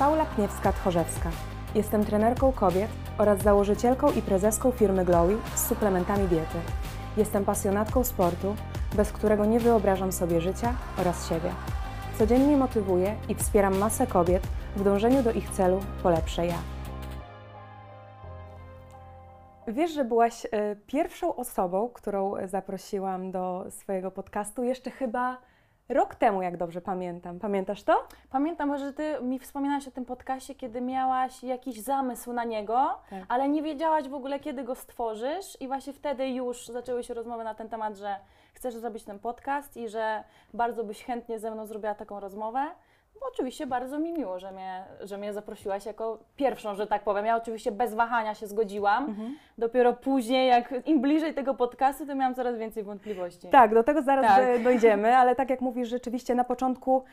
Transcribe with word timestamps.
Paula 0.00 0.26
Pniewska-Tchorzewska. 0.26 1.30
Jestem 1.74 2.04
trenerką 2.04 2.52
kobiet 2.52 2.90
oraz 3.18 3.42
założycielką 3.42 4.12
i 4.12 4.22
prezeską 4.22 4.70
firmy 4.70 5.04
Glowy 5.04 5.36
z 5.54 5.66
suplementami 5.68 6.28
diety. 6.28 6.58
Jestem 7.16 7.44
pasjonatką 7.44 8.04
sportu, 8.04 8.56
bez 8.96 9.12
którego 9.12 9.44
nie 9.44 9.60
wyobrażam 9.60 10.12
sobie 10.12 10.40
życia 10.40 10.74
oraz 10.98 11.28
siebie. 11.28 11.50
Codziennie 12.18 12.56
motywuję 12.56 13.16
i 13.28 13.34
wspieram 13.34 13.78
masę 13.78 14.06
kobiet 14.06 14.46
w 14.76 14.84
dążeniu 14.84 15.22
do 15.22 15.32
ich 15.32 15.50
celu 15.50 15.80
po 16.02 16.10
ja. 16.10 16.58
Wiesz, 19.68 19.90
że 19.90 20.04
byłaś 20.04 20.46
e, 20.46 20.76
pierwszą 20.76 21.36
osobą, 21.36 21.88
którą 21.88 22.34
zaprosiłam 22.44 23.30
do 23.30 23.66
swojego 23.70 24.10
podcastu 24.10 24.64
jeszcze 24.64 24.90
chyba 24.90 25.49
rok 25.90 26.14
temu, 26.14 26.42
jak 26.42 26.56
dobrze 26.56 26.80
pamiętam. 26.80 27.38
Pamiętasz 27.38 27.82
to? 27.82 28.04
Pamiętam, 28.30 28.78
że 28.78 28.92
ty 28.92 29.16
mi 29.22 29.38
wspominałaś 29.38 29.88
o 29.88 29.90
tym 29.90 30.04
podcaście, 30.04 30.54
kiedy 30.54 30.80
miałaś 30.80 31.42
jakiś 31.42 31.80
zamysł 31.80 32.32
na 32.32 32.44
niego, 32.44 32.98
Tak. 33.10 33.24
ale 33.28 33.48
nie 33.48 33.62
wiedziałaś 33.62 34.08
w 34.08 34.14
ogóle, 34.14 34.40
kiedy 34.40 34.64
go 34.64 34.74
stworzysz 34.74 35.60
i 35.60 35.66
właśnie 35.66 35.92
wtedy 35.92 36.28
już 36.28 36.66
zaczęły 36.66 37.04
się 37.04 37.14
rozmowy 37.14 37.44
na 37.44 37.54
ten 37.54 37.68
temat, 37.68 37.96
że 37.96 38.16
chcesz 38.54 38.74
zrobić 38.74 39.04
ten 39.04 39.18
podcast 39.18 39.76
i 39.76 39.88
że 39.88 40.24
bardzo 40.54 40.84
byś 40.84 41.04
chętnie 41.04 41.38
ze 41.38 41.50
mną 41.50 41.66
zrobiła 41.66 41.94
taką 41.94 42.20
rozmowę. 42.20 42.66
Oczywiście 43.28 43.66
bardzo 43.66 43.98
mi 43.98 44.12
miło, 44.12 44.38
że 44.38 44.52
mnie, 44.52 44.84
że 45.00 45.18
mnie 45.18 45.32
zaprosiłaś 45.32 45.86
jako 45.86 46.18
pierwszą, 46.36 46.74
że 46.74 46.86
tak 46.86 47.02
powiem. 47.02 47.26
Ja 47.26 47.36
oczywiście 47.36 47.72
bez 47.72 47.94
wahania 47.94 48.34
się 48.34 48.46
zgodziłam. 48.46 49.04
Mhm. 49.04 49.36
Dopiero 49.58 49.92
później, 49.92 50.48
jak 50.48 50.74
im 50.86 51.00
bliżej 51.00 51.34
tego 51.34 51.54
podcastu, 51.54 52.06
to 52.06 52.14
miałam 52.14 52.34
coraz 52.34 52.56
więcej 52.58 52.82
wątpliwości. 52.82 53.48
Tak, 53.48 53.74
do 53.74 53.82
tego 53.84 54.02
zaraz 54.02 54.26
Tak. 54.26 54.44
e, 54.44 54.58
dojdziemy, 54.58 55.16
ale 55.20 55.34
tak 55.36 55.50
jak 55.50 55.60
mówisz, 55.60 55.88
rzeczywiście 55.88 56.34
na 56.34 56.44
początku 56.44 57.04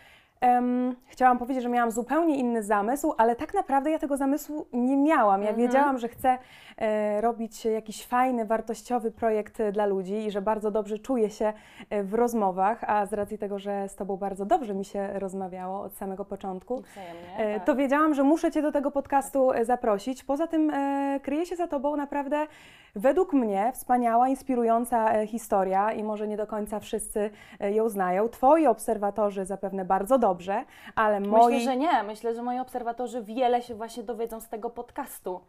em, 0.42 0.96
chciałam 1.08 1.38
powiedzieć, 1.38 1.64
że 1.64 1.70
miałam 1.70 1.92
zupełnie 1.92 2.38
inny 2.38 2.64
zamysł, 2.64 3.14
ale 3.18 3.36
tak 3.36 3.54
naprawdę 3.54 3.92
ja 3.92 4.00
tego 4.00 4.18
zamysłu 4.18 4.66
nie 4.74 4.98
miałam. 4.98 5.42
Ja 5.44 5.50
Mhm. 5.50 5.68
wiedziałam, 5.68 5.98
że 5.98 6.08
chcę 6.08 6.38
e, 6.78 7.22
robić 7.22 7.66
jakiś 7.66 8.06
fajny, 8.06 8.46
wartościowy 8.46 9.12
projekt 9.12 9.60
e, 9.60 9.72
dla 9.72 9.86
ludzi 9.86 10.14
i 10.26 10.32
że 10.32 10.42
bardzo 10.42 10.72
dobrze 10.72 11.00
czuję 11.00 11.30
się 11.30 11.54
e, 11.90 12.04
w 12.04 12.14
rozmowach, 12.14 12.84
a 12.84 13.06
z 13.06 13.14
racji 13.14 13.38
tego, 13.38 13.60
że 13.60 13.90
z 13.90 13.96
Tobą 13.96 14.18
bardzo 14.18 14.46
dobrze 14.46 14.74
mi 14.76 14.86
się 14.86 15.20
rozmawiało 15.20 15.82
od 15.82 15.94
samego 15.98 16.26
początku, 16.26 16.82
Wzajemnie, 16.82 17.38
E, 17.38 17.56
tak. 17.56 17.66
To 17.66 17.76
wiedziałam, 17.76 18.14
że 18.14 18.24
muszę 18.24 18.52
Cię 18.52 18.62
do 18.62 18.72
tego 18.72 18.92
podcastu 18.92 19.52
e, 19.52 19.66
zaprosić. 19.66 20.24
Poza 20.24 20.48
tym 20.48 20.70
e, 20.70 21.20
kryje 21.24 21.46
się 21.46 21.56
za 21.56 21.68
Tobą 21.68 21.96
naprawdę, 21.96 22.48
według 22.96 23.34
mnie, 23.34 23.72
wspaniała, 23.74 24.30
inspirująca 24.30 25.26
historia 25.26 25.92
i 25.92 26.04
może 26.04 26.28
nie 26.28 26.38
do 26.38 26.48
końca 26.48 26.80
wszyscy 26.80 27.30
ją 27.60 27.90
znają. 27.90 28.30
Twoi 28.30 28.68
obserwatorzy 28.68 29.46
zapewne 29.46 29.86
bardzo 29.86 30.20
dobrze, 30.20 30.64
ale 30.96 31.20
moi... 31.20 31.54
Myślę, 31.54 31.72
że 31.72 31.78
nie. 31.78 32.04
Myślę, 32.04 32.36
że 32.36 32.42
moi 32.42 32.60
obserwatorzy 32.60 33.24
wiele 33.24 33.62
się 33.62 33.76
właśnie 33.76 34.04
dowiedzą 34.04 34.40
z 34.40 34.50
tego 34.50 34.70
podcastu, 34.70 35.42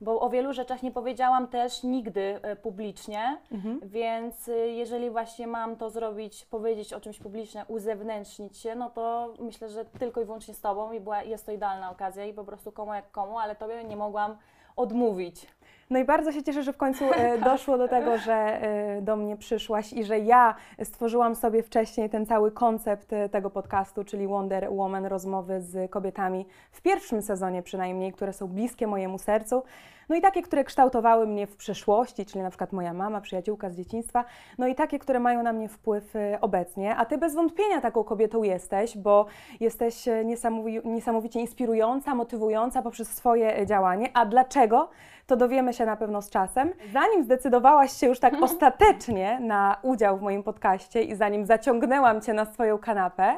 bo 0.00 0.20
o 0.20 0.30
wielu 0.30 0.52
rzeczach 0.52 0.82
nie 0.82 0.90
powiedziałam 0.90 1.48
też 1.48 1.82
nigdy 1.82 2.38
e, 2.42 2.56
publicznie, 2.56 3.38
Mhm. 3.52 3.80
więc 3.84 4.48
e, 4.48 4.52
jeżeli 4.52 5.10
właśnie 5.10 5.46
mam 5.46 5.76
to 5.76 5.90
zrobić, 5.90 6.44
powiedzieć 6.44 6.92
o 6.92 7.00
czymś 7.00 7.18
publicznie, 7.18 7.64
uzewnętrznić 7.68 8.58
się, 8.58 8.74
no 8.74 8.90
to 8.90 9.34
myślę, 9.38 9.68
że 9.68 9.84
tylko 9.84 10.20
i 10.20 10.24
wyłącznie 10.24 10.54
z 10.54 10.60
Tobą 10.60 10.92
i 10.92 11.00
była, 11.00 11.22
jest 11.22 11.46
to 11.46 11.52
idealna 11.52 11.90
okazja 11.90 12.24
i 12.24 12.32
po 12.32 12.44
prostu 12.44 12.72
komu 12.72 12.94
jak 12.94 13.10
komu, 13.10 13.38
ale 13.38 13.56
Tobie 13.56 13.84
nie 13.84 13.96
mogłam 13.96 14.36
odmówić. 14.76 15.46
No 15.90 15.98
i 15.98 16.04
bardzo 16.04 16.32
się 16.32 16.42
cieszę, 16.42 16.62
że 16.62 16.72
w 16.72 16.76
końcu 16.76 17.04
e, 17.12 17.38
doszło 17.50 17.78
do 17.78 17.88
tego, 17.88 18.18
że 18.18 18.34
e, 18.34 19.02
do 19.02 19.16
mnie 19.16 19.36
przyszłaś 19.36 19.92
i 19.92 20.04
że 20.04 20.18
ja 20.18 20.54
stworzyłam 20.84 21.34
sobie 21.34 21.62
wcześniej 21.62 22.10
ten 22.10 22.26
cały 22.26 22.50
koncept 22.50 23.12
e, 23.12 23.28
tego 23.28 23.50
podcastu, 23.50 24.04
czyli 24.04 24.26
Wonder 24.26 24.68
Woman, 24.70 25.06
rozmowy 25.06 25.60
z 25.60 25.90
kobietami 25.90 26.46
w 26.72 26.82
pierwszym 26.82 27.22
sezonie 27.22 27.62
przynajmniej, 27.62 28.12
które 28.12 28.32
są 28.32 28.46
bliskie 28.46 28.86
mojemu 28.86 29.18
sercu. 29.18 29.62
No 30.08 30.16
i 30.16 30.20
takie, 30.20 30.42
które 30.42 30.64
kształtowały 30.64 31.26
mnie 31.26 31.46
w 31.46 31.56
przeszłości, 31.56 32.26
czyli 32.26 32.42
na 32.42 32.50
przykład 32.50 32.72
moja 32.72 32.92
mama, 32.92 33.20
przyjaciółka 33.20 33.70
z 33.70 33.76
dzieciństwa, 33.76 34.24
no 34.58 34.66
i 34.66 34.74
takie, 34.74 34.98
które 34.98 35.20
mają 35.20 35.42
na 35.42 35.52
mnie 35.52 35.68
wpływ 35.68 36.16
e, 36.16 36.38
obecnie. 36.40 36.96
A 36.96 37.04
ty 37.04 37.18
bez 37.18 37.34
wątpienia 37.34 37.80
taką 37.80 38.04
kobietą 38.04 38.42
jesteś, 38.42 38.98
bo 38.98 39.26
jesteś 39.60 40.06
niesamowi- 40.24 40.84
niesamowicie 40.84 41.40
inspirująca, 41.40 42.14
motywująca 42.14 42.82
poprzez 42.82 43.08
swoje 43.08 43.58
e, 43.58 43.66
działanie. 43.66 44.10
A 44.14 44.26
dlaczego? 44.26 44.88
To 45.26 45.36
dowiemy 45.36 45.72
się 45.74 45.86
na 45.86 45.96
pewno 45.96 46.22
z 46.22 46.30
czasem. 46.30 46.72
Zanim 46.92 47.24
zdecydowałaś 47.24 47.92
się 47.92 48.06
już 48.06 48.20
tak 48.20 48.42
ostatecznie 48.42 49.38
na 49.40 49.76
udział 49.82 50.16
w 50.18 50.22
moim 50.22 50.42
podcaście 50.42 51.02
i 51.02 51.14
zanim 51.14 51.46
zaciągnęłam 51.46 52.20
cię 52.20 52.32
na 52.32 52.44
swoją 52.44 52.78
kanapę, 52.78 53.34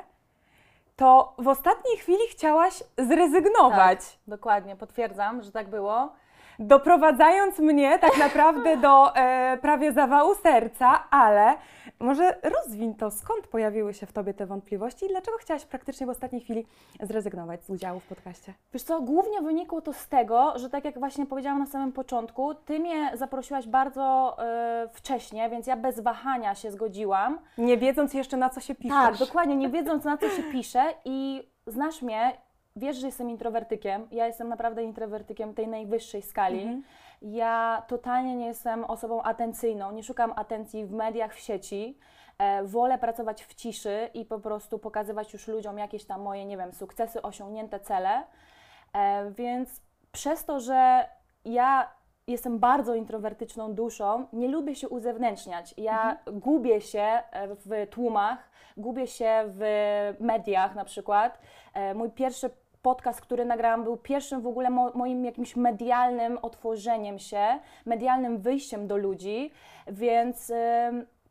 to 0.97 1.35
w 1.39 1.49
ostatniej 1.49 1.97
chwili 1.97 2.19
chciałaś 2.31 2.83
zrezygnować. 2.99 3.99
Tak, 4.12 4.19
dokładnie, 4.27 4.77
potwierdzam, 4.77 5.43
że 5.43 5.53
tak 5.53 5.69
było. 5.69 6.12
Doprowadzając 6.59 7.59
mnie 7.59 7.99
tak 7.99 8.19
naprawdę 8.19 8.77
do 8.77 9.17
e, 9.17 9.59
prawie 9.63 9.93
zawału 9.93 10.35
serca, 10.35 11.11
ale 11.11 11.55
może 12.01 12.37
rozwiń 12.43 12.95
to, 12.95 13.11
skąd 13.11 13.47
pojawiły 13.47 13.95
się 13.95 14.07
w 14.07 14.13
Tobie 14.13 14.35
te 14.35 14.47
wątpliwości 14.47 15.07
i 15.07 15.09
dlaczego 15.09 15.39
chciałaś 15.39 15.65
praktycznie 15.65 16.07
w 16.07 16.11
ostatniej 16.11 16.41
chwili 16.41 16.67
zrezygnować 17.01 17.65
z 17.65 17.71
udziału 17.71 18.01
w 18.01 18.07
podcaście? 18.07 18.55
Wiesz 18.73 18.83
co, 18.83 19.01
głównie 19.01 19.41
wynikło 19.43 19.81
to 19.81 19.93
z 19.93 20.09
tego, 20.09 20.53
że 20.57 20.71
tak 20.71 20.85
jak 20.85 20.99
właśnie 20.99 21.27
powiedziałam 21.27 21.59
na 21.59 21.67
samym 21.67 21.93
początku, 21.93 22.55
Ty 22.55 22.79
mnie 22.79 23.11
zaprosiłaś 23.15 23.67
bardzo 23.67 24.37
e, 24.39 24.89
wcześnie, 24.93 25.51
więc 25.51 25.67
ja 25.67 25.77
bez 25.77 26.01
wahania 26.01 26.55
się 26.55 26.71
zgodziłam. 26.71 27.39
Nie 27.59 27.77
wiedząc 27.77 28.15
jeszcze 28.15 28.37
na 28.37 28.51
co 28.51 28.61
się 28.61 28.75
piszesz. 28.75 28.97
Tak, 28.97 29.17
dokładnie, 29.17 29.57
nie 29.57 29.69
wiedząc 29.69 30.05
na 30.05 30.17
co 30.17 30.29
się 30.29 30.43
pisze 30.43 30.85
i 31.05 31.49
znasz 31.67 32.03
mnie, 32.03 32.33
wiesz, 32.78 32.97
że 32.97 33.06
jestem 33.06 33.31
introwertykiem. 33.31 34.09
Ja 34.11 34.27
jestem 34.27 34.49
naprawdę 34.49 34.83
introwertykiem 34.83 35.55
tej 35.55 35.69
najwyższej 35.69 36.22
skali. 36.22 36.62
Mhm. 36.62 36.83
Ja 37.22 37.83
totalnie 37.89 38.37
nie 38.37 38.47
jestem 38.47 38.84
osobą 38.84 39.22
atencyjną, 39.22 39.93
nie 39.93 40.03
szukam 40.03 40.33
atencji 40.37 40.87
w 40.87 40.93
mediach, 40.93 41.34
w 41.34 41.38
sieci. 41.38 41.99
E, 42.38 42.65
wolę 42.65 42.99
pracować 42.99 43.44
w 43.44 43.55
ciszy 43.55 44.11
i 44.15 44.25
po 44.25 44.38
prostu 44.38 44.78
pokazywać 44.78 45.33
już 45.33 45.49
ludziom 45.49 45.78
jakieś 45.78 46.05
tam 46.05 46.21
moje, 46.21 46.44
nie 46.44 46.56
wiem, 46.56 46.72
sukcesy, 46.72 47.22
osiągnięte 47.22 47.81
cele. 47.81 48.22
E, 48.93 49.31
więc 49.31 49.83
przez 50.12 50.44
to, 50.44 50.61
że 50.61 51.09
ja 51.44 51.91
jestem 52.27 52.59
bardzo 52.59 52.94
introwertyczną 52.94 53.75
duszą, 53.75 54.27
nie 54.33 54.49
lubię 54.49 54.75
się 54.75 54.88
uzewnętrzniać. 54.88 55.75
Ja 55.77 56.19
gubię 56.27 56.81
się 56.81 57.00
e, 57.00 57.49
w 57.55 57.87
tłumach, 57.91 58.50
gubię 58.77 59.06
się 59.06 59.44
w 59.47 59.62
mediach 60.21 60.75
na 60.75 60.84
przykład. 60.84 61.38
Mój 61.94 62.11
pierwszy 62.11 62.50
podcast, 62.83 63.21
który 63.21 63.44
nagrałam, 63.44 63.84
był 63.84 63.97
pierwszym 63.97 64.41
w 64.41 64.47
ogóle 64.47 64.71
mo- 64.71 64.93
moim 64.94 65.25
jakimś 65.25 65.56
medialnym 65.56 66.39
otworzeniem 66.43 67.19
się, 67.19 67.59
medialnym 67.87 68.39
wyjściem 68.39 68.87
do 68.87 68.97
ludzi, 68.97 69.50
więc 69.87 70.53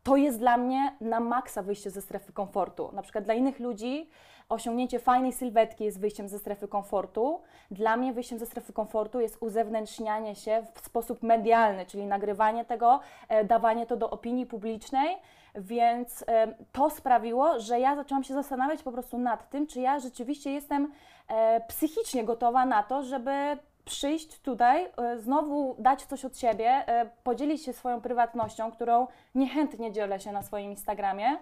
to 0.02 0.16
jest 0.16 0.38
dla 0.38 0.56
mnie 0.56 0.92
na 1.00 1.20
maksa 1.20 1.62
wyjście 1.62 1.90
ze 1.90 2.02
strefy 2.02 2.32
komfortu. 2.32 2.90
Na 2.92 3.02
przykład 3.02 3.24
dla 3.24 3.34
innych 3.34 3.60
ludzi 3.60 4.10
osiągnięcie 4.48 4.98
fajnej 4.98 5.32
sylwetki 5.32 5.84
jest 5.84 6.00
wyjściem 6.00 6.28
ze 6.28 6.38
strefy 6.38 6.68
komfortu. 6.68 7.40
Dla 7.70 7.96
mnie 7.96 8.12
wyjściem 8.12 8.38
ze 8.38 8.46
strefy 8.46 8.72
komfortu 8.72 9.20
jest 9.20 9.36
uzewnętrznianie 9.40 10.34
się 10.34 10.62
w 10.74 10.80
sposób 10.80 11.22
medialny, 11.22 11.86
czyli 11.86 12.06
nagrywanie 12.06 12.64
tego, 12.64 13.00
e, 13.28 13.44
dawanie 13.44 13.86
to 13.86 13.96
do 13.96 14.10
opinii 14.10 14.46
publicznej. 14.46 15.16
Więc 15.60 16.24
to 16.72 16.90
sprawiło, 16.90 17.60
że 17.60 17.80
ja 17.80 17.96
zaczęłam 17.96 18.24
się 18.24 18.34
zastanawiać 18.34 18.82
po 18.82 18.92
prostu 18.92 19.18
nad 19.18 19.50
tym, 19.50 19.66
czy 19.66 19.80
ja 19.80 19.98
rzeczywiście 19.98 20.50
jestem 20.50 20.92
e, 21.28 21.60
psychicznie 21.68 22.24
gotowa 22.24 22.66
na 22.66 22.82
to, 22.82 23.02
żeby 23.02 23.58
przyjść 23.84 24.40
tutaj, 24.40 24.86
e, 24.96 25.18
znowu 25.18 25.76
dać 25.78 26.02
coś 26.02 26.24
od 26.24 26.38
siebie, 26.38 26.70
e, 26.70 27.10
podzielić 27.24 27.64
się 27.64 27.72
swoją 27.72 28.00
prywatnością, 28.00 28.72
którą 28.72 29.06
niechętnie 29.34 29.92
dzielę 29.92 30.20
się 30.20 30.32
na 30.32 30.42
swoim 30.42 30.70
Instagramie. 30.70 31.36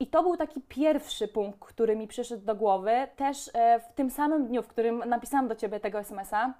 I 0.00 0.06
to 0.06 0.22
był 0.22 0.36
taki 0.36 0.60
pierwszy 0.60 1.28
punkt, 1.28 1.58
który 1.60 1.96
mi 1.96 2.08
przyszedł 2.08 2.44
do 2.44 2.54
głowy. 2.54 3.08
Też 3.16 3.50
w 3.90 3.92
tym 3.92 4.10
samym 4.10 4.46
dniu, 4.46 4.62
w 4.62 4.68
którym 4.68 5.02
napisałam 5.06 5.48
do 5.48 5.54
Ciebie 5.54 5.80
tego 5.80 5.98
SMS-a, 5.98 6.54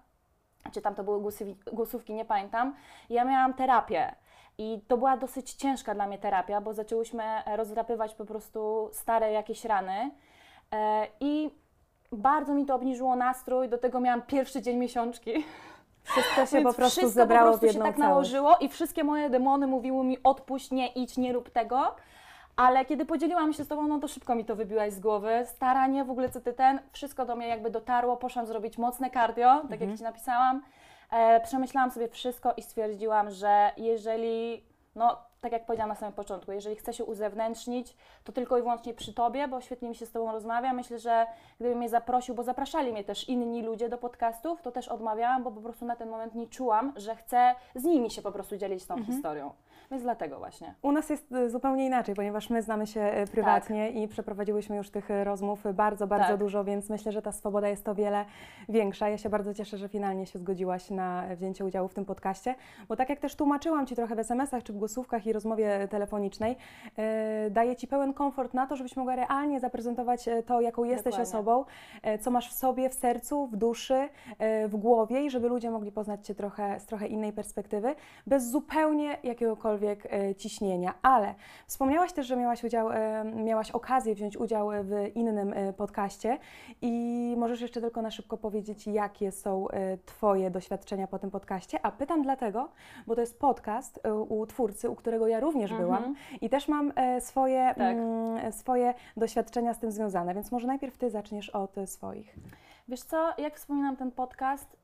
czy 0.73 0.83
tam 0.83 0.95
to 0.95 1.05
były 1.05 1.33
głosówki, 1.73 2.15
nie 2.15 2.25
pamiętam, 2.25 2.75
ja 3.11 3.25
miałam 3.25 3.55
terapię. 3.55 4.15
I 4.59 4.81
to 4.89 4.97
była 4.97 5.17
dosyć 5.17 5.53
ciężka 5.55 5.95
dla 5.95 6.07
mnie 6.07 6.19
terapia, 6.19 6.61
bo 6.61 6.73
zaczęłyśmy 6.73 7.23
rozdrapywać 7.57 8.15
po 8.15 8.25
prostu 8.25 8.89
stare 8.93 9.33
jakieś 9.33 9.65
rany. 9.65 10.11
E, 10.73 11.07
I 11.21 11.51
bardzo 12.13 12.55
mi 12.55 12.67
to 12.67 12.75
obniżyło 12.75 13.17
nastrój, 13.17 13.69
do 13.69 13.79
tego 13.79 14.01
miałam 14.01 14.23
pierwszy 14.23 14.63
dzień 14.63 14.77
miesiączki. 14.77 15.45
Wszystko 16.03 16.47
się 16.47 16.63
po 16.63 16.73
prostu 16.75 17.01
wszystko 17.01 17.21
zebrało 17.21 17.53
po 17.53 17.59
prostu 17.59 17.67
w 17.67 17.69
jedną 17.75 17.87
się 17.87 17.93
tak 17.93 18.01
całość. 18.01 18.33
nałożyło 18.33 18.57
i 18.61 18.69
wszystkie 18.69 19.05
moje 19.05 19.31
demony 19.31 19.67
mówiły 19.67 20.05
mi 20.05 20.19
odpuść, 20.23 20.71
nie 20.71 20.87
idź, 20.89 21.17
nie 21.17 21.33
rób 21.33 21.51
tego. 21.51 21.95
Ale 22.57 22.85
kiedy 22.85 23.05
podzieliłam 23.05 23.53
się 23.53 23.65
z 23.65 23.69
Tobą, 23.69 23.89
no 23.89 23.99
to 23.99 24.09
szybko 24.09 24.35
mi 24.35 24.45
to 24.45 24.57
wybiłaś 24.57 24.93
z 24.93 25.01
głowy. 25.01 25.43
Staranie, 25.47 26.05
w 26.05 26.11
ogóle 26.11 26.29
co 26.31 26.41
Ty 26.41 26.53
ten, 26.53 26.79
wszystko 26.93 27.27
do 27.27 27.37
mnie 27.37 27.49
jakby 27.49 27.71
dotarło. 27.71 28.17
Poszłam 28.17 28.47
zrobić 28.47 28.79
mocne 28.79 29.11
cardio, 29.11 29.55
tak 29.63 29.73
Mhm. 29.73 29.91
jak 29.91 29.99
Ci 29.99 30.05
napisałam. 30.05 30.63
E, 31.11 31.41
przemyślałam 31.41 31.91
sobie 31.91 32.09
wszystko 32.09 32.53
i 32.57 32.63
stwierdziłam, 32.63 33.31
że 33.31 33.71
jeżeli 33.77 34.65
no 34.95 35.19
tak 35.45 35.53
jak 35.53 35.67
powiedziałam 35.67 35.89
na 35.89 35.95
samym 35.95 36.13
początku, 36.13 36.53
jeżeli 36.53 36.77
chcę 36.77 36.93
się 36.93 37.05
uzewnętrznić, 37.05 37.97
to 38.25 38.33
tylko 38.33 38.59
i 38.59 38.63
wyłącznie 38.63 38.95
przy 38.95 39.15
Tobie, 39.15 39.49
bo 39.49 39.61
świetnie 39.61 39.89
mi 39.89 39.95
się 39.95 40.07
z 40.07 40.13
Tobą 40.13 40.33
rozmawia. 40.33 40.73
Myślę, 40.73 40.99
że 40.99 41.27
gdyby 41.61 41.77
mnie 41.77 41.89
zaprosił, 41.89 42.35
bo 42.35 42.43
zapraszali 42.43 42.93
mnie 42.93 43.05
też 43.05 43.29
inni 43.29 43.63
ludzie 43.63 43.89
do 43.89 43.99
podcastów, 43.99 44.63
to 44.63 44.73
też 44.73 44.89
odmawiałam, 44.89 45.43
bo 45.43 45.51
po 45.51 45.61
prostu 45.61 45.85
na 45.85 45.97
ten 45.97 46.09
moment 46.09 46.35
nie 46.35 46.47
czułam, 46.47 46.93
że 46.97 47.17
chcę 47.17 47.55
z 47.75 47.85
nimi 47.85 48.11
się 48.11 48.23
po 48.23 48.33
prostu 48.33 48.57
dzielić 48.57 48.87
tą 48.87 49.05
historią. 49.05 49.51
Więc 49.91 50.03
dlatego 50.03 50.39
właśnie. 50.39 50.75
U 50.83 50.93
nas 50.93 51.11
jest 51.11 51.33
e, 51.33 51.51
zupełnie 51.51 51.87
inaczej, 51.87 52.15
ponieważ 52.15 52.51
my 52.51 52.63
znamy 52.63 52.87
się 52.87 53.01
e, 53.01 53.27
prywatnie 53.27 53.91
i 53.91 54.09
przeprowadziłyśmy 54.09 54.77
już 54.77 54.91
tych 54.91 55.11
e, 55.11 55.25
rozmów 55.25 55.65
bardzo, 55.75 56.07
bardzo 56.07 56.29
Tak. 56.29 56.39
dużo, 56.39 56.65
więc 56.65 56.91
myślę, 56.91 57.13
że 57.13 57.23
ta 57.23 57.33
swoboda 57.33 57.69
jest 57.69 57.89
o 57.89 57.95
wiele 57.95 58.25
większa. 58.69 59.09
Ja 59.09 59.19
się 59.19 59.29
bardzo 59.29 59.55
cieszę, 59.55 59.79
że 59.79 59.89
finalnie 59.89 60.27
się 60.27 60.39
zgodziłaś 60.39 60.91
na 60.91 61.25
wzięcie 61.37 61.65
udziału 61.65 61.89
w 61.89 61.95
tym 61.95 62.05
podcaście, 62.05 62.55
bo 62.89 62.97
tak 62.97 63.09
jak 63.09 63.21
też 63.21 63.35
tłumaczyłam 63.35 63.87
Ci 63.87 63.97
trochę 63.97 64.15
w 64.15 64.19
SMS-ach 64.19 64.63
czy 64.63 64.73
w 64.73 64.77
głosówkach 64.77 65.27
i 65.27 65.33
rozmowie 65.35 65.89
telefonicznej, 65.91 66.57
e, 66.97 67.51
daje 67.51 67.77
Ci 67.77 67.87
pełen 67.87 68.15
komfort 68.15 68.55
na 68.55 68.67
to, 68.67 68.77
żebyś 68.77 68.97
mogła 68.97 69.17
realnie 69.17 69.61
zaprezentować 69.61 70.29
e, 70.29 70.43
to, 70.43 70.61
jaką 70.61 70.85
jesteś 70.85 71.05
Dokładnie. 71.05 71.23
osobą, 71.23 71.65
e, 72.03 72.19
co 72.19 72.31
masz 72.31 72.51
w 72.51 72.53
sobie, 72.53 72.91
w 72.91 72.95
sercu, 72.95 73.47
w 73.47 73.57
duszy, 73.57 74.09
w 74.69 74.77
głowie 74.77 75.25
i 75.25 75.31
żeby 75.31 75.49
ludzie 75.49 75.71
mogli 75.71 75.93
poznać 75.93 76.27
Cię 76.27 76.35
trochę 76.35 76.81
z 76.81 76.87
trochę 76.87 77.07
innej 77.07 77.33
perspektywy, 77.33 77.95
bez 78.27 78.51
zupełnie 78.51 79.19
jakiegokolwiek 79.23 80.09
ciśnienia. 80.37 80.95
Ale 81.03 81.35
wspomniałaś 81.67 82.13
też, 82.13 82.27
że 82.27 82.37
miałaś, 82.37 82.65
udział, 82.65 82.89
miałaś 83.35 83.71
okazję 83.71 84.15
wziąć 84.15 84.37
udział 84.37 84.71
w 84.83 85.11
innym 85.15 85.55
podcaście 85.77 86.39
i 86.83 87.35
możesz 87.39 87.61
jeszcze 87.61 87.81
tylko 87.81 88.03
na 88.03 88.11
szybko 88.11 88.37
powiedzieć, 88.37 88.87
jakie 88.87 89.33
są 89.33 89.67
Twoje 90.07 90.51
doświadczenia 90.51 91.07
po 91.07 91.19
tym 91.19 91.31
podcaście. 91.31 91.79
A 91.83 91.91
pytam 91.91 92.23
dlatego, 92.23 92.69
bo 93.07 93.15
to 93.15 93.21
jest 93.21 93.39
podcast 93.39 94.01
u 94.29 94.47
twórcy, 94.47 94.91
u 94.91 94.95
którego 94.95 95.24
ja 95.27 95.41
również 95.41 95.71
Mhm. 95.71 95.89
byłam 95.89 96.15
i 96.41 96.51
też 96.51 96.69
mam 96.69 96.93
e, 96.97 97.21
swoje, 97.21 97.75
Tak. 97.79 97.97
mm, 97.97 98.53
swoje 98.53 98.95
doświadczenia 99.17 99.75
z 99.75 99.79
tym 99.79 99.91
związane, 99.91 100.35
więc 100.35 100.53
może 100.53 100.67
najpierw 100.67 100.99
Ty 100.99 101.11
zaczniesz 101.11 101.51
od 101.51 101.79
e, 101.79 101.87
swoich. 101.87 102.37
Wiesz 102.89 103.03
co, 103.03 103.33
jak 103.39 103.57
wspominam 103.57 103.97
ten 103.97 104.11
podcast, 104.11 104.77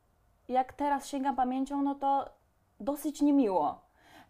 jak 0.48 0.72
teraz 0.72 1.06
sięgam 1.08 1.36
pamięcią, 1.36 1.82
no 1.82 1.94
to 1.94 2.24
dosyć 2.80 3.20
niemiło. 3.22 3.80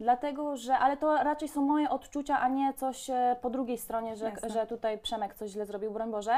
Dlatego, 0.01 0.57
że, 0.57 0.79
ale 0.79 0.97
to 0.97 1.17
raczej 1.17 1.49
są 1.49 1.63
moje 1.63 1.91
odczucia, 1.91 2.41
a 2.41 2.49
nie 2.49 2.75
coś 2.75 3.11
e, 3.11 3.37
po 3.43 3.51
drugiej 3.51 3.79
stronie, 3.79 4.17
że, 4.17 4.25
Jasne. 4.31 4.51
że 4.51 4.67
tutaj 4.67 4.99
Przemek 4.99 5.35
coś 5.35 5.51
źle 5.51 5.67
zrobił, 5.67 5.91
broń 5.91 6.11
Boże. 6.11 6.37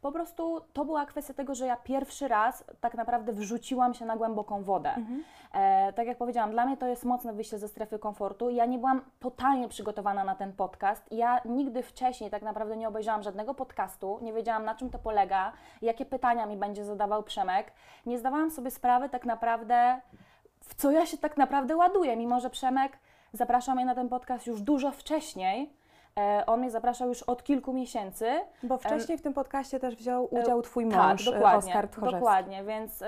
Po 0.00 0.12
prostu 0.12 0.60
to 0.72 0.84
była 0.84 1.06
kwestia 1.06 1.34
tego, 1.34 1.54
że 1.54 1.66
ja 1.66 1.76
pierwszy 1.76 2.28
raz 2.28 2.64
tak 2.80 2.94
naprawdę 2.94 3.32
wrzuciłam 3.32 3.94
się 3.94 4.04
na 4.04 4.16
głęboką 4.16 4.62
wodę. 4.62 4.94
E, 5.52 5.92
tak 5.92 6.06
jak 6.06 6.18
powiedziałam, 6.18 6.50
dla 6.50 6.66
mnie 6.66 6.76
to 6.76 6.86
jest 6.86 7.04
mocne 7.04 7.32
wyjście 7.32 7.58
ze 7.58 7.68
strefy 7.68 7.98
komfortu. 7.98 8.50
Ja 8.50 8.66
nie 8.66 8.78
byłam 8.78 9.02
totalnie 9.20 9.68
przygotowana 9.68 10.24
na 10.24 10.34
ten 10.34 10.52
podcast. 10.52 11.12
Ja 11.12 11.40
nigdy 11.44 11.82
wcześniej 11.82 12.30
tak 12.30 12.42
naprawdę 12.42 12.76
nie 12.76 12.88
obejrzałam 12.88 13.22
żadnego 13.22 13.54
podcastu, 13.54 14.18
nie 14.22 14.32
wiedziałam 14.32 14.64
na 14.64 14.74
czym 14.74 14.90
to 14.90 14.98
polega, 14.98 15.52
jakie 15.82 16.06
pytania 16.06 16.46
mi 16.46 16.56
będzie 16.56 16.84
zadawał 16.84 17.22
Przemek. 17.22 17.72
Nie 18.06 18.18
zdawałam 18.18 18.50
sobie 18.50 18.70
sprawy 18.70 19.08
tak 19.08 19.24
naprawdę, 19.24 20.00
w 20.60 20.74
co 20.74 20.90
ja 20.90 21.06
się 21.06 21.18
tak 21.18 21.36
naprawdę 21.36 21.76
ładuję, 21.76 22.16
mimo 22.16 22.40
że 22.40 22.50
Przemek 22.50 22.98
zapraszał 23.32 23.74
mnie 23.74 23.84
na 23.84 23.94
ten 23.94 24.08
podcast 24.08 24.46
już 24.46 24.62
dużo 24.62 24.90
wcześniej. 24.92 25.79
E, 26.18 26.46
on 26.46 26.60
mnie 26.60 26.70
zapraszał 26.70 27.08
już 27.08 27.22
od 27.22 27.42
kilku 27.42 27.72
miesięcy. 27.72 28.26
Bo 28.62 28.78
wcześniej 28.78 29.18
w 29.18 29.22
tym 29.22 29.34
podcaście 29.34 29.80
też 29.80 29.96
wziął 29.96 30.24
E, 30.24 30.40
udział 30.42 30.62
Twój 30.62 30.88
tak, 30.88 30.98
mąż, 30.98 31.28
e, 31.28 31.32
dokładnie, 31.32 31.58
Oskar 31.58 31.88
Tchorzewski. 31.88 32.20
Dokładnie, 32.20 32.64
więc 32.64 33.04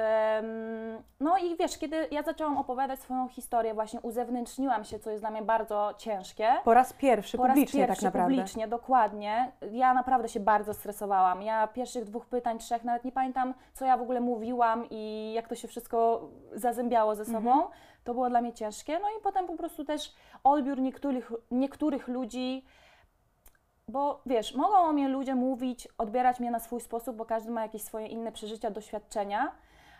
no 1.20 1.38
i 1.38 1.56
wiesz, 1.56 1.78
kiedy 1.78 2.08
ja 2.10 2.22
zaczęłam 2.22 2.58
opowiadać 2.58 3.00
swoją 3.00 3.28
historię, 3.28 3.74
właśnie 3.74 4.00
uzewnętrzniłam 4.00 4.84
się, 4.84 4.98
co 4.98 5.10
jest 5.10 5.22
dla 5.22 5.30
mnie 5.30 5.42
bardzo 5.42 5.94
ciężkie. 5.98 6.48
Po 6.64 6.74
raz 6.74 6.92
pierwszy, 6.92 7.36
Po 7.36 7.46
raz 7.46 7.54
publicznie 7.54 7.80
pierwszy 7.80 8.02
tak 8.02 8.14
naprawdę. 8.14 8.34
publicznie, 8.34 8.68
dokładnie. 8.68 9.52
Ja 9.70 9.94
naprawdę 9.94 10.28
się 10.28 10.40
bardzo 10.40 10.74
stresowałam. 10.74 11.42
Ja 11.42 11.66
pierwszych 11.66 12.04
dwóch 12.04 12.26
pytań, 12.26 12.58
trzech, 12.58 12.84
nawet 12.84 13.04
nie 13.04 13.12
pamiętam, 13.12 13.54
co 13.74 13.84
ja 13.84 13.96
w 13.96 14.02
ogóle 14.02 14.20
mówiłam 14.20 14.84
i 14.90 15.32
jak 15.34 15.48
to 15.48 15.54
się 15.54 15.68
wszystko 15.68 16.28
zazębiało 16.52 17.14
ze 17.14 17.24
sobą. 17.24 17.52
Mhm. 17.52 17.68
To 18.04 18.14
było 18.14 18.30
dla 18.30 18.40
mnie 18.40 18.52
ciężkie. 18.52 18.98
No 18.98 19.08
i 19.08 19.22
potem 19.22 19.46
po 19.46 19.56
prostu 19.56 19.84
też 19.84 20.14
odbiór 20.44 20.80
niektórych, 20.80 21.32
niektórych 21.50 22.08
ludzi, 22.08 22.64
bo 23.88 24.22
wiesz, 24.26 24.54
mogą 24.54 24.76
o 24.76 24.92
mnie 24.92 25.08
ludzie 25.08 25.34
mówić, 25.34 25.88
odbierać 25.98 26.40
mnie 26.40 26.50
na 26.50 26.60
swój 26.60 26.80
sposób, 26.80 27.16
bo 27.16 27.24
każdy 27.24 27.50
ma 27.50 27.62
jakieś 27.62 27.82
swoje 27.82 28.06
inne 28.06 28.32
przeżycia, 28.32 28.70
doświadczenia. 28.70 29.52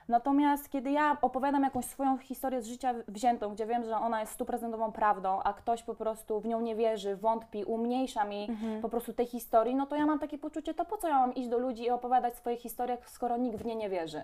Natomiast 0.08 0.70
kiedy 0.70 0.90
ja 0.90 1.16
opowiadam 1.22 1.62
jakąś 1.62 1.84
swoją 1.84 2.19
historię 2.19 2.62
z 2.62 2.66
życia 2.66 2.94
wziętą, 3.08 3.54
gdzie 3.54 3.66
wiem, 3.66 3.84
że 3.84 3.96
ona 3.96 4.20
jest 4.20 4.32
stuprocentową 4.32 4.93
prawdą, 4.93 5.43
a 5.43 5.52
ktoś 5.52 5.82
po 5.82 5.94
prostu 5.94 6.40
w 6.40 6.46
nią 6.46 6.60
nie 6.60 6.76
wierzy, 6.76 7.16
wątpi, 7.16 7.64
umniejsza 7.64 8.25
mi 8.25 8.48
po 8.82 8.88
prostu 8.88 9.12
tej 9.12 9.26
historii, 9.26 9.75
no 9.75 9.87
to 9.87 9.96
ja 9.96 10.06
mam 10.06 10.19
takie 10.19 10.38
poczucie, 10.38 10.75
to 10.75 10.84
po 10.84 10.96
co 10.96 11.08
ja 11.08 11.19
mam 11.19 11.34
iść 11.34 11.48
do 11.48 11.58
ludzi 11.58 11.84
i 11.84 11.90
opowiadać 11.90 12.37
swoje 12.37 12.56
historie, 12.56 12.98
skoro 13.06 13.37
nikt 13.37 13.58
w 13.58 13.64
nie 13.64 13.76
nie 13.76 13.90
wierzy. 13.90 14.22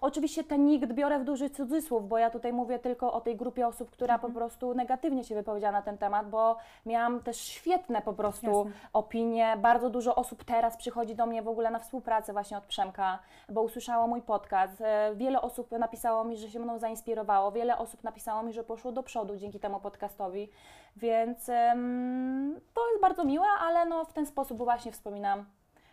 Oczywiście 0.00 0.44
ten 0.44 0.66
nikt 0.66 0.92
biorę 0.92 1.18
w 1.18 1.24
duży 1.24 1.50
cudzysłów, 1.50 2.08
bo 2.08 2.18
ja 2.18 2.30
tutaj 2.30 2.52
mówię 2.52 2.78
tylko 2.78 3.12
o 3.12 3.20
tej 3.20 3.36
grupie 3.36 3.66
osób, 3.66 3.90
która 3.90 4.18
po 4.18 4.30
prostu 4.30 4.74
negatywnie 4.74 5.24
się 5.24 5.34
wypowiedziała 5.34 5.72
na 5.72 5.82
ten 5.82 5.98
temat, 5.98 6.30
bo 6.30 6.56
miałam 6.86 7.20
też 7.20 7.36
świetne 7.36 8.02
po 8.02 8.12
prostu 8.12 8.46
Jasne. 8.46 8.72
opinie. 8.92 9.56
Bardzo 9.62 9.90
dużo 9.90 10.14
osób 10.14 10.44
teraz 10.44 10.76
przychodzi 10.76 11.14
do 11.14 11.26
mnie 11.26 11.42
w 11.42 11.48
ogóle 11.48 11.70
na 11.70 11.78
współpracę 11.78 12.32
właśnie 12.32 12.58
od 12.58 12.64
Przemka, 12.64 13.18
bo 13.48 13.62
usłyszało 13.62 14.06
mój 14.06 14.22
podcast. 14.22 14.80
E, 14.80 15.14
Wiele 15.14 15.40
osób 15.42 15.70
napisało 15.70 16.24
mi, 16.24 16.36
że 16.36 16.50
się 16.50 16.58
mną 16.58 16.78
zainspirowało, 16.78 17.52
wiele 17.52 17.78
osób 17.78 18.04
napisało 18.04 18.42
mi, 18.42 18.52
że 18.52 18.64
poszło 18.64 18.92
do 18.92 19.02
przodu 19.02 19.36
dzięki 19.36 19.60
temu 19.60 19.80
podcastowi, 19.80 20.50
więc 20.96 21.48
em, 21.48 22.60
to 22.74 22.88
jest 22.90 23.02
bardzo 23.02 23.24
miłe, 23.24 23.46
ale 23.60 23.86
no 23.86 24.04
w 24.04 24.12
ten 24.12 24.26
sposób 24.26 24.58
właśnie 24.58 24.92
wspominam 24.92 25.44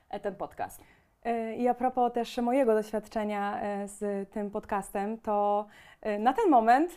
e, 0.10 0.20
ten 0.20 0.36
podcast. 0.36 0.82
E, 1.26 1.56
I 1.56 1.68
a 1.68 1.74
propos 1.74 2.14
też 2.14 2.38
mojego 2.38 2.74
doświadczenia 2.76 3.62
e, 3.62 3.88
z 3.88 4.30
tym 4.30 4.52
podcastem, 4.52 5.18
to 5.18 5.66
e, 6.02 6.20
na 6.20 6.34
ten 6.34 6.50
moment 6.50 6.96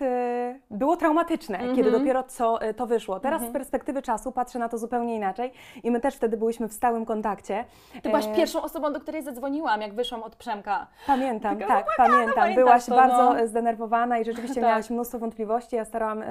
było 0.71 0.97
traumatyczne, 0.97 1.59
Mhm. 1.59 1.77
kiedy 1.77 1.91
dopiero 1.91 2.23
co 2.23 2.59
to 2.77 2.87
wyszło. 2.87 3.21
Teraz 3.21 3.43
z 3.43 3.51
perspektywy 3.51 4.03
czasu 4.03 4.33
patrzę 4.33 4.59
na 4.59 4.69
to 4.69 4.79
zupełnie 4.79 5.17
inaczej 5.17 5.53
i 5.83 5.91
my 5.91 6.01
też 6.01 6.17
wtedy 6.17 6.37
byłyśmy 6.37 6.69
w 6.69 6.73
stałym 6.73 7.05
kontakcie. 7.07 7.65
Ty 8.03 8.09
byłaś 8.09 8.27
E, 8.27 8.35
pierwszą 8.37 8.63
osobą, 8.63 8.93
do 8.93 9.01
której 9.01 9.23
zadzwoniłam, 9.23 9.81
jak 9.81 9.95
wyszłam 9.95 10.23
od 10.23 10.37
Przemka. 10.37 10.87
Pamiętam, 11.07 11.59
Taka, 11.59 11.75
tak, 11.75 11.87
pamiętam. 11.97 12.55
Byłaś 12.55 12.87
to, 12.87 12.95
bardzo 12.97 13.35
no. 13.35 13.47
zdenerwowana 13.47 14.19
i 14.19 14.25
rzeczywiście 14.25 14.61
Tak. 14.61 14.65
miałaś 14.71 14.91
mnóstwo 14.91 15.19
wątpliwości. 15.19 15.77
Ja 15.77 15.85
starałam, 15.85 16.23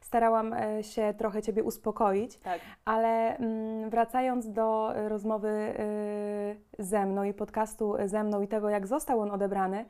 starałam 0.00 0.52
e, 0.52 0.82
się 0.82 1.14
trochę 1.18 1.42
Ciebie 1.42 1.62
uspokoić. 1.64 2.38
Tak. 2.38 2.60
Ale 2.84 3.36
mm, 3.36 3.90
wracając 3.90 4.52
do 4.52 4.96
y, 4.96 5.08
rozmowy 5.08 5.48
y, 5.48 6.84
ze 6.84 7.06
mną 7.06 7.22
i 7.22 7.34
podcastu 7.34 7.94
ze 8.04 8.24
mną 8.24 8.42
i 8.42 8.48
tego, 8.48 8.70
jak 8.70 8.86
został 8.86 9.20
on 9.20 9.30
odebrany, 9.30 9.84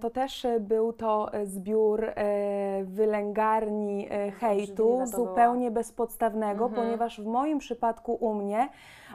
to 0.00 0.10
też 0.10 0.46
był 0.60 0.92
to 0.92 1.30
zbiór 1.44 2.06
wylęgarni 2.82 4.08
hejtu, 4.40 5.00
zupełnie 5.06 5.70
bezpodstawnego, 5.70 6.64
Mhm. 6.64 6.82
ponieważ 6.82 7.20
w 7.20 7.26
moim 7.26 7.58
przypadku 7.58 8.14
u 8.14 8.34
mnie 8.34 8.68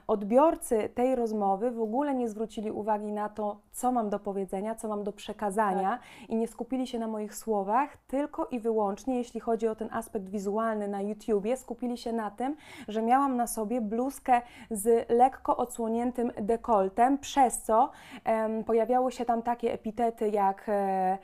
odbiorcy 0.07 0.89
tej 0.95 1.15
rozmowy 1.15 1.71
w 1.71 1.81
ogóle 1.81 2.15
nie 2.15 2.29
zwrócili 2.29 2.71
uwagi 2.71 3.12
na 3.12 3.29
to, 3.29 3.57
co 3.71 3.91
mam 3.91 4.09
do 4.09 4.19
powiedzenia, 4.19 4.75
co 4.75 4.88
mam 4.88 5.03
do 5.03 5.12
przekazania 5.12 5.89
Tak. 5.89 6.29
i 6.29 6.35
nie 6.35 6.47
skupili 6.47 6.88
się 6.88 7.00
na 7.00 7.07
moich 7.07 7.35
słowach, 7.35 7.97
tylko 8.07 8.45
i 8.45 8.59
wyłącznie, 8.59 9.17
jeśli 9.17 9.39
chodzi 9.39 9.67
o 9.67 9.75
ten 9.75 9.89
aspekt 9.91 10.29
wizualny 10.29 10.88
na 10.88 11.01
YouTubie, 11.01 11.57
skupili 11.57 11.97
się 11.97 12.13
na 12.13 12.31
tym, 12.31 12.55
że 12.88 13.01
miałam 13.01 13.35
na 13.35 13.47
sobie 13.47 13.81
bluzkę 13.81 14.41
z 14.71 15.09
lekko 15.09 15.57
odsłoniętym 15.57 16.31
dekoltem, 16.41 17.17
przez 17.17 17.62
co 17.62 17.91
em, 18.24 18.63
pojawiały 18.63 19.12
się 19.12 19.25
tam 19.25 19.41
takie 19.41 19.74
epitety 19.74 20.29
jak 20.29 20.69
e, 20.69 20.71
e, 20.74 21.17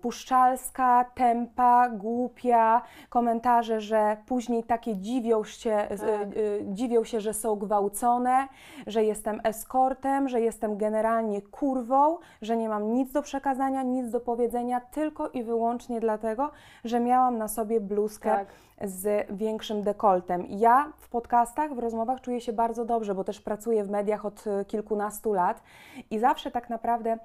puszczalska, 0.00 1.04
tempa, 1.14 1.88
głupia, 1.88 2.82
komentarze, 3.08 3.80
że 3.80 4.16
później 4.26 4.64
takie 4.64 4.96
dziwią 4.96 5.44
się, 5.44 5.70
e, 5.70 5.88
Tak. 5.88 6.08
e, 6.08 6.26
dziwią 6.64 7.04
się, 7.04 7.20
że 7.20 7.34
są 7.34 7.56
gwałcone, 7.56 8.48
że 8.86 9.04
jestem 9.04 9.40
eskortem, 9.44 10.28
że 10.28 10.40
jestem 10.40 10.76
generalnie 10.76 11.42
kurwą, 11.42 12.18
że 12.42 12.56
nie 12.56 12.68
mam 12.68 12.92
nic 12.92 13.12
do 13.12 13.22
przekazania, 13.22 13.82
nic 13.82 14.10
do 14.10 14.20
powiedzenia, 14.20 14.80
tylko 14.80 15.28
i 15.28 15.42
wyłącznie 15.42 16.00
dlatego, 16.00 16.50
że 16.84 17.00
miałam 17.00 17.38
na 17.38 17.48
sobie 17.48 17.80
bluzkę 17.80 18.30
Tak. 18.30 18.48
z 18.82 19.26
większym 19.30 19.82
dekoltem. 19.82 20.46
Ja 20.48 20.92
w 20.98 21.08
podcastach, 21.08 21.74
w 21.74 21.78
rozmowach 21.78 22.20
czuję 22.20 22.40
się 22.40 22.52
bardzo 22.52 22.84
dobrze, 22.84 23.14
bo 23.14 23.24
też 23.24 23.40
pracuję 23.40 23.84
w 23.84 23.90
mediach 23.90 24.26
od 24.26 24.46
e, 24.46 24.64
kilkunastu 24.64 25.32
lat 25.32 25.62
i 26.10 26.18
zawsze 26.18 26.50
tak 26.50 26.70
naprawdę 26.70 27.10
e, 27.12 27.18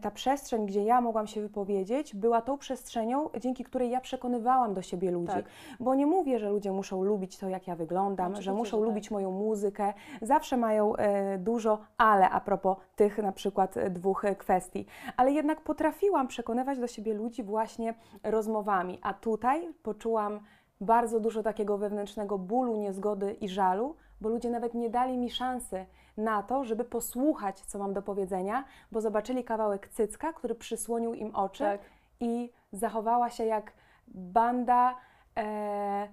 ta 0.00 0.10
przestrzeń, 0.10 0.66
gdzie 0.66 0.84
ja 0.84 1.00
mogłam 1.00 1.26
się 1.26 1.40
wypowiedzieć, 1.40 2.14
była 2.14 2.42
tą 2.42 2.58
przestrzenią, 2.58 3.30
dzięki 3.40 3.64
której 3.64 3.90
ja 3.90 4.00
przekonywałam 4.00 4.74
do 4.74 4.82
siebie 4.82 5.10
ludzi. 5.10 5.32
Tak. 5.32 5.44
Bo 5.80 5.94
nie 5.94 6.06
mówię, 6.06 6.38
że 6.38 6.50
ludzie 6.50 6.72
muszą 6.72 7.02
lubić 7.02 7.38
to, 7.38 7.48
jak 7.48 7.66
ja 7.66 7.76
wyglądam, 7.76 8.26
Oczywiście, 8.26 8.44
że 8.44 8.56
muszą 8.56 8.76
że 8.76 8.82
tak. 8.82 8.88
lubić 8.88 9.10
moją 9.10 9.30
muzykę. 9.30 9.92
Zawsze 10.22 10.56
mają 10.56 10.96
e, 10.96 11.38
dużo 11.38 11.78
ale 11.98 12.30
a 12.30 12.40
propos 12.40 12.76
tych 12.96 13.18
na 13.18 13.32
przykład 13.32 13.76
e, 13.76 13.90
dwóch 13.90 14.24
e, 14.24 14.36
kwestii. 14.36 14.86
Ale 15.16 15.32
jednak 15.32 15.60
potrafiłam 15.60 16.28
przekonywać 16.28 16.78
do 16.78 16.86
siebie 16.86 17.14
ludzi 17.14 17.42
właśnie 17.42 17.94
rozmowami, 18.22 18.98
a 19.02 19.14
tutaj 19.14 19.74
poczułam 19.82 20.40
bardzo 20.80 21.20
dużo 21.20 21.42
takiego 21.42 21.78
wewnętrznego 21.78 22.38
bólu, 22.38 22.76
niezgody 22.76 23.32
i 23.32 23.48
żalu, 23.48 23.96
bo 24.20 24.28
ludzie 24.28 24.50
nawet 24.50 24.74
nie 24.74 24.90
dali 24.90 25.18
mi 25.18 25.30
szansy 25.30 25.86
na 26.18 26.42
to, 26.42 26.64
żeby 26.64 26.84
posłuchać, 26.84 27.60
co 27.60 27.78
mam 27.78 27.92
do 27.94 28.02
powiedzenia, 28.02 28.64
bo 28.92 29.00
zobaczyli 29.00 29.44
kawałek 29.44 29.88
cycka, 29.88 30.32
który 30.32 30.54
przysłonił 30.54 31.14
im 31.14 31.36
oczy 31.36 31.64
Tak. 31.64 31.80
i 32.20 32.50
zachowała 32.72 33.30
się 33.30 33.44
jak 33.44 33.72
banda 34.08 34.94
e, 35.36 36.08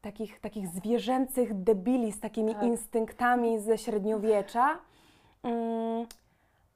takich, 0.00 0.40
takich 0.40 0.68
zwierzęcych 0.68 1.62
debili 1.62 2.12
z 2.12 2.20
takimi 2.20 2.54
Tak. 2.54 2.62
instynktami 2.62 3.60
ze 3.60 3.78
średniowiecza. 3.78 4.78
Mm, 5.42 6.06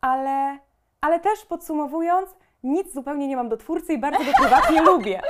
ale, 0.00 0.58
ale 1.00 1.20
też 1.20 1.44
podsumowując, 1.44 2.30
nic 2.62 2.92
zupełnie 2.92 3.28
nie 3.28 3.36
mam 3.36 3.48
do 3.48 3.56
twórcy 3.56 3.92
i 3.92 3.98
bardzo 3.98 4.24
go 4.24 4.30
prywatnie 4.40 4.82
lubię. 4.92 5.22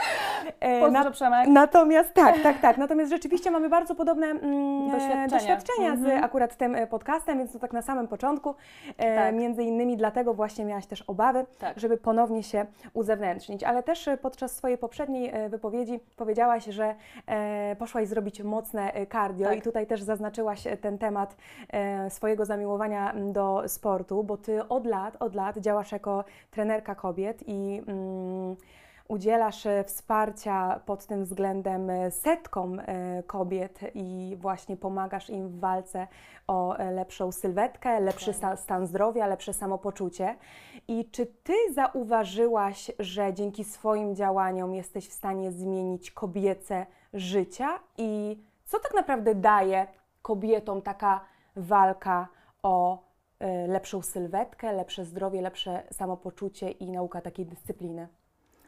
E, 0.61 0.81
Pozdro, 0.81 1.11
Przemek. 1.11 1.49
Natomiast 1.49 2.15
tak, 2.15 2.43
tak, 2.43 2.61
tak. 2.61 2.79
Natomiast 2.85 3.11
rzeczywiście 3.11 3.51
mamy 3.51 3.69
bardzo 3.69 3.95
podobne 3.95 4.27
mm, 4.27 4.91
Doświadczenia. 4.91 5.25
e, 5.25 5.29
doświadczenia 5.29 5.91
Mhm. 5.91 6.21
z 6.21 6.25
akurat 6.25 6.57
tym 6.57 6.75
e, 6.75 6.87
podcastem, 6.87 7.39
więc 7.39 7.53
to 7.53 7.59
tak 7.59 7.73
na 7.73 7.83
samym 7.83 8.09
początku. 8.09 8.55
Tak. 8.97 9.35
Między 9.35 9.63
innymi 9.63 9.97
dlatego 9.97 10.35
właśnie 10.35 10.65
miałaś 10.65 10.87
też 10.87 11.03
obawy, 11.03 11.47
Tak. 11.59 11.79
żeby 11.81 11.97
ponownie 11.97 12.43
się 12.43 12.67
uzewnętrznić. 12.95 13.65
Ale 13.65 13.83
też 13.83 14.09
podczas 14.23 14.57
swojej 14.57 14.79
poprzedniej 14.79 15.33
wypowiedzi 15.49 16.01
powiedziałaś, 16.17 16.65
że 16.65 16.95
e, 17.27 17.77
poszłaś 17.79 18.09
zrobić 18.09 18.43
mocne 18.43 18.93
cardio 19.13 19.49
Tak. 19.49 19.59
i 19.59 19.63
tutaj 19.63 19.87
też 19.87 20.03
zaznaczyłaś 20.03 20.65
ten 20.81 20.99
temat 20.99 21.37
e, 21.73 22.11
swojego 22.11 22.45
zamiłowania 22.45 23.15
do 23.33 23.63
sportu, 23.67 24.25
bo 24.25 24.37
ty 24.37 24.69
od 24.69 24.87
lat, 24.87 25.17
od 25.21 25.35
lat 25.35 25.59
działasz 25.59 25.93
jako 25.93 26.25
trenerka 26.51 26.95
kobiet 26.95 27.45
i 27.47 27.83
mm, 27.89 28.57
udzielasz 29.09 29.67
e, 29.67 29.85
wsparcia 29.85 30.81
pod 30.87 31.07
tym 31.07 31.25
względem 31.25 31.91
e, 31.91 32.11
setkom 32.11 32.81
e, 32.81 33.23
kobiet 33.23 33.81
i 33.95 34.37
właśnie 34.41 34.77
pomagasz 34.77 35.31
im 35.31 35.49
w 35.49 35.61
walce 35.61 36.07
o 36.47 36.77
lepszą 36.93 37.33
sylwetkę, 37.33 38.01
lepszy 38.01 38.33
sta, 38.33 38.57
stan 38.57 38.87
zdrowia, 38.87 39.27
lepsze 39.27 39.53
samopoczucie. 39.53 40.37
I 40.89 41.11
czy 41.11 41.27
ty 41.27 41.53
zauważyłaś, 41.75 42.91
że 42.99 43.35
dzięki 43.35 43.65
swoim 43.65 44.15
działaniom 44.15 44.75
jesteś 44.75 45.09
w 45.09 45.13
stanie 45.13 45.53
zmienić 45.53 46.11
kobiece 46.11 46.87
życia 47.15 47.79
i 47.99 48.39
co 48.65 48.79
tak 48.81 48.95
naprawdę 48.95 49.35
daje 49.35 49.87
kobietom 50.23 50.83
taka 50.83 51.21
walka 51.57 52.29
o 52.63 53.03
lepszą 53.69 54.03
sylwetkę, 54.03 54.73
lepsze 54.73 55.05
zdrowie, 55.05 55.43
lepsze 55.43 55.83
samopoczucie 55.93 56.71
i 56.71 56.91
nauka 56.91 57.21
takiej 57.21 57.47
dyscypliny? 57.47 58.09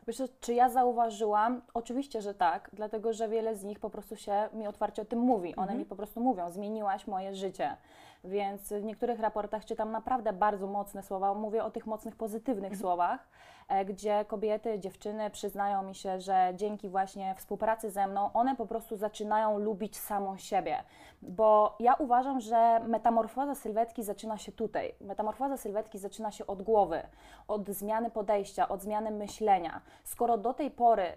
Wiesz, 0.07 0.23
czy 0.41 0.55
ja 0.55 0.69
zauważyłam? 0.69 1.63
Oczywiście, 1.75 2.23
że 2.23 2.35
tak, 2.35 2.71
dlatego 2.73 3.13
że 3.13 3.29
wiele 3.29 3.57
z 3.57 3.65
nich 3.65 3.81
po 3.81 3.91
prostu 3.91 4.17
się 4.17 4.49
mi 4.53 4.67
otwarcie 4.67 5.03
o 5.03 5.05
tym 5.05 5.19
mówi. 5.19 5.57
One 5.57 5.75
mi 5.75 5.85
po 5.85 5.97
prostu 5.97 6.21
mówią, 6.21 6.51
zmieniłaś 6.51 7.07
moje 7.07 7.35
życie. 7.35 7.77
Więc 8.25 8.73
w 8.73 8.85
niektórych 8.85 9.21
raportach 9.21 9.65
czytam 9.65 9.91
naprawdę 9.91 10.33
bardzo 10.33 10.67
mocne 10.67 11.03
słowa. 11.03 11.35
Mówię 11.35 11.65
o 11.65 11.71
tych 11.71 11.87
mocnych, 11.87 12.17
pozytywnych 12.17 12.77
słowach, 12.77 13.29
e, 13.69 13.85
gdzie 13.85 14.25
kobiety, 14.25 14.79
dziewczyny 14.79 15.31
przyznają 15.31 15.83
mi 15.83 15.95
się, 15.95 16.21
że 16.21 16.53
dzięki 16.55 16.89
właśnie 16.89 17.35
współpracy 17.35 17.91
ze 17.91 18.07
mną, 18.07 18.33
one 18.33 18.57
po 18.57 18.67
prostu 18.67 18.97
zaczynają 18.97 19.59
lubić 19.59 19.99
samą 19.99 20.37
siebie. 20.37 20.85
Bo 21.23 21.77
ja 21.81 21.95
uważam, 21.95 22.41
że 22.41 22.81
metamorfoza 22.81 23.55
sylwetki 23.55 24.03
zaczyna 24.03 24.39
się 24.39 24.53
tutaj. 24.53 24.95
Metamorfoza 25.01 25.57
sylwetki 25.57 25.99
zaczyna 25.99 26.31
się 26.31 26.47
od 26.47 26.63
głowy, 26.63 27.03
od 27.49 27.69
zmiany 27.69 28.11
podejścia, 28.11 28.69
od 28.69 28.83
zmiany 28.83 29.11
myślenia. 29.11 29.81
Skoro 30.05 30.39
do 30.39 30.55
tej 30.55 30.71
pory 30.71 31.17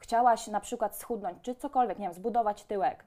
chciałaś 0.00 0.46
na 0.46 0.60
przykład 0.60 0.96
schudnąć, 0.96 1.38
czy 1.42 1.54
cokolwiek, 1.54 1.98
nie 1.98 2.06
wiem, 2.06 2.14
zbudować 2.14 2.64
tyłek, 2.64 3.04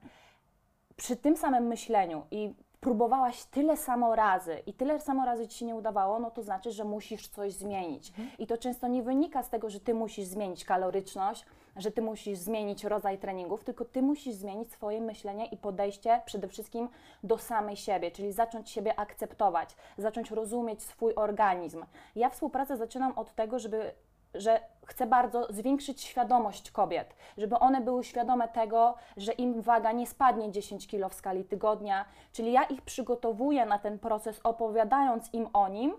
przy 0.97 1.15
tym 1.15 1.37
samym 1.37 1.63
myśleniu 1.63 2.25
i 2.31 2.53
próbowałaś 2.79 3.43
tyle 3.43 3.77
samo 3.77 4.15
razy 4.15 4.61
i 4.65 4.73
tyle 4.73 4.99
samo 4.99 5.25
razy 5.25 5.47
ci 5.47 5.57
się 5.57 5.65
nie 5.65 5.75
udawało, 5.75 6.19
no 6.19 6.31
to 6.31 6.43
znaczy, 6.43 6.71
że 6.71 6.83
musisz 6.83 7.27
coś 7.27 7.53
zmienić. 7.53 8.13
I 8.39 8.47
to 8.47 8.57
często 8.57 8.87
nie 8.87 9.03
wynika 9.03 9.43
z 9.43 9.49
tego, 9.49 9.69
że 9.69 9.79
ty 9.79 9.93
musisz 9.93 10.25
zmienić 10.25 10.65
kaloryczność, 10.65 11.45
że 11.75 11.91
ty 11.91 12.01
musisz 12.01 12.37
zmienić 12.37 12.83
rodzaj 12.83 13.17
treningów, 13.17 13.63
tylko 13.63 13.85
ty 13.85 14.01
musisz 14.01 14.33
zmienić 14.33 14.71
swoje 14.71 15.01
myślenie 15.01 15.45
i 15.45 15.57
podejście 15.57 16.21
przede 16.25 16.47
wszystkim 16.47 16.89
do 17.23 17.37
samej 17.37 17.75
siebie, 17.75 18.11
czyli 18.11 18.31
zacząć 18.31 18.69
siebie 18.69 18.99
akceptować, 18.99 19.75
zacząć 19.97 20.31
rozumieć 20.31 20.83
swój 20.83 21.13
organizm. 21.15 21.85
Ja 22.15 22.29
współpracę 22.29 22.77
zaczynam 22.77 23.13
od 23.17 23.35
tego, 23.35 23.59
żeby 23.59 23.91
że 24.33 24.59
chcę 24.85 25.07
bardzo 25.07 25.47
zwiększyć 25.49 26.01
świadomość 26.01 26.71
kobiet, 26.71 27.15
żeby 27.37 27.59
one 27.59 27.81
były 27.81 28.03
świadome 28.03 28.47
tego, 28.47 28.95
że 29.17 29.31
im 29.31 29.61
waga 29.61 29.91
nie 29.91 30.07
spadnie 30.07 30.51
10 30.51 30.87
kg 30.87 31.09
w 31.09 31.13
skali 31.13 31.43
tygodnia, 31.43 32.05
czyli 32.31 32.51
ja 32.51 32.63
ich 32.63 32.81
przygotowuję 32.81 33.65
na 33.65 33.79
ten 33.79 33.99
proces, 33.99 34.39
opowiadając 34.43 35.33
im 35.33 35.49
o 35.53 35.67
nim, 35.67 35.93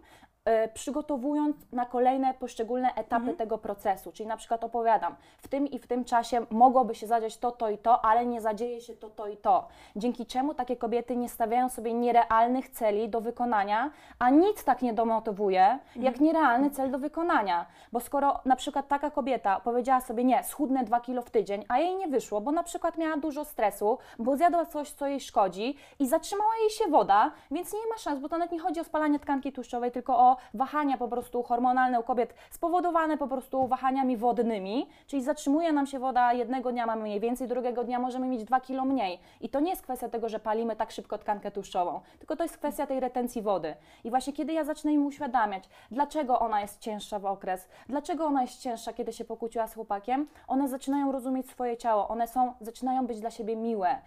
przygotowując 0.75 1.57
na 1.73 1.87
kolejne 1.87 2.35
poszczególne 2.35 2.95
etapy 2.95 3.35
tego 3.35 3.59
procesu. 3.59 4.13
Czyli 4.13 4.27
na 4.27 4.37
przykład 4.37 4.65
opowiadam, 4.65 5.17
w 5.39 5.49
tym 5.49 5.67
i 5.67 5.79
w 5.79 5.87
tym 5.87 6.05
czasie 6.05 6.47
mogłoby 6.51 6.95
się 6.95 7.07
zadziać 7.07 7.37
to, 7.37 7.51
to 7.51 7.71
i 7.71 7.79
to, 7.79 8.05
ale 8.05 8.27
nie 8.27 8.41
zadzieje 8.41 8.81
się 8.81 8.95
to, 8.95 9.11
to 9.11 9.27
i 9.27 9.37
to. 9.37 9.69
Dzięki 9.97 10.27
czemu 10.27 10.55
takie 10.55 10.77
kobiety 10.77 11.17
nie 11.17 11.29
stawiają 11.29 11.69
sobie 11.69 11.95
nierealnych 11.95 12.69
celi 12.69 13.09
do 13.09 13.21
wykonania, 13.21 13.91
a 14.19 14.31
nic 14.31 14.65
tak 14.65 14.83
nie 14.83 14.93
domotywuje, 14.93 15.79
jak 15.97 16.21
nierealny 16.21 16.71
cel 16.71 16.91
do 16.91 16.99
wykonania. 16.99 17.67
Bo 17.93 18.01
skoro 18.01 18.41
na 18.45 18.57
przykład 18.57 18.89
taka 18.89 19.11
kobieta 19.11 19.61
powiedziała 19.61 20.01
sobie, 20.01 20.25
nie, 20.25 20.45
schudnę 20.45 20.85
2 20.85 21.01
kilo 21.01 21.23
w 21.23 21.31
tydzień, 21.31 21.65
a 21.69 21.79
jej 21.79 21.97
nie 21.97 22.09
wyszło, 22.09 22.41
bo 22.41 22.53
na 22.53 22.63
przykład 22.63 22.99
miała 22.99 23.17
dużo 23.17 23.45
stresu, 23.45 23.99
bo 24.19 24.37
zjadła 24.37 24.67
coś, 24.67 24.91
co 24.91 25.07
jej 25.07 25.21
szkodzi 25.21 25.77
i 25.99 26.07
zatrzymała 26.07 26.57
jej 26.61 26.71
się 26.71 26.87
woda, 26.91 27.33
więc 27.51 27.73
nie 27.73 27.91
ma 27.91 27.99
szans, 27.99 28.21
bo 28.21 28.29
to 28.29 28.39
nawet 28.39 28.53
nie 28.53 28.61
chodzi 28.61 28.81
o 28.81 28.85
spalanie 28.85 29.19
tkanki 29.19 29.53
tłuszczowej, 29.53 29.91
tylko 29.91 30.19
o 30.19 30.37
wahania 30.55 30.99
po 30.99 31.09
prostu 31.09 31.43
hormonalne 31.43 32.01
u 32.01 32.03
kobiet 32.03 32.35
spowodowane 32.51 33.19
po 33.19 33.29
prostu 33.29 33.67
wahaniami 33.67 34.17
wodnymi, 34.17 34.89
czyli 35.07 35.23
zatrzymuje 35.23 35.73
nam 35.73 35.87
się 35.87 35.99
woda, 35.99 36.33
jednego 36.33 36.73
dnia 36.73 36.87
mamy 36.87 37.03
mniej 37.03 37.21
więcej, 37.21 37.49
drugiego 37.49 37.85
dnia 37.85 37.99
możemy 37.99 38.29
mieć 38.29 38.45
2 38.45 38.61
kilo 38.61 38.85
mniej. 38.85 39.21
I 39.41 39.49
to 39.49 39.61
nie 39.61 39.71
jest 39.71 39.83
kwestia 39.83 40.09
tego, 40.09 40.29
że 40.29 40.41
palimy 40.41 40.77
tak 40.77 40.91
szybko 40.91 41.19
tkankę 41.19 41.51
tłuszczową, 41.51 42.01
tylko 42.19 42.37
to 42.37 42.43
jest 42.43 42.59
kwestia 42.59 42.87
tej 42.87 43.01
retencji 43.01 43.43
wody. 43.43 43.75
I 44.05 44.11
właśnie 44.11 44.33
kiedy 44.33 44.53
ja 44.53 44.65
zacznę 44.65 44.93
im 44.93 45.07
uświadamiać, 45.07 45.69
dlaczego 45.91 46.41
ona 46.41 46.61
jest 46.61 46.81
cięższa 46.81 47.19
w 47.19 47.27
okres, 47.27 47.69
dlaczego 47.89 48.25
ona 48.25 48.43
jest 48.43 48.61
cięższa, 48.61 48.93
kiedy 48.93 49.13
się 49.13 49.25
pokłóciła 49.25 49.67
z 49.67 49.75
chłopakiem, 49.75 50.29
one 50.49 50.69
zaczynają 50.69 51.13
rozumieć 51.13 51.51
swoje 51.51 51.77
ciało, 51.77 52.09
one 52.09 52.29
są, 52.29 52.55
zaczynają 52.61 53.07
być 53.07 53.21
dla 53.21 53.31
siebie 53.31 53.57
miłe, 53.57 53.99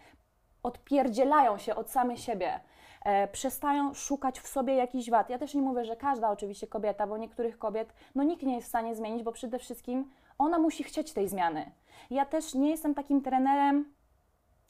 odpierdzielają 0.63 1.57
się 1.57 1.75
od 1.75 1.89
samej 1.89 2.17
siebie. 2.17 2.59
E, 3.05 3.27
przestają 3.27 3.93
szukać 3.93 4.39
w 4.39 4.47
sobie 4.47 4.75
jakichś 4.75 5.09
wad. 5.09 5.29
Ja 5.29 5.37
też 5.37 5.53
nie 5.53 5.61
mówię, 5.61 5.85
że 5.85 5.95
każda 5.95 6.29
oczywiście 6.29 6.67
kobieta, 6.67 7.07
bo 7.07 7.17
niektórych 7.17 7.57
kobiet 7.59 7.93
no 8.15 8.23
nikt 8.23 8.43
nie 8.43 8.55
jest 8.55 8.67
w 8.67 8.69
stanie 8.69 8.95
zmienić, 8.95 9.23
bo 9.23 9.31
przede 9.31 9.59
wszystkim 9.59 10.11
ona 10.37 10.59
musi 10.59 10.83
chcieć 10.83 11.13
tej 11.13 11.27
zmiany. 11.27 11.71
Ja 12.09 12.25
też 12.25 12.53
nie 12.53 12.69
jestem 12.69 12.93
takim 12.93 13.21
trenerem, 13.21 13.93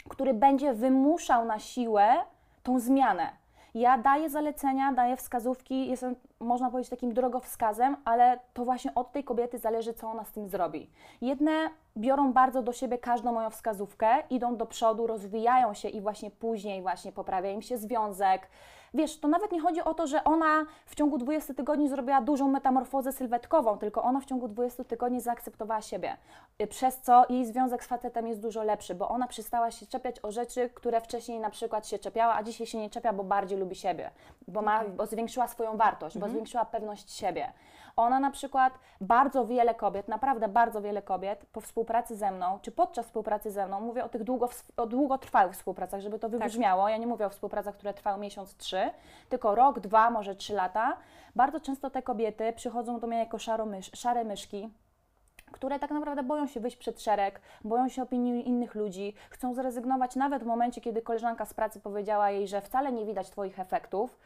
który 0.10 0.34
będzie 0.34 0.74
wymuszał 0.74 1.46
na 1.46 1.60
siłę 1.60 2.14
tą 2.64 2.80
zmianę. 2.80 3.30
Ja 3.74 3.98
daję 3.98 4.30
zalecenia, 4.30 4.92
daję 4.92 5.18
wskazówki, 5.18 5.88
jestem, 5.88 6.16
można 6.42 6.72
powiedzieć, 6.72 6.90
takim 6.90 7.14
drogowskazem, 7.14 7.98
ale 8.06 8.40
to 8.54 8.66
właśnie 8.66 8.96
od 8.96 9.12
tej 9.12 9.24
kobiety 9.24 9.58
zależy, 9.58 9.94
co 9.94 10.10
ona 10.10 10.24
z 10.24 10.32
tym 10.32 10.50
zrobi. 10.50 10.90
Jedne 11.22 11.70
biorą 11.98 12.34
bardzo 12.34 12.64
do 12.64 12.74
siebie 12.74 12.98
każdą 12.98 13.34
moją 13.34 13.50
wskazówkę, 13.50 14.08
idą 14.30 14.58
do 14.58 14.66
przodu, 14.66 15.08
rozwijają 15.08 15.74
się 15.74 15.90
i 15.90 16.02
właśnie 16.02 16.32
później 16.32 16.82
właśnie 16.82 17.12
poprawia 17.12 17.52
im 17.52 17.62
się 17.62 17.78
związek. 17.78 18.48
Wiesz, 18.94 19.20
to 19.20 19.28
nawet 19.28 19.52
nie 19.52 19.62
chodzi 19.62 19.82
o 19.82 19.94
to, 19.94 20.08
że 20.08 20.24
ona 20.24 20.66
w 20.86 20.96
ciągu 20.96 21.18
20 21.18 21.54
tygodni 21.54 21.90
zrobiła 21.90 22.22
dużą 22.22 22.48
metamorfozę 22.48 23.12
sylwetkową, 23.12 23.78
tylko 23.78 24.04
ona 24.04 24.20
w 24.20 24.26
ciągu 24.26 24.48
20 24.48 24.84
tygodni 24.84 25.22
zaakceptowała 25.22 25.82
siebie, 25.82 26.18
y, 26.62 26.68
przez 26.68 26.98
co 26.98 27.26
jej 27.30 27.46
związek 27.46 27.84
z 27.84 27.88
facetem 27.88 28.28
jest 28.28 28.42
dużo 28.42 28.64
lepszy, 28.64 28.96
bo 28.96 29.10
ona 29.10 29.28
przestała 29.28 29.72
się 29.72 29.88
czepiać 29.88 30.16
o 30.24 30.32
rzeczy, 30.32 30.70
które 30.70 31.02
wcześniej 31.02 31.40
na 31.40 31.50
przykład 31.50 31.88
się 31.88 32.00
czepiała, 32.00 32.36
a 32.36 32.44
dzisiaj 32.44 32.68
się 32.68 32.78
nie 32.78 32.90
czepia, 32.90 33.14
bo 33.14 33.24
bardziej 33.24 33.58
lubi 33.58 33.76
siebie, 33.76 34.12
bo, 34.48 34.62
ma, 34.62 34.84
bo 34.84 35.06
zwiększyła 35.06 35.48
swoją 35.48 35.78
wartość, 35.78 36.18
bo 36.18 36.30
zwiększyła 36.30 36.66
pewność 36.66 37.12
siebie. 37.12 37.54
Ona 37.96 38.20
na 38.20 38.32
przykład, 38.32 38.74
bardzo 39.02 39.46
wiele 39.46 39.76
kobiet, 39.76 40.08
naprawdę 40.08 40.48
bardzo 40.48 40.82
wiele 40.82 41.02
kobiet 41.02 41.46
po 41.52 41.62
współpracy 41.62 42.16
ze 42.16 42.32
mną, 42.32 42.60
czy 42.62 42.72
podczas 42.72 43.06
współpracy 43.06 43.52
ze 43.52 43.68
mną, 43.68 43.82
mówię 43.82 44.04
o 44.04 44.10
tych 44.10 44.24
długo, 44.24 44.50
o 44.78 44.88
długotrwałych 44.88 45.54
współpracach, 45.54 46.02
żeby 46.02 46.20
to 46.20 46.30
wybrzmiało, 46.30 46.90
ja 46.90 46.98
nie 46.98 47.08
mówię 47.08 47.26
o 47.26 47.30
współpracach, 47.30 47.76
które 47.76 47.94
trwają 47.94 48.18
miesiąc, 48.18 48.58
trzy, 48.58 48.90
tylko 49.30 49.56
rok, 49.56 49.80
dwa, 49.80 50.10
może 50.10 50.36
trzy 50.36 50.54
lata. 50.54 50.98
Bardzo 51.36 51.60
często 51.60 51.90
te 51.90 52.02
kobiety 52.02 52.54
przychodzą 52.54 53.00
do 53.00 53.08
mnie 53.08 53.18
jako 53.18 53.38
mysz, 53.66 53.92
szare 53.94 54.24
myszki, 54.24 54.70
które 55.52 55.80
tak 55.80 55.92
naprawdę 55.92 56.24
boją 56.24 56.48
się 56.48 56.60
wyjść 56.60 56.78
przed 56.78 57.02
szereg, 57.02 57.42
boją 57.64 57.90
się 57.90 58.04
opinii 58.04 58.48
innych 58.48 58.76
ludzi, 58.76 59.14
chcą 59.30 59.54
zrezygnować 59.54 60.16
nawet 60.16 60.44
w 60.44 60.46
momencie, 60.46 60.82
kiedy 60.82 61.02
koleżanka 61.02 61.46
z 61.46 61.54
pracy 61.54 61.80
powiedziała 61.80 62.32
jej, 62.32 62.48
że 62.48 62.62
wcale 62.62 62.92
nie 62.92 63.06
widać 63.06 63.30
Twoich 63.30 63.60
efektów. 63.60 64.20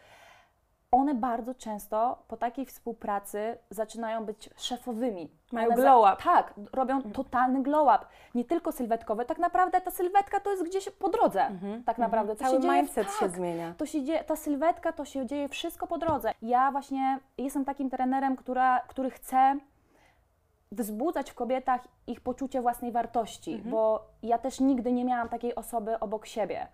One 0.91 1.15
bardzo 1.15 1.55
często 1.55 2.23
po 2.27 2.37
takiej 2.37 2.65
współpracy 2.65 3.57
zaczynają 3.69 4.25
być 4.25 4.49
szefowymi. 4.57 5.29
Mają 5.51 5.67
One 5.67 5.75
glow 5.75 6.13
up. 6.13 6.23
Tak, 6.23 6.53
robią 6.73 7.01
totalny 7.01 7.63
glow 7.63 7.87
up. 7.95 8.05
Nie 8.35 8.45
tylko 8.45 8.71
sylwetkowy, 8.71 9.25
tak 9.25 9.37
naprawdę 9.37 9.81
ta 9.81 9.91
sylwetka 9.91 10.39
to 10.39 10.51
jest 10.51 10.63
gdzieś 10.63 10.89
po 10.89 11.09
drodze. 11.09 11.49
Tak 11.85 11.97
naprawdę. 11.97 12.35
To 12.35 12.43
Cały 12.43 12.55
się 12.55 12.61
dzieje, 12.61 12.73
mindset 12.81 13.11
się 13.11 13.19
tak, 13.19 13.31
zmienia. 13.31 13.73
To 13.77 13.85
się 13.85 14.03
dzieje, 14.03 14.23
ta 14.23 14.35
sylwetka, 14.35 14.91
to 14.93 15.05
się 15.05 15.25
dzieje 15.25 15.49
wszystko 15.49 15.87
po 15.87 15.97
drodze. 15.97 16.31
Ja 16.41 16.71
właśnie 16.71 17.19
jestem 17.37 17.65
takim 17.65 17.89
trenerem, 17.89 18.35
która, 18.35 18.79
który 18.87 19.09
chce 19.09 19.55
wzbudzać 20.71 21.31
w 21.31 21.35
kobietach 21.35 21.81
ich 22.07 22.21
poczucie 22.21 22.61
własnej 22.61 22.91
wartości, 22.91 23.51
Mhm. 23.53 23.71
bo 23.71 24.05
ja 24.23 24.37
też 24.37 24.59
nigdy 24.59 24.91
nie 24.91 25.05
miałam 25.05 25.29
takiej 25.29 25.55
osoby 25.55 25.99
obok 25.99 26.25
siebie. 26.25 26.67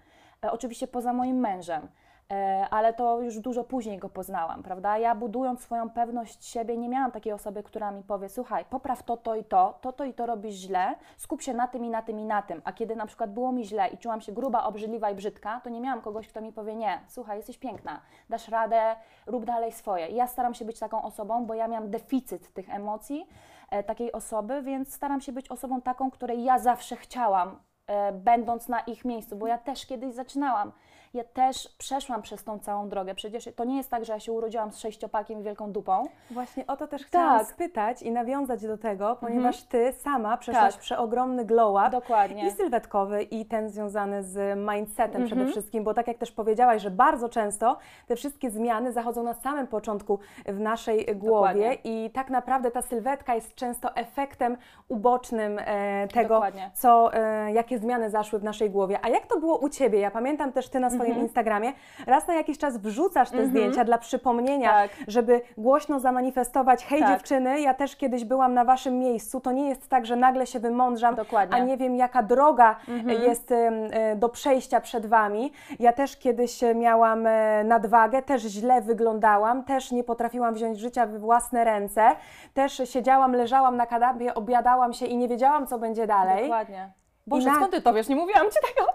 E, 0.46 0.52
oczywiście 0.52 0.88
poza 0.88 1.14
moim 1.14 1.38
mężem. 1.40 1.88
E, 2.32 2.68
ale 2.70 2.94
to 2.94 3.22
już 3.22 3.40
dużo 3.40 3.64
później 3.64 3.98
go 3.98 4.10
poznałam, 4.10 4.64
prawda? 4.64 4.98
Ja 4.98 5.16
budując 5.16 5.62
swoją 5.62 5.90
pewność 5.90 6.46
siebie, 6.46 6.78
nie 6.78 6.90
miałam 6.90 7.12
takiej 7.12 7.34
osoby, 7.34 7.64
która 7.64 7.92
mi 7.92 8.04
powie, 8.04 8.30
słuchaj, 8.30 8.66
popraw 8.66 9.04
to, 9.04 9.18
to 9.18 9.36
i 9.36 9.44
to, 9.44 9.78
to, 9.82 9.94
to 9.94 10.06
i 10.06 10.14
to 10.14 10.26
robisz 10.26 10.56
źle, 10.56 10.96
skup 11.18 11.42
się 11.42 11.54
na 11.54 11.68
tym 11.68 11.86
i 11.86 11.90
na 11.90 12.02
tym 12.02 12.20
i 12.20 12.26
na 12.26 12.42
tym. 12.42 12.62
A 12.66 12.74
kiedy 12.74 12.96
na 12.96 13.06
przykład 13.06 13.34
było 13.34 13.52
mi 13.52 13.66
źle 13.66 13.88
i 13.88 13.98
czułam 13.98 14.22
się 14.22 14.32
gruba, 14.32 14.64
obrzydliwa 14.64 15.10
i 15.10 15.16
brzydka, 15.16 15.62
to 15.64 15.70
nie 15.70 15.82
miałam 15.82 16.02
kogoś, 16.02 16.28
kto 16.28 16.42
mi 16.42 16.54
powie, 16.54 16.76
nie, 16.76 17.00
słuchaj, 17.08 17.38
jesteś 17.38 17.58
piękna, 17.58 18.02
dasz 18.30 18.48
radę, 18.48 18.96
rób 19.26 19.46
dalej 19.46 19.72
swoje. 19.72 20.08
Ja 20.08 20.28
staram 20.28 20.54
się 20.54 20.66
być 20.66 20.80
taką 20.80 21.02
osobą, 21.02 21.46
bo 21.46 21.54
ja 21.54 21.68
miałam 21.68 21.90
deficyt 21.90 22.54
tych 22.54 22.70
emocji, 22.70 23.28
e, 23.70 23.84
takiej 23.84 24.12
osoby, 24.12 24.62
więc 24.62 24.94
staram 24.94 25.22
się 25.22 25.32
być 25.32 25.52
osobą 25.52 25.82
taką, 25.82 26.12
której 26.12 26.44
ja 26.44 26.60
zawsze 26.60 26.96
chciałam, 26.96 27.60
e, 27.88 28.12
będąc 28.12 28.68
na 28.68 28.80
ich 28.80 29.06
miejscu, 29.06 29.36
bo 29.36 29.48
ja 29.48 29.58
też 29.58 29.86
kiedyś 29.86 30.14
zaczynałam. 30.14 30.72
Ja 31.14 31.24
też 31.24 31.68
przeszłam 31.78 32.22
przez 32.22 32.44
tą 32.44 32.60
całą 32.60 32.90
drogę. 32.90 33.16
Przecież 33.16 33.50
to 33.56 33.64
nie 33.64 33.78
jest 33.78 33.90
tak, 33.90 34.06
że 34.06 34.14
ja 34.14 34.20
się 34.20 34.32
urodziłam 34.32 34.72
z 34.72 34.80
sześciopakiem 34.80 35.40
i 35.40 35.44
wielką 35.44 35.72
dupą. 35.72 36.06
Właśnie 36.32 36.68
o 36.68 36.78
to 36.78 36.88
też 36.88 37.06
chciałam 37.06 37.40
Tak. 37.40 37.48
spytać 37.48 38.02
i 38.02 38.12
nawiązać 38.12 38.62
do 38.68 38.78
tego, 38.78 39.16
ponieważ 39.20 39.64
ty 39.64 39.94
sama 39.94 40.38
przeszłaś 40.38 40.74
Tak. 40.74 40.82
przeogromny 40.82 41.46
glow 41.46 41.72
up. 41.82 41.90
Dokładnie. 41.90 42.48
I 42.48 42.52
sylwetkowy, 42.52 43.24
i 43.24 43.46
ten 43.46 43.70
związany 43.70 44.24
z 44.24 44.58
mindsetem 44.60 45.22
Mhm. 45.22 45.26
przede 45.26 45.46
wszystkim, 45.46 45.84
bo 45.84 45.94
tak 45.94 46.08
jak 46.08 46.18
też 46.18 46.32
powiedziałaś, 46.32 46.82
że 46.82 46.92
bardzo 46.92 47.30
często 47.30 47.78
te 48.08 48.16
wszystkie 48.16 48.52
zmiany 48.52 48.92
zachodzą 48.92 49.24
na 49.24 49.34
samym 49.34 49.68
początku 49.68 50.20
w 50.46 50.60
naszej 50.60 51.06
głowie 51.16 51.54
Dokładnie. 51.54 51.74
i 51.84 52.10
tak 52.10 52.30
naprawdę 52.30 52.72
ta 52.72 52.82
sylwetka 52.82 53.36
jest 53.36 53.56
często 53.56 53.96
efektem 53.96 54.58
ubocznym 54.88 55.60
e, 55.66 56.08
tego, 56.08 56.34
Dokładnie. 56.36 56.72
co, 56.74 57.14
e, 57.14 57.52
jakie 57.52 57.80
zmiany 57.80 58.10
zaszły 58.10 58.40
w 58.40 58.44
naszej 58.44 58.70
głowie. 58.70 59.00
A 59.04 59.10
jak 59.10 59.26
to 59.28 59.40
było 59.40 59.58
u 59.58 59.70
Ciebie? 59.70 60.00
Ja 60.00 60.12
pamiętam 60.12 60.52
też 60.52 60.70
Ty 60.70 60.80
na 60.80 60.90
swoim 60.90 61.01
Mhm. 61.10 61.26
Instagramie 61.26 61.74
raz 62.08 62.28
na 62.28 62.34
jakiś 62.34 62.58
czas 62.58 62.78
wrzucasz 62.78 63.30
te 63.30 63.46
zdjęcia 63.48 63.84
dla 63.84 63.98
przypomnienia, 63.98 64.70
Tak. 64.70 64.92
żeby 65.08 65.42
głośno 65.58 66.00
zamanifestować, 66.00 66.86
hej 66.86 67.00
Tak. 67.00 67.10
dziewczyny, 67.10 67.62
ja 67.62 67.74
też 67.74 67.96
kiedyś 67.96 68.26
byłam 68.26 68.54
na 68.54 68.66
Waszym 68.66 69.00
miejscu, 69.00 69.40
to 69.42 69.52
nie 69.52 69.70
jest 69.70 69.90
tak, 69.90 70.06
że 70.06 70.16
nagle 70.16 70.48
się 70.48 70.60
wymądrzam, 70.60 71.16
Dokładnie. 71.16 71.56
a 71.56 71.60
nie 71.60 71.78
wiem 71.78 71.96
jaka 71.96 72.24
droga 72.24 72.76
e, 73.08 73.14
jest 73.14 73.52
em, 73.52 73.74
e, 73.92 74.16
do 74.16 74.30
przejścia 74.30 74.82
przed 74.82 75.06
Wami. 75.06 75.52
Ja 75.80 75.94
też 75.94 76.18
kiedyś 76.18 76.64
e, 76.64 76.76
miałam 76.76 77.28
nadwagę, 77.66 78.22
też 78.22 78.42
źle 78.42 78.82
wyglądałam, 78.82 79.64
też 79.64 79.92
nie 79.92 80.04
potrafiłam 80.04 80.54
wziąć 80.54 80.80
życia 80.80 81.06
w 81.06 81.18
własne 81.20 81.64
ręce, 81.64 82.12
też 82.54 82.82
siedziałam, 82.86 83.36
leżałam 83.36 83.78
na 83.78 83.86
kanapie, 83.86 84.34
obiadałam 84.34 84.94
się 84.94 85.06
i 85.06 85.18
nie 85.18 85.28
wiedziałam, 85.28 85.68
co 85.68 85.80
będzie 85.80 86.08
dalej. 86.08 86.42
Dokładnie. 86.44 87.01
Boże, 87.28 87.50
na- 87.50 87.56
skąd 87.56 87.72
ty 87.72 87.82
to 87.82 87.94
wiesz? 87.94 88.08
Nie 88.08 88.16
mówiłam 88.16 88.46
ci 88.52 88.58
tego. 88.76 88.92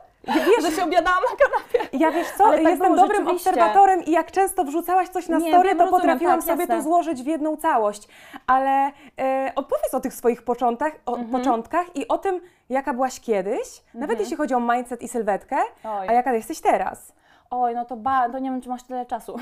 Wiesz, 0.46 0.64
że 0.64 0.70
się 0.76 0.84
obiadałam 0.84 1.22
na 1.22 1.46
kanapie. 1.46 1.98
Ja 1.98 2.10
wiesz 2.10 2.26
co, 2.30 2.44
Ale 2.46 2.56
tak 2.56 2.66
jestem 2.66 2.96
dobrym 2.96 3.10
rzeczywiście. 3.22 3.50
obserwatorem 3.50 4.04
i 4.04 4.10
jak 4.10 4.30
często 4.30 4.64
wrzucałaś 4.64 5.08
coś 5.08 5.28
na 5.28 5.38
Nie, 5.38 5.48
story, 5.52 5.68
wiem, 5.68 5.78
to 5.78 5.84
rozumiem, 5.84 6.00
potrafiłam 6.02 6.34
tak, 6.38 6.46
sobie 6.48 6.60
jasne. 6.60 6.76
to 6.76 6.82
złożyć 6.82 7.22
w 7.22 7.26
jedną 7.26 7.56
całość. 7.56 8.08
Ale 8.46 8.90
e, 9.18 9.52
opowiedz 9.56 9.94
o 9.94 10.00
tych 10.00 10.14
swoich 10.14 10.42
początkach, 10.42 10.92
o, 11.06 11.12
Mhm. 11.16 11.30
początkach 11.30 11.96
i 11.96 12.08
o 12.08 12.18
tym, 12.18 12.40
jaka 12.68 12.94
byłaś 12.94 13.20
kiedyś, 13.20 13.82
nawet 13.94 14.20
jeśli 14.20 14.36
chodzi 14.36 14.54
o 14.54 14.60
mindset 14.60 15.02
i 15.02 15.08
sylwetkę, 15.08 15.56
Oj. 15.84 16.08
a 16.08 16.12
jaka 16.12 16.32
jesteś 16.34 16.60
teraz. 16.60 17.12
Oj, 17.50 17.74
no 17.74 17.84
to, 17.84 17.96
ba, 17.96 18.28
to 18.28 18.38
nie 18.38 18.50
wiem, 18.50 18.60
czy 18.60 18.68
masz 18.68 18.82
tyle 18.82 19.06
czasu. 19.06 19.36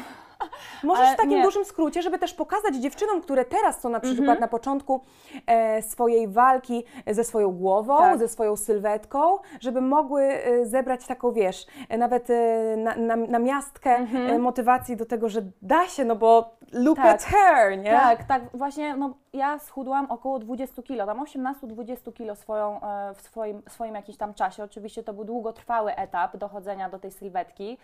Możesz 0.84 1.04
Ale 1.06 1.14
w 1.14 1.16
takim 1.16 1.30
nie. 1.30 1.42
dużym 1.42 1.64
skrócie, 1.64 2.02
żeby 2.02 2.18
też 2.18 2.34
pokazać 2.34 2.74
dziewczynom, 2.76 3.20
które 3.20 3.44
teraz 3.44 3.80
są 3.80 3.88
na 3.88 4.00
przykład 4.00 4.20
Mhm. 4.20 4.40
na 4.40 4.48
początku 4.48 5.00
e, 5.46 5.82
swojej 5.82 6.28
walki 6.28 6.84
ze 7.06 7.24
swoją 7.24 7.50
głową, 7.50 7.98
Tak. 7.98 8.18
ze 8.18 8.28
swoją 8.28 8.56
sylwetką, 8.56 9.38
żeby 9.60 9.80
mogły 9.80 10.22
e, 10.22 10.66
zebrać 10.66 11.06
taką, 11.06 11.32
wiesz, 11.32 11.66
e, 11.88 11.98
nawet 11.98 12.30
e, 12.30 12.76
na, 12.76 12.94
na, 12.96 13.16
na 13.16 13.38
miastkę 13.38 13.90
e, 14.30 14.38
motywacji 14.38 14.96
do 14.96 15.06
tego, 15.06 15.28
że 15.28 15.42
da 15.62 15.86
się, 15.88 16.04
no 16.04 16.16
bo 16.16 16.54
look 16.72 16.98
Mhm. 16.98 17.18
Tak. 17.18 17.26
at 17.28 17.34
her, 17.34 17.78
nie? 17.78 17.90
Tak, 17.90 18.24
tak, 18.24 18.42
właśnie, 18.54 18.96
no 18.96 19.14
ja 19.32 19.58
schudłam 19.58 20.06
około 20.10 20.38
20 20.38 20.82
kilo, 20.82 21.06
tam 21.06 21.20
18-20 21.24 22.12
kilo 22.12 22.34
swoją, 22.36 22.80
e, 22.82 23.14
w 23.14 23.20
swoim, 23.20 23.62
swoim 23.68 23.94
jakimś 23.94 24.16
tam 24.18 24.34
czasie. 24.34 24.64
Oczywiście 24.64 25.02
to 25.02 25.12
był 25.12 25.24
długotrwały 25.24 25.94
etap 25.96 26.36
dochodzenia 26.36 26.88
do 26.88 26.98
tej 26.98 27.10
sylwetki. 27.10 27.78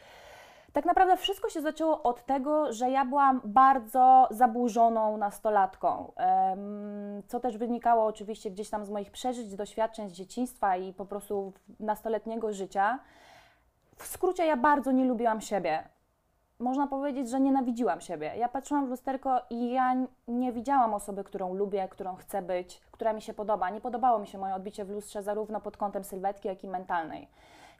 Tak 0.72 0.84
naprawdę 0.84 1.16
wszystko 1.16 1.48
się 1.48 1.60
zaczęło 1.60 2.02
od 2.02 2.26
tego, 2.26 2.72
że 2.72 2.90
ja 2.90 3.04
byłam 3.04 3.40
bardzo 3.44 4.28
zaburzoną 4.30 5.16
nastolatką, 5.16 6.12
co 7.26 7.40
też 7.40 7.58
wynikało 7.58 8.04
oczywiście 8.04 8.50
gdzieś 8.50 8.70
tam 8.70 8.84
z 8.84 8.90
moich 8.90 9.10
przeżyć, 9.10 9.56
doświadczeń 9.56 10.10
z 10.10 10.12
dzieciństwa 10.12 10.76
i 10.76 10.92
po 10.92 11.04
prostu 11.04 11.52
nastoletniego 11.80 12.52
życia. 12.52 12.98
W 13.96 14.06
skrócie, 14.06 14.46
ja 14.46 14.56
bardzo 14.56 14.92
nie 14.92 15.04
lubiłam 15.04 15.40
siebie. 15.40 15.88
Można 16.58 16.86
powiedzieć, 16.86 17.30
że 17.30 17.40
nienawidziłam 17.40 18.00
siebie. 18.00 18.32
Ja 18.36 18.48
patrzyłam 18.48 18.86
w 18.86 18.90
lusterko 18.90 19.40
i 19.50 19.70
ja 19.70 19.96
nie 20.28 20.52
widziałam 20.52 20.94
osoby, 20.94 21.24
którą 21.24 21.54
lubię, 21.54 21.88
którą 21.88 22.16
chcę 22.16 22.42
być, 22.42 22.80
która 22.92 23.12
mi 23.12 23.22
się 23.22 23.34
podoba. 23.34 23.70
Nie 23.70 23.80
podobało 23.80 24.18
mi 24.18 24.26
się 24.26 24.38
moje 24.38 24.54
odbicie 24.54 24.84
w 24.84 24.90
lustrze 24.90 25.22
zarówno 25.22 25.60
pod 25.60 25.76
kątem 25.76 26.04
sylwetki, 26.04 26.48
jak 26.48 26.64
i 26.64 26.68
mentalnej. 26.68 27.28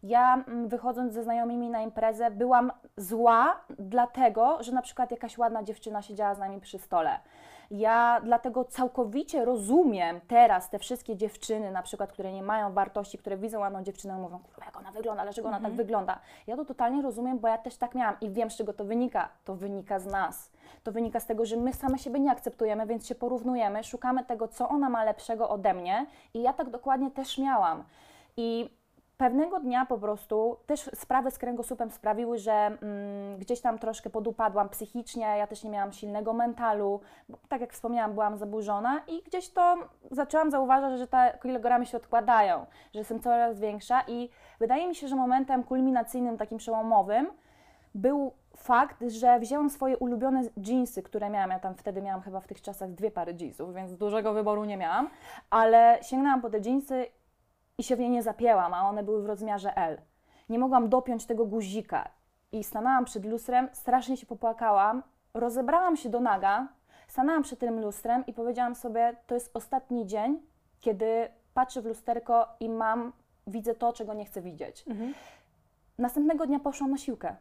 Ja 0.02 0.34
mm, 0.34 0.68
wychodząc 0.68 1.12
ze 1.12 1.22
znajomymi 1.22 1.70
na 1.70 1.80
imprezę 1.80 2.30
byłam 2.30 2.72
zła, 2.96 3.60
dlatego, 3.78 4.62
że 4.62 4.72
na 4.72 4.82
przykład 4.82 5.10
jakaś 5.10 5.38
ładna 5.38 5.62
dziewczyna 5.62 6.02
siedziała 6.02 6.34
z 6.34 6.38
nami 6.38 6.60
przy 6.60 6.78
stole. 6.78 7.20
Ja 7.70 8.20
dlatego 8.24 8.64
całkowicie 8.64 9.44
rozumiem 9.44 10.20
teraz 10.28 10.70
te 10.70 10.78
wszystkie 10.78 11.16
dziewczyny, 11.16 11.70
na 11.70 11.82
przykład, 11.82 12.12
które 12.12 12.32
nie 12.32 12.42
mają 12.42 12.72
wartości, 12.72 13.18
które 13.18 13.36
widzą 13.36 13.60
ładną 13.60 13.82
dziewczynę 13.82 14.18
i 14.18 14.20
mówią, 14.20 14.40
jak 14.66 14.76
ona 14.76 14.92
wygląda, 14.92 15.22
dlaczego 15.22 15.48
ona 15.48 15.60
tak 15.60 15.72
wygląda. 15.72 16.18
Ja 16.46 16.56
to 16.56 16.64
totalnie 16.64 17.02
rozumiem, 17.02 17.38
bo 17.38 17.48
ja 17.48 17.58
też 17.58 17.76
tak 17.76 17.94
miałam 17.94 18.16
i 18.20 18.30
wiem, 18.30 18.50
z 18.50 18.56
czego 18.56 18.72
to 18.72 18.84
wynika. 18.84 19.28
To 19.44 19.54
wynika 19.54 19.98
z 19.98 20.06
nas. 20.06 20.50
To 20.82 20.92
wynika 20.92 21.20
z 21.20 21.26
tego, 21.26 21.46
że 21.46 21.56
my 21.56 21.72
same 21.72 21.98
siebie 21.98 22.20
nie 22.20 22.30
akceptujemy, 22.30 22.86
więc 22.86 23.06
się 23.06 23.14
porównujemy, 23.14 23.84
szukamy 23.84 24.24
tego, 24.24 24.48
co 24.48 24.68
ona 24.68 24.88
ma 24.88 25.04
lepszego 25.04 25.48
ode 25.48 25.74
mnie 25.74 26.06
i 26.34 26.42
ja 26.42 26.52
tak 26.52 26.70
dokładnie 26.70 27.10
też 27.10 27.38
miałam. 27.38 27.84
I 28.36 28.79
Pewnego 29.20 29.60
dnia 29.60 29.86
po 29.86 29.98
prostu 29.98 30.56
też 30.66 30.90
sprawy 30.94 31.30
z 31.30 31.38
kręgosłupem 31.38 31.90
sprawiły, 31.90 32.38
że 32.38 32.52
mm, 32.52 33.38
gdzieś 33.38 33.60
tam 33.60 33.78
troszkę 33.78 34.10
podupadłam 34.10 34.68
psychicznie, 34.68 35.22
ja 35.22 35.46
też 35.46 35.64
nie 35.64 35.70
miałam 35.70 35.92
silnego 35.92 36.32
mentalu, 36.32 37.00
bo, 37.28 37.38
tak 37.48 37.60
jak 37.60 37.72
wspomniałam, 37.72 38.12
byłam 38.12 38.36
zaburzona 38.36 39.00
i 39.08 39.22
gdzieś 39.22 39.48
to 39.48 39.76
zaczęłam 40.10 40.50
zauważać, 40.50 40.98
że 40.98 41.06
te 41.06 41.38
kilogramy 41.42 41.86
się 41.86 41.96
odkładają, 41.96 42.66
że 42.94 42.98
jestem 42.98 43.20
coraz 43.20 43.60
większa 43.60 44.02
i 44.08 44.28
wydaje 44.60 44.88
mi 44.88 44.94
się, 44.94 45.08
że 45.08 45.16
momentem 45.16 45.62
kulminacyjnym, 45.64 46.38
takim 46.38 46.58
przełomowym 46.58 47.26
był 47.94 48.32
fakt, 48.56 49.04
że 49.06 49.40
wzięłam 49.40 49.70
swoje 49.70 49.98
ulubione 49.98 50.42
jeansy, 50.56 51.02
które 51.02 51.30
miałam, 51.30 51.50
ja 51.50 51.58
tam 51.58 51.74
wtedy 51.74 52.02
miałam 52.02 52.20
chyba 52.20 52.40
w 52.40 52.46
tych 52.46 52.62
czasach 52.62 52.90
dwie 52.90 53.10
pary 53.10 53.36
jeansów, 53.40 53.74
więc 53.74 53.96
dużego 53.96 54.32
wyboru 54.32 54.64
nie 54.64 54.76
miałam, 54.76 55.08
ale 55.50 55.98
sięgnęłam 56.02 56.40
po 56.40 56.50
te 56.50 56.58
jeansy 56.58 57.06
i 57.80 57.82
się 57.82 57.96
w 57.96 58.00
nie 58.00 58.10
nie 58.10 58.22
zapięłam, 58.22 58.74
a 58.74 58.88
one 58.88 59.02
były 59.02 59.22
w 59.22 59.26
rozmiarze 59.26 59.76
L. 59.76 60.00
Nie 60.48 60.58
mogłam 60.58 60.88
dopiąć 60.88 61.26
tego 61.26 61.46
guzika 61.46 62.08
i 62.52 62.64
stanęłam 62.64 63.04
przed 63.04 63.24
lustrem, 63.24 63.68
strasznie 63.72 64.16
się 64.16 64.26
popłakałam, 64.26 65.02
rozebrałam 65.34 65.96
się 65.96 66.08
do 66.08 66.20
naga, 66.20 66.68
stanęłam 67.08 67.42
przed 67.42 67.58
tym 67.58 67.80
lustrem 67.80 68.26
i 68.26 68.32
powiedziałam 68.32 68.74
sobie, 68.74 69.16
to 69.26 69.34
jest 69.34 69.50
ostatni 69.56 70.06
dzień, 70.06 70.40
kiedy 70.80 71.28
patrzę 71.54 71.82
w 71.82 71.86
lusterko 71.86 72.46
i 72.60 72.68
mam, 72.68 73.12
widzę 73.46 73.74
to, 73.74 73.92
czego 73.92 74.14
nie 74.14 74.24
chcę 74.24 74.42
widzieć. 74.42 74.84
Następnego 75.98 76.46
dnia 76.46 76.60
poszłam 76.60 76.90
na 76.90 76.98
siłkę. 76.98 77.36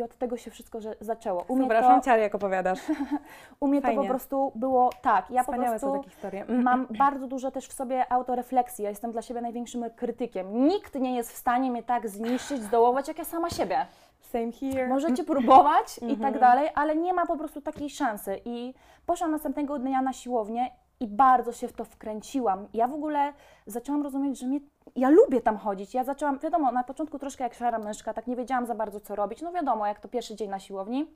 I 0.00 0.02
od 0.02 0.18
tego 0.18 0.36
się 0.36 0.50
wszystko 0.50 0.80
że- 0.80 0.94
zaczęło. 1.00 1.44
U 1.48 1.56
mnie, 1.56 1.68
Przepraszam 1.68 2.00
to, 2.00 2.04
cię, 2.04 2.12
ale 2.12 2.22
jak 2.22 2.34
opowiadasz. 2.34 2.78
u 3.60 3.68
mnie 3.68 3.82
to 3.82 3.92
po 3.94 4.04
prostu 4.04 4.52
było 4.54 4.90
tak. 5.02 5.30
Ja 5.30 5.42
Wspaniałe 5.42 5.72
po 5.72 5.78
są 5.80 5.86
prostu 5.86 5.98
takie 6.02 6.10
historie. 6.10 6.44
Mam 6.68 6.86
bardzo 6.98 7.26
dużo 7.26 7.50
też 7.50 7.68
w 7.68 7.72
sobie 7.72 8.12
autorefleksji. 8.12 8.82
Ja 8.84 8.90
jestem 8.90 9.12
dla 9.12 9.22
siebie 9.22 9.40
największym 9.40 9.84
krytykiem. 9.96 10.68
Nikt 10.68 10.94
nie 10.94 11.16
jest 11.16 11.32
w 11.32 11.36
stanie 11.36 11.70
mnie 11.70 11.82
tak 11.82 12.08
zniszczyć, 12.08 12.62
zdołować, 12.62 13.08
jak 13.08 13.18
ja 13.18 13.24
sama 13.24 13.50
siebie. 13.50 13.86
Same 14.20 14.52
here. 14.52 14.88
Możecie 14.88 15.24
próbować 15.24 15.98
i 15.98 16.00
tak 16.00 16.10
Mhm. 16.12 16.38
dalej, 16.40 16.68
ale 16.74 16.96
nie 16.96 17.12
ma 17.12 17.26
po 17.26 17.36
prostu 17.36 17.60
takiej 17.60 17.90
szansy. 17.90 18.40
I 18.44 18.74
poszłam 19.06 19.30
następnego 19.30 19.78
dnia 19.78 20.02
na 20.02 20.12
siłownię 20.12 20.70
i 21.00 21.06
bardzo 21.06 21.52
się 21.52 21.68
w 21.68 21.72
to 21.72 21.84
wkręciłam. 21.84 22.68
Ja 22.74 22.88
w 22.88 22.94
ogóle 22.94 23.32
zaczęłam 23.66 24.02
rozumieć, 24.02 24.38
że 24.38 24.46
mnie, 24.46 24.60
ja 24.96 25.10
lubię 25.10 25.40
tam 25.40 25.56
chodzić. 25.56 25.94
Ja 25.94 26.04
zaczęłam, 26.04 26.38
wiadomo, 26.38 26.72
na 26.72 26.84
początku 26.84 27.18
troszkę 27.18 27.44
jak 27.44 27.54
szara 27.54 27.78
myszka, 27.78 28.14
tak 28.14 28.26
nie 28.26 28.36
wiedziałam 28.36 28.66
za 28.66 28.74
bardzo 28.74 29.00
co 29.00 29.16
robić. 29.16 29.42
No 29.42 29.52
wiadomo, 29.52 29.86
jak 29.86 30.00
to 30.00 30.08
pierwszy 30.08 30.36
dzień 30.36 30.50
na 30.50 30.58
siłowni. 30.58 31.06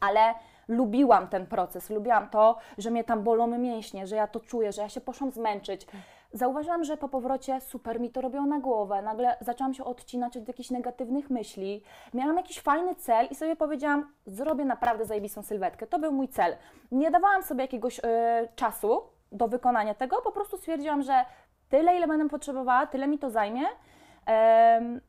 ale 0.00 0.34
lubiłam 0.68 1.28
ten 1.28 1.46
proces, 1.46 1.90
lubiłam 1.90 2.28
to, 2.30 2.56
że 2.78 2.90
mnie 2.90 3.04
tam 3.04 3.22
bolą 3.22 3.46
mięśnie, 3.46 4.06
że 4.06 4.16
ja 4.16 4.26
to 4.26 4.40
czuję, 4.40 4.72
że 4.72 4.82
ja 4.82 4.88
się 4.88 5.00
poszłam 5.00 5.30
zmęczyć. 5.30 5.86
Zauważyłam, 6.32 6.84
że 6.84 6.96
po 6.96 7.08
powrocie 7.08 7.60
super 7.60 8.00
mi 8.00 8.10
to 8.10 8.20
robiło 8.20 8.46
na 8.46 8.60
głowę. 8.60 9.02
Nagle 9.02 9.36
zaczęłam 9.40 9.74
się 9.74 9.84
odcinać 9.84 10.36
od 10.36 10.48
jakichś 10.48 10.70
negatywnych 10.70 11.30
myśli. 11.30 11.82
Miałam 12.14 12.36
jakiś 12.36 12.60
fajny 12.60 12.94
cel 12.94 13.26
i 13.30 13.34
sobie 13.34 13.56
powiedziałam, 13.56 14.12
zrobię 14.26 14.64
naprawdę 14.64 15.04
zajebistą 15.04 15.42
sylwetkę. 15.42 15.86
To 15.86 15.98
był 15.98 16.12
mój 16.12 16.28
cel. 16.28 16.56
Nie 16.92 17.10
dawałam 17.10 17.42
sobie 17.42 17.62
jakiegoś 17.62 18.00
e, 18.04 18.48
czasu 18.56 19.02
do 19.32 19.48
wykonania 19.48 19.94
tego, 19.94 20.22
po 20.22 20.32
prostu 20.32 20.56
stwierdziłam, 20.56 21.02
że 21.02 21.24
tyle, 21.70 21.96
ile 21.96 22.06
będę 22.06 22.28
potrzebowała, 22.28 22.86
tyle 22.86 23.08
mi 23.08 23.18
to 23.18 23.30
zajmie. 23.30 23.62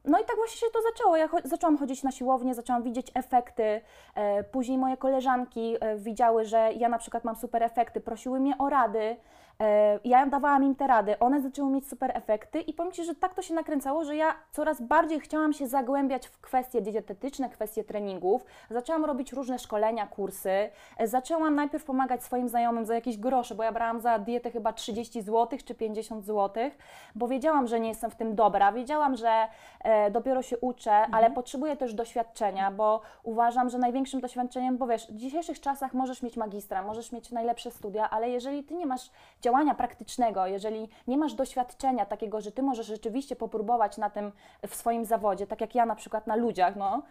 No 0.05 0.19
i 0.19 0.25
tak 0.25 0.35
właśnie 0.35 0.59
się 0.67 0.73
to 0.73 0.79
zaczęło. 0.81 1.17
Ja 1.17 1.29
zaczęłam 1.43 1.77
chodzić 1.77 2.03
na 2.03 2.11
siłownię, 2.11 2.53
zaczęłam 2.55 2.83
widzieć 2.83 3.11
efekty. 3.13 3.81
E, 4.15 4.43
Później 4.43 4.77
moje 4.77 4.97
koleżanki 4.97 5.75
e, 5.79 5.97
widziały, 5.97 6.45
że 6.45 6.69
ja 6.73 6.89
na 6.89 6.97
przykład 6.97 7.23
mam 7.23 7.35
super 7.35 7.63
efekty, 7.63 8.01
prosiły 8.01 8.39
mnie 8.39 8.57
o 8.57 8.69
rady. 8.69 9.15
E, 9.59 9.99
Ja 10.03 10.25
dawałam 10.25 10.63
im 10.63 10.75
te 10.75 10.87
rady, 10.87 11.19
one 11.19 11.41
zaczęły 11.41 11.71
mieć 11.71 11.87
super 11.87 12.11
efekty 12.17 12.61
i 12.61 12.73
powiem 12.73 12.91
Ci, 12.91 13.03
że 13.03 13.15
tak 13.15 13.33
to 13.33 13.41
się 13.41 13.53
nakręcało, 13.53 14.03
że 14.03 14.15
ja 14.15 14.35
coraz 14.51 14.81
bardziej 14.81 15.19
chciałam 15.19 15.53
się 15.53 15.67
zagłębiać 15.67 16.27
w 16.27 16.41
kwestie 16.41 16.81
dietetyczne, 16.81 17.49
kwestie 17.49 17.83
treningów. 17.83 18.45
Zaczęłam 18.69 19.05
robić 19.05 19.33
różne 19.33 19.59
szkolenia, 19.59 20.07
kursy. 20.07 20.49
E, 20.97 21.07
Zaczęłam 21.07 21.55
najpierw 21.55 21.83
pomagać 21.85 22.23
swoim 22.23 22.49
znajomym 22.49 22.85
za 22.85 22.95
jakieś 22.95 23.17
grosze, 23.17 23.55
bo 23.55 23.63
ja 23.63 23.71
brałam 23.71 23.99
za 24.01 24.19
dietę 24.19 24.51
chyba 24.51 24.73
30 24.73 25.21
zł 25.21 25.59
czy 25.65 25.75
50 25.75 26.25
zł, 26.25 26.71
bo 27.15 27.27
wiedziałam, 27.27 27.67
że 27.67 27.79
nie 27.79 27.89
jestem 27.89 28.11
w 28.11 28.15
tym 28.15 28.35
dobra. 28.35 28.71
Wiedziałam, 28.71 29.15
że 29.15 29.47
e, 29.83 30.11
dopiero 30.11 30.41
się 30.41 30.57
uczę, 30.57 30.91
ale 31.11 31.31
potrzebuję 31.31 31.77
też 31.77 31.93
doświadczenia, 31.93 32.71
bo 32.71 33.01
uważam, 33.23 33.69
że 33.69 33.77
największym 33.77 34.21
doświadczeniem, 34.21 34.77
bo 34.77 34.87
wiesz, 34.87 35.07
w 35.11 35.15
dzisiejszych 35.15 35.59
czasach 35.61 35.93
możesz 35.93 36.21
mieć 36.23 36.37
magistra, 36.37 36.81
możesz 36.83 37.11
mieć 37.11 37.31
najlepsze 37.31 37.71
studia, 37.71 38.09
ale 38.09 38.29
jeżeli 38.29 38.63
ty 38.63 38.75
nie 38.75 38.85
masz 38.85 39.09
działania 39.41 39.75
praktycznego, 39.75 40.47
jeżeli 40.47 40.89
nie 41.07 41.17
masz 41.17 41.33
doświadczenia 41.33 42.05
takiego, 42.05 42.41
że 42.41 42.51
ty 42.51 42.63
możesz 42.63 42.87
rzeczywiście 42.87 43.35
popróbować 43.35 43.97
na 43.97 44.09
tym 44.09 44.31
w 44.67 44.75
swoim 44.75 45.05
zawodzie, 45.05 45.47
tak 45.47 45.61
jak 45.61 45.75
ja 45.75 45.85
na 45.85 45.95
przykład 45.95 46.27
na 46.27 46.35
ludziach, 46.35 46.75
no, 46.75 47.01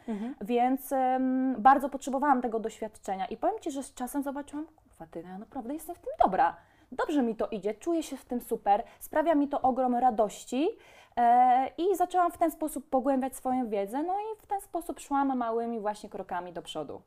więc 0.40 0.92
em, 0.92 1.56
bardzo 1.58 1.88
potrzebowałam 1.88 2.42
tego 2.42 2.60
doświadczenia 2.60 3.26
i 3.26 3.36
powiem 3.36 3.58
Ci, 3.60 3.70
że 3.70 3.82
z 3.82 3.94
czasem 3.94 4.22
zobaczyłam, 4.22 4.66
kurwa 4.66 5.06
ty, 5.10 5.22
ja 5.22 5.38
naprawdę 5.38 5.74
jestem 5.74 5.94
w 5.94 5.98
tym 5.98 6.12
dobra. 6.24 6.56
Dobrze 6.92 7.22
mi 7.22 7.36
to 7.36 7.48
idzie, 7.48 7.74
czuję 7.74 8.02
się 8.02 8.16
w 8.16 8.24
tym 8.24 8.40
super, 8.40 8.82
sprawia 9.00 9.34
mi 9.34 9.48
to 9.48 9.62
ogrom 9.62 9.94
radości 9.94 10.68
e, 11.16 11.70
i 11.78 11.96
zaczęłam 11.96 12.32
w 12.32 12.38
ten 12.38 12.50
sposób 12.50 12.88
pogłębiać 12.90 13.36
swoją 13.36 13.68
wiedzę, 13.68 14.02
no 14.02 14.14
i 14.14 14.38
w 14.38 14.46
ten 14.46 14.60
sposób 14.60 15.00
szłam 15.00 15.38
małymi 15.38 15.80
właśnie 15.80 16.08
krokami 16.08 16.52
do 16.52 16.62
przodu. 16.62 17.02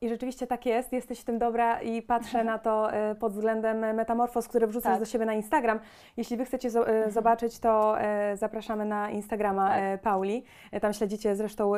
I 0.00 0.08
rzeczywiście 0.08 0.46
tak 0.46 0.66
jest, 0.66 0.92
jesteś 0.92 1.20
w 1.20 1.24
tym 1.24 1.38
dobra 1.38 1.80
i 1.80 2.02
patrzę 2.02 2.44
na 2.44 2.58
to 2.58 2.92
e, 2.92 3.14
pod 3.14 3.32
względem 3.32 3.78
metamorfoz, 3.94 4.48
które 4.48 4.66
wrzucasz 4.66 4.92
Tak. 4.92 5.00
do 5.00 5.04
siebie 5.06 5.24
na 5.26 5.34
Instagram. 5.34 5.80
Jeśli 6.16 6.36
Wy 6.36 6.44
chcecie 6.44 6.68
e, 6.68 7.10
zobaczyć, 7.10 7.58
to 7.58 8.00
e, 8.00 8.36
zapraszamy 8.36 8.84
na 8.84 9.10
Instagrama 9.10 9.68
Tak. 9.68 10.00
Pauli. 10.00 10.44
Tam 10.80 10.92
śledzicie 10.92 11.36
zresztą 11.36 11.72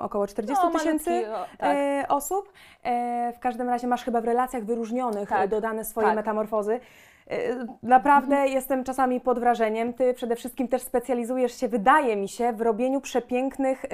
około 0.00 0.26
40 0.26 0.64
No, 0.66 0.70
tysięcy 0.78 1.24
tak. 1.58 1.76
osób. 2.08 2.52
W 3.34 3.38
każdym 3.40 3.68
razie 3.68 3.86
masz 3.86 4.04
chyba 4.04 4.20
w 4.20 4.24
relacjach 4.24 4.64
wyróżnionych 4.64 5.28
Tak. 5.28 5.50
dodane 5.50 5.84
swoje 5.84 6.06
Tak. 6.06 6.16
metamorfozy. 6.16 6.80
E, 7.30 7.36
Naprawdę 7.82 8.48
jestem 8.48 8.84
czasami 8.84 9.20
pod 9.20 9.38
wrażeniem. 9.38 9.92
Ty 9.92 10.14
przede 10.14 10.36
wszystkim 10.36 10.68
też 10.68 10.82
specjalizujesz 10.82 11.60
się, 11.60 11.68
wydaje 11.68 12.16
mi 12.16 12.28
się, 12.28 12.52
w 12.52 12.60
robieniu 12.60 13.00
przepięknych 13.00 13.84
e, 13.84 13.88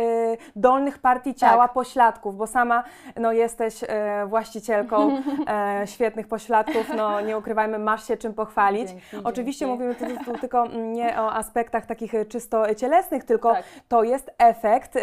dolnych 0.56 0.98
partii 0.98 1.34
ciała 1.34 1.64
Tak. 1.64 1.72
pośladków, 1.72 2.36
bo 2.36 2.46
sama 2.46 2.84
no, 3.16 3.32
jesteś 3.32 3.84
e, 3.88 4.26
właścicielką 4.26 5.10
e, 5.48 5.82
świetnych 5.94 6.28
pośladków. 6.28 6.90
No, 6.96 7.20
nie 7.20 7.38
ukrywajmy, 7.38 7.78
masz 7.78 8.08
się 8.08 8.16
czym 8.16 8.34
pochwalić. 8.34 8.88
Dzięki, 8.88 9.26
Oczywiście 9.26 9.66
dzięki. 9.66 9.82
mówimy 9.82 9.94
tu, 10.18 10.24
tu 10.32 10.38
tylko 10.38 10.66
nie 10.66 11.20
o 11.20 11.32
aspektach 11.32 11.86
takich 11.86 12.12
czysto 12.28 12.74
cielesnych, 12.74 13.24
tylko 13.24 13.52
Tak. 13.52 13.64
to 13.88 14.02
jest 14.02 14.30
efekt 14.38 14.98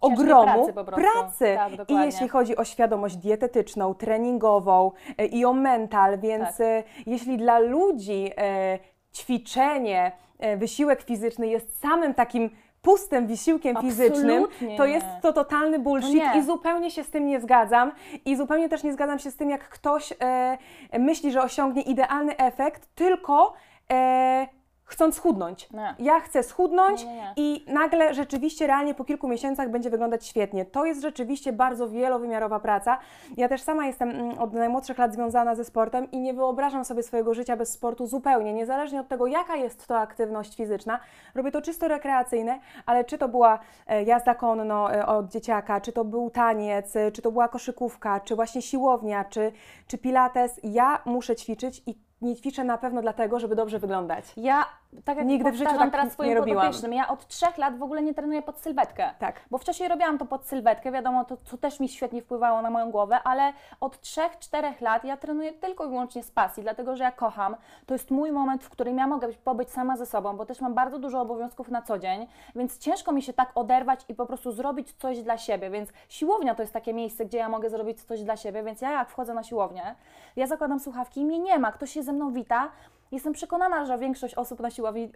ogromu 0.00 0.72
pracy 0.72 0.94
pracy. 1.02 1.76
Tak, 1.78 1.90
I 1.90 1.94
jeśli 1.94 2.28
chodzi 2.28 2.56
o 2.56 2.64
świadomość 2.64 3.16
dietetyczną, 3.16 3.94
treningową 3.94 4.90
i 5.30 5.44
o 5.44 5.52
mental, 5.52 6.18
więc 6.18 6.56
Tak. 6.56 6.66
jeśli 7.06 7.36
dla 7.38 7.53
ludzi 7.58 8.30
e, 8.36 8.78
ćwiczenie, 9.14 10.12
e, 10.38 10.56
wysiłek 10.56 11.02
fizyczny 11.02 11.48
jest 11.48 11.80
samym 11.80 12.14
takim 12.14 12.50
pustym 12.82 13.26
wysiłkiem 13.26 13.76
fizycznym, 13.80 14.44
Absolutnie 14.44 14.76
to 14.76 14.86
nie. 14.86 14.92
jest 14.92 15.06
to 15.22 15.32
totalny 15.32 15.78
bullshit 15.78 16.14
nie. 16.14 16.38
i 16.38 16.42
zupełnie 16.42 16.90
się 16.90 17.04
z 17.04 17.10
tym 17.10 17.26
nie 17.26 17.40
zgadzam. 17.40 17.92
I 18.24 18.36
zupełnie 18.36 18.68
też 18.68 18.82
nie 18.82 18.92
zgadzam 18.92 19.18
się 19.18 19.30
z 19.30 19.36
tym, 19.36 19.50
jak 19.50 19.68
ktoś 19.68 20.12
e, 20.20 20.58
myśli, 20.98 21.32
że 21.32 21.42
osiągnie 21.42 21.82
idealny 21.82 22.36
efekt, 22.36 22.88
tylko 22.94 23.52
e, 23.92 24.48
chcąc 24.94 25.14
schudnąć. 25.14 25.70
Nie. 25.70 25.94
Ja 25.98 26.20
chcę 26.20 26.42
schudnąć 26.42 27.04
Nie, 27.04 27.14
nie, 27.14 27.32
i 27.36 27.64
nagle 27.68 28.14
rzeczywiście 28.14 28.66
realnie 28.66 28.94
po 28.94 29.04
kilku 29.04 29.28
miesiącach 29.28 29.70
będzie 29.70 29.90
wyglądać 29.90 30.26
świetnie. 30.26 30.64
To 30.64 30.84
jest 30.84 31.02
rzeczywiście 31.02 31.52
bardzo 31.52 31.88
wielowymiarowa 31.88 32.60
praca. 32.60 32.98
Ja 33.36 33.48
też 33.48 33.62
sama 33.62 33.86
jestem 33.86 34.10
mm, 34.10 34.38
od 34.38 34.52
najmłodszych 34.52 34.98
lat 34.98 35.14
związana 35.14 35.54
ze 35.54 35.64
sportem 35.64 36.10
i 36.10 36.18
nie 36.20 36.34
wyobrażam 36.34 36.84
sobie 36.84 37.02
swojego 37.02 37.34
życia 37.34 37.56
bez 37.56 37.72
sportu 37.72 38.06
zupełnie, 38.06 38.52
niezależnie 38.52 39.00
od 39.00 39.08
tego, 39.08 39.26
jaka 39.26 39.56
jest 39.56 39.86
to 39.86 39.98
aktywność 39.98 40.56
fizyczna. 40.56 41.00
Robię 41.34 41.50
to 41.50 41.62
czysto 41.62 41.88
rekreacyjne, 41.88 42.58
ale 42.86 43.04
czy 43.04 43.18
to 43.18 43.28
była 43.28 43.58
e, 43.86 44.02
jazda 44.02 44.34
konno 44.34 44.94
e, 44.94 45.06
od 45.06 45.28
dzieciaka, 45.28 45.80
czy 45.80 45.92
to 45.92 46.04
był 46.04 46.30
taniec, 46.30 46.96
e, 46.96 47.12
czy 47.12 47.22
to 47.22 47.32
była 47.32 47.48
koszykówka, 47.48 48.20
czy 48.20 48.36
właśnie 48.36 48.62
siłownia, 48.62 49.24
czy, 49.24 49.52
czy 49.86 49.98
pilates, 49.98 50.60
ja 50.62 51.02
muszę 51.04 51.36
ćwiczyć 51.36 51.82
i 51.86 52.04
nie 52.24 52.36
ćwiczę 52.36 52.64
na 52.64 52.78
pewno 52.78 53.02
dlatego, 53.02 53.40
żeby 53.40 53.56
dobrze 53.56 53.78
wyglądać. 53.78 54.24
Ja, 54.36 54.64
tak 55.04 55.16
jak 55.16 55.26
Nigdy 55.26 55.52
w 55.52 55.54
życiu 55.54 55.78
tak 55.78 55.90
teraz 55.90 56.12
swoim 56.12 56.28
nie 56.28 56.34
robiłam. 56.34 56.72
ja 56.92 57.08
od 57.08 57.26
trzech 57.26 57.58
lat 57.58 57.78
w 57.78 57.82
ogóle 57.82 58.02
nie 58.02 58.14
trenuję 58.14 58.42
pod 58.42 58.58
sylwetkę. 58.58 59.10
Tak. 59.18 59.40
Bo 59.50 59.58
wcześniej 59.58 59.88
robiłam 59.88 60.18
to 60.18 60.26
pod 60.26 60.46
sylwetkę, 60.46 60.92
wiadomo, 60.92 61.24
to, 61.24 61.36
to 61.36 61.56
też 61.56 61.80
mi 61.80 61.88
świetnie 61.88 62.22
wpływało 62.22 62.62
na 62.62 62.70
moją 62.70 62.90
głowę, 62.90 63.18
ale 63.24 63.52
od 63.80 63.96
3-4 63.96 64.82
lat 64.82 65.04
ja 65.04 65.16
trenuję 65.16 65.52
tylko 65.52 65.84
i 65.84 65.88
wyłącznie 65.88 66.22
z 66.22 66.30
pasji, 66.30 66.62
dlatego 66.62 66.96
że 66.96 67.04
ja 67.04 67.12
kocham. 67.12 67.56
To 67.86 67.94
jest 67.94 68.10
mój 68.10 68.32
moment, 68.32 68.64
w 68.64 68.70
którym 68.70 68.98
ja 68.98 69.06
mogę 69.06 69.26
być, 69.26 69.36
pobyć 69.36 69.70
sama 69.70 69.96
ze 69.96 70.06
sobą, 70.06 70.36
bo 70.36 70.46
też 70.46 70.60
mam 70.60 70.74
bardzo 70.74 70.98
dużo 70.98 71.20
obowiązków 71.20 71.68
na 71.68 71.82
co 71.82 71.98
dzień, 71.98 72.26
więc 72.54 72.78
ciężko 72.78 73.12
mi 73.12 73.22
się 73.22 73.32
tak 73.32 73.52
oderwać 73.54 74.04
i 74.08 74.14
po 74.14 74.26
prostu 74.26 74.52
zrobić 74.52 74.92
coś 74.92 75.22
dla 75.22 75.38
siebie. 75.38 75.70
Więc 75.70 75.90
siłownia 76.08 76.54
to 76.54 76.62
jest 76.62 76.72
takie 76.72 76.94
miejsce, 76.94 77.24
gdzie 77.24 77.38
ja 77.38 77.48
mogę 77.48 77.70
zrobić 77.70 78.02
coś 78.02 78.22
dla 78.22 78.36
siebie, 78.36 78.62
więc 78.62 78.80
ja 78.80 78.92
jak 78.92 79.10
wchodzę 79.10 79.34
na 79.34 79.42
siłownię, 79.42 79.94
ja 80.36 80.46
zakładam 80.46 80.80
słuchawki 80.80 81.20
i 81.20 81.24
mnie 81.24 81.38
nie 81.38 81.58
ma, 81.58 81.72
ktoś 81.72 81.90
się 81.90 82.02
ze 82.02 82.12
mną 82.12 82.32
wita. 82.32 82.70
Jestem 83.14 83.32
przekonana, 83.32 83.86
że 83.86 83.98
większość 83.98 84.34
osób 84.34 84.60
na 84.60 84.70
siłowni 84.70 85.12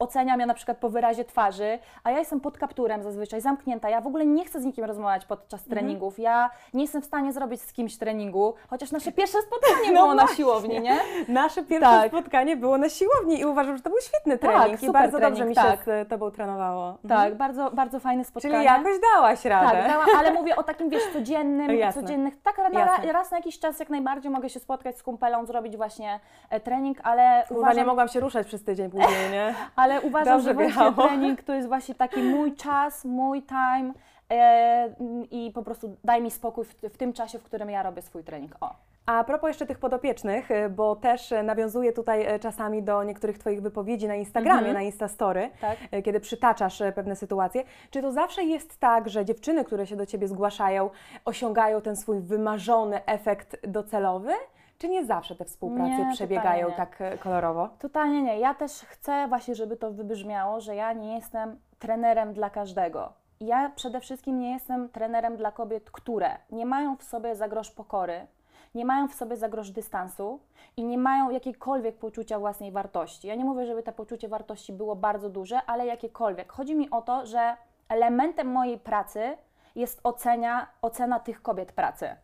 yy, 0.00 0.06
ocenia 0.06 0.36
mnie 0.36 0.46
na 0.46 0.54
przykład 0.54 0.78
po 0.78 0.88
wyrazie 0.88 1.24
twarzy, 1.24 1.78
a 2.04 2.10
ja 2.10 2.18
jestem 2.18 2.40
pod 2.40 2.58
kapturem 2.58 3.02
zazwyczaj, 3.02 3.40
zamknięta. 3.40 3.88
Ja 3.88 4.00
w 4.00 4.06
ogóle 4.06 4.26
nie 4.26 4.44
chcę 4.44 4.60
z 4.60 4.64
nikim 4.64 4.84
rozmawiać 4.84 5.24
podczas 5.24 5.60
Mhm. 5.60 5.78
treningów. 5.78 6.18
Ja 6.18 6.50
nie 6.74 6.82
jestem 6.82 7.02
w 7.02 7.04
stanie 7.04 7.32
zrobić 7.32 7.62
z 7.62 7.72
kimś 7.72 7.98
treningu, 7.98 8.54
chociaż 8.70 8.92
nasze 8.92 9.12
pierwsze 9.12 9.38
spotkanie 9.42 9.92
No 9.92 10.00
było 10.02 10.14
na 10.14 10.22
właśnie. 10.22 10.36
siłowni, 10.36 10.80
nie? 10.80 10.98
Nasze 11.28 11.62
pierwsze 11.62 11.90
Tak. 11.90 12.08
spotkanie 12.12 12.56
było 12.56 12.78
na 12.78 12.88
siłowni 12.88 13.40
i 13.40 13.44
uważam, 13.44 13.76
że 13.76 13.82
to 13.82 13.90
był 13.90 13.98
świetny 14.00 14.38
Tak, 14.38 14.50
trening 14.50 14.82
i 14.82 14.86
super 14.86 15.02
bardzo 15.02 15.18
dobrze 15.18 15.36
trening, 15.36 15.48
mi 15.58 15.62
się 15.64 15.70
tak. 15.70 15.84
z 15.84 16.08
Tobą 16.08 16.30
trenowało. 16.30 16.98
Tak, 17.08 17.34
bardzo, 17.34 17.70
bardzo 17.70 18.00
fajne 18.00 18.24
spotkanie. 18.24 18.54
Czyli 18.54 18.64
jakoś 18.66 18.96
dałaś 19.14 19.44
radę. 19.44 19.70
Tak, 19.78 19.88
dałam, 19.88 20.06
ale 20.18 20.32
mówię 20.32 20.56
o 20.56 20.62
takim, 20.62 20.88
wiesz, 20.90 21.02
codziennym, 21.12 21.70
Jasne. 21.78 22.02
codziennych, 22.02 22.42
tak 22.42 22.58
na, 22.58 22.80
Jasne. 22.80 23.12
raz 23.12 23.30
na 23.30 23.36
jakiś 23.36 23.58
czas 23.58 23.80
jak 23.80 23.90
najbardziej 23.90 24.30
mogę 24.30 24.48
się 24.48 24.60
spotkać 24.60 24.98
z 24.98 25.02
kumpelą, 25.02 25.46
zrobić 25.46 25.76
właśnie 25.76 26.20
e, 26.50 26.60
trening, 26.60 26.98
ale 27.02 27.44
Kurwa, 27.48 27.60
uważam, 27.60 27.76
nie 27.76 27.84
mogłam 27.86 28.08
się 28.08 28.20
ruszać 28.20 28.46
przez 28.46 28.64
tydzień 28.64 28.90
później, 28.90 29.30
nie? 29.32 29.54
ale 29.76 29.89
uważam, 29.98 30.34
Dobrze 30.38 30.50
że 30.50 30.54
właśnie 30.54 30.92
trening 31.08 31.42
to 31.42 31.54
jest 31.54 31.68
właśnie 31.68 31.94
taki 31.94 32.22
mój 32.22 32.54
czas, 32.54 33.04
mój 33.04 33.42
time 33.42 33.92
e, 34.30 34.94
i 35.30 35.50
po 35.54 35.62
prostu 35.62 35.96
daj 36.04 36.22
mi 36.22 36.30
spokój 36.30 36.64
w, 36.64 36.74
w 36.74 36.96
tym 36.96 37.12
czasie, 37.12 37.38
w 37.38 37.42
którym 37.42 37.70
ja 37.70 37.82
robię 37.82 38.02
swój 38.02 38.24
trening. 38.24 38.56
O. 38.60 38.74
A 39.06 39.24
propos 39.24 39.48
jeszcze 39.48 39.66
tych 39.66 39.78
podopiecznych, 39.78 40.50
y, 40.50 40.68
bo 40.68 40.96
też 40.96 41.32
y, 41.32 41.42
nawiązuję 41.42 41.92
tutaj 41.92 42.34
y, 42.34 42.38
czasami 42.38 42.82
do 42.82 43.02
niektórych 43.04 43.38
Twoich 43.38 43.62
wypowiedzi 43.62 44.08
na 44.08 44.14
Instagramie, 44.14 44.58
Mhm. 44.58 44.74
na 44.74 44.82
Instastory, 44.82 45.50
Tak. 45.60 45.76
kiedy 46.04 46.20
przytaczasz 46.20 46.82
pewne 46.94 47.16
sytuacje. 47.16 47.64
Czy 47.90 48.02
to 48.02 48.12
zawsze 48.12 48.42
jest 48.44 48.80
tak, 48.80 49.08
że 49.08 49.24
dziewczyny, 49.24 49.64
które 49.64 49.86
się 49.86 49.96
do 49.96 50.06
Ciebie 50.06 50.28
zgłaszają, 50.28 50.90
osiągają 51.24 51.80
ten 51.80 51.96
swój 51.96 52.20
wymarzony 52.20 53.04
efekt 53.06 53.66
docelowy? 53.68 54.32
Czy 54.80 54.88
nie 54.88 55.04
zawsze 55.04 55.36
te 55.36 55.44
współprace 55.44 56.04
Nie, 56.04 56.12
przebiegają 56.12 56.72
tak 56.72 57.00
y, 57.00 57.18
kolorowo? 57.18 57.68
Totalnie 57.78 58.22
nie. 58.22 58.38
Ja 58.38 58.54
też 58.54 58.72
chcę 58.72 59.28
właśnie, 59.28 59.54
żeby 59.54 59.76
to 59.76 59.90
wybrzmiało, 59.90 60.60
że 60.60 60.74
ja 60.76 60.92
nie 60.92 61.14
jestem 61.14 61.58
trenerem 61.78 62.32
dla 62.32 62.50
każdego. 62.50 63.12
Ja 63.40 63.72
przede 63.76 64.00
wszystkim 64.00 64.38
nie 64.38 64.52
jestem 64.52 64.88
trenerem 64.88 65.36
dla 65.36 65.52
kobiet, 65.52 65.90
które 65.90 66.30
nie 66.50 66.66
mają 66.66 66.96
w 66.96 67.02
sobie 67.02 67.36
za 67.36 67.48
grosz 67.48 67.70
pokory, 67.70 68.26
nie 68.74 68.84
mają 68.84 69.08
w 69.08 69.14
sobie 69.14 69.36
za 69.36 69.48
grosz 69.48 69.70
dystansu 69.70 70.40
i 70.76 70.84
nie 70.84 70.98
mają 70.98 71.30
jakiejkolwiek 71.30 71.98
poczucia 71.98 72.38
własnej 72.38 72.72
wartości. 72.72 73.28
Ja 73.28 73.34
nie 73.34 73.44
mówię, 73.44 73.66
żeby 73.66 73.82
to 73.82 73.92
poczucie 73.92 74.28
wartości 74.28 74.72
było 74.72 74.96
bardzo 74.96 75.30
duże, 75.30 75.62
ale 75.66 75.86
jakiekolwiek. 75.86 76.52
Chodzi 76.52 76.74
mi 76.74 76.90
o 76.90 77.02
to, 77.02 77.26
że 77.26 77.56
elementem 77.88 78.46
mojej 78.52 78.78
pracy 78.78 79.36
jest 79.74 80.00
ocenia, 80.04 80.66
ocena 80.82 81.20
tych 81.20 81.42
kobiet 81.42 81.72
pracy. 81.72 82.16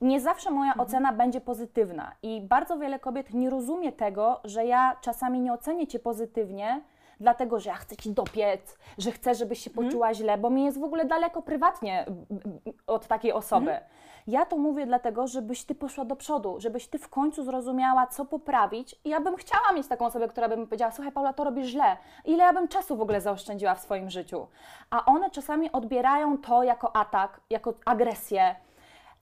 Nie 0.00 0.20
zawsze 0.20 0.50
moja 0.50 0.74
ocena 0.78 1.12
będzie 1.12 1.40
pozytywna 1.40 2.12
i 2.22 2.40
bardzo 2.40 2.78
wiele 2.78 2.98
kobiet 2.98 3.34
nie 3.34 3.50
rozumie 3.50 3.92
tego, 3.92 4.40
że 4.44 4.64
ja 4.64 4.96
czasami 5.00 5.40
nie 5.40 5.52
ocenię 5.52 5.86
Cię 5.86 5.98
pozytywnie, 5.98 6.80
dlatego 7.20 7.60
że 7.60 7.70
ja 7.70 7.76
chcę 7.76 7.96
Ci 7.96 8.10
dopiec, 8.10 8.78
że 8.98 9.12
chcę, 9.12 9.34
żebyś 9.34 9.58
się 9.58 9.70
poczuła 9.70 10.14
źle, 10.14 10.38
bo 10.38 10.50
mi 10.50 10.64
jest 10.64 10.80
w 10.80 10.84
ogóle 10.84 11.04
daleko 11.04 11.42
prywatnie 11.42 12.06
od 12.86 13.06
takiej 13.06 13.32
osoby. 13.32 13.80
Ja 14.26 14.46
to 14.46 14.56
mówię 14.56 14.86
dlatego, 14.86 15.26
żebyś 15.26 15.64
Ty 15.64 15.74
poszła 15.74 16.04
do 16.04 16.16
przodu, 16.16 16.56
żebyś 16.60 16.88
Ty 16.88 16.98
w 16.98 17.08
końcu 17.08 17.44
zrozumiała, 17.44 18.06
co 18.06 18.24
poprawić 18.24 18.96
i 19.04 19.08
ja 19.08 19.20
bym 19.20 19.36
chciała 19.36 19.72
mieć 19.74 19.88
taką 19.88 20.06
osobę, 20.06 20.28
która 20.28 20.48
by 20.48 20.56
mi 20.56 20.66
powiedziała, 20.66 20.92
słuchaj 20.92 21.12
Paula, 21.12 21.32
to 21.32 21.44
robisz 21.44 21.66
źle. 21.66 21.96
Ile 22.24 22.44
ja 22.44 22.52
bym 22.52 22.68
czasu 22.68 22.96
w 22.96 23.00
ogóle 23.00 23.20
zaoszczędziła 23.20 23.74
w 23.74 23.80
swoim 23.80 24.10
życiu. 24.10 24.46
A 24.90 25.04
one 25.04 25.30
czasami 25.30 25.72
odbierają 25.72 26.38
to 26.38 26.62
jako 26.62 26.96
atak, 26.96 27.40
jako 27.50 27.74
agresję, 27.84 28.56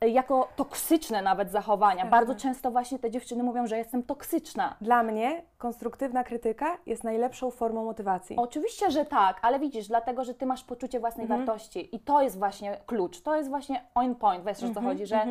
jako 0.01 0.49
toksyczne 0.57 1.23
nawet 1.23 1.51
zachowania. 1.51 2.07
Bardzo 2.07 2.35
często 2.35 2.71
właśnie 2.71 2.99
te 2.99 3.11
dziewczyny 3.11 3.43
mówią, 3.43 3.67
że 3.67 3.79
jestem 3.79 4.03
toksyczna. 4.03 4.77
Dla 4.81 5.03
mnie 5.03 5.43
konstruktywna 5.59 6.25
krytyka 6.25 6.79
jest 6.87 7.05
najlepszą 7.05 7.51
formą 7.51 7.85
motywacji. 7.85 8.37
Oczywiście, 8.37 8.91
że 8.91 9.05
tak, 9.05 9.37
ale 9.43 9.59
widzisz, 9.59 9.89
dlatego, 9.89 10.25
że 10.25 10.35
ty 10.35 10.47
masz 10.47 10.65
poczucie 10.65 11.01
własnej 11.01 11.27
wartości 11.27 11.97
i 11.97 12.01
to 12.01 12.23
jest 12.23 12.39
właśnie 12.39 12.81
klucz, 12.87 13.21
to 13.21 13.37
jest 13.37 13.49
właśnie 13.49 13.85
on 13.95 14.15
point, 14.15 14.45
wiesz 14.45 14.63
o 14.63 14.75
co 14.75 14.81
chodzi, 14.81 15.07
że 15.07 15.27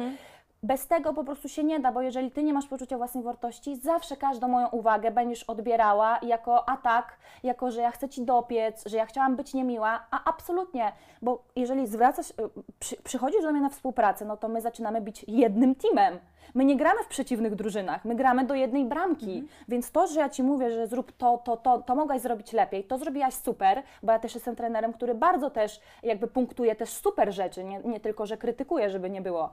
bez 0.64 0.88
tego 0.88 1.14
po 1.14 1.24
prostu 1.24 1.50
się 1.50 1.64
nie 1.64 1.80
da, 1.80 1.92
bo 1.92 2.02
jeżeli 2.02 2.32
ty 2.32 2.44
nie 2.44 2.54
masz 2.54 2.68
poczucia 2.68 2.98
własnej 2.98 3.24
wartości, 3.24 3.76
zawsze 3.76 4.18
każdą 4.18 4.48
moją 4.48 4.68
uwagę 4.68 5.12
będziesz 5.12 5.44
odbierała 5.44 6.20
jako 6.22 6.70
atak, 6.70 7.18
jako, 7.44 7.72
że 7.72 7.82
ja 7.82 7.92
chcę 7.92 8.10
ci 8.10 8.22
dopiec, 8.22 8.84
że 8.86 8.98
ja 8.98 9.06
chciałam 9.06 9.36
być 9.36 9.54
niemiła, 9.54 10.06
a 10.12 10.24
absolutnie, 10.30 10.92
bo 11.22 11.44
jeżeli 11.56 11.88
zwracasz, 11.88 12.30
y, 12.30 12.34
przy, 12.80 12.96
przychodzisz 13.04 13.42
do 13.42 13.52
mnie 13.52 13.62
na 13.62 13.70
współpracę, 13.70 14.26
no 14.26 14.38
to 14.38 14.48
my 14.48 14.62
zaczynamy 14.62 15.02
być 15.02 15.26
jednym 15.28 15.76
teamem. 15.76 16.20
My 16.54 16.66
nie 16.66 16.78
gramy 16.78 17.04
w 17.04 17.08
przeciwnych 17.08 17.56
drużynach, 17.56 18.06
my 18.06 18.16
gramy 18.16 18.46
do 18.46 18.56
jednej 18.56 18.86
bramki. 18.86 19.48
Więc 19.68 19.92
to, 19.92 20.08
że 20.08 20.20
ja 20.20 20.30
ci 20.30 20.44
mówię, 20.44 20.72
że 20.72 20.88
zrób 20.88 21.12
to, 21.12 21.38
to, 21.38 21.58
to, 21.58 21.82
to 21.82 21.96
mogłaś 21.96 22.22
zrobić 22.22 22.54
lepiej, 22.54 22.84
to 22.84 22.98
zrobiłaś 22.98 23.34
super, 23.34 23.84
bo 24.04 24.12
ja 24.12 24.20
też 24.20 24.36
jestem 24.36 24.56
trenerem, 24.56 24.94
który 24.94 25.16
bardzo 25.16 25.50
też 25.50 25.80
jakby 26.04 26.28
punktuje 26.28 26.76
też 26.76 26.90
super 26.90 27.34
rzeczy, 27.34 27.64
nie, 27.64 27.80
nie 27.80 28.00
tylko, 28.00 28.26
że 28.26 28.38
krytykuje, 28.38 28.90
żeby 28.90 29.10
nie 29.10 29.22
było. 29.22 29.50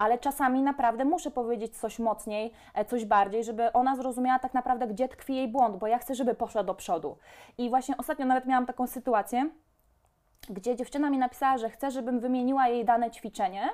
Ale 0.00 0.18
czasami 0.18 0.62
naprawdę 0.62 1.04
muszę 1.04 1.30
powiedzieć 1.30 1.78
coś 1.78 1.98
mocniej, 1.98 2.52
e, 2.74 2.84
coś 2.84 3.04
bardziej, 3.04 3.44
żeby 3.44 3.72
ona 3.72 3.96
zrozumiała 3.96 4.38
tak 4.38 4.54
naprawdę, 4.54 4.86
gdzie 4.86 5.08
tkwi 5.08 5.34
jej 5.34 5.48
błąd, 5.48 5.76
bo 5.76 5.86
ja 5.86 5.98
chcę, 5.98 6.14
żeby 6.14 6.34
poszła 6.34 6.62
do 6.62 6.74
przodu. 6.74 7.18
I 7.58 7.70
właśnie 7.70 7.96
ostatnio 7.96 8.26
nawet 8.26 8.46
miałam 8.46 8.66
taką 8.66 8.86
sytuację, 8.86 9.50
gdzie 10.50 10.76
dziewczyna 10.76 11.10
mi 11.10 11.18
napisała, 11.18 11.58
że 11.58 11.70
chce, 11.70 11.90
żebym 11.90 12.20
wymieniła 12.20 12.68
jej 12.68 12.84
dane 12.84 13.10
ćwiczenie, 13.10 13.68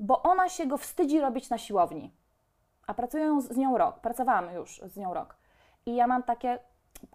bo 0.00 0.22
ona 0.22 0.48
się 0.48 0.66
go 0.66 0.76
wstydzi 0.76 1.20
robić 1.20 1.50
na 1.50 1.58
siłowni. 1.58 2.12
A 2.86 2.94
pracuję 2.94 3.40
z 3.40 3.56
nią 3.56 3.78
rok, 3.78 4.00
pracowałam 4.00 4.54
już 4.54 4.80
z 4.84 4.96
nią 4.96 5.14
rok. 5.14 5.36
I 5.86 5.96
ja 5.96 6.06
mam 6.06 6.22
takie, 6.22 6.58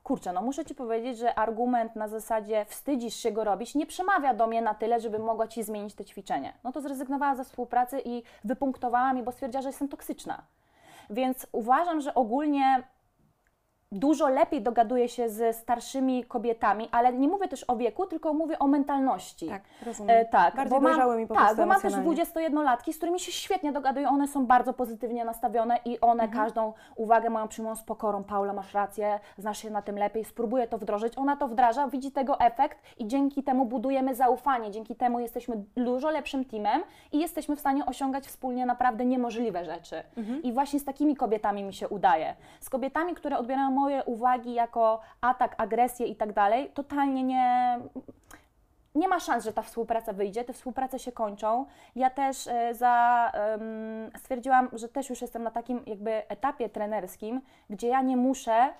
kurczę, 0.04 0.34
no 0.34 0.42
muszę 0.42 0.66
Ci 0.66 0.76
powiedzieć, 0.76 1.18
że 1.18 1.36
argument 1.36 1.96
na 1.96 2.08
zasadzie 2.08 2.66
wstydzisz 2.66 3.16
się 3.16 3.32
go 3.32 3.44
robić 3.44 3.76
nie 3.76 3.86
przemawia 3.86 4.34
do 4.34 4.48
mnie 4.48 4.62
na 4.62 4.74
tyle, 4.74 5.00
żebym 5.00 5.24
mogła 5.24 5.48
Ci 5.48 5.64
zmienić 5.64 5.96
te 5.96 6.06
ćwiczenie. 6.06 6.54
No 6.64 6.72
to 6.72 6.82
zrezygnowała 6.82 7.36
ze 7.36 7.44
współpracy 7.44 8.02
i 8.06 8.24
wypunktowała 8.44 9.14
mi, 9.14 9.24
bo 9.24 9.32
stwierdziła, 9.32 9.62
że 9.62 9.70
jestem 9.70 9.88
toksyczna. 9.88 10.42
Więc 11.10 11.48
uważam, 11.52 12.02
że 12.02 12.14
ogólnie 12.14 12.84
dużo 13.92 14.28
lepiej 14.28 14.62
dogaduję 14.62 15.10
się 15.10 15.30
ze 15.30 15.54
starszymi 15.54 16.24
kobietami, 16.24 16.90
ale 16.92 17.14
nie 17.14 17.28
mówię 17.28 17.48
też 17.48 17.66
o 17.68 17.76
wieku, 17.76 18.06
tylko 18.06 18.34
mówię 18.34 18.60
o 18.60 18.68
mentalności. 18.68 19.48
Tak, 19.48 19.62
rozumiem. 19.86 20.18
E, 20.18 20.26
tak, 20.26 20.56
Bardziej 20.56 20.80
bo 20.80 20.90
mam, 20.90 21.28
po 21.28 21.34
tak, 21.34 21.58
bo 21.58 21.66
mam 21.66 21.82
też 21.82 21.94
emocjonalnie. 21.94 22.50
21-latki, 22.50 22.94
z 22.94 22.98
którymi 22.98 23.20
się 23.20 23.32
świetnie 23.32 23.72
dogaduję, 23.72 24.10
one 24.10 24.28
są 24.28 24.46
bardzo 24.46 24.74
pozytywnie 24.74 25.26
nastawione 25.26 25.80
i 25.86 26.02
one 26.02 26.24
Mhm. 26.24 26.44
każdą 26.44 26.74
uwagę 26.96 27.30
moją 27.30 27.48
przyjmują 27.48 27.76
z 27.76 27.84
pokorą. 27.84 28.24
Paula, 28.24 28.54
masz 28.54 28.74
rację, 28.74 29.20
znasz 29.38 29.58
się 29.58 29.70
na 29.70 29.82
tym 29.82 29.98
lepiej, 29.98 30.26
spróbuję 30.26 30.68
to 30.68 30.78
wdrożyć. 30.78 31.18
Ona 31.18 31.36
to 31.36 31.48
wdraża, 31.48 31.88
widzi 31.88 32.12
tego 32.12 32.40
efekt 32.40 32.78
i 33.00 33.08
dzięki 33.08 33.44
temu 33.44 33.66
budujemy 33.66 34.16
zaufanie, 34.16 34.72
dzięki 34.72 34.96
temu 34.96 35.20
jesteśmy 35.20 35.64
dużo 35.76 36.10
lepszym 36.10 36.46
teamem 36.46 36.84
i 37.12 37.20
jesteśmy 37.20 37.56
w 37.56 37.60
stanie 37.60 37.86
osiągać 37.86 38.28
wspólnie 38.28 38.66
naprawdę 38.66 39.06
niemożliwe 39.06 39.66
rzeczy. 39.66 40.04
Mhm. 40.18 40.44
I 40.44 40.54
właśnie 40.54 40.80
z 40.80 40.86
takimi 40.86 41.16
kobietami 41.16 41.64
mi 41.64 41.74
się 41.74 41.90
udaje. 41.90 42.36
Z 42.60 42.70
kobietami, 42.70 43.16
które 43.16 43.38
odbierają 43.38 43.72
moje 43.82 44.04
uwagi 44.04 44.54
jako 44.54 45.00
atak, 45.22 45.56
agresję 45.58 46.06
i 46.08 46.16
tak 46.16 46.34
dalej, 46.34 46.70
totalnie 46.74 47.24
nie, 47.24 47.80
nie 48.96 49.08
ma 49.08 49.20
szans, 49.20 49.44
że 49.44 49.54
ta 49.54 49.62
współpraca 49.62 50.14
wyjdzie, 50.14 50.44
te 50.44 50.54
współprace 50.54 51.00
się 51.00 51.12
kończą. 51.12 51.66
Ja 51.96 52.10
też 52.10 52.48
e, 52.48 52.74
za, 52.74 53.32
stwierdziłam, 54.18 54.70
że 54.74 54.90
też 54.90 55.10
już 55.10 55.22
jestem 55.22 55.44
na 55.44 55.52
takim 55.52 55.84
jakby 55.86 56.28
etapie 56.28 56.70
trenerskim, 56.70 57.42
gdzie 57.70 57.88
ja 57.88 58.02
nie 58.02 58.18
muszę 58.18 58.74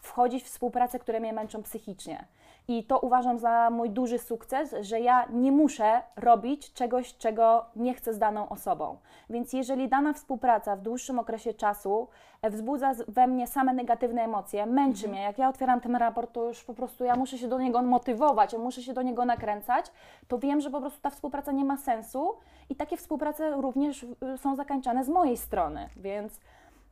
wchodzić 0.00 0.44
w 0.44 0.46
współpracę, 0.46 0.98
które 0.98 1.20
mnie 1.20 1.32
męczą 1.32 1.62
psychicznie. 1.62 2.24
I 2.68 2.84
to 2.84 2.98
uważam 2.98 3.38
za 3.38 3.70
mój 3.70 3.90
duży 3.90 4.18
sukces, 4.18 4.74
że 4.80 5.00
ja 5.00 5.26
nie 5.30 5.52
muszę 5.52 6.02
robić 6.16 6.72
czegoś, 6.72 7.16
czego 7.16 7.64
nie 7.76 7.94
chcę 7.94 8.14
z 8.14 8.18
daną 8.18 8.48
osobą. 8.48 8.96
Więc 9.30 9.52
jeżeli 9.52 9.88
dana 9.88 10.12
współpraca 10.12 10.76
w 10.76 10.80
dłuższym 10.80 11.18
okresie 11.18 11.54
czasu 11.54 12.08
e, 12.42 12.50
wzbudza 12.50 12.92
we 13.08 13.26
mnie 13.26 13.46
same 13.46 13.74
negatywne 13.74 14.22
emocje, 14.22 14.66
męczy 14.66 15.08
mnie, 15.08 15.22
jak 15.22 15.38
ja 15.38 15.48
otwieram 15.48 15.80
ten 15.80 15.96
raport, 15.96 16.32
to 16.32 16.44
już 16.44 16.64
po 16.64 16.74
prostu 16.74 17.04
ja 17.04 17.16
muszę 17.16 17.38
się 17.38 17.48
do 17.48 17.58
niego 17.58 17.82
motywować, 17.82 18.54
muszę 18.58 18.82
się 18.82 18.92
do 18.94 19.02
niego 19.02 19.24
nakręcać, 19.24 19.92
to 20.28 20.38
wiem, 20.38 20.60
że 20.60 20.70
po 20.70 20.80
prostu 20.80 21.00
ta 21.00 21.10
współpraca 21.10 21.52
nie 21.52 21.64
ma 21.64 21.76
sensu 21.76 22.34
i 22.70 22.76
takie 22.76 22.96
współprace 22.96 23.50
również 23.50 24.02
y, 24.02 24.38
są 24.38 24.56
zakończane 24.56 25.04
z 25.04 25.08
mojej 25.08 25.36
strony, 25.36 25.88
więc 25.96 26.40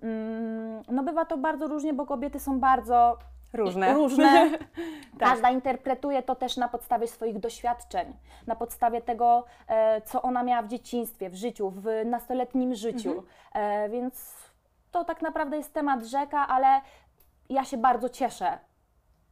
mm, 0.02 0.82
no 0.88 1.02
bywa 1.02 1.24
to 1.24 1.36
bardzo 1.36 1.66
różnie, 1.66 1.94
bo 1.94 2.06
kobiety 2.06 2.40
są 2.40 2.60
bardzo 2.60 3.18
Różne. 3.54 3.94
różne. 3.94 4.50
Tak. 5.18 5.28
Każda 5.28 5.50
interpretuje 5.50 6.22
to 6.22 6.34
też 6.34 6.56
na 6.56 6.68
podstawie 6.68 7.06
swoich 7.06 7.38
doświadczeń, 7.38 8.16
na 8.46 8.56
podstawie 8.56 9.00
tego, 9.00 9.44
e, 9.68 10.00
co 10.00 10.22
ona 10.22 10.42
miała 10.42 10.62
w 10.62 10.68
dzieciństwie, 10.68 11.30
w 11.30 11.34
życiu, 11.34 11.70
w 11.70 11.86
nastoletnim 12.04 12.74
życiu. 12.74 13.10
Mhm. 13.10 13.26
E, 13.52 13.88
więc 13.88 14.34
to 14.90 15.04
tak 15.04 15.22
naprawdę 15.22 15.56
jest 15.56 15.72
temat 15.72 16.04
rzeka, 16.04 16.48
ale 16.48 16.80
ja 17.48 17.64
się 17.64 17.76
bardzo 17.76 18.08
cieszę. 18.08 18.58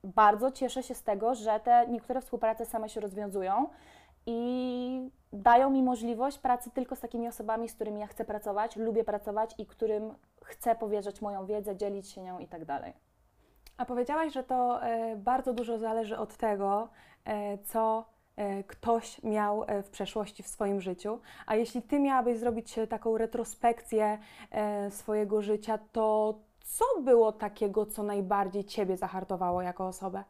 Bardzo 0.04 0.50
cieszę 0.50 0.82
się 0.82 0.94
z 0.94 1.02
tego, 1.02 1.34
że 1.34 1.60
te 1.60 1.86
niektóre 1.88 2.20
współprace 2.20 2.66
same 2.66 2.88
się 2.88 3.00
rozwiązują 3.00 3.68
i 4.26 5.10
dają 5.32 5.70
mi 5.70 5.82
możliwość 5.82 6.38
pracy 6.38 6.70
tylko 6.70 6.96
z 6.96 7.00
takimi 7.00 7.28
osobami, 7.28 7.68
z 7.68 7.74
którymi 7.74 8.00
ja 8.00 8.06
chcę 8.06 8.24
pracować, 8.24 8.76
lubię 8.76 9.04
pracować 9.04 9.54
i 9.58 9.66
którym 9.66 10.14
chcę 10.44 10.74
powierzać 10.74 11.20
moją 11.20 11.46
wiedzę, 11.46 11.76
dzielić 11.76 12.08
się 12.08 12.22
nią 12.22 12.38
i 12.38 12.46
tak 12.46 12.64
dalej. 12.64 12.92
A 13.82 13.84
powiedziałaś, 13.84 14.32
że 14.32 14.44
to 14.44 14.82
e, 14.82 15.16
bardzo 15.16 15.52
dużo 15.52 15.78
zależy 15.78 16.18
od 16.18 16.36
tego, 16.36 16.88
e, 17.24 17.58
co 17.58 18.04
e, 18.36 18.64
ktoś 18.64 19.22
miał 19.22 19.64
w 19.82 19.90
przeszłości 19.90 20.42
w 20.42 20.48
swoim 20.48 20.80
życiu. 20.80 21.20
A 21.46 21.56
jeśli 21.56 21.82
ty 21.82 22.00
miałabyś 22.00 22.38
zrobić 22.38 22.74
taką 22.88 23.18
retrospekcję 23.18 24.18
swojego 24.90 25.42
życia, 25.42 25.78
to 25.92 26.34
co 26.64 26.84
było 27.00 27.32
takiego, 27.32 27.86
co 27.86 28.02
najbardziej 28.02 28.64
ciebie 28.64 28.96
zahartowało 28.96 29.62
jako 29.62 29.86
osobę? 29.86 30.24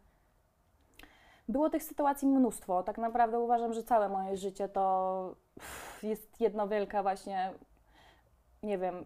Było 1.49 1.71
tych 1.71 1.83
sytuacji 1.83 2.29
mnóstwo. 2.29 2.83
Tak 2.83 2.99
naprawdę 2.99 3.39
uważam, 3.39 3.73
że 3.73 3.83
całe 3.83 4.09
moje 4.09 4.37
życie 4.37 4.69
to 4.69 5.37
jest 6.03 6.41
jedna 6.41 6.67
wielka 6.67 7.03
właśnie, 7.03 7.53
nie 8.63 8.79
wiem, 8.79 9.05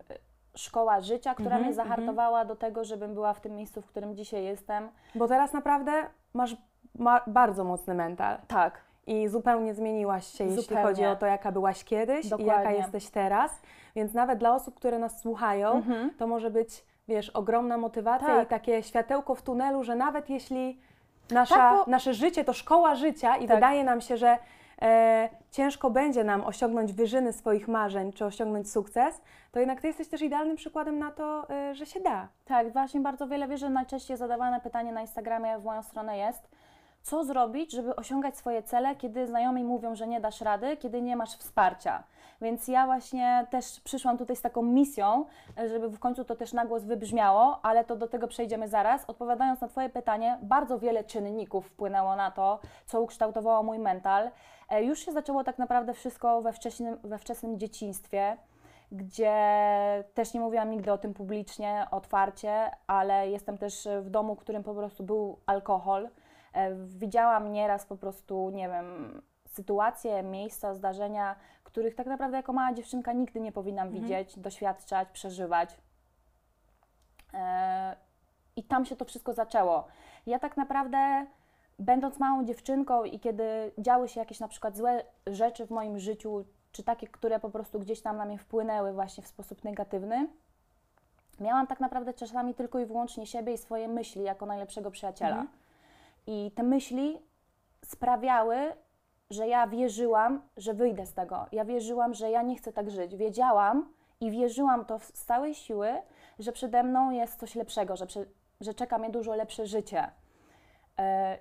szkoła 0.57 1.01
życia, 1.01 1.35
która 1.35 1.47
Mhm, 1.57 1.64
mnie 1.64 1.75
zahartowała 1.75 2.45
do 2.45 2.57
tego, 2.57 2.85
żebym 2.85 3.14
była 3.14 3.33
w 3.35 3.40
tym 3.40 3.57
miejscu, 3.57 3.83
w 3.83 3.87
którym 3.87 4.16
dzisiaj 4.16 4.45
jestem. 4.45 4.88
Bo 5.14 5.29
teraz 5.29 5.53
naprawdę 5.53 5.92
masz 6.35 6.57
ma 6.99 7.21
bardzo 7.27 7.64
mocny 7.64 7.95
mental 7.95 8.38
Tak, 8.49 8.81
i 9.07 9.29
zupełnie 9.29 9.75
zmieniłaś 9.75 10.27
się, 10.27 10.45
jeśli 10.45 10.62
Zupełnie. 10.62 10.83
chodzi 10.83 11.07
o 11.07 11.16
to, 11.16 11.27
jaka 11.27 11.53
byłaś 11.53 11.85
kiedyś 11.85 12.27
i 12.27 12.29
jaka 12.29 12.45
Dokładnie. 12.45 12.75
jesteś 12.75 13.11
teraz. 13.11 13.62
Więc 13.97 14.14
nawet 14.14 14.38
dla 14.38 14.55
osób, 14.55 14.75
które 14.75 14.99
nas 14.99 15.21
słuchają, 15.21 15.71
Mhm. 15.73 16.11
to 16.19 16.27
może 16.27 16.51
być, 16.51 16.85
wiesz, 17.09 17.31
ogromna 17.31 17.79
motywacja 17.79 18.27
Tak. 18.27 18.47
i 18.47 18.51
takie 18.51 18.83
światełko 18.83 19.35
w 19.35 19.42
tunelu, 19.42 19.83
że 19.85 19.97
nawet 19.97 20.31
jeśli 20.31 20.81
nasza, 21.31 21.55
Tak, 21.55 21.77
bo- 21.87 21.90
nasze 21.90 22.14
życie 22.14 22.45
to 22.45 22.53
szkoła 22.53 22.95
życia 22.95 23.37
i 23.37 23.47
Tak. 23.47 23.57
wydaje 23.57 23.85
nam 23.85 24.01
się, 24.01 24.16
że 24.16 24.38
e, 24.83 25.29
ciężko 25.51 25.91
będzie 25.91 26.25
nam 26.25 26.45
osiągnąć 26.45 26.93
wyżyny 26.93 27.33
swoich 27.33 27.69
marzeń 27.69 28.12
czy 28.12 28.25
osiągnąć 28.25 28.71
sukces, 28.73 29.21
to 29.53 29.61
jednak 29.61 29.81
Ty 29.81 29.87
jesteś 29.87 30.09
też 30.09 30.23
idealnym 30.23 30.57
przykładem 30.57 30.99
na 30.99 31.11
to, 31.11 31.51
e, 31.51 31.75
że 31.75 31.87
się 31.87 32.01
da. 32.01 32.29
tak, 32.45 32.73
właśnie 32.73 33.01
bardzo 33.01 33.29
wiele 33.29 33.49
wie, 33.49 33.59
że 33.59 33.71
najczęściej 33.71 34.17
zadawane 34.17 34.61
pytanie 34.61 34.93
na 34.93 35.01
Instagramie 35.01 35.59
w 35.59 35.65
moją 35.65 35.83
stronę 35.83 36.19
jest, 36.19 36.49
co 37.03 37.25
zrobić, 37.25 37.73
żeby 37.73 37.97
osiągać 37.97 38.37
swoje 38.37 38.62
cele, 38.62 38.97
kiedy 38.97 39.27
znajomi 39.27 39.65
mówią, 39.65 39.95
że 39.95 40.07
nie 40.07 40.21
dasz 40.21 40.41
rady, 40.41 40.77
kiedy 40.77 41.03
nie 41.03 41.17
masz 41.17 41.37
wsparcia. 41.37 42.03
Więc 42.40 42.68
ja 42.68 42.87
właśnie 42.87 43.46
też 43.51 43.81
przyszłam 43.81 44.18
tutaj 44.18 44.37
z 44.37 44.42
taką 44.42 44.62
misją, 44.62 45.25
żeby 45.70 45.88
w 45.88 45.99
końcu 45.99 46.25
to 46.25 46.37
też 46.37 46.53
na 46.53 46.66
głos 46.66 46.85
wybrzmiało, 46.85 47.61
ale 47.62 47.85
to 47.85 47.96
do 47.96 48.09
tego 48.09 48.29
przejdziemy 48.29 48.68
zaraz. 48.68 49.05
Odpowiadając 49.07 49.61
na 49.61 49.68
Twoje 49.68 49.88
pytanie, 49.88 50.38
bardzo 50.42 50.79
wiele 50.79 51.05
czynników 51.05 51.66
wpłynęło 51.66 52.16
na 52.16 52.31
to, 52.31 52.61
co 52.87 53.01
ukształtowało 53.01 53.62
mój 53.62 53.79
mental. 53.79 54.31
E, 54.70 54.85
Już 54.85 54.99
się 54.99 55.12
zaczęło 55.12 55.44
tak 55.44 55.59
naprawdę 55.59 55.94
wszystko 55.94 56.42
we 56.42 56.53
wczesnym, 56.53 56.99
we 57.05 57.18
wczesnym 57.18 57.59
dzieciństwie, 57.59 58.37
gdzie 58.92 59.35
też 60.14 60.35
nie 60.35 60.40
mówiłam 60.40 60.70
nigdy 60.70 60.92
o 60.92 60.99
tym 60.99 61.14
publicznie, 61.14 61.87
otwarcie, 61.90 62.70
ale 62.87 63.31
jestem 63.31 63.59
też 63.59 63.88
w 64.01 64.11
domu, 64.11 64.35
w 64.35 64.38
którym 64.38 64.62
po 64.62 64.75
prostu 64.75 65.05
był 65.05 65.38
alkohol. 65.46 66.09
E, 66.53 66.75
Widziałam 66.75 67.53
nieraz 67.53 67.87
po 67.87 67.96
prostu, 67.96 68.51
nie 68.51 68.68
wiem, 68.68 69.22
sytuacje, 69.46 70.22
miejsca, 70.22 70.75
zdarzenia, 70.75 71.37
których 71.77 71.95
tak 71.95 72.07
naprawdę 72.07 72.37
jako 72.37 72.53
mała 72.53 72.75
dziewczynka 72.75 73.12
nigdy 73.12 73.41
nie 73.41 73.53
powinnam 73.53 73.91
widzieć, 73.91 74.39
doświadczać, 74.39 75.09
przeżywać. 75.12 75.77
E, 77.35 77.97
I 78.57 78.62
tam 78.62 78.85
się 78.85 78.97
to 78.97 79.05
wszystko 79.05 79.33
zaczęło. 79.33 79.87
Ja 80.27 80.39
tak 80.39 80.57
naprawdę, 80.57 81.27
będąc 81.79 82.19
małą 82.19 82.45
dziewczynką 82.45 83.05
i 83.05 83.21
kiedy 83.21 83.73
działy 83.79 84.09
się 84.09 84.21
jakieś 84.21 84.41
na 84.41 84.49
przykład 84.49 84.77
złe 84.77 85.05
rzeczy 85.27 85.67
w 85.67 85.71
moim 85.71 85.99
życiu, 85.99 86.45
czy 86.73 86.83
takie, 86.83 87.07
które 87.07 87.41
po 87.41 87.51
prostu 87.51 87.81
gdzieś 87.81 88.03
tam 88.03 88.17
na 88.17 88.25
mnie 88.25 88.39
wpłynęły 88.39 88.93
właśnie 88.93 89.23
w 89.23 89.27
sposób 89.27 89.65
negatywny, 89.65 90.29
miałam 91.41 91.67
tak 91.67 91.81
naprawdę 91.81 92.15
czasami 92.15 92.55
tylko 92.55 92.79
i 92.79 92.87
wyłącznie 92.87 93.27
siebie 93.27 93.53
i 93.53 93.59
swoje 93.59 93.89
myśli 93.89 94.23
jako 94.23 94.47
najlepszego 94.47 94.91
przyjaciela. 94.91 95.47
I 96.27 96.51
te 96.55 96.62
myśli 96.62 97.19
sprawiały, 97.85 98.57
że 99.31 99.49
ja 99.49 99.67
wierzyłam, 99.67 100.43
że 100.57 100.75
wyjdę 100.75 101.07
z 101.07 101.15
tego. 101.15 101.47
Ja 101.53 101.65
wierzyłam, 101.65 102.15
że 102.15 102.31
ja 102.31 102.43
nie 102.43 102.57
chcę 102.57 102.73
tak 102.73 102.91
żyć. 102.91 103.17
Wiedziałam 103.17 103.93
i 104.21 104.31
wierzyłam 104.31 104.85
to 104.85 104.99
z 104.99 105.12
całej 105.12 105.55
siły, 105.55 105.89
że 106.39 106.53
przede 106.53 106.83
mną 106.83 107.11
jest 107.11 107.41
coś 107.41 107.55
lepszego, 107.55 107.97
że, 107.97 108.07
że 108.61 108.75
czeka 108.75 108.99
mnie 108.99 109.11
dużo 109.11 109.35
lepsze 109.35 109.67
życie. 109.67 110.11
E, 110.99 111.39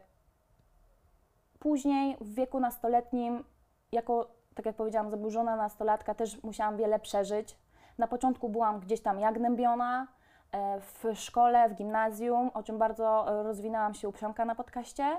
Później 1.65 2.17
w 2.21 2.33
wieku 2.33 2.59
nastoletnim, 2.59 3.43
jako, 3.91 4.27
tak 4.55 4.65
jak 4.65 4.75
powiedziałam, 4.75 5.09
zaburzona 5.09 5.55
nastolatka, 5.55 6.15
też 6.15 6.43
musiałam 6.43 6.77
wiele 6.77 6.99
przeżyć. 6.99 7.57
Na 7.97 8.07
początku 8.07 8.49
byłam 8.49 8.79
gdzieś 8.79 9.01
tam 9.01 9.19
jak 9.19 9.35
gnębiona, 9.35 10.07
e, 10.51 10.79
w 10.81 11.03
szkole, 11.15 11.69
w 11.69 11.73
gimnazjum, 11.73 12.51
o 12.53 12.63
czym 12.63 12.77
bardzo 12.77 13.25
rozwinęłam 13.43 13.93
się 13.93 14.09
u 14.09 14.11
Przemka 14.11 14.45
na 14.45 14.55
podcaście, 14.55 15.17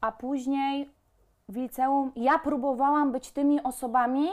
a 0.00 0.12
później 0.12 0.90
w 1.48 1.56
liceum 1.56 2.12
ja 2.16 2.38
próbowałam 2.38 3.12
być 3.12 3.32
tymi 3.32 3.62
osobami, 3.62 4.28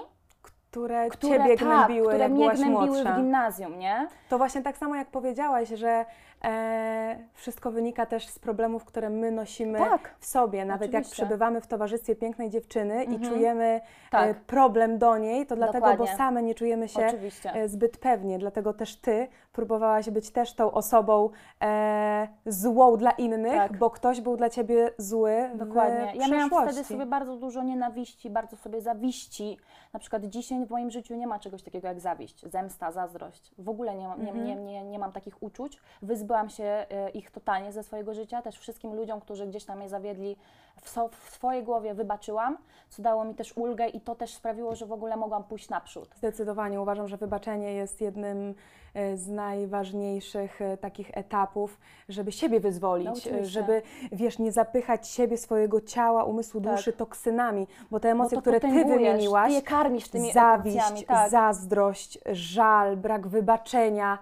Które, 0.71 1.09
które, 1.09 1.37
Ciebie 1.37 1.57
tak, 1.57 1.67
gnębiły, 1.67 2.07
które 2.07 2.19
jak 2.23 2.31
mnie 2.31 2.39
byłaś 2.41 2.57
gnębiły 2.59 2.85
młodsza. 2.87 3.13
w 3.13 3.17
gimnazjum, 3.17 3.79
nie? 3.79 4.07
To 4.29 4.37
właśnie 4.37 4.61
tak 4.61 4.77
samo 4.77 4.95
jak 4.95 5.07
powiedziałaś, 5.07 5.69
że 5.69 6.05
e, 6.43 7.17
wszystko 7.33 7.71
wynika 7.71 8.05
też 8.05 8.27
z 8.27 8.39
problemów, 8.39 8.85
które 8.85 9.09
my 9.09 9.31
nosimy 9.31 9.79
Tak. 9.79 10.15
w 10.19 10.25
sobie. 10.25 10.65
Nawet 10.65 10.93
jak 10.93 11.01
Oczywiście. 11.01 11.25
przebywamy 11.25 11.61
w 11.61 11.67
towarzystwie 11.67 12.15
pięknej 12.15 12.49
dziewczyny 12.49 13.03
i 13.03 13.15
Mhm. 13.15 13.33
czujemy 13.33 13.81
Tak. 14.11 14.29
e, 14.29 14.33
problem 14.33 14.97
do 14.97 15.17
niej, 15.17 15.45
to 15.45 15.55
dlatego, 15.55 15.85
bo 15.85 15.91
Dokładnie. 15.91 16.17
same 16.17 16.43
nie 16.43 16.55
czujemy 16.55 16.87
się 16.89 17.07
Oczywiście. 17.07 17.53
e, 17.53 17.69
zbyt 17.69 17.97
pewnie. 17.97 18.39
Dlatego 18.39 18.73
też 18.73 18.95
ty 18.95 19.27
próbowałaś 19.53 20.09
być 20.09 20.31
też 20.31 20.53
tą 20.53 20.71
osobą 20.71 21.29
e, 21.61 22.27
złą 22.45 22.97
dla 22.97 23.11
innych, 23.11 23.53
Tak. 23.53 23.77
bo 23.77 23.89
ktoś 23.89 24.21
był 24.21 24.37
dla 24.37 24.49
ciebie 24.49 24.91
zły 24.97 25.49
Dokładnie. 25.55 26.11
w 26.11 26.15
Ja 26.15 26.27
miałam 26.27 26.49
wtedy 26.67 26.83
sobie 26.83 27.05
bardzo 27.05 27.35
dużo 27.37 27.63
nienawiści, 27.63 28.29
bardzo 28.29 28.57
sobie 28.57 28.81
zawiści. 28.81 29.57
Na 29.93 29.99
przykład 29.99 30.23
dzisiaj 30.25 30.65
w 30.65 30.69
moim 30.69 30.91
życiu 30.91 31.15
nie 31.15 31.27
ma 31.27 31.39
czegoś 31.39 31.63
takiego 31.63 31.87
jak 31.87 31.99
zawiść, 31.99 32.45
zemsta, 32.51 32.91
zazdrość. 32.91 33.51
W 33.57 33.69
ogóle 33.69 33.95
nie, 33.95 34.07
mam- 34.07 34.21
nie, 34.23 34.31
Mhm. 34.31 34.45
nie, 34.45 34.55
nie, 34.55 34.83
nie 34.83 34.99
mam 34.99 35.11
takich 35.11 35.43
uczuć. 35.43 35.79
Wyzbyłam 36.01 36.49
się 36.49 36.63
e, 36.63 37.09
ich 37.09 37.31
totalnie 37.31 37.71
ze 37.71 37.83
swojego 37.83 38.13
życia. 38.13 38.41
Też 38.41 38.57
wszystkim 38.59 38.93
ludziom, 38.93 39.21
którzy 39.21 39.47
gdzieś 39.47 39.65
tam 39.65 39.77
mnie 39.77 39.89
zawiedli, 39.89 40.35
w, 40.81 40.89
so, 40.89 41.09
w 41.25 41.29
swojej 41.29 41.63
głowie 41.63 41.93
wybaczyłam, 41.93 42.57
co 42.89 43.01
dało 43.01 43.25
mi 43.25 43.35
też 43.35 43.57
ulgę 43.57 43.87
i 43.87 44.01
to 44.01 44.15
też 44.15 44.33
sprawiło, 44.33 44.75
że 44.75 44.85
w 44.85 44.91
ogóle 44.91 45.17
mogłam 45.17 45.43
pójść 45.43 45.69
naprzód. 45.69 46.09
Zdecydowanie 46.15 46.81
uważam, 46.81 47.07
że 47.07 47.17
wybaczenie 47.17 47.73
jest 47.73 48.01
jednym 48.01 48.55
e, 48.93 49.17
z 49.17 49.27
najważniejszych 49.27 50.61
e, 50.61 50.77
takich 50.77 51.17
etapów, 51.17 51.79
żeby 52.09 52.31
siebie 52.31 52.57
No, 52.57 52.61
wyzwolić, 52.63 53.07
oczywiście. 53.07 53.39
e, 53.39 53.45
żeby, 53.45 53.81
wiesz, 54.11 54.39
nie 54.39 54.51
zapychać 54.51 55.07
siebie, 55.07 55.37
swojego 55.37 55.81
ciała, 55.81 56.23
umysłu, 56.23 56.61
Tak. 56.61 56.75
duszy 56.75 56.93
toksynami, 56.93 57.67
bo 57.91 57.99
te 57.99 58.09
emocje, 58.11 58.37
Bo 58.37 58.41
które 58.41 58.59
Ty 58.59 58.67
wymieniłaś, 58.67 59.47
Ty 59.49 59.53
je 59.55 59.61
karmisz 59.61 60.07
tymi 60.07 60.31
zawiść, 60.31 60.77
emocjami, 60.77 61.05
tak. 61.05 61.31
zazdrość, 61.31 62.19
żal, 62.31 62.97
brak 62.97 63.27
wybaczenia, 63.27 64.19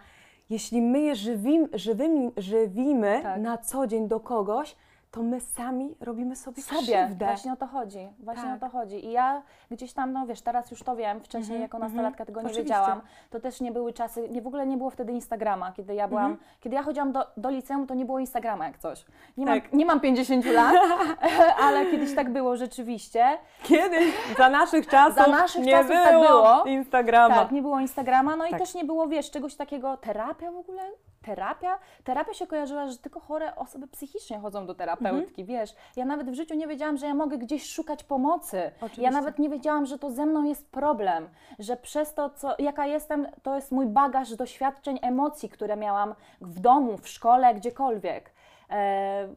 jeśli 0.50 0.82
my 0.82 1.00
je 1.00 1.16
żywim, 1.16 1.68
żywymi, 1.74 2.32
żywimy 2.38 3.20
Tak. 3.24 3.42
na 3.42 3.58
co 3.58 3.88
dzień 3.88 4.08
do 4.08 4.20
kogoś, 4.20 4.76
to 5.12 5.24
my 5.24 5.40
sami 5.42 5.96
robimy 6.00 6.36
sobie, 6.36 6.62
sobie. 6.62 6.82
krzywdę. 6.82 7.26
Właśnie 7.26 7.54
o 7.54 7.56
to 7.56 7.68
chodzi. 7.68 8.10
Właśnie 8.20 8.44
Tak. 8.44 8.58
o 8.58 8.60
to 8.60 8.70
chodzi. 8.70 9.06
I 9.06 9.12
ja 9.12 9.42
gdzieś 9.72 9.94
tam, 9.94 10.14
no 10.14 10.26
wiesz, 10.26 10.42
teraz 10.42 10.72
już 10.72 10.84
to 10.84 10.96
wiem, 10.96 11.20
wcześniej 11.20 11.44
Mhm, 11.58 11.62
jako 11.62 11.78
mhm. 11.78 11.92
nastolatka 11.94 12.26
tego 12.26 12.42
nie 12.42 12.46
Oczywiście. 12.48 12.64
wiedziałam. 12.64 13.02
To 13.30 13.40
też 13.40 13.62
nie 13.62 13.72
były 13.72 13.94
czasy, 13.94 14.30
nie 14.30 14.42
w 14.42 14.48
ogóle 14.48 14.68
nie 14.68 14.78
było 14.78 14.90
wtedy 14.90 15.12
Instagrama, 15.12 15.72
kiedy 15.72 15.94
ja 15.96 16.08
byłam, 16.08 16.32
Mhm. 16.32 16.50
kiedy 16.60 16.76
ja 16.76 16.84
chodziłam 16.84 17.12
do, 17.12 17.26
do 17.38 17.50
liceum, 17.50 17.88
to 17.88 17.94
nie 17.94 18.06
było 18.06 18.20
Instagrama 18.20 18.66
jak 18.68 18.78
coś. 18.78 19.06
Nie, 19.38 19.46
mam, 19.46 19.62
Tak. 19.62 19.74
nie 19.74 19.86
mam 19.86 20.00
50 20.00 20.46
lat, 20.46 20.74
ale 21.66 21.86
kiedyś 21.86 22.16
tak 22.16 22.34
było 22.34 22.58
rzeczywiście. 22.58 23.26
Kiedyś, 23.64 24.14
za 24.38 24.50
naszych 24.50 24.88
czasów, 24.88 25.16
Za 25.16 25.28
naszych 25.28 25.66
nie 25.66 25.72
czasów 25.72 25.88
było, 25.90 26.04
tak 26.04 26.22
było. 26.30 26.64
Instagrama. 26.66 27.36
Tak, 27.36 27.52
nie 27.52 27.62
było 27.62 27.80
Instagrama, 27.80 28.36
no 28.36 28.46
i 28.46 28.50
Tak. 28.50 28.60
też 28.60 28.74
nie 28.74 28.86
było, 28.86 29.08
wiesz, 29.08 29.32
czegoś 29.32 29.56
takiego, 29.56 29.98
terapia 29.98 30.52
w 30.52 30.56
ogóle? 30.58 30.82
Terapia? 31.22 31.80
Terapia 32.04 32.34
się 32.34 32.48
kojarzyła, 32.48 32.88
że 32.88 32.98
tylko 32.98 33.20
chore 33.20 33.56
osoby 33.56 33.88
psychicznie 33.88 34.40
chodzą 34.40 34.66
do 34.66 34.76
terapeutki, 34.76 35.46
wiesz. 35.46 35.76
Ja 35.96 36.06
nawet 36.06 36.30
w 36.30 36.34
życiu 36.34 36.56
nie 36.56 36.68
wiedziałam, 36.68 36.98
że 36.98 37.06
ja 37.06 37.14
mogę 37.14 37.38
gdzieś 37.38 37.74
szukać 37.74 38.04
pomocy. 38.04 38.72
Oczywiście. 38.78 39.02
Ja 39.02 39.12
nawet 39.12 39.40
nie 39.40 39.50
wiedziałam, 39.50 39.86
że 39.86 40.00
to 40.00 40.12
ze 40.12 40.26
mną 40.26 40.44
jest 40.44 40.72
problem, 40.72 41.30
że 41.60 41.78
przez 41.78 42.14
to, 42.14 42.30
co, 42.30 42.56
jaka 42.60 42.86
jestem, 42.86 43.28
to 43.44 43.56
jest 43.56 43.72
mój 43.72 43.86
bagaż 43.86 44.36
doświadczeń, 44.36 45.00
emocji, 45.02 45.50
które 45.50 45.78
miałam 45.78 46.16
w 46.42 46.60
domu, 46.60 46.98
w 46.98 47.08
szkole, 47.08 47.56
gdziekolwiek. 47.56 48.32
E, 48.70 49.28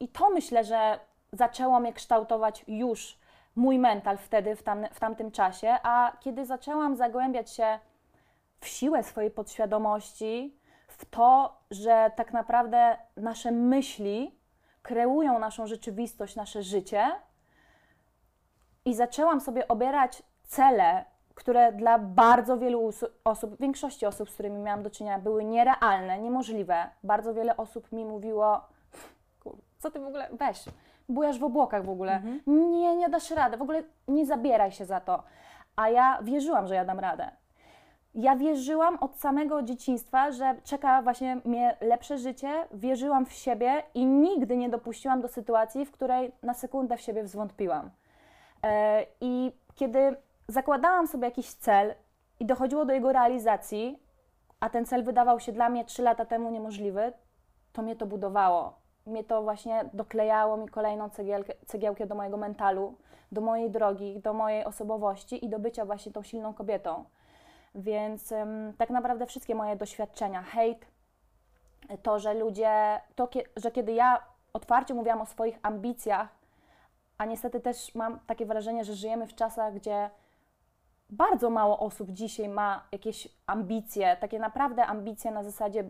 I 0.00 0.08
to 0.08 0.30
myślę, 0.30 0.64
że 0.64 0.98
zaczęło 1.32 1.80
mnie 1.80 1.92
kształtować 1.92 2.64
już 2.68 3.18
mój 3.56 3.78
mental 3.78 4.18
wtedy, 4.18 4.56
w, 4.56 4.62
tam, 4.62 4.86
w 4.92 5.00
tamtym 5.00 5.30
czasie, 5.30 5.76
a 5.82 6.12
kiedy 6.20 6.46
zaczęłam 6.46 6.96
zagłębiać 6.96 7.50
się 7.50 7.78
w 8.60 8.68
siłę 8.68 9.02
swojej 9.02 9.30
podświadomości, 9.30 10.59
w 11.00 11.04
to, 11.04 11.56
że 11.70 12.10
tak 12.16 12.32
naprawdę 12.32 12.96
nasze 13.16 13.52
myśli 13.52 14.38
kreują 14.82 15.38
naszą 15.38 15.66
rzeczywistość, 15.66 16.36
nasze 16.36 16.62
życie, 16.62 17.10
i 18.84 18.94
zaczęłam 18.94 19.40
sobie 19.40 19.68
obierać 19.68 20.22
cele, 20.44 21.04
które 21.34 21.72
dla 21.72 21.98
bardzo 21.98 22.58
wielu 22.58 22.90
osób, 23.24 23.60
większości 23.60 24.06
osób, 24.06 24.30
z 24.30 24.34
którymi 24.34 24.58
miałam 24.58 24.82
do 24.82 24.90
czynienia, 24.90 25.18
były 25.18 25.44
nierealne, 25.44 26.18
niemożliwe. 26.18 26.88
Bardzo 27.04 27.34
wiele 27.34 27.56
osób 27.56 27.92
mi 27.92 28.04
mówiło, 28.04 28.60
"Kur- 29.42 29.56
co 29.78 29.90
ty 29.90 30.00
w 30.00 30.06
ogóle, 30.06 30.28
weź, 30.32 30.64
bujasz 31.08 31.38
w 31.38 31.44
obłokach 31.44 31.84
w 31.84 31.90
ogóle, 31.90 32.20
nie, 32.46 32.96
nie 32.96 33.08
dasz 33.08 33.30
rady, 33.30 33.56
w 33.56 33.62
ogóle 33.62 33.82
nie 34.08 34.26
zabieraj 34.26 34.72
się 34.72 34.84
za 34.84 35.00
to. 35.00 35.22
A 35.76 35.88
ja 35.88 36.18
wierzyłam, 36.22 36.66
że 36.66 36.74
ja 36.74 36.84
dam 36.84 37.00
radę. 37.00 37.30
Ja 38.14 38.36
wierzyłam 38.36 38.98
od 39.00 39.16
samego 39.16 39.62
dzieciństwa, 39.62 40.32
że 40.32 40.54
czeka 40.64 41.02
właśnie 41.02 41.40
mnie 41.44 41.76
lepsze 41.80 42.18
życie, 42.18 42.66
wierzyłam 42.72 43.26
w 43.26 43.32
siebie 43.32 43.82
i 43.94 44.06
nigdy 44.06 44.56
nie 44.56 44.68
dopuściłam 44.68 45.20
do 45.20 45.28
sytuacji, 45.28 45.86
w 45.86 45.90
której 45.90 46.32
na 46.42 46.54
sekundę 46.54 46.96
w 46.96 47.00
siebie 47.00 47.22
wzwątpiłam. 47.22 47.90
E, 48.62 49.06
I 49.20 49.52
kiedy 49.74 50.16
zakładałam 50.48 51.06
sobie 51.06 51.24
jakiś 51.24 51.54
cel 51.54 51.94
i 52.40 52.46
dochodziło 52.46 52.84
do 52.84 52.92
jego 52.92 53.12
realizacji, 53.12 54.02
a 54.60 54.70
ten 54.70 54.86
cel 54.86 55.04
wydawał 55.04 55.40
się 55.40 55.52
dla 55.52 55.68
mnie 55.68 55.84
3 55.84 56.02
lata 56.02 56.24
temu 56.24 56.50
niemożliwy, 56.50 57.12
to 57.72 57.82
mnie 57.82 57.96
to 57.96 58.06
budowało. 58.06 58.80
Mnie 59.06 59.24
to 59.24 59.42
właśnie 59.42 59.84
doklejało 59.92 60.56
mi 60.56 60.68
kolejną 60.68 61.10
cegielkę, 61.10 61.52
cegiełkę 61.66 62.06
do 62.06 62.14
mojego 62.14 62.36
mentalu, 62.36 62.94
do 63.32 63.40
mojej 63.40 63.70
drogi, 63.70 64.20
do 64.20 64.32
mojej 64.32 64.64
osobowości 64.64 65.44
i 65.44 65.48
do 65.48 65.58
bycia 65.58 65.84
właśnie 65.84 66.12
tą 66.12 66.22
silną 66.22 66.54
kobietą. 66.54 67.04
Więc 67.74 68.32
tak 68.78 68.90
naprawdę 68.90 69.26
wszystkie 69.26 69.54
moje 69.54 69.76
doświadczenia, 69.76 70.42
hejt, 70.42 70.86
to, 72.02 72.18
że 72.18 72.34
ludzie, 72.34 73.00
to, 73.14 73.28
że 73.56 73.70
kiedy 73.70 73.92
ja 73.92 74.24
otwarcie 74.52 74.94
mówiłam 74.94 75.20
o 75.20 75.26
swoich 75.26 75.58
ambicjach, 75.62 76.28
a 77.18 77.24
niestety 77.24 77.60
też 77.60 77.94
mam 77.94 78.20
takie 78.26 78.46
wrażenie, 78.46 78.84
że 78.84 78.94
żyjemy 78.94 79.26
w 79.26 79.34
czasach, 79.34 79.74
gdzie 79.74 80.10
bardzo 81.10 81.50
mało 81.50 81.78
osób 81.78 82.10
dzisiaj 82.10 82.48
ma 82.48 82.84
jakieś 82.92 83.28
ambicje, 83.46 84.16
takie 84.16 84.38
naprawdę 84.38 84.86
ambicje 84.86 85.30
na 85.30 85.44
zasadzie 85.44 85.84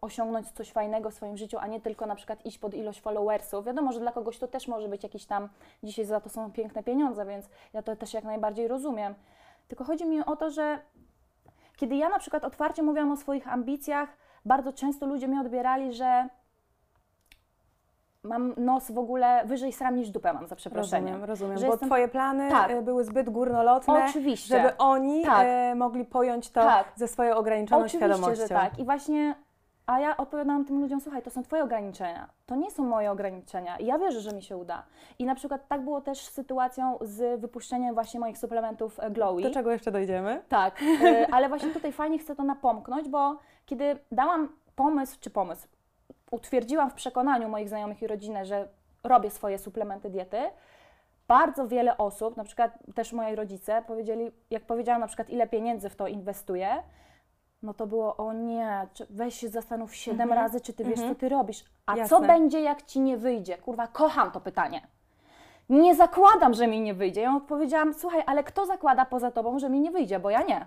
osiągnąć 0.00 0.50
coś 0.50 0.72
fajnego 0.72 1.10
w 1.10 1.14
swoim 1.14 1.36
życiu, 1.36 1.58
a 1.60 1.66
nie 1.66 1.80
tylko 1.80 2.06
na 2.06 2.14
przykład 2.14 2.46
iść 2.46 2.58
pod 2.58 2.74
ilość 2.74 3.00
followersów. 3.00 3.64
Wiadomo, 3.64 3.92
że 3.92 4.00
dla 4.00 4.12
kogoś 4.12 4.38
to 4.38 4.48
też 4.48 4.68
może 4.68 4.88
być 4.88 5.02
jakiś 5.02 5.26
tam, 5.26 5.48
dzisiaj 5.82 6.04
za 6.04 6.20
to 6.20 6.28
są 6.28 6.52
piękne 6.52 6.82
pieniądze, 6.82 7.26
więc 7.26 7.48
ja 7.72 7.82
to 7.82 7.96
też 7.96 8.14
jak 8.14 8.24
najbardziej 8.24 8.68
rozumiem. 8.68 9.14
Tylko 9.68 9.84
chodzi 9.84 10.06
mi 10.06 10.24
o 10.24 10.36
to, 10.36 10.50
że 10.50 10.78
kiedy 11.82 11.96
ja 11.96 12.08
na 12.08 12.18
przykład 12.18 12.44
otwarcie 12.44 12.82
mówiłam 12.82 13.12
o 13.12 13.16
swoich 13.16 13.48
ambicjach, 13.48 14.08
bardzo 14.44 14.72
często 14.72 15.06
ludzie 15.06 15.28
mi 15.28 15.38
odbierali, 15.38 15.92
że 15.92 16.28
mam 18.22 18.54
nos 18.56 18.90
w 18.90 18.98
ogóle 18.98 19.42
wyżej 19.46 19.72
sram 19.72 19.96
niż 19.96 20.10
dupę 20.10 20.32
mam, 20.32 20.46
za 20.46 20.56
przeproszeniem. 20.56 21.06
Rozumiem, 21.06 21.24
rozumiem. 21.28 21.58
Że 21.58 21.66
Bo 21.66 21.72
jestem- 21.72 21.88
twoje 21.88 22.08
plany 22.08 22.50
Tak. 22.50 22.70
e, 22.70 22.82
były 22.82 23.04
zbyt 23.04 23.30
górnolotne, 23.30 24.04
Oczywiście. 24.08 24.56
żeby 24.56 24.76
oni 24.76 25.22
Tak. 25.24 25.46
e, 25.46 25.74
mogli 25.74 26.04
pojąć 26.04 26.50
to 26.50 26.60
Tak. 26.62 26.92
ze 26.96 27.08
swoją 27.08 27.34
ograniczoną 27.36 27.84
Oczywiście, 27.84 27.98
świadomością. 27.98 28.42
że 28.42 28.48
tak. 28.48 28.78
I 28.78 28.84
właśnie, 28.84 29.34
a 29.86 30.00
ja 30.00 30.16
odpowiadałam 30.16 30.64
tym 30.64 30.80
ludziom, 30.80 31.00
słuchaj, 31.00 31.22
to 31.22 31.30
są 31.30 31.42
Twoje 31.42 31.64
ograniczenia, 31.64 32.28
to 32.46 32.56
nie 32.56 32.70
są 32.70 32.84
moje 32.84 33.10
ograniczenia. 33.10 33.76
I 33.76 33.86
ja 33.86 33.98
wierzę, 33.98 34.20
że 34.20 34.32
mi 34.32 34.42
się 34.42 34.56
uda. 34.56 34.82
I 35.18 35.24
na 35.24 35.34
przykład 35.34 35.68
tak 35.68 35.80
było 35.80 36.00
też 36.00 36.18
z 36.26 36.30
sytuacją 36.32 36.98
z 37.00 37.40
wypuszczeniem 37.40 37.94
właśnie 37.94 38.20
moich 38.20 38.38
suplementów 38.38 39.00
e, 39.00 39.10
Glowy. 39.10 39.42
Do 39.42 39.50
czego 39.50 39.72
jeszcze 39.72 39.92
dojdziemy? 39.92 40.42
Tak, 40.48 40.82
e, 41.04 41.26
ale 41.34 41.48
właśnie 41.48 41.70
tutaj 41.70 41.92
fajnie 41.92 42.18
chcę 42.18 42.36
to 42.36 42.42
napomknąć, 42.44 43.08
bo 43.08 43.38
kiedy 43.66 43.98
dałam 44.12 44.48
pomysł, 44.76 45.18
czy 45.20 45.30
pomysł, 45.30 45.68
utwierdziłam 46.30 46.90
w 46.90 46.94
przekonaniu 46.94 47.48
moich 47.48 47.68
znajomych 47.68 48.02
i 48.02 48.06
rodziny, 48.06 48.44
że 48.44 48.68
robię 49.04 49.30
swoje 49.30 49.58
suplementy 49.58 50.10
diety, 50.10 50.38
bardzo 51.28 51.68
wiele 51.68 51.98
osób, 51.98 52.36
na 52.36 52.44
przykład 52.44 52.78
też 52.94 53.12
moi 53.12 53.34
rodzice, 53.34 53.82
powiedzieli, 53.86 54.30
jak 54.50 54.62
powiedziałam 54.62 55.00
na 55.00 55.06
przykład 55.06 55.30
ile 55.30 55.46
pieniędzy 55.46 55.88
w 55.88 55.96
to 55.96 56.06
inwestuję, 56.06 56.82
no 57.62 57.74
to 57.74 57.86
było, 57.86 58.16
o 58.16 58.32
nie, 58.32 58.86
czy- 58.94 59.06
weź 59.10 59.34
się 59.34 59.48
zastanów 59.48 59.94
siedem 59.94 60.32
razy, 60.32 60.60
czy 60.60 60.72
ty 60.72 60.84
wiesz, 60.84 61.00
co 61.00 61.14
ty 61.14 61.28
robisz. 61.28 61.64
A 61.86 61.92
co 61.92 61.98
Jasne. 61.98 62.26
będzie, 62.26 62.60
jak 62.60 62.82
ci 62.82 63.00
nie 63.00 63.16
wyjdzie? 63.16 63.58
Kurwa, 63.58 63.86
kocham 63.86 64.30
to 64.30 64.40
pytanie. 64.40 64.86
Nie 65.68 65.94
zakładam, 65.94 66.54
że 66.54 66.66
mi 66.66 66.80
nie 66.80 66.94
wyjdzie. 66.94 67.20
Ja 67.20 67.36
odpowiedziałam, 67.36 67.94
słuchaj, 67.94 68.22
ale 68.26 68.44
kto 68.44 68.66
zakłada 68.66 69.04
poza 69.04 69.30
tobą, 69.30 69.58
że 69.58 69.70
mi 69.70 69.80
nie 69.80 69.90
wyjdzie, 69.90 70.20
bo 70.20 70.30
ja 70.30 70.42
nie. 70.42 70.66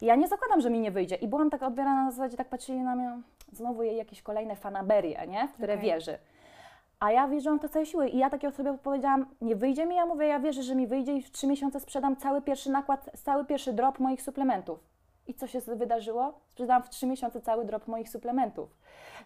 Ja 0.00 0.14
nie 0.16 0.28
zakładam, 0.28 0.60
że 0.60 0.70
mi 0.70 0.80
nie 0.80 0.90
wyjdzie. 0.90 1.14
I 1.16 1.28
byłam 1.28 1.50
tak 1.50 1.62
odbierana 1.62 2.04
na 2.04 2.10
zasadzie, 2.10 2.36
tak 2.36 2.48
patrzyli 2.48 2.80
na 2.80 2.96
mnie, 2.96 3.18
znowu 3.52 3.82
jej 3.82 3.96
jakieś 3.96 4.22
kolejne 4.22 4.56
fanaberie, 4.56 5.26
nie? 5.26 5.48
w 5.48 5.52
które 5.52 5.74
Okej. 5.74 5.84
wierzy. 5.84 6.18
A 7.00 7.12
ja 7.12 7.28
wierzyłam 7.28 7.58
w 7.58 7.62
to 7.62 7.68
całej 7.68 7.86
siły. 7.86 8.08
I 8.08 8.18
ja 8.18 8.30
takiej 8.30 8.48
osobie 8.50 8.78
powiedziałam, 8.82 9.26
nie 9.40 9.56
wyjdzie 9.56 9.86
mi, 9.86 9.96
ja 9.96 10.06
mówię, 10.06 10.26
ja 10.26 10.40
wierzę, 10.40 10.62
że 10.62 10.74
mi 10.74 10.86
wyjdzie 10.86 11.16
i 11.16 11.22
w 11.22 11.30
trzy 11.30 11.46
miesiące 11.46 11.80
sprzedam 11.80 12.16
cały 12.16 12.42
pierwszy 12.42 12.70
nakład, 12.70 13.10
cały 13.24 13.44
pierwszy 13.44 13.72
drop 13.72 13.98
moich 13.98 14.22
suplementów. 14.22 14.78
I 15.26 15.34
co 15.34 15.46
się 15.46 15.60
wydarzyło? 15.60 16.40
Sprzedałam 16.46 16.82
w 16.82 16.90
trzy 16.90 17.06
miesiące 17.06 17.40
cały 17.40 17.64
drop 17.64 17.88
moich 17.88 18.08
suplementów. 18.08 18.76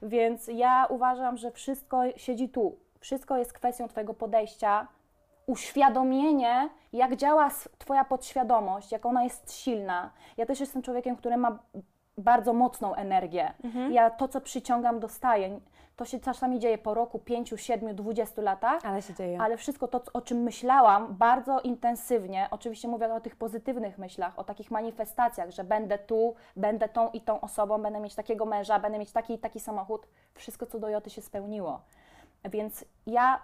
Więc 0.03 0.51
ja 0.55 0.87
uważam, 0.89 1.37
że 1.37 1.51
wszystko 1.51 2.03
siedzi 2.17 2.49
tu. 2.49 2.77
Wszystko 3.01 3.37
jest 3.37 3.53
kwestią 3.53 3.89
Twojego 3.89 4.15
podejścia, 4.15 4.89
uświadomienie, 5.47 6.69
jak 6.93 7.17
działa 7.17 7.51
Twoja 7.79 8.05
podświadomość, 8.05 8.93
jak 8.93 9.07
ona 9.07 9.25
jest 9.25 9.53
silna. 9.53 10.11
Ja 10.37 10.47
też 10.47 10.61
jestem 10.61 10.83
człowiekiem, 10.83 11.17
który 11.17 11.37
ma 11.37 11.59
bardzo 12.19 12.53
mocną 12.53 12.95
energię. 12.95 13.53
Ja 13.91 14.11
to, 14.11 14.29
co 14.29 14.41
przyciągam, 14.41 15.01
dostaję. 15.01 15.61
To 15.97 16.05
się 16.05 16.21
czasami 16.21 16.59
dzieje 16.59 16.79
po 16.79 16.95
roku, 16.95 17.19
pięciu, 17.19 17.57
siedmiu, 17.57 17.95
dwudziestu 17.95 18.43
latach, 18.43 18.85
Ale 18.85 19.03
się 19.03 19.15
dzieje. 19.15 19.41
ale 19.41 19.57
wszystko 19.57 19.89
to, 19.89 20.03
o 20.13 20.21
czym 20.21 20.39
myślałam 20.39 21.15
bardzo 21.15 21.61
intensywnie, 21.61 22.49
oczywiście 22.51 22.89
mówię 22.89 23.15
o 23.15 23.21
tych 23.21 23.37
pozytywnych 23.37 23.99
myślach, 23.99 24.39
o 24.39 24.45
takich 24.45 24.71
manifestacjach, 24.71 25.51
że 25.51 25.65
będę 25.65 25.99
tu, 25.99 26.35
będę 26.57 26.89
tą 26.89 27.11
i 27.11 27.21
tą 27.21 27.41
osobą, 27.41 27.83
będę 27.83 28.01
mieć 28.01 28.15
takiego 28.15 28.47
męża, 28.47 28.79
będę 28.79 28.99
mieć 28.99 29.13
taki 29.13 29.35
i 29.35 29.39
taki 29.39 29.61
samochód, 29.61 30.07
wszystko 30.35 30.67
co 30.67 30.79
do 30.79 30.89
Joty 30.89 31.11
się 31.11 31.23
spełniło. 31.23 31.81
Więc 32.45 32.85
ja 33.07 33.43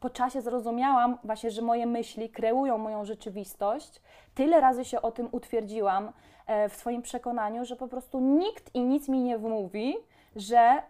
po 0.00 0.10
czasie 0.10 0.42
zrozumiałam 0.42 1.18
właśnie, 1.24 1.50
że 1.50 1.62
moje 1.62 1.86
myśli 1.86 2.30
kreują 2.30 2.78
moją 2.78 3.04
rzeczywistość. 3.04 4.00
Tyle 4.34 4.60
razy 4.60 4.84
się 4.84 5.02
o 5.02 5.12
tym 5.12 5.28
utwierdziłam 5.32 6.12
e, 6.46 6.68
w 6.68 6.74
swoim 6.74 7.02
przekonaniu, 7.02 7.64
że 7.64 7.76
po 7.76 7.88
prostu 7.88 8.20
nikt 8.20 8.74
i 8.74 8.80
nic 8.80 9.08
mi 9.08 9.20
nie 9.20 9.38
wmówi, 9.38 9.96
że 10.36 10.82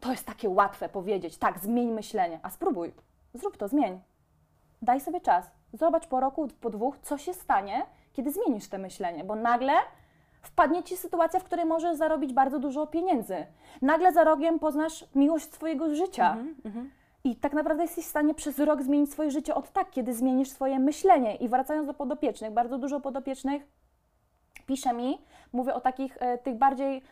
to 0.00 0.10
jest 0.10 0.26
takie 0.26 0.48
łatwe 0.48 0.88
powiedzieć, 0.88 1.38
tak, 1.38 1.58
zmień 1.58 1.92
myślenie, 1.92 2.40
a 2.42 2.50
spróbuj, 2.50 2.92
zrób 3.34 3.56
to, 3.56 3.68
zmień. 3.68 4.00
Daj 4.82 5.00
sobie 5.00 5.20
czas. 5.20 5.50
Zobacz 5.72 6.06
po 6.06 6.20
roku, 6.20 6.48
po 6.60 6.70
dwóch, 6.70 6.98
co 6.98 7.18
się 7.18 7.34
stanie, 7.34 7.86
kiedy 8.12 8.32
zmienisz 8.32 8.68
te 8.68 8.78
myślenie, 8.78 9.24
bo 9.24 9.34
nagle 9.34 9.72
wpadnie 10.42 10.82
ci 10.82 10.96
sytuacja, 10.96 11.40
w 11.40 11.44
której 11.44 11.64
możesz 11.64 11.96
zarobić 11.96 12.32
bardzo 12.32 12.58
dużo 12.58 12.86
pieniędzy. 12.86 13.46
Nagle 13.82 14.12
za 14.12 14.24
rogiem 14.24 14.58
poznasz 14.58 15.04
miłość 15.14 15.54
swojego 15.54 15.94
życia. 15.94 16.36
I 17.24 17.36
tak 17.36 17.52
naprawdę 17.52 17.82
jesteś 17.82 18.04
w 18.04 18.08
stanie 18.08 18.34
przez 18.34 18.58
rok 18.58 18.82
zmienić 18.82 19.12
swoje 19.12 19.30
życie 19.30 19.54
od 19.54 19.72
tak, 19.72 19.90
kiedy 19.90 20.14
zmienisz 20.14 20.48
swoje 20.48 20.78
myślenie. 20.78 21.36
I 21.36 21.48
wracając 21.48 21.86
do 21.86 21.94
podopiecznych, 21.94 22.52
bardzo 22.52 22.78
dużo 22.78 23.00
podopiecznych 23.00 23.62
pisze 24.66 24.92
mi, 24.92 25.18
mówię 25.52 25.74
o 25.74 25.80
takich 25.80 26.16
e, 26.20 26.38
tych 26.38 26.56
bardziej 26.58 26.88
mm, 26.96 27.02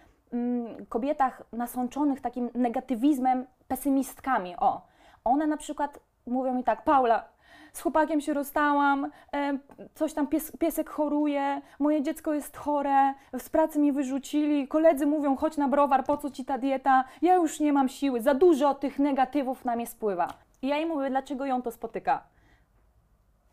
kobietach 0.88 1.42
nasączonych 1.52 2.20
takim 2.20 2.50
negatywizmem, 2.54 3.46
pesymistkami. 3.68 4.56
O, 4.56 4.86
one 5.24 5.46
na 5.46 5.56
przykład 5.56 6.00
mówią 6.26 6.54
mi 6.54 6.64
tak, 6.64 6.84
Paula, 6.84 7.24
z 7.72 7.80
chłopakiem 7.80 8.20
się 8.20 8.34
rozstałam, 8.34 9.10
e, 9.34 9.58
coś 9.94 10.14
tam 10.14 10.26
pies, 10.26 10.52
piesek 10.56 10.90
choruje, 10.90 11.62
moje 11.78 12.02
dziecko 12.02 12.34
jest 12.34 12.56
chore, 12.56 13.14
z 13.38 13.48
pracy 13.48 13.78
mnie 13.78 13.92
wyrzucili, 13.92 14.68
koledzy 14.68 15.06
mówią, 15.06 15.36
chodź 15.36 15.56
na 15.56 15.68
browar, 15.68 16.04
po 16.04 16.16
co 16.16 16.30
ci 16.30 16.44
ta 16.44 16.58
dieta, 16.58 17.04
ja 17.22 17.34
już 17.34 17.60
nie 17.60 17.72
mam 17.72 17.88
siły, 17.88 18.20
za 18.20 18.34
dużo 18.34 18.74
tych 18.74 18.98
negatywów 18.98 19.64
na 19.64 19.76
mnie 19.76 19.86
spływa. 19.86 20.28
I 20.62 20.68
ja 20.68 20.76
jej 20.76 20.86
mówię, 20.86 21.10
dlaczego 21.10 21.46
ją 21.46 21.62
to 21.62 21.70
spotyka 21.70 22.33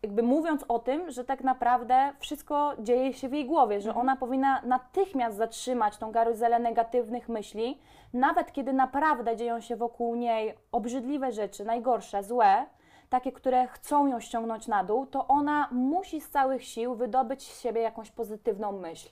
jakby 0.02 0.22
mówiąc 0.22 0.64
o 0.68 0.78
tym, 0.78 1.10
że 1.10 1.24
tak 1.24 1.44
naprawdę 1.44 2.12
wszystko 2.18 2.72
dzieje 2.78 3.12
się 3.12 3.28
w 3.28 3.32
jej 3.32 3.46
głowie, 3.46 3.80
że 3.80 3.94
ona 3.94 4.16
powinna 4.16 4.62
natychmiast 4.62 5.36
zatrzymać 5.36 5.96
tą 5.96 6.12
karuzelę 6.12 6.58
negatywnych 6.58 7.28
myśli, 7.28 7.78
nawet 8.12 8.52
kiedy 8.52 8.72
naprawdę 8.72 9.36
dzieją 9.36 9.60
się 9.60 9.76
wokół 9.76 10.14
niej 10.14 10.54
obrzydliwe 10.72 11.32
rzeczy, 11.32 11.64
najgorsze, 11.64 12.22
złe, 12.22 12.66
takie, 13.08 13.32
które 13.32 13.66
chcą 13.66 14.06
ją 14.06 14.20
ściągnąć 14.20 14.68
na 14.68 14.84
dół, 14.84 15.06
to 15.06 15.28
ona 15.28 15.68
musi 15.70 16.20
z 16.20 16.30
całych 16.30 16.64
sił 16.64 16.94
wydobyć 16.94 17.52
z 17.52 17.60
siebie 17.60 17.80
jakąś 17.80 18.10
pozytywną 18.10 18.72
myśl. 18.72 19.08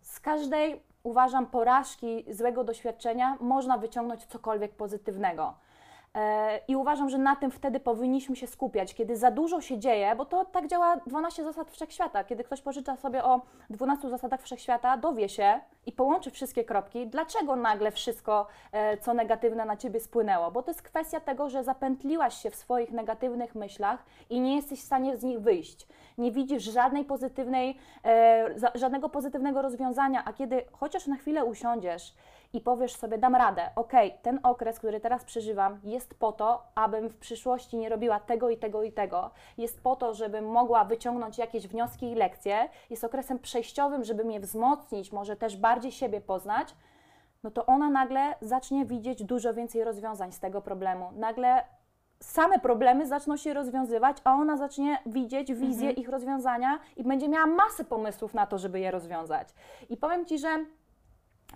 Z 0.00 0.20
każdej, 0.20 0.82
uważam, 1.02 1.46
porażki, 1.46 2.24
złego 2.30 2.64
doświadczenia 2.64 3.36
można 3.40 3.78
wyciągnąć 3.78 4.26
cokolwiek 4.26 4.74
pozytywnego. 4.74 5.54
E, 6.14 6.60
I 6.68 6.76
uważam, 6.76 7.10
że 7.10 7.18
na 7.18 7.36
tym 7.36 7.50
wtedy 7.50 7.80
powinniśmy 7.80 8.36
się 8.36 8.46
skupiać, 8.46 8.94
kiedy 8.94 9.16
za 9.16 9.30
dużo 9.30 9.60
się 9.60 9.78
dzieje, 9.78 10.16
bo 10.16 10.24
to 10.24 10.44
tak 10.44 10.66
działa 10.66 10.96
12 10.96 11.44
zasad 11.44 11.70
wszechświata. 11.70 12.24
Kiedy 12.24 12.44
ktoś 12.44 12.60
pożycza 12.60 12.96
sobie 12.96 13.24
o 13.24 13.40
12 13.70 14.10
zasadach 14.10 14.42
wszechświata, 14.42 14.96
dowie 14.96 15.28
się 15.28 15.60
i 15.86 15.92
połączy 15.92 16.30
wszystkie 16.30 16.64
kropki, 16.64 17.06
dlaczego 17.06 17.56
nagle 17.56 17.90
wszystko, 17.90 18.46
e, 18.72 18.98
co 18.98 19.14
negatywne 19.14 19.64
na 19.64 19.76
ciebie 19.76 20.00
spłynęło. 20.00 20.50
Bo 20.50 20.62
to 20.62 20.70
jest 20.70 20.82
kwestia 20.82 21.20
tego, 21.20 21.50
że 21.50 21.64
zapętliłaś 21.64 22.42
się 22.42 22.50
w 22.50 22.56
swoich 22.56 22.90
negatywnych 22.90 23.54
myślach 23.54 24.04
i 24.30 24.40
nie 24.40 24.56
jesteś 24.56 24.80
w 24.80 24.84
stanie 24.84 25.16
z 25.16 25.22
nich 25.22 25.40
wyjść. 25.40 25.86
Nie 26.18 26.32
widzisz 26.32 26.62
żadnej 26.62 27.04
pozytywnej, 27.04 27.78
e, 28.04 28.54
żadnego 28.74 29.08
pozytywnego 29.08 29.62
rozwiązania, 29.62 30.24
a 30.24 30.32
kiedy 30.32 30.64
chociaż 30.72 31.06
na 31.06 31.16
chwilę 31.16 31.44
usiądziesz 31.44 32.14
i 32.52 32.60
powiesz 32.60 32.96
sobie, 32.96 33.18
dam 33.18 33.34
radę, 33.34 33.70
okej, 33.76 34.14
ten 34.22 34.40
okres, 34.42 34.78
który 34.78 35.00
teraz 35.00 35.24
przeżywam, 35.24 35.80
jest 35.84 36.14
po 36.14 36.32
to, 36.32 36.62
abym 36.74 37.08
w 37.08 37.16
przyszłości 37.16 37.76
nie 37.76 37.88
robiła 37.88 38.20
tego 38.20 38.50
i 38.50 38.56
tego 38.56 38.82
i 38.82 38.92
tego, 38.92 39.30
jest 39.58 39.82
po 39.82 39.96
to, 39.96 40.14
żebym 40.14 40.50
mogła 40.50 40.84
wyciągnąć 40.84 41.38
jakieś 41.38 41.68
wnioski 41.68 42.06
i 42.06 42.14
lekcje, 42.14 42.68
jest 42.90 43.04
okresem 43.04 43.38
przejściowym, 43.38 44.04
żeby 44.04 44.24
mnie 44.24 44.40
wzmocnić, 44.40 45.12
może 45.12 45.36
też 45.36 45.56
bardziej 45.56 45.92
siebie 45.92 46.20
poznać, 46.20 46.74
no 47.42 47.50
to 47.50 47.66
ona 47.66 47.90
nagle 47.90 48.34
zacznie 48.40 48.84
widzieć 48.84 49.24
dużo 49.24 49.54
więcej 49.54 49.84
rozwiązań 49.84 50.32
z 50.32 50.40
tego 50.40 50.60
problemu. 50.60 51.12
Nagle 51.16 51.64
same 52.24 52.58
problemy 52.58 53.06
zaczną 53.06 53.36
się 53.36 53.54
rozwiązywać, 53.54 54.16
a 54.24 54.32
ona 54.34 54.56
zacznie 54.56 54.98
widzieć 55.06 55.54
wizję 55.54 55.90
ich 55.90 56.08
rozwiązania 56.08 56.78
i 56.96 57.04
będzie 57.04 57.28
miała 57.28 57.46
masę 57.46 57.84
pomysłów 57.84 58.34
na 58.34 58.46
to, 58.46 58.58
żeby 58.58 58.80
je 58.80 58.90
rozwiązać. 58.90 59.48
I 59.90 59.96
powiem 59.96 60.26
Ci, 60.26 60.38
że 60.38 60.48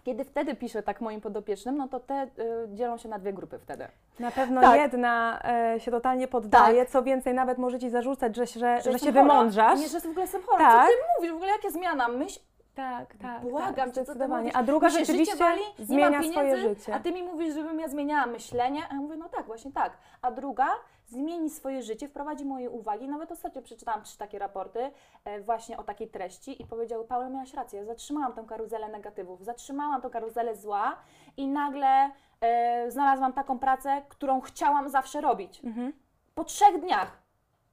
kiedy 0.05 0.25
wtedy 0.25 0.55
piszę 0.55 0.83
tak 0.83 1.01
moim 1.01 1.21
podopiecznym, 1.21 1.77
no 1.77 1.89
to 1.89 2.01
te 2.01 2.23
y, 2.25 2.29
dzielą 2.75 2.97
się 2.99 3.09
na 3.09 3.19
dwie 3.19 3.33
grupy 3.33 3.59
wtedy. 3.59 3.89
Na 4.19 4.31
pewno 4.31 4.61
Tak. 4.61 4.81
jedna 4.81 5.41
e, 5.45 5.81
się 5.81 5.91
totalnie 5.91 6.29
poddaje, 6.29 6.81
Tak. 6.83 6.91
co 6.91 7.03
więcej, 7.03 7.35
nawet 7.35 7.59
może 7.59 7.79
Ci 7.79 7.91
zarzucać, 7.91 8.37
że, 8.37 8.47
że, 8.47 8.59
że, 8.59 8.67
jestem 8.75 8.99
się 8.99 9.07
chora. 9.07 9.23
wymądrzasz. 9.23 9.81
Nie, 9.81 9.89
że 9.89 10.01
w 10.01 10.07
ogóle 10.07 10.21
jestem 10.23 10.43
chora. 10.43 10.59
Tak. 10.59 10.87
Co 10.87 10.93
Ty 10.93 10.99
mówisz? 11.19 11.33
W 11.33 11.37
ogóle 11.37 11.51
jaka 11.51 11.71
zmiana? 11.71 12.09
Myśl, 12.09 12.41
Tak, 12.79 13.17
tak. 13.17 13.43
Błagam 13.43 13.75
tak, 13.75 13.87
cię, 13.87 13.93
co 13.93 14.01
ty 14.01 14.05
zdecydowanie. 14.05 14.57
A 14.57 14.63
druga 14.63 14.91
się 14.91 14.99
rzeczywiście 14.99 15.33
życie 15.33 15.45
wali, 15.45 15.63
zmienia 15.79 16.23
swoje 16.23 16.57
życie. 16.57 16.95
A 16.95 17.01
ty 17.01 17.13
mi 17.13 17.23
mówisz, 17.23 17.55
żebym 17.55 17.81
ja 17.81 17.89
zmieniała 17.89 18.27
myślenie, 18.27 18.83
a 18.91 18.95
ja 18.95 19.01
mówię, 19.01 19.17
no 19.17 19.29
tak, 19.29 19.47
właśnie 19.47 19.73
tak. 19.73 19.99
A 20.23 20.31
druga 20.31 20.69
zmieni 21.07 21.51
swoje 21.51 21.83
życie, 21.83 22.09
wprowadzi 22.09 22.45
moje 22.45 22.71
uwagi. 22.71 23.09
Nawet 23.09 23.33
ostatnio 23.33 23.63
przeczytałam 23.63 24.03
trzy 24.03 24.19
takie 24.19 24.39
raporty 24.39 24.91
e, 25.25 25.41
właśnie 25.41 25.77
o 25.77 25.85
takiej 25.85 26.09
treści 26.09 26.63
i 26.63 26.67
powiedziały, 26.67 27.05
Paula, 27.05 27.29
miałaś 27.29 27.55
rację, 27.55 27.85
zatrzymałam 27.85 28.33
tą 28.33 28.47
karuzelę 28.47 28.89
negatywów, 28.89 29.45
zatrzymałam 29.45 30.03
tą 30.03 30.11
karuzelę 30.11 30.57
zła 30.57 30.97
i 31.37 31.49
nagle 31.49 32.11
e, 32.41 32.91
znalazłam 32.91 33.33
taką 33.33 33.59
pracę, 33.59 34.03
którą 34.09 34.41
chciałam 34.41 34.89
zawsze 34.89 35.21
robić. 35.21 35.65
Mhm. 35.65 35.93
Po 36.35 36.45
trzech 36.45 36.81
dniach. 36.81 37.23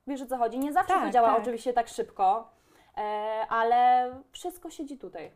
Wiesz 0.07 0.21
o 0.21 0.25
co 0.25 0.37
chodzi? 0.37 0.59
Nie 0.59 0.73
zawsze 0.73 0.93
Tak, 0.93 1.03
to 1.03 1.09
działa 1.09 1.33
tak. 1.33 1.41
oczywiście 1.41 1.73
tak 1.73 1.87
szybko. 1.87 2.54
E, 2.97 3.01
ale 3.49 4.11
wszystko 4.31 4.69
siedzi 4.69 4.97
tutaj. 4.97 5.31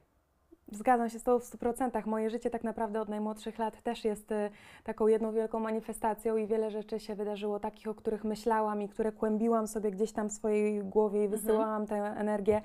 Zgadzam 0.72 1.10
się 1.10 1.20
z 1.20 1.24
Tobą 1.24 1.40
w 1.40 1.44
100%. 1.44 2.06
Moje 2.08 2.30
życie 2.30 2.50
tak 2.50 2.64
naprawdę 2.64 3.02
od 3.02 3.10
najmłodszych 3.10 3.60
lat 3.60 3.82
też 3.82 4.06
jest 4.06 4.32
y, 4.32 4.50
taką 4.84 5.08
jedną 5.08 5.32
wielką 5.32 5.60
manifestacją 5.60 6.38
i 6.38 6.48
wiele 6.48 6.72
rzeczy 6.72 7.00
się 7.00 7.16
wydarzyło, 7.16 7.60
takich, 7.60 7.88
o 7.88 7.96
których 7.96 8.24
myślałam 8.24 8.82
i 8.82 8.90
które 8.90 9.12
kłębiłam 9.12 9.68
sobie 9.68 9.92
gdzieś 9.92 10.12
tam 10.12 10.30
w 10.30 10.34
swojej 10.34 10.84
głowie 10.84 11.24
i 11.24 11.28
wysyłałam 11.28 11.88
tę 11.88 11.96
energię 11.96 12.62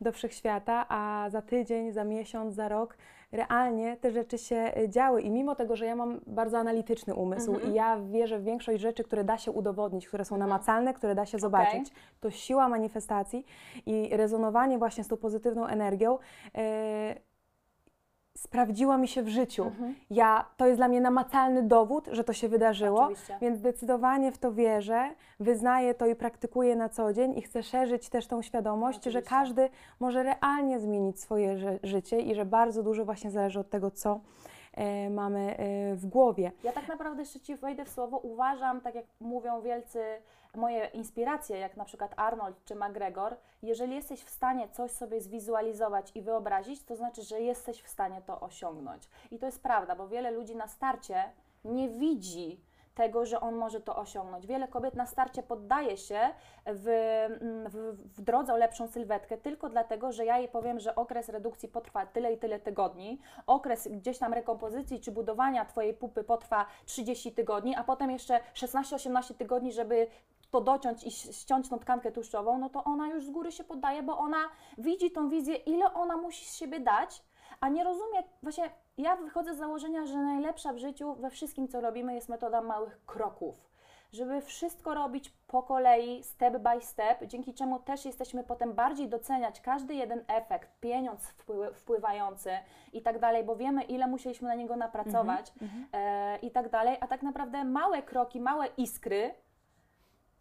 do 0.00 0.12
wszechświata, 0.12 0.86
a 0.88 1.30
za 1.30 1.42
tydzień, 1.42 1.92
za 1.92 2.04
miesiąc, 2.04 2.54
za 2.54 2.68
rok 2.68 2.96
realnie 3.32 3.96
te 3.96 4.10
rzeczy 4.10 4.38
się 4.38 4.72
y, 4.78 4.88
działy 4.88 5.22
i 5.22 5.30
mimo 5.30 5.54
tego, 5.54 5.76
że 5.76 5.86
ja 5.86 5.96
mam 5.96 6.20
bardzo 6.26 6.58
analityczny 6.58 7.14
umysł 7.14 7.54
Mhm. 7.54 7.72
i 7.72 7.76
ja 7.76 8.00
wierzę 8.00 8.38
w 8.38 8.44
większość 8.44 8.80
rzeczy, 8.80 9.04
które 9.04 9.24
da 9.24 9.38
się 9.38 9.50
udowodnić, 9.50 10.08
które 10.08 10.24
są 10.24 10.34
Mhm. 10.34 10.48
namacalne, 10.50 10.94
które 10.94 11.14
da 11.14 11.26
się 11.26 11.38
zobaczyć, 11.38 11.92
to 12.20 12.30
siła 12.30 12.68
manifestacji 12.68 13.44
i 13.86 14.08
rezonowanie 14.12 14.78
właśnie 14.78 15.04
z 15.04 15.08
tą 15.08 15.16
pozytywną 15.16 15.66
energią 15.66 16.18
y, 16.18 16.58
sprawdziła 18.38 18.98
mi 18.98 19.08
się 19.08 19.22
w 19.22 19.28
życiu. 19.28 19.64
Mhm. 19.64 19.94
Ja, 20.10 20.44
to 20.56 20.66
jest 20.66 20.78
dla 20.78 20.88
mnie 20.88 21.00
namacalny 21.00 21.62
dowód, 21.62 22.08
że 22.12 22.24
to 22.24 22.32
się 22.32 22.48
wydarzyło, 22.48 23.02
Oczywiście. 23.02 23.38
więc 23.40 23.58
zdecydowanie 23.58 24.32
w 24.32 24.38
to 24.38 24.52
wierzę, 24.52 25.10
wyznaję 25.40 25.94
to 25.94 26.06
i 26.06 26.14
praktykuję 26.14 26.76
na 26.76 26.88
co 26.88 27.12
dzień 27.12 27.38
i 27.38 27.42
chcę 27.42 27.62
szerzyć 27.62 28.08
też 28.08 28.26
tą 28.26 28.42
świadomość, 28.42 29.04
że 29.04 29.10
Oczywiście. 29.10 29.30
każdy 29.30 29.68
może 30.00 30.22
realnie 30.22 30.80
zmienić 30.80 31.20
swoje 31.20 31.58
ży- 31.58 31.78
życie 31.82 32.20
i 32.20 32.34
że 32.34 32.44
bardzo 32.44 32.82
dużo 32.82 33.04
właśnie 33.04 33.30
zależy 33.30 33.60
od 33.60 33.70
tego, 33.70 33.90
co 33.90 34.20
e, 34.74 35.10
mamy 35.10 35.56
e, 35.56 35.94
w 35.96 36.06
głowie. 36.06 36.52
Ja 36.64 36.72
tak 36.72 36.88
naprawdę 36.88 37.22
jeszcze 37.22 37.40
Ci 37.40 37.56
wejdę 37.56 37.84
w 37.84 37.88
słowo, 37.88 38.16
uważam, 38.18 38.80
tak 38.80 38.94
jak 38.94 39.04
mówią 39.20 39.60
wielcy 39.60 39.98
moje 40.54 40.86
inspiracje, 40.86 41.58
jak 41.58 41.76
na 41.76 41.84
przykład 41.84 42.14
Arnold 42.16 42.64
czy 42.64 42.74
McGregor, 42.74 43.36
jeżeli 43.62 43.94
jesteś 43.94 44.20
w 44.24 44.30
stanie 44.30 44.68
coś 44.68 44.90
sobie 44.90 45.20
zwizualizować 45.20 46.12
i 46.14 46.22
wyobrazić, 46.22 46.82
to 46.82 46.96
znaczy, 46.96 47.22
że 47.22 47.40
jesteś 47.40 47.82
w 47.82 47.88
stanie 47.88 48.22
to 48.26 48.40
osiągnąć. 48.40 49.08
I 49.30 49.38
to 49.38 49.46
jest 49.46 49.62
prawda, 49.62 49.96
bo 49.96 50.08
wiele 50.08 50.30
ludzi 50.30 50.56
na 50.56 50.68
starcie 50.68 51.24
nie 51.64 51.88
widzi 51.88 52.60
tego, 52.98 53.26
że 53.26 53.40
on 53.40 53.54
może 53.54 53.80
to 53.80 53.96
osiągnąć. 53.96 54.46
Wiele 54.46 54.68
kobiet 54.68 54.94
na 54.94 55.06
starcie 55.06 55.42
poddaje 55.42 55.96
się 55.96 56.20
w, 56.66 56.86
w, 57.68 57.96
w 58.16 58.20
drodze 58.20 58.54
o 58.54 58.56
lepszą 58.56 58.88
sylwetkę 58.88 59.38
tylko 59.38 59.68
dlatego, 59.68 60.12
że 60.12 60.24
ja 60.24 60.38
jej 60.38 60.48
powiem, 60.48 60.80
że 60.80 60.94
okres 60.94 61.28
redukcji 61.28 61.68
potrwa 61.68 62.06
tyle 62.06 62.32
i 62.32 62.38
tyle 62.38 62.60
tygodni, 62.60 63.20
okres 63.46 63.88
gdzieś 63.88 64.18
tam 64.18 64.32
rekompozycji 64.34 65.00
czy 65.00 65.12
budowania 65.12 65.64
Twojej 65.64 65.94
pupy 65.94 66.24
potrwa 66.24 66.66
30 66.86 67.32
tygodni, 67.32 67.74
a 67.76 67.84
potem 67.84 68.10
jeszcze 68.10 68.40
16-18 68.54 69.34
tygodni, 69.34 69.72
żeby 69.72 70.06
to 70.50 70.60
dociąć 70.60 71.04
i 71.04 71.10
ściąć 71.10 71.68
tą 71.68 71.78
tkankę 71.78 72.12
tłuszczową, 72.12 72.58
no 72.58 72.70
to 72.70 72.84
ona 72.84 73.08
już 73.08 73.24
z 73.24 73.30
góry 73.30 73.52
się 73.52 73.64
poddaje, 73.64 74.02
bo 74.02 74.18
ona 74.18 74.38
widzi 74.78 75.10
tą 75.10 75.28
wizję, 75.28 75.54
ile 75.54 75.94
ona 75.94 76.16
musi 76.16 76.44
z 76.44 76.56
siebie 76.56 76.80
dać, 76.80 77.22
a 77.60 77.68
nie 77.68 77.84
rozumie, 77.84 78.22
właśnie 78.42 78.70
ja 78.98 79.16
wychodzę 79.16 79.54
z 79.54 79.58
założenia, 79.58 80.06
że 80.06 80.18
najlepsza 80.18 80.72
w 80.72 80.78
życiu 80.78 81.14
we 81.14 81.30
wszystkim, 81.30 81.68
co 81.68 81.80
robimy, 81.80 82.14
jest 82.14 82.28
metoda 82.28 82.60
małych 82.62 83.04
kroków. 83.06 83.68
Żeby 84.12 84.40
wszystko 84.40 84.94
robić 84.94 85.30
po 85.46 85.62
kolei, 85.62 86.22
step 86.22 86.58
by 86.58 86.80
step, 86.80 87.24
dzięki 87.24 87.54
czemu 87.54 87.78
też 87.78 88.04
jesteśmy 88.04 88.44
potem 88.44 88.72
bardziej 88.74 89.08
doceniać 89.08 89.60
każdy 89.60 89.94
jeden 89.94 90.24
efekt, 90.28 90.80
pieniądz 90.80 91.20
wpły- 91.32 91.72
wpływający 91.74 92.50
i 92.92 93.02
tak 93.02 93.18
dalej, 93.18 93.44
bo 93.44 93.56
wiemy, 93.56 93.82
ile 93.82 94.06
musieliśmy 94.06 94.48
na 94.48 94.54
niego 94.54 94.76
napracować 94.76 95.52
e, 95.92 96.38
i 96.38 96.50
tak 96.50 96.68
dalej, 96.68 96.96
a 97.00 97.06
tak 97.06 97.22
naprawdę 97.22 97.64
małe 97.64 98.02
kroki, 98.02 98.40
małe 98.40 98.66
iskry 98.66 99.34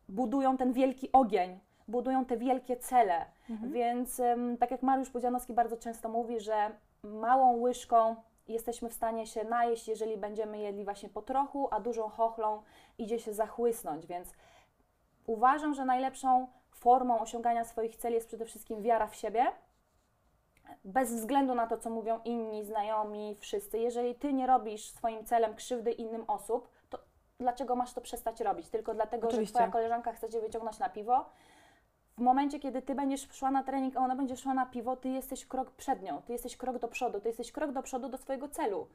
budują 0.09 0.57
ten 0.57 0.73
wielki 0.73 1.11
ogień, 1.11 1.59
budują 1.87 2.25
te 2.25 2.37
wielkie 2.37 2.77
cele. 2.77 3.25
Więc 3.71 4.19
em, 4.19 4.57
tak 4.57 4.71
jak 4.71 4.83
Mariusz 4.83 5.09
Pudzianowski 5.09 5.53
bardzo 5.53 5.77
często 5.77 6.09
mówi, 6.09 6.39
że 6.39 6.71
małą 7.03 7.57
łyżką 7.57 8.15
jesteśmy 8.47 8.89
w 8.89 8.93
stanie 8.93 9.27
się 9.27 9.43
najeść, 9.43 9.87
jeżeli 9.87 10.17
będziemy 10.17 10.57
jedli 10.57 10.83
właśnie 10.83 11.09
po 11.09 11.21
trochu, 11.21 11.67
a 11.71 11.79
dużą 11.79 12.09
chochlą 12.09 12.61
idzie 12.97 13.19
się 13.19 13.33
zachłysnąć. 13.33 14.05
Więc 14.05 14.33
uważam, 15.25 15.73
że 15.73 15.85
najlepszą 15.85 16.47
formą 16.71 17.19
osiągania 17.19 17.63
swoich 17.63 17.95
celi 17.95 18.15
jest 18.15 18.27
przede 18.27 18.45
wszystkim 18.45 18.81
wiara 18.81 19.07
w 19.07 19.15
siebie. 19.15 19.45
Bez 20.83 21.13
względu 21.13 21.55
na 21.55 21.67
to, 21.67 21.77
co 21.77 21.89
mówią 21.89 22.19
inni, 22.25 22.65
znajomi, 22.65 23.35
wszyscy. 23.39 23.79
Jeżeli 23.79 24.15
ty 24.15 24.33
nie 24.33 24.47
robisz 24.47 24.89
swoim 24.89 25.25
celem 25.25 25.55
krzywdy 25.55 25.91
innym 25.91 26.23
osób, 26.27 26.69
dlaczego 27.39 27.75
masz 27.75 27.93
to 27.93 28.01
przestać 28.01 28.41
robić? 28.41 28.69
Tylko 28.69 28.93
dlatego, 28.93 29.27
Oczywiście. 29.27 29.53
że 29.53 29.53
twoja 29.53 29.71
koleżanka 29.71 30.13
chce 30.13 30.29
cię 30.29 30.41
wyciągnąć 30.41 30.79
na 30.79 30.89
piwo? 30.89 31.25
W 32.17 32.21
momencie, 32.21 32.59
kiedy 32.59 32.81
ty 32.81 32.95
będziesz 32.95 33.27
szła 33.31 33.51
na 33.51 33.63
trening, 33.63 33.97
a 33.97 33.99
ona 33.99 34.15
będzie 34.15 34.37
szła 34.37 34.53
na 34.53 34.65
piwo, 34.65 34.95
ty 34.95 35.09
jesteś 35.09 35.45
krok 35.45 35.71
przed 35.71 36.01
nią, 36.01 36.21
ty 36.21 36.33
jesteś 36.33 36.57
krok 36.57 36.79
do 36.79 36.87
przodu, 36.87 37.19
ty 37.19 37.27
jesteś 37.27 37.51
krok 37.51 37.71
do 37.71 37.83
przodu 37.83 38.09
do 38.09 38.17
swojego 38.17 38.49
celu. 38.49 38.87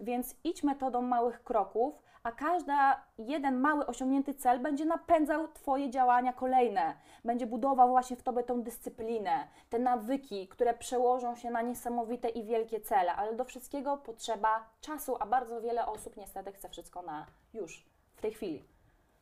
Więc 0.00 0.36
idź 0.44 0.62
metodą 0.62 1.02
małych 1.02 1.42
kroków, 1.44 2.02
a 2.22 2.32
każda 2.32 3.04
jeden 3.18 3.60
mały 3.60 3.86
osiągnięty 3.86 4.34
cel 4.34 4.60
będzie 4.60 4.84
napędzał 4.84 5.48
Twoje 5.48 5.90
działania 5.90 6.32
kolejne. 6.32 6.94
Będzie 7.24 7.46
budował 7.46 7.88
właśnie 7.88 8.16
w 8.16 8.22
Tobie 8.22 8.42
tą 8.42 8.62
dyscyplinę, 8.62 9.48
te 9.70 9.78
nawyki, 9.78 10.48
które 10.48 10.74
przełożą 10.74 11.36
się 11.36 11.50
na 11.50 11.62
niesamowite 11.62 12.28
i 12.28 12.44
wielkie 12.44 12.80
cele. 12.80 13.12
Ale 13.14 13.34
do 13.34 13.44
wszystkiego 13.44 13.96
potrzeba 13.96 14.70
czasu, 14.80 15.16
a 15.20 15.26
bardzo 15.26 15.60
wiele 15.60 15.86
osób 15.86 16.16
niestety 16.16 16.52
chce 16.52 16.68
wszystko 16.68 17.02
na 17.02 17.26
już, 17.54 17.86
w 18.16 18.20
tej 18.20 18.32
chwili. 18.32 18.77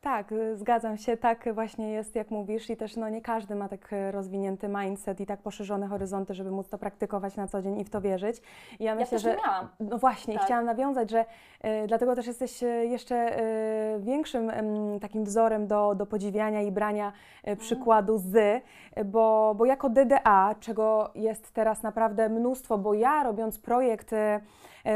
Tak, 0.06 0.32
y, 0.32 0.56
zgadzam 0.56 0.96
się, 0.96 1.16
tak 1.16 1.54
właśnie 1.54 1.90
jest, 1.92 2.14
jak 2.16 2.30
mówisz, 2.30 2.70
i 2.70 2.76
też 2.76 2.96
no, 2.96 3.08
nie 3.08 3.20
każdy 3.22 3.54
ma 3.54 3.68
tak 3.68 3.92
y, 3.92 4.12
rozwinięty 4.12 4.68
mindset 4.68 5.20
i 5.20 5.26
tak 5.26 5.40
poszerzone 5.40 5.86
horyzonty, 5.88 6.34
żeby 6.34 6.50
móc 6.50 6.68
to 6.68 6.78
praktykować 6.78 7.36
na 7.36 7.46
co 7.46 7.62
dzień 7.62 7.80
i 7.80 7.84
w 7.84 7.90
to 7.90 8.00
wierzyć. 8.00 8.36
I 8.80 8.84
ja 8.84 8.90
Ja 8.90 8.94
myślę, 8.94 9.10
też 9.10 9.22
że 9.22 9.36
miałam. 9.36 9.68
No 9.80 9.98
właśnie, 9.98 10.34
Tak. 10.34 10.44
chciałam 10.44 10.64
nawiązać, 10.64 11.10
że 11.10 11.20
y, 11.64 11.86
dlatego 11.86 12.14
też 12.14 12.26
jesteś 12.26 12.62
y, 12.62 12.66
jeszcze 12.66 13.40
y, 13.96 14.00
większym 14.00 14.50
ym, 14.50 15.00
takim 15.00 15.24
wzorem 15.24 15.66
do, 15.66 15.94
do 15.94 16.06
podziwiania 16.06 16.62
i 16.62 16.72
brania 16.72 17.12
y, 17.48 17.56
przykładu 17.56 18.18
z, 18.18 18.36
y, 18.36 19.04
bo, 19.04 19.54
bo 19.56 19.64
jako 19.64 19.88
DDA, 19.88 20.54
czego 20.60 21.10
jest 21.14 21.52
teraz 21.52 21.82
naprawdę 21.82 22.28
mnóstwo, 22.28 22.78
bo 22.78 22.94
ja 22.94 23.22
robiąc 23.22 23.58
projekt 23.58 24.12
y, 24.12 24.16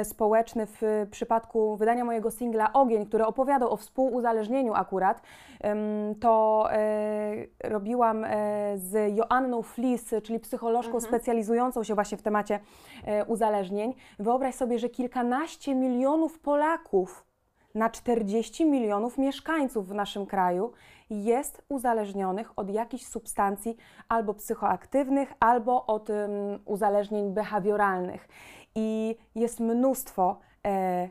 y, 0.01 0.05
społeczny 0.05 0.67
w 0.67 0.83
y, 0.83 1.07
przypadku 1.11 1.77
wydania 1.77 2.05
mojego 2.05 2.31
singla 2.31 2.73
Ogień, 2.73 3.07
który 3.07 3.27
opowiadał 3.27 3.73
o 3.73 3.77
współuzależnieniu 3.77 4.75
akurat, 4.75 5.00
ym, 5.65 6.15
to 6.21 6.69
y, 6.73 7.69
robiłam 7.69 8.25
y, 8.25 8.29
z 8.75 9.17
Joanną 9.17 9.63
Flis, 9.63 10.15
czyli 10.23 10.41
psycholożką 10.41 11.01
specjalizującą 11.01 11.85
się 11.85 11.95
właśnie 11.95 12.19
w 12.19 12.23
temacie 12.23 12.61
e, 13.05 13.25
uzależnień. 13.25 13.95
Wyobraź 14.19 14.55
sobie, 14.55 14.79
że 14.79 14.89
kilkanaście 14.89 15.75
milionów 15.75 16.39
Polaków 16.39 17.31
na 17.75 17.91
40 17.91 18.65
milionów 18.65 19.19
mieszkańców 19.19 19.89
w 19.89 19.95
naszym 19.95 20.27
kraju 20.27 20.73
jest 21.11 21.63
uzależnionych 21.69 22.59
od 22.59 22.71
jakichś 22.71 23.07
substancji 23.07 23.77
albo 24.09 24.35
psychoaktywnych, 24.35 25.33
albo 25.41 25.87
od 25.87 26.11
ym, 26.11 26.17
uzależnień 26.65 27.35
behawioralnych. 27.35 28.29
I 28.75 29.17
jest 29.35 29.61
mnóstwo 29.61 30.39
e, 30.41 30.50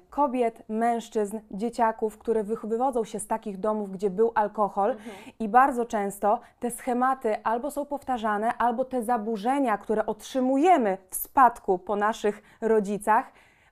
kobiet, 0.09 0.63
mężczyzn, 0.69 1.39
dzieciaków, 1.51 2.17
które 2.17 2.43
wych- 2.43 2.65
wywodzą 2.65 3.03
się 3.03 3.19
z 3.19 3.27
takich 3.27 3.57
domów, 3.59 3.91
gdzie 3.91 4.09
był 4.09 4.31
alkohol. 4.35 4.95
I 5.39 5.49
bardzo 5.49 5.85
często 5.85 6.39
te 6.59 6.71
schematy 6.71 7.43
albo 7.43 7.71
są 7.71 7.85
powtarzane, 7.85 8.53
albo 8.57 8.85
te 8.85 9.03
zaburzenia, 9.03 9.77
które 9.77 10.05
otrzymujemy 10.05 10.97
w 11.09 11.15
spadku 11.15 11.79
po 11.79 11.95
naszych 11.95 12.41
rodzicach, 12.61 13.31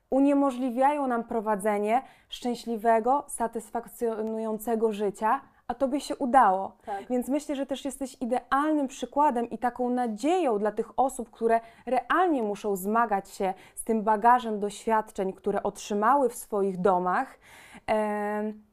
uniemożliwiają 0.09 1.07
nam 1.07 1.23
prowadzenie 1.23 2.01
szczęśliwego, 2.30 3.23
satysfakcjonującego 3.28 4.91
życia, 4.91 5.41
a 5.68 5.74
tobie 5.76 6.01
się 6.01 6.15
udało. 6.15 6.78
Tak. 6.86 7.07
Więc 7.09 7.28
myślę, 7.30 7.55
że 7.55 7.65
też 7.65 7.86
jesteś 7.86 8.18
idealnym 8.22 8.88
przykładem 8.88 9.49
i 9.49 9.57
taką 9.57 9.89
nadzieją 9.89 10.59
dla 10.59 10.72
tych 10.72 10.99
osób, 10.99 11.30
które 11.30 11.59
realnie 11.86 12.43
muszą 12.43 12.76
zmagać 12.76 13.30
się 13.30 13.53
z 13.76 13.84
tym 13.84 14.03
bagażem 14.03 14.59
doświadczeń, 14.59 15.34
które 15.34 15.63
otrzymały 15.63 16.30
w 16.30 16.36
swoich 16.36 16.82
domach, 16.82 17.39
em, 17.88 18.63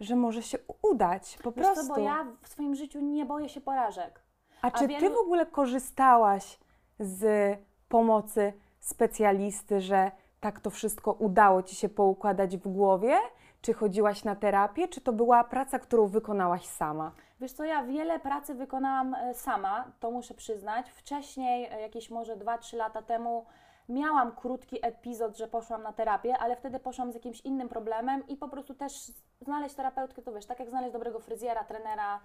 że 0.00 0.16
może 0.16 0.42
się 0.42 0.58
udać 0.82 1.38
po 1.42 1.52
Wiesz 1.52 1.66
prostu. 1.66 1.86
co, 1.86 1.94
bo 1.94 2.00
ja 2.00 2.26
w 2.42 2.48
swoim 2.48 2.74
życiu 2.74 3.00
nie 3.00 3.26
boję 3.26 3.48
się 3.48 3.60
porażek. 3.60 4.22
A 4.62 4.70
czy 4.70 4.88
ty 4.88 5.00
wielu- 5.00 5.14
w 5.14 5.18
ogóle 5.18 5.46
korzystałaś 5.46 6.58
z 7.00 7.56
pomocy 7.88 8.52
specjalisty, 8.80 9.80
że 9.80 10.10
tak 10.40 10.60
to 10.60 10.70
wszystko 10.70 11.12
udało 11.12 11.62
ci 11.62 11.76
się 11.76 11.88
poukładać 11.88 12.56
w 12.56 12.68
głowie? 12.68 13.16
Czy 13.62 13.74
chodziłaś 13.74 14.24
na 14.24 14.36
terapię, 14.36 14.88
czy 14.88 15.00
to 15.00 15.12
była 15.12 15.44
praca, 15.44 15.78
którą 15.78 16.06
wykonałaś 16.06 16.66
sama? 16.66 17.12
Wiesz 17.40 17.52
co, 17.52 17.64
ja 17.64 17.84
wiele 17.84 18.20
pracy 18.20 18.54
wykonałam 18.54 19.14
e, 19.14 19.34
sama, 19.34 19.92
to 20.00 20.10
muszę 20.10 20.34
przyznać. 20.34 20.90
Wcześniej, 20.90 21.68
e, 21.72 21.80
jakieś 21.80 22.10
może 22.10 22.36
2-3 22.36 22.76
lata 22.76 23.02
temu, 23.02 23.46
miałam 23.88 24.32
krótki 24.32 24.86
epizod, 24.86 25.36
że 25.36 25.48
poszłam 25.48 25.82
na 25.82 25.92
terapię, 25.92 26.38
ale 26.38 26.56
wtedy 26.56 26.80
poszłam 26.80 27.12
z 27.12 27.14
jakimś 27.14 27.40
innym 27.40 27.68
problemem 27.68 28.28
i 28.28 28.36
po 28.36 28.48
prostu 28.48 28.74
też 28.74 29.12
znaleźć 29.40 29.74
terapeutkę, 29.74 30.22
to 30.22 30.32
wiesz, 30.32 30.46
tak 30.46 30.60
jak 30.60 30.70
znaleźć 30.70 30.92
dobrego 30.92 31.20
fryzjera, 31.20 31.64
trenera, 31.64 32.20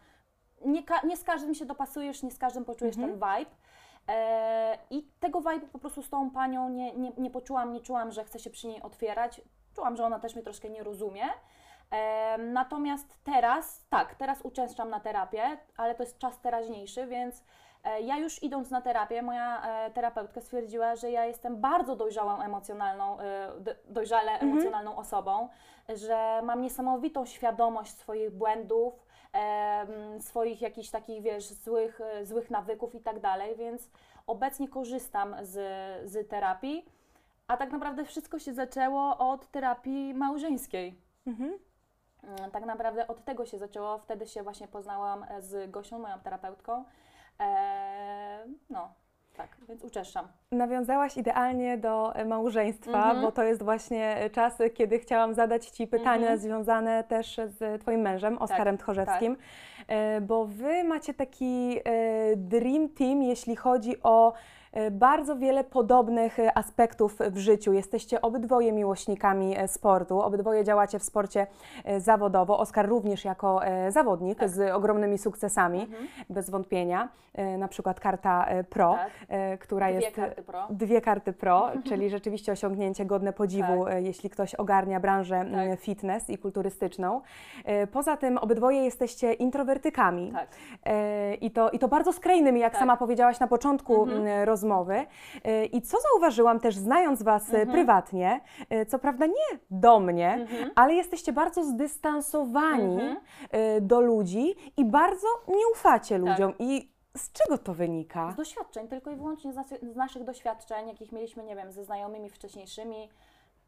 nie, 0.65 0.83
nie 1.03 1.17
z 1.17 1.23
każdym 1.23 1.55
się 1.55 1.65
dopasujesz, 1.65 2.23
nie 2.23 2.31
z 2.31 2.37
każdym 2.37 2.65
poczujesz 2.65 2.95
ten 2.95 3.13
vibe. 3.13 3.51
E, 4.07 4.77
I 4.89 5.03
tego 5.19 5.41
vibe'u 5.41 5.67
po 5.71 5.79
prostu 5.79 6.03
z 6.03 6.09
tą 6.09 6.31
panią 6.31 6.69
nie, 6.69 6.93
nie, 6.93 7.11
nie 7.17 7.31
poczułam, 7.31 7.73
nie 7.73 7.81
czułam, 7.81 8.11
że 8.11 8.23
chcę 8.23 8.39
się 8.39 8.49
przy 8.49 8.67
niej 8.67 8.81
otwierać. 8.81 9.41
Czułam, 9.75 9.95
że 9.95 10.05
ona 10.05 10.19
też 10.19 10.35
mnie 10.35 10.43
troszkę 10.43 10.69
nie 10.69 10.83
rozumie. 10.83 11.23
Natomiast 12.37 13.17
teraz, 13.23 13.85
tak, 13.89 14.15
teraz 14.15 14.41
uczęszczam 14.41 14.89
na 14.89 14.99
terapię, 14.99 15.57
ale 15.77 15.95
to 15.95 16.03
jest 16.03 16.17
czas 16.17 16.39
teraźniejszy, 16.39 17.07
więc 17.07 17.43
e, 17.83 18.01
ja 18.01 18.17
już 18.17 18.43
idąc 18.43 18.69
na 18.69 18.81
terapię, 18.81 19.21
moja 19.21 19.61
e, 19.61 19.91
terapeutka 19.91 20.41
stwierdziła, 20.41 20.95
że 20.95 21.11
ja 21.11 21.25
jestem 21.25 21.61
bardzo 21.61 21.95
dojrzałą 21.95 22.41
emocjonalną, 22.41 23.19
e, 23.19 23.51
dojrzale 23.85 24.31
emocjonalną 24.31 24.95
osobą, 24.95 25.49
że 25.95 26.41
mam 26.43 26.61
niesamowitą 26.61 27.25
świadomość 27.25 27.97
swoich 27.97 28.31
błędów, 28.31 29.05
swoich 30.19 30.61
jakichś 30.61 30.89
takich, 30.89 31.21
wiesz, 31.21 31.45
złych, 31.45 31.99
złych 32.23 32.49
nawyków 32.49 32.95
i 32.95 32.99
tak 32.99 33.19
dalej, 33.19 33.55
więc 33.55 33.89
obecnie 34.27 34.67
korzystam 34.67 35.35
z, 35.41 35.51
z 36.11 36.29
terapii, 36.29 36.85
a 37.53 37.57
tak 37.57 37.71
naprawdę 37.71 38.05
wszystko 38.05 38.39
się 38.39 38.53
zaczęło 38.53 39.17
od 39.17 39.47
terapii 39.47 40.13
małżeńskiej. 40.13 40.95
Mhm. 41.27 41.53
Mm, 42.23 42.51
Tak 42.51 42.65
naprawdę 42.65 43.07
od 43.07 43.25
tego 43.25 43.45
się 43.45 43.57
zaczęło, 43.59 43.97
wtedy 43.97 44.27
się 44.27 44.43
właśnie 44.43 44.67
poznałam 44.67 45.23
e, 45.29 45.41
z 45.41 45.71
Gosią, 45.71 45.99
moją 45.99 46.19
terapeutką. 46.19 46.83
Eee, 47.39 48.49
no, 48.69 48.93
tak, 49.37 49.57
więc 49.69 49.83
uczeszczam. 49.83 50.27
Nawiązałaś 50.51 51.17
idealnie 51.17 51.77
do 51.77 52.15
e, 52.15 52.25
małżeństwa, 52.25 52.97
Mhm. 53.03 53.21
bo 53.21 53.31
to 53.31 53.43
jest 53.43 53.63
właśnie 53.63 54.17
e, 54.17 54.29
czas, 54.29 54.57
kiedy 54.73 54.99
chciałam 54.99 55.33
zadać 55.33 55.65
Ci 55.69 55.87
pytania 55.87 56.13
Mhm. 56.31 56.37
związane 56.39 57.03
też 57.03 57.41
z 57.47 57.81
Twoim 57.81 58.01
mężem, 58.01 58.37
Oskarem 58.37 58.77
Tchorzewskim, 58.77 59.37
E, 59.87 60.21
bo 60.21 60.45
Wy 60.45 60.83
macie 60.83 61.13
taki 61.13 61.79
dream 62.37 62.89
team, 62.89 63.23
jeśli 63.23 63.55
chodzi 63.55 64.03
o 64.03 64.33
bardzo 64.91 65.35
wiele 65.35 65.63
podobnych 65.63 66.39
e, 66.39 66.57
aspektów 66.57 67.17
w 67.31 67.37
życiu. 67.37 67.73
Jesteście 67.73 68.21
obydwoje 68.21 68.71
miłośnikami 68.71 69.57
e, 69.57 69.67
sportu, 69.67 70.21
obydwoje 70.21 70.63
działacie 70.63 70.99
w 70.99 71.03
sporcie 71.03 71.47
e, 71.85 71.99
zawodowo. 71.99 72.59
Oskar 72.59 72.89
również 72.89 73.25
jako 73.25 73.65
e, 73.65 73.91
zawodnik 73.91 74.39
Tak. 74.39 74.49
z 74.49 74.71
ogromnymi 74.73 75.17
sukcesami, 75.17 75.81
Mhm. 75.81 76.07
bez 76.29 76.49
wątpienia. 76.49 77.09
E, 77.33 77.57
Na 77.57 77.67
przykład 77.67 77.99
karta 77.99 78.45
e, 78.45 78.63
Pro, 78.63 78.93
Tak. 78.93 79.11
e, 79.29 79.57
która 79.57 79.87
Dwie 79.87 79.99
jest 80.01 80.15
karty 80.15 80.41
pro. 80.43 80.67
Dwie 80.69 81.01
karty 81.01 81.33
pro, 81.33 81.69
czyli 81.89 82.09
rzeczywiście 82.09 82.51
osiągnięcie 82.51 83.05
godne 83.05 83.33
podziwu, 83.33 83.85
Tak. 83.85 83.93
e, 83.93 84.01
jeśli 84.01 84.29
ktoś 84.29 84.55
ogarnia 84.55 84.99
branżę 84.99 85.45
Tak. 85.69 85.79
fitness 85.79 86.29
i 86.29 86.37
kulturystyczną. 86.37 87.21
E, 87.65 87.87
Poza 87.87 88.17
tym 88.17 88.37
obydwoje 88.37 88.83
jesteście 88.83 89.33
introwertykami 89.33 90.31
Tak. 90.31 90.47
E, 90.85 91.33
i 91.35 91.51
to, 91.51 91.69
i 91.69 91.79
to 91.79 91.87
bardzo 91.87 92.13
skrajnymi, 92.13 92.59
jak 92.59 92.71
Tak. 92.73 92.79
sama 92.79 92.97
powiedziałaś 92.97 93.39
na 93.39 93.47
początku 93.47 94.03
Mhm. 94.03 94.27
m, 94.27 94.45
rozmowy. 94.63 95.05
E, 95.43 95.65
I 95.65 95.81
co 95.81 95.97
zauważyłam 96.01 96.59
też 96.59 96.75
znając 96.75 97.23
Was 97.23 97.43
e, 97.49 97.57
Mhm. 97.57 97.71
prywatnie, 97.71 98.41
e, 98.69 98.85
co 98.85 98.99
prawda 98.99 99.25
nie 99.25 99.59
do 99.71 99.99
mnie, 99.99 100.33
Mhm. 100.33 100.71
ale 100.75 100.93
jesteście 100.93 101.33
bardzo 101.33 101.63
zdystansowani 101.63 102.93
Mhm. 103.01 103.17
do 103.87 104.01
ludzi 104.01 104.55
i 104.77 104.85
bardzo 104.85 105.27
nie 105.47 105.67
ufacie 105.73 106.19
Tak. 106.19 106.29
ludziom. 106.29 106.53
I 106.59 106.93
z 107.17 107.31
czego 107.31 107.57
to 107.57 107.73
wynika? 107.73 108.31
Z 108.31 108.35
doświadczeń, 108.35 108.87
tylko 108.87 109.11
i 109.11 109.15
wyłącznie 109.15 109.53
z, 109.53 109.55
nas, 109.55 109.67
z 109.81 109.95
naszych 109.95 110.23
doświadczeń, 110.23 110.87
jakich 110.87 111.11
mieliśmy, 111.11 111.43
nie 111.43 111.55
wiem, 111.55 111.71
ze 111.71 111.83
znajomymi 111.83 112.29
wcześniejszymi, 112.29 113.09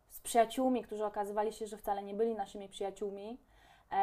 z 0.10 0.22
przyjaciółmi, 0.22 0.84
którzy 0.84 1.06
okazywali 1.06 1.54
się, 1.54 1.68
że 1.68 1.78
wcale 1.78 2.04
nie 2.04 2.14
byli 2.14 2.36
naszymi 2.36 2.70
przyjaciółmi. 2.70 3.38
No 3.91 3.98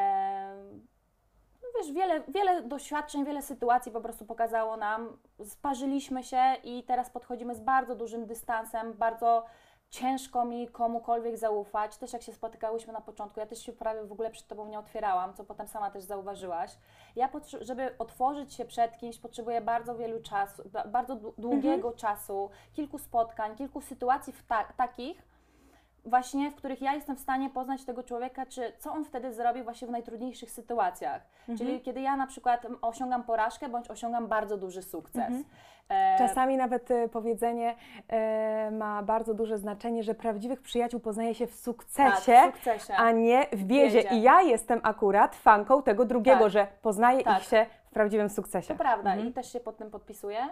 wiesz, 1.79 1.93
wiele, 1.93 2.21
wiele 2.29 2.63
doświadczeń, 2.63 3.25
wiele 3.25 3.43
sytuacji 3.43 3.93
po 3.93 4.01
prostu 4.01 4.27
pokazało 4.27 4.77
nam, 4.77 5.19
sparzyliśmy 5.45 6.25
się 6.25 6.43
i 6.65 6.85
teraz 6.85 7.11
podchodzimy 7.11 7.55
z 7.55 7.61
bardzo 7.61 7.95
dużym 7.95 8.27
dystansem, 8.27 8.93
bardzo 8.93 9.45
ciężko 9.91 10.45
mi 10.45 10.69
komukolwiek 10.69 11.37
zaufać. 11.39 11.97
Też 11.97 12.13
jak 12.13 12.23
się 12.23 12.33
spotykałyśmy 12.33 12.93
na 12.93 13.01
początku, 13.01 13.41
ja 13.41 13.47
też 13.47 13.63
się 13.63 13.73
prawie 13.73 14.05
w 14.05 14.13
ogóle 14.13 14.31
przed 14.31 14.47
Tobą 14.47 14.67
nie 14.69 14.79
otwierałam, 14.79 15.35
co 15.35 15.45
potem 15.45 15.69
sama 15.69 15.91
też 15.91 16.05
zauważyłaś. 16.05 16.77
Ja, 17.17 17.29
żeby 17.61 17.95
otworzyć 17.99 18.55
się 18.55 18.65
przed 18.65 18.97
kimś, 18.99 19.19
potrzebuję 19.19 19.61
bardzo 19.61 19.95
wielu 19.95 20.23
czasu, 20.23 20.63
ba- 20.73 20.85
bardzo 20.89 21.15
dłu- 21.17 21.33
długiego 21.39 21.93
czasu, 21.93 22.51
kilku 22.73 22.99
spotkań, 22.99 23.57
kilku 23.57 23.81
sytuacji 23.81 24.33
takich, 24.77 25.23
właśnie, 26.05 26.51
w 26.51 26.55
których 26.55 26.83
ja 26.83 26.95
jestem 26.95 27.17
w 27.17 27.21
stanie 27.21 27.51
poznać 27.51 27.85
tego 27.85 28.03
człowieka, 28.03 28.47
czy 28.47 28.73
co 28.79 28.93
on 28.93 29.05
wtedy 29.05 29.33
zrobi 29.33 29.63
właśnie 29.63 29.89
w 29.89 29.91
najtrudniejszych 29.91 30.51
sytuacjach. 30.51 31.23
Czyli 31.59 31.81
kiedy 31.81 32.01
ja 32.01 32.17
na 32.17 32.27
przykład 32.27 32.67
osiągam 32.83 33.23
porażkę, 33.25 33.69
bądź 33.69 33.91
osiągam 33.91 34.27
bardzo 34.27 34.57
duży 34.57 34.83
sukces. 34.83 35.33
E, 35.89 36.19
Czasami 36.19 36.57
nawet 36.57 36.91
e, 36.91 37.09
powiedzenie 37.09 37.75
e, 38.09 38.71
ma 38.71 39.03
bardzo 39.03 39.35
duże 39.35 39.59
znaczenie, 39.59 40.03
że 40.03 40.15
prawdziwych 40.15 40.63
przyjaciół 40.63 41.01
poznaje 41.01 41.35
się 41.35 41.47
w 41.47 41.55
sukcesie, 41.55 42.33
tak, 42.33 42.53
w 42.57 42.65
sukcesie. 42.65 42.95
a 42.97 43.11
nie 43.11 43.47
w 43.53 43.65
biedzie. 43.65 43.97
biedzie. 44.03 44.15
I 44.15 44.23
ja 44.23 44.43
jestem 44.43 44.81
akurat 44.83 45.37
fanką 45.37 45.83
tego 45.83 46.05
drugiego, 46.05 46.43
Tak. 46.43 46.51
że 46.53 46.67
poznaję 46.83 47.25
Tak. 47.25 47.43
ich 47.43 47.49
się 47.49 47.67
w 47.85 47.91
prawdziwym 47.91 48.29
sukcesie. 48.31 48.69
To 48.75 48.79
prawda 48.79 49.11
Mhm. 49.11 49.29
i 49.29 49.33
też 49.33 49.53
się 49.53 49.61
pod 49.61 49.77
tym 49.77 49.91
podpisuję. 49.91 50.49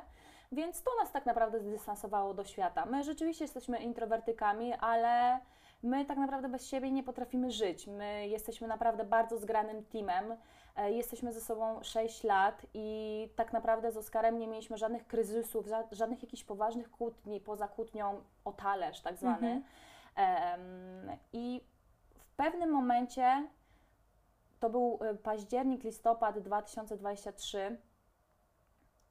Więc 0.52 0.82
to 0.82 0.90
nas 1.00 1.12
tak 1.12 1.26
naprawdę 1.26 1.60
zdystansowało 1.60 2.34
do 2.34 2.44
świata. 2.44 2.86
My 2.86 3.04
rzeczywiście 3.04 3.44
jesteśmy 3.44 3.78
introwertykami, 3.78 4.74
ale 4.74 5.40
my 5.82 6.04
tak 6.04 6.18
naprawdę 6.18 6.48
bez 6.48 6.66
siebie 6.68 6.90
nie 6.90 7.02
potrafimy 7.02 7.50
żyć. 7.50 7.86
My 7.86 8.28
jesteśmy 8.28 8.68
naprawdę 8.68 9.04
bardzo 9.04 9.38
zgranym 9.38 9.84
teamem. 9.84 10.36
E, 10.76 10.92
Jesteśmy 10.92 11.32
ze 11.32 11.40
sobą 11.40 11.82
6 11.82 12.24
lat 12.24 12.66
i 12.74 13.28
tak 13.36 13.52
naprawdę 13.52 13.92
z 13.92 13.96
Oskarem 13.96 14.38
nie 14.38 14.48
mieliśmy 14.48 14.76
żadnych 14.78 15.06
kryzysów, 15.06 15.66
ża- 15.66 15.94
żadnych 15.94 16.22
jakichś 16.22 16.44
poważnych 16.44 16.90
kłótni, 16.90 17.40
poza 17.40 17.68
kłótnią 17.68 18.20
o 18.44 18.52
talerz 18.52 19.00
tak 19.00 19.16
zwany. 19.16 19.62
Mhm. 20.16 21.18
I 21.32 21.60
w 22.14 22.24
pewnym 22.36 22.70
momencie, 22.70 23.48
to 24.60 24.70
był 24.70 24.98
e, 25.02 25.14
październik, 25.14 25.84
listopad 25.84 26.38
2023, 26.38 27.78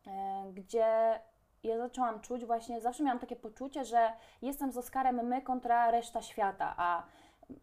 e, 0.08 0.46
gdzie 0.54 1.20
ja 1.64 1.78
zaczęłam 1.78 2.20
czuć 2.20 2.46
właśnie, 2.46 2.82
zawsze 2.82 3.04
miałam 3.04 3.20
takie 3.20 3.36
poczucie, 3.36 3.86
że 3.86 4.12
jestem 4.42 4.72
z 4.72 4.78
Oskarem 4.78 5.28
my 5.28 5.42
kontra 5.42 5.92
reszta 5.92 6.22
świata, 6.22 6.74
a 6.78 7.04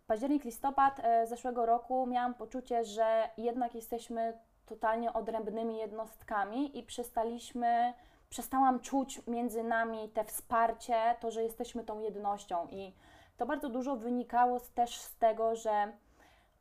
październik, 0.07 0.45
listopad 0.45 1.01
e, 1.03 1.27
zeszłego 1.27 1.67
roku 1.67 2.07
miałam 2.07 2.35
poczucie, 2.35 2.85
że 2.85 3.29
jednak 3.37 3.75
jesteśmy 3.75 4.39
totalnie 4.67 5.13
odrębnymi 5.13 5.79
jednostkami 5.79 6.79
i 6.79 6.83
przestaliśmy, 6.83 7.95
przestałam 8.29 8.81
czuć 8.81 9.27
między 9.27 9.63
nami 9.63 10.09
te 10.09 10.25
wsparcie, 10.25 10.97
to, 11.21 11.31
że 11.31 11.43
jesteśmy 11.43 11.85
tą 11.85 12.01
jednością. 12.01 12.67
I 12.71 12.95
to 13.37 13.47
bardzo 13.47 13.69
dużo 13.69 13.97
wynikało 13.97 14.61
też 14.61 15.01
z 15.01 15.17
tego, 15.17 15.57
że 15.57 15.93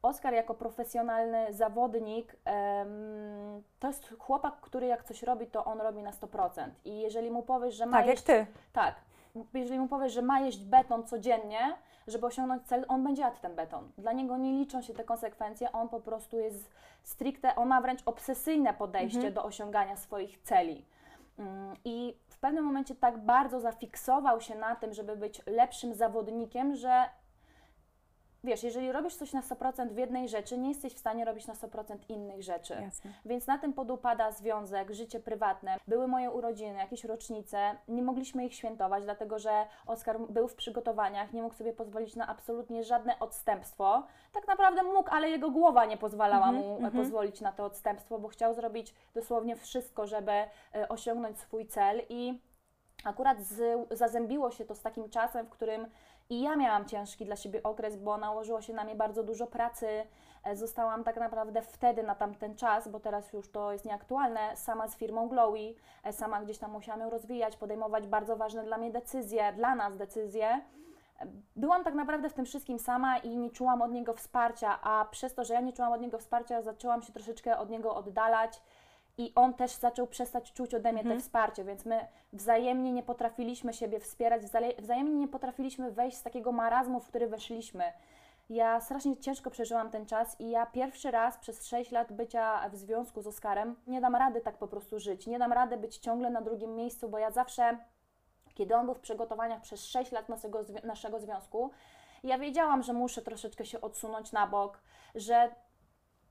Oskar 0.02 0.34
jako 0.34 0.54
profesjonalny 0.54 1.54
zawodnik 1.54 2.36
to 3.80 3.88
jest 3.88 4.14
chłopak, 4.20 4.56
który 4.62 4.88
jak 4.88 5.04
coś 5.04 5.24
robi, 5.24 5.48
to 5.48 5.66
on 5.66 5.82
robi 5.82 6.04
na 6.04 6.12
100%. 6.12 6.70
I 6.86 7.00
jeżeli 7.00 7.32
mu 7.32 7.44
powiesz, 7.44 7.76
że 7.76 7.86
ma 7.86 7.98
Tak 7.98 8.06
jak 8.06 8.16
jeść, 8.16 8.24
ty. 8.24 8.46
tak, 8.74 8.96
jeżeli 9.54 9.80
mu 9.80 9.88
powiesz, 9.88 10.14
że 10.14 10.22
ma 10.22 10.40
jeść 10.40 10.60
beton 10.64 11.04
codziennie, 11.04 11.60
żeby 12.08 12.26
osiągnąć 12.26 12.68
cel, 12.68 12.86
on 12.88 13.04
będzie 13.04 13.22
jadł 13.22 13.38
ten 13.42 13.56
beton. 13.56 13.92
Dla 13.98 14.14
niego 14.14 14.38
nie 14.38 14.52
liczą 14.52 14.82
się 14.82 14.94
te 14.94 15.04
konsekwencje, 15.04 15.72
on 15.72 15.90
po 15.90 16.00
prostu 16.00 16.38
jest 16.40 16.72
stricte, 17.04 17.56
on 17.56 17.68
ma 17.68 17.82
wręcz 17.82 18.02
obsesyjne 18.06 18.74
podejście 18.74 19.32
do 19.32 19.44
osiągania 19.44 19.96
swoich 19.96 20.42
celi. 20.42 20.86
Mm, 21.40 21.74
I 21.86 22.18
w 22.30 22.40
pewnym 22.40 22.64
momencie 22.66 22.96
tak 22.96 23.18
bardzo 23.18 23.60
zafiksował 23.60 24.42
się 24.42 24.56
na 24.56 24.76
tym, 24.76 24.94
żeby 24.94 25.16
być 25.16 25.42
lepszym 25.46 25.94
zawodnikiem, 25.94 26.76
że 26.76 27.04
wiesz, 28.46 28.64
jeżeli 28.64 28.92
robisz 28.92 29.16
coś 29.16 29.34
na 29.34 29.42
100% 29.42 29.90
w 29.90 29.98
jednej 29.98 30.30
rzeczy, 30.30 30.58
nie 30.58 30.70
jesteś 30.70 30.94
w 30.94 31.00
stanie 31.00 31.26
robić 31.26 31.48
na 31.48 31.54
100% 31.54 31.98
innych 32.10 32.44
rzeczy. 32.44 32.74
Jasne. 32.82 33.12
Więc 33.26 33.48
na 33.48 33.58
tym 33.58 33.74
podupada 33.74 34.32
związek, 34.32 34.92
życie 34.92 35.20
prywatne. 35.20 35.78
Były 35.88 36.08
moje 36.08 36.32
urodziny, 36.32 36.78
jakieś 36.78 37.04
rocznice, 37.04 37.76
nie 37.88 38.04
mogliśmy 38.04 38.46
ich 38.46 38.54
świętować, 38.54 39.04
dlatego 39.04 39.40
że 39.40 39.66
Oskar 39.86 40.20
był 40.20 40.48
w 40.48 40.56
przygotowaniach, 40.56 41.34
nie 41.34 41.42
mógł 41.42 41.56
sobie 41.56 41.74
pozwolić 41.74 42.16
na 42.16 42.28
absolutnie 42.28 42.84
żadne 42.84 43.20
odstępstwo. 43.20 44.04
Tak 44.34 44.48
naprawdę 44.48 44.84
mógł, 44.84 45.10
ale 45.12 45.30
jego 45.30 45.52
głowa 45.52 45.86
nie 45.86 45.98
pozwalała 45.98 46.46
Mhm, 46.50 46.66
mu 46.66 46.74
e, 46.74 46.76
mhm. 46.76 46.94
pozwolić 46.94 47.42
na 47.42 47.52
to 47.52 47.66
odstępstwo, 47.66 48.20
bo 48.20 48.28
chciał 48.28 48.54
zrobić 48.54 48.94
dosłownie 49.14 49.56
wszystko, 49.56 50.08
żeby 50.08 50.32
e, 50.32 50.50
osiągnąć 50.90 51.40
swój 51.40 51.68
cel 51.68 52.02
i 52.10 52.40
akurat 53.04 53.42
z, 53.42 53.88
zazębiło 53.92 54.52
się 54.52 54.66
to 54.66 54.76
z 54.76 54.82
takim 54.82 55.10
czasem, 55.10 55.46
w 55.46 55.50
którym 55.50 55.88
i 56.30 56.42
ja 56.42 56.56
miałam 56.56 56.86
ciężki 56.86 57.26
dla 57.26 57.36
siebie 57.36 57.64
okres, 57.64 57.96
bo 57.96 58.18
nałożyło 58.18 58.62
się 58.62 58.74
na 58.74 58.84
mnie 58.84 58.96
bardzo 58.96 59.24
dużo 59.24 59.48
pracy. 59.48 59.88
E, 60.44 60.56
Zostałam 60.56 61.04
tak 61.04 61.18
naprawdę 61.18 61.62
wtedy 61.62 62.04
na 62.04 62.16
tamten 62.16 62.56
czas, 62.56 62.88
bo 62.88 63.00
teraz 63.00 63.34
już 63.34 63.52
to 63.52 63.72
jest 63.72 63.86
nieaktualne, 63.86 64.58
sama 64.58 64.88
z 64.88 64.98
firmą 64.98 65.30
Glowy, 65.30 65.74
e, 66.04 66.14
sama 66.14 66.42
gdzieś 66.42 66.58
tam 66.58 66.72
musiałam 66.72 67.02
ją 67.02 67.10
rozwijać, 67.10 67.58
podejmować 67.58 68.08
bardzo 68.08 68.36
ważne 68.36 68.64
dla 68.64 68.78
mnie 68.78 68.92
decyzje, 68.92 69.54
dla 69.54 69.76
nas 69.76 69.98
decyzje. 69.98 70.48
E, 70.48 70.62
Byłam 71.56 71.84
tak 71.84 71.94
naprawdę 71.94 72.30
w 72.30 72.34
tym 72.34 72.46
wszystkim 72.46 72.80
sama 72.80 73.18
i 73.18 73.38
nie 73.38 73.50
czułam 73.50 73.82
od 73.82 73.92
niego 73.92 74.14
wsparcia, 74.14 74.82
a 74.82 75.06
przez 75.12 75.34
to, 75.34 75.44
że 75.44 75.54
ja 75.54 75.62
nie 75.62 75.74
czułam 75.74 75.94
od 75.94 76.02
niego 76.02 76.18
wsparcia, 76.18 76.62
zaczęłam 76.62 77.02
się 77.02 77.14
troszeczkę 77.14 77.58
od 77.58 77.70
niego 77.70 77.96
oddalać 77.96 78.62
i 79.18 79.32
on 79.36 79.54
też 79.54 79.72
zaczął 79.72 80.08
przestać 80.08 80.54
czuć 80.54 80.74
ode 80.74 80.92
mnie 80.92 81.02
Mhm. 81.02 81.18
te 81.18 81.24
wsparcie, 81.24 81.64
więc 81.64 81.86
my 81.86 82.08
wzajemnie 82.34 82.92
nie 82.92 83.04
potrafiliśmy 83.04 83.74
siebie 83.74 84.00
wspierać, 84.00 84.42
wzaje- 84.44 84.82
wzajemnie 84.82 85.16
nie 85.16 85.28
potrafiliśmy 85.28 85.92
wejść 85.92 86.18
z 86.18 86.24
takiego 86.24 86.52
marazmu, 86.52 87.00
w 87.00 87.08
który 87.08 87.28
weszliśmy. 87.28 87.84
Ja 88.50 88.82
strasznie 88.82 89.18
ciężko 89.18 89.52
przeżyłam 89.52 89.90
ten 89.90 90.06
czas 90.06 90.40
i 90.40 90.50
ja 90.50 90.66
pierwszy 90.66 91.12
raz 91.12 91.38
przez 91.38 91.66
6 91.68 91.92
lat 91.92 92.14
bycia 92.14 92.70
w 92.70 92.76
związku 92.76 93.22
z 93.22 93.28
Oskarem 93.28 93.76
nie 93.88 94.02
dam 94.02 94.16
rady 94.16 94.42
tak 94.42 94.58
po 94.58 94.68
prostu 94.68 95.00
żyć. 95.00 95.28
Nie 95.28 95.40
dam 95.40 95.54
rady 95.54 95.78
być 95.78 95.98
ciągle 95.98 96.30
na 96.30 96.42
drugim 96.42 96.76
miejscu, 96.76 97.10
bo 97.10 97.18
ja 97.18 97.32
zawsze, 97.32 97.78
kiedy 98.54 98.76
on 98.76 98.86
był 98.86 98.96
w 98.96 99.00
przygotowaniach 99.00 99.62
przez 99.62 99.86
6 99.86 100.12
lat 100.12 100.30
naszego, 100.30 100.60
naszego 100.84 101.20
związku, 101.20 101.72
ja 102.24 102.38
wiedziałam, 102.38 102.84
że 102.84 102.94
muszę 102.94 103.22
troszeczkę 103.22 103.66
się 103.66 103.82
odsunąć 103.82 104.32
na 104.32 104.48
bok, 104.48 104.82
że 105.16 105.50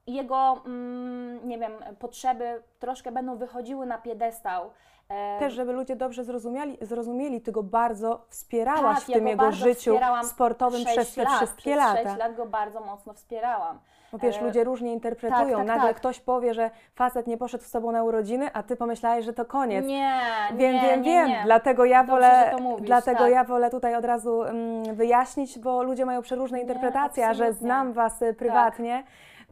jego, 0.07 0.63
mm, 0.67 1.49
nie 1.49 1.59
wiem, 1.59 1.73
potrzeby 1.99 2.63
troszkę 2.79 3.13
będą 3.13 3.37
wychodziły 3.37 3.87
na 3.87 3.99
piedestał. 3.99 4.71
E, 5.09 5.39
Też, 5.39 5.53
żeby 5.55 5.73
ludzie 5.73 5.97
dobrze 5.97 6.25
zrozumieli, 6.25 6.79
zrozumieli, 6.81 7.41
ty 7.41 7.53
go 7.53 7.63
bardzo 7.63 8.25
wspierałaś 8.29 8.97
tak, 8.99 9.05
w 9.05 9.13
tym 9.13 9.25
go 9.25 9.31
jego 9.31 9.53
życiu 9.53 9.99
sportowym 10.23 10.85
przez 10.85 11.15
te 11.15 11.23
lat, 11.25 11.33
wszystkie 11.37 11.63
przez 11.63 11.77
lata. 11.77 12.03
6 12.11 12.19
lat 12.19 12.37
go 12.37 12.47
bardzo 12.47 12.81
mocno 12.81 13.13
wspierałam. 13.15 13.79
Bo 14.13 14.19
wiesz, 14.19 14.37
E, 14.39 14.45
ludzie 14.45 14.65
różnie 14.65 14.93
interpretują. 14.93 15.49
tak, 15.49 15.57
tak, 15.57 15.67
Nagle 15.67 15.89
tak. 15.89 15.97
ktoś 15.97 16.21
powie, 16.21 16.55
że 16.55 16.71
facet 16.95 17.27
nie 17.27 17.37
poszedł 17.39 17.65
z 17.65 17.71
tobą 17.71 17.93
na 17.93 18.05
urodziny, 18.05 18.51
a 18.53 18.63
ty 18.63 18.77
pomyślałeś, 18.77 19.25
że 19.25 19.33
to 19.33 19.45
koniec. 19.45 19.87
Nie, 19.87 20.21
Wiem, 20.57 20.75
nie, 20.75 20.81
wiem, 20.83 21.03
nie, 21.03 21.11
wiem. 21.13 21.29
nie. 21.29 21.43
Dlatego 21.45 21.85
ja 21.85 22.05
Dobrze, 22.05 22.13
wolę, 22.13 22.57
mówisz, 22.61 22.87
dlatego 22.87 23.19
tak. 23.19 23.33
ja 23.33 23.45
wolę 23.45 23.71
tutaj 23.71 23.95
od 23.95 24.05
razu 24.05 24.43
mm, 24.43 24.95
wyjaśnić, 24.95 25.59
bo 25.59 25.83
ludzie 25.83 26.07
mają 26.07 26.23
przeróżne 26.23 26.61
interpretacje, 26.61 27.27
a 27.29 27.35
że 27.35 27.53
znam 27.53 27.93
was 27.93 28.23
y, 28.23 28.35
prywatnie, 28.35 29.05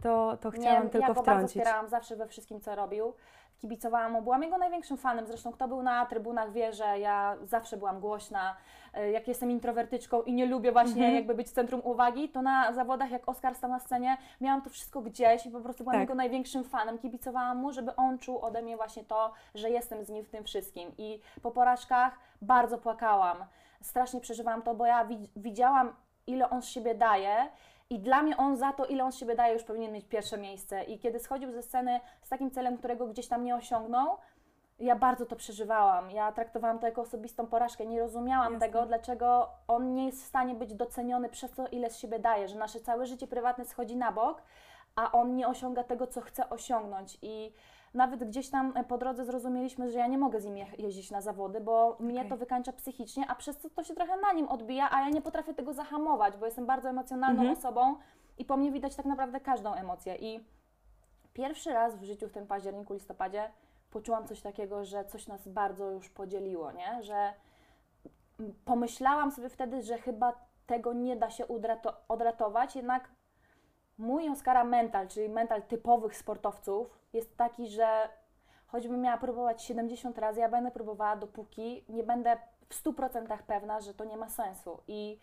to, 0.02 0.36
to 0.36 0.50
chciałam 0.50 0.84
nie, 0.84 0.90
tylko 0.90 1.06
ja 1.08 1.14
go 1.14 1.22
bardzo 1.22 1.22
wtrącić. 1.32 1.48
wspierałam 1.48 1.88
zawsze 1.88 2.16
we 2.16 2.26
wszystkim, 2.26 2.60
co 2.60 2.74
robił. 2.74 3.12
Kibicowałam 3.58 4.12
mu, 4.12 4.22
byłam 4.22 4.42
jego 4.42 4.58
największym 4.58 4.96
fanem. 4.96 5.26
Zresztą 5.26 5.52
kto 5.52 5.68
był 5.68 5.82
na 5.82 6.06
trybunach 6.06 6.52
wie, 6.52 6.72
że 6.72 6.98
ja 6.98 7.36
zawsze 7.42 7.76
byłam 7.76 8.00
głośna. 8.00 8.56
E, 8.94 9.10
Jak 9.10 9.28
jestem 9.28 9.50
introwertyczką 9.50 10.22
i 10.22 10.32
nie 10.32 10.46
lubię 10.46 10.72
właśnie 10.72 10.92
Mhm. 11.02 11.14
jakby 11.14 11.34
być 11.34 11.50
centrum 11.50 11.80
uwagi, 11.84 12.28
to 12.28 12.42
na 12.42 12.72
zawodach, 12.72 13.10
jak 13.10 13.28
Oskar 13.28 13.54
stał 13.54 13.70
na 13.70 13.78
scenie, 13.78 14.16
miałam 14.40 14.62
to 14.62 14.70
wszystko 14.70 15.00
gdzieś 15.00 15.46
i 15.46 15.50
po 15.50 15.60
prostu 15.60 15.84
byłam 15.84 15.94
Tak. 15.94 16.00
jego 16.00 16.14
największym 16.14 16.64
fanem. 16.64 16.98
Kibicowałam 16.98 17.56
mu, 17.58 17.72
żeby 17.72 17.96
on 17.96 18.18
czuł 18.18 18.38
ode 18.44 18.62
mnie 18.62 18.76
właśnie 18.76 19.04
to, 19.04 19.32
że 19.54 19.70
jestem 19.70 20.04
z 20.04 20.08
nim 20.08 20.24
w 20.24 20.28
tym 20.30 20.44
wszystkim. 20.44 20.92
I 20.98 21.20
po 21.42 21.50
porażkach 21.50 22.18
bardzo 22.42 22.78
płakałam. 22.78 23.36
Strasznie 23.80 24.20
przeżywałam 24.20 24.62
to, 24.62 24.74
bo 24.74 24.86
ja 24.86 25.04
wi- 25.04 25.30
widziałam, 25.36 25.92
ile 26.26 26.50
on 26.50 26.62
z 26.62 26.66
siebie 26.68 26.94
daje. 26.94 27.48
I 27.92 27.98
dla 27.98 28.22
mnie 28.22 28.36
on 28.36 28.56
za 28.56 28.72
to, 28.72 28.84
ile 28.84 29.04
on 29.04 29.12
z 29.12 29.16
siebie 29.16 29.34
daje, 29.34 29.54
już 29.54 29.64
powinien 29.64 29.92
mieć 29.92 30.04
pierwsze 30.04 30.38
miejsce. 30.38 30.84
I 30.84 30.98
kiedy 30.98 31.18
schodził 31.18 31.52
ze 31.52 31.62
sceny 31.62 32.00
z 32.22 32.28
takim 32.28 32.50
celem, 32.50 32.78
którego 32.78 33.06
gdzieś 33.06 33.28
tam 33.28 33.44
nie 33.44 33.56
osiągnął, 33.56 34.16
ja 34.78 34.96
bardzo 34.96 35.26
to 35.26 35.36
przeżywałam. 35.36 36.10
Ja 36.10 36.32
traktowałam 36.32 36.78
to 36.78 36.86
jako 36.86 37.02
osobistą 37.02 37.46
porażkę. 37.46 37.86
Nie 37.86 38.00
rozumiałam 38.00 38.52
Jasne. 38.52 38.66
tego, 38.66 38.86
dlaczego 38.86 39.48
on 39.68 39.94
nie 39.94 40.06
jest 40.06 40.22
w 40.22 40.26
stanie 40.26 40.54
być 40.54 40.74
doceniony 40.74 41.28
przez 41.28 41.52
to, 41.52 41.66
ile 41.66 41.90
z 41.90 41.98
siebie 41.98 42.18
daje, 42.18 42.48
że 42.48 42.58
nasze 42.58 42.80
całe 42.80 43.06
życie 43.06 43.26
prywatne 43.26 43.64
schodzi 43.64 43.96
na 43.96 44.12
bok, 44.12 44.42
a 44.96 45.12
on 45.12 45.36
nie 45.36 45.48
osiąga 45.48 45.84
tego, 45.84 46.06
co 46.06 46.20
chce 46.20 46.50
osiągnąć. 46.50 47.18
I 47.22 47.52
nawet 47.94 48.24
gdzieś 48.24 48.50
tam 48.50 48.72
e, 48.76 48.84
po 48.84 48.98
drodze 48.98 49.24
zrozumieliśmy, 49.24 49.90
że 49.90 49.98
ja 49.98 50.06
nie 50.06 50.18
mogę 50.18 50.40
z 50.40 50.44
nim 50.44 50.56
je- 50.56 50.66
jeździć 50.78 51.10
na 51.10 51.20
zawody, 51.20 51.60
bo 51.60 51.96
mnie 52.00 52.24
to 52.24 52.36
wykańcza 52.36 52.72
psychicznie, 52.72 53.24
a 53.28 53.34
przez 53.34 53.58
to 53.58 53.70
to 53.70 53.84
się 53.84 53.94
trochę 53.94 54.16
na 54.16 54.32
nim 54.32 54.48
odbija, 54.48 54.88
a 54.90 55.00
ja 55.00 55.08
nie 55.08 55.22
potrafię 55.22 55.54
tego 55.54 55.72
zahamować, 55.72 56.36
bo 56.36 56.46
jestem 56.46 56.66
bardzo 56.66 56.88
emocjonalną 56.88 57.40
Mhm. 57.42 57.58
osobą 57.58 57.96
i 58.38 58.44
po 58.44 58.56
mnie 58.56 58.72
widać 58.72 58.94
tak 58.96 59.06
naprawdę 59.06 59.40
każdą 59.40 59.74
emocję. 59.74 60.16
I 60.16 60.44
pierwszy 61.32 61.72
raz 61.72 61.96
w 61.96 62.02
życiu 62.04 62.28
w 62.28 62.32
tym 62.32 62.46
październiku, 62.46 62.94
listopadzie 62.94 63.50
poczułam 63.90 64.26
coś 64.26 64.40
takiego, 64.40 64.84
że 64.84 65.04
coś 65.04 65.26
nas 65.26 65.48
bardzo 65.48 65.90
już 65.90 66.08
podzieliło, 66.10 66.72
nie? 66.72 67.02
Że 67.02 67.32
pomyślałam 68.64 69.30
sobie 69.30 69.48
wtedy, 69.48 69.82
że 69.82 69.98
chyba 69.98 70.32
tego 70.66 70.92
nie 70.92 71.16
da 71.16 71.30
się 71.30 71.44
odratować, 72.08 72.76
jednak 72.76 73.08
mój 73.98 74.28
Oskara 74.28 74.64
mental, 74.64 75.08
czyli 75.08 75.28
mental 75.28 75.62
typowych 75.62 76.16
sportowców 76.16 76.98
jest 77.12 77.36
taki, 77.36 77.68
że 77.68 78.08
choćbym 78.66 79.00
miała 79.00 79.18
próbować 79.18 79.62
70 79.62 80.18
razy, 80.18 80.40
ja 80.40 80.48
będę 80.48 80.70
próbowała 80.70 81.16
dopóki 81.16 81.84
nie 81.88 82.04
będę 82.04 82.36
w 82.68 82.84
100% 82.84 83.38
pewna, 83.46 83.80
że 83.80 83.94
to 83.94 84.04
nie 84.04 84.16
ma 84.16 84.28
sensu. 84.28 84.78
I 84.88 85.18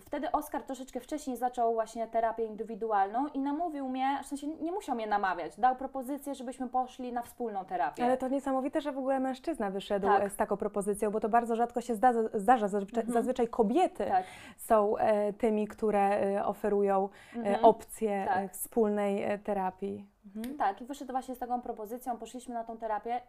wtedy 0.00 0.32
Oskar 0.32 0.62
troszeczkę 0.62 1.00
wcześniej 1.00 1.36
zaczął 1.36 1.74
właśnie 1.74 2.06
terapię 2.06 2.44
indywidualną 2.44 3.26
i 3.26 3.38
namówił 3.38 3.88
mnie, 3.88 4.18
w 4.22 4.26
sensie 4.26 4.46
nie 4.46 4.72
musiał 4.72 4.94
mnie 4.96 5.06
namawiać, 5.06 5.60
dał 5.60 5.76
propozycję, 5.76 6.34
żebyśmy 6.34 6.68
poszli 6.68 7.12
na 7.12 7.22
wspólną 7.22 7.64
terapię. 7.64 8.04
Ale 8.04 8.16
to 8.18 8.28
niesamowite, 8.28 8.80
że 8.80 8.92
w 8.92 8.98
ogóle 8.98 9.20
mężczyzna 9.20 9.70
wyszedł 9.70 10.06
Tak. 10.06 10.22
e, 10.22 10.30
z 10.30 10.36
taką 10.36 10.56
propozycją, 10.56 11.10
bo 11.10 11.20
to 11.20 11.28
bardzo 11.28 11.56
rzadko 11.56 11.80
się 11.80 11.94
zdarza, 11.94 12.20
zdarza 12.34 12.68
zazwyczaj, 12.68 13.00
Mhm. 13.04 13.12
zazwyczaj 13.12 13.48
kobiety 13.48 14.04
Tak. 14.06 14.24
są 14.56 14.96
e, 14.96 15.32
tymi, 15.32 15.68
które 15.68 16.00
e, 16.36 16.44
oferują 16.44 17.08
e, 17.34 17.38
Mhm. 17.38 17.64
opcję 17.64 18.24
Tak. 18.28 18.52
wspólnej 18.52 19.40
terapii. 19.44 20.06
Mhm. 20.36 20.56
Tak, 20.56 20.80
i 20.82 20.84
wyszedł 20.84 21.12
właśnie 21.12 21.34
z 21.34 21.38
taką 21.38 21.60
propozycją, 21.62 22.16
poszliśmy 22.18 22.54
na 22.54 22.64
tą 22.64 22.76
terapię. 22.78 23.20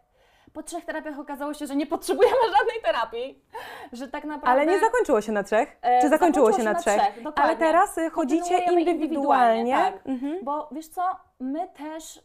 Po 0.54 0.62
trzech 0.62 0.84
terapiach 0.84 1.18
okazało 1.18 1.54
się, 1.54 1.66
że 1.66 1.76
nie 1.76 1.86
potrzebujemy 1.86 2.36
żadnej 2.58 2.82
terapii, 2.84 3.42
że 3.92 4.08
tak 4.08 4.24
naprawdę... 4.24 4.50
Ale 4.50 4.66
nie 4.66 4.80
zakończyło 4.80 5.20
się 5.20 5.32
na 5.32 5.42
trzech? 5.42 5.76
E, 5.82 6.00
Czy 6.02 6.08
zakończyło 6.08 6.52
się 6.52 6.52
zakończyło 6.52 6.74
na 6.74 6.80
się 6.80 6.88
na 6.88 6.96
trzech? 6.96 7.12
trzech, 7.12 7.24
dokładnie. 7.24 7.42
Ale 7.44 7.56
teraz 7.56 7.98
e, 7.98 8.10
chodzicie 8.10 8.58
indywidualnie. 8.58 8.92
indywidualnie, 8.92 9.74
tak. 9.74 10.06
Mhm. 10.06 10.44
Bo 10.44 10.68
wiesz 10.72 10.88
co, 10.88 11.02
my 11.40 11.68
też, 11.68 12.22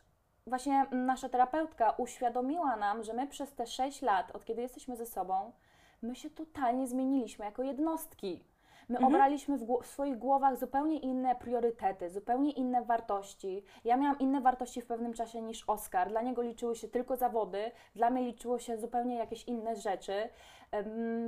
właśnie 0.47 0.85
nasza 0.91 1.29
terapeutka 1.29 1.91
uświadomiła 1.97 2.75
nam, 2.75 3.03
że 3.03 3.13
my 3.13 3.27
przez 3.27 3.53
te 3.53 3.67
6 3.67 4.01
lat, 4.01 4.35
od 4.35 4.45
kiedy 4.45 4.61
jesteśmy 4.61 4.95
ze 4.95 5.05
sobą, 5.05 5.51
my 6.01 6.15
się 6.15 6.29
totalnie 6.29 6.87
zmieniliśmy 6.87 7.45
jako 7.45 7.63
jednostki. 7.63 8.43
My 8.89 8.97
Mhm. 8.97 9.13
obraliśmy 9.13 9.57
w, 9.57 9.79
w 9.83 9.87
swoich 9.87 10.17
głowach 10.17 10.57
zupełnie 10.57 10.99
inne 10.99 11.35
priorytety, 11.35 12.09
zupełnie 12.09 12.51
inne 12.51 12.81
wartości. 12.81 13.63
Ja 13.85 13.97
miałam 13.97 14.19
inne 14.19 14.41
wartości 14.41 14.81
w 14.81 14.85
pewnym 14.85 15.13
czasie 15.13 15.41
niż 15.41 15.63
Oskar. 15.69 16.09
Dla 16.09 16.21
niego 16.21 16.41
liczyły 16.41 16.75
się 16.75 16.87
tylko 16.87 17.15
zawody, 17.15 17.71
dla 17.95 18.09
mnie 18.09 18.21
liczyło 18.23 18.59
się 18.59 18.77
zupełnie 18.77 19.15
jakieś 19.15 19.43
inne 19.43 19.75
rzeczy. 19.75 20.29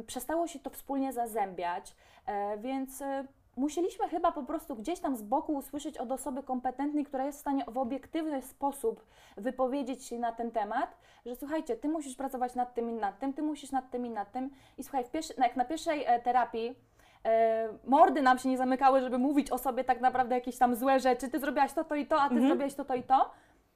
Przestało 0.07 0.47
się 0.47 0.59
to 0.59 0.69
wspólnie 0.69 1.13
zazębiać, 1.13 1.95
e, 2.25 2.57
więc 2.57 3.01
e, 3.01 3.23
musieliśmy 3.55 4.09
chyba 4.09 4.31
po 4.31 4.43
prostu 4.43 4.75
gdzieś 4.75 4.99
tam 4.99 5.15
z 5.15 5.21
boku 5.21 5.53
usłyszeć 5.53 5.97
od 5.97 6.11
osoby 6.11 6.43
kompetentnej, 6.43 7.05
która 7.05 7.25
jest 7.25 7.37
w 7.37 7.41
stanie 7.41 7.65
w 7.67 7.77
obiektywny 7.77 8.41
sposób 8.41 9.05
wypowiedzieć 9.37 10.05
się 10.05 10.19
na 10.19 10.31
ten 10.31 10.51
temat, 10.51 10.97
że 11.25 11.35
słuchajcie, 11.35 11.75
ty 11.75 11.89
musisz 11.89 12.15
pracować 12.15 12.55
nad 12.55 12.73
tym 12.73 12.89
i 12.89 12.93
nad 12.93 13.19
tym, 13.19 13.33
ty 13.33 13.41
musisz 13.41 13.71
nad 13.71 13.91
tym 13.91 14.05
i 14.05 14.09
nad 14.09 14.31
tym. 14.31 14.49
I 14.77 14.83
słuchaj, 14.83 15.05
pierwszy, 15.11 15.33
jak 15.37 15.55
na 15.55 15.65
pierwszej 15.65 16.03
e, 16.05 16.19
terapii 16.19 16.75
mordy 17.87 18.21
nam 18.21 18.39
się 18.39 18.49
nie 18.49 18.57
zamykały, 18.57 19.01
żeby 19.01 19.17
mówić 19.17 19.51
o 19.51 19.57
sobie 19.57 19.83
tak 19.83 20.01
naprawdę 20.01 20.35
jakieś 20.35 20.57
tam 20.57 20.75
złe 20.75 20.99
rzeczy, 20.99 21.29
ty 21.29 21.39
zrobiłaś 21.39 21.73
to, 21.73 21.83
to 21.83 21.95
i 21.95 22.05
to, 22.05 22.15
a 22.21 22.27
ty 22.29 22.33
Mhm. 22.35 22.47
zrobiłaś 22.47 22.73
to, 22.75 22.85
to 22.85 22.95
i 22.95 23.03
to. 23.03 23.29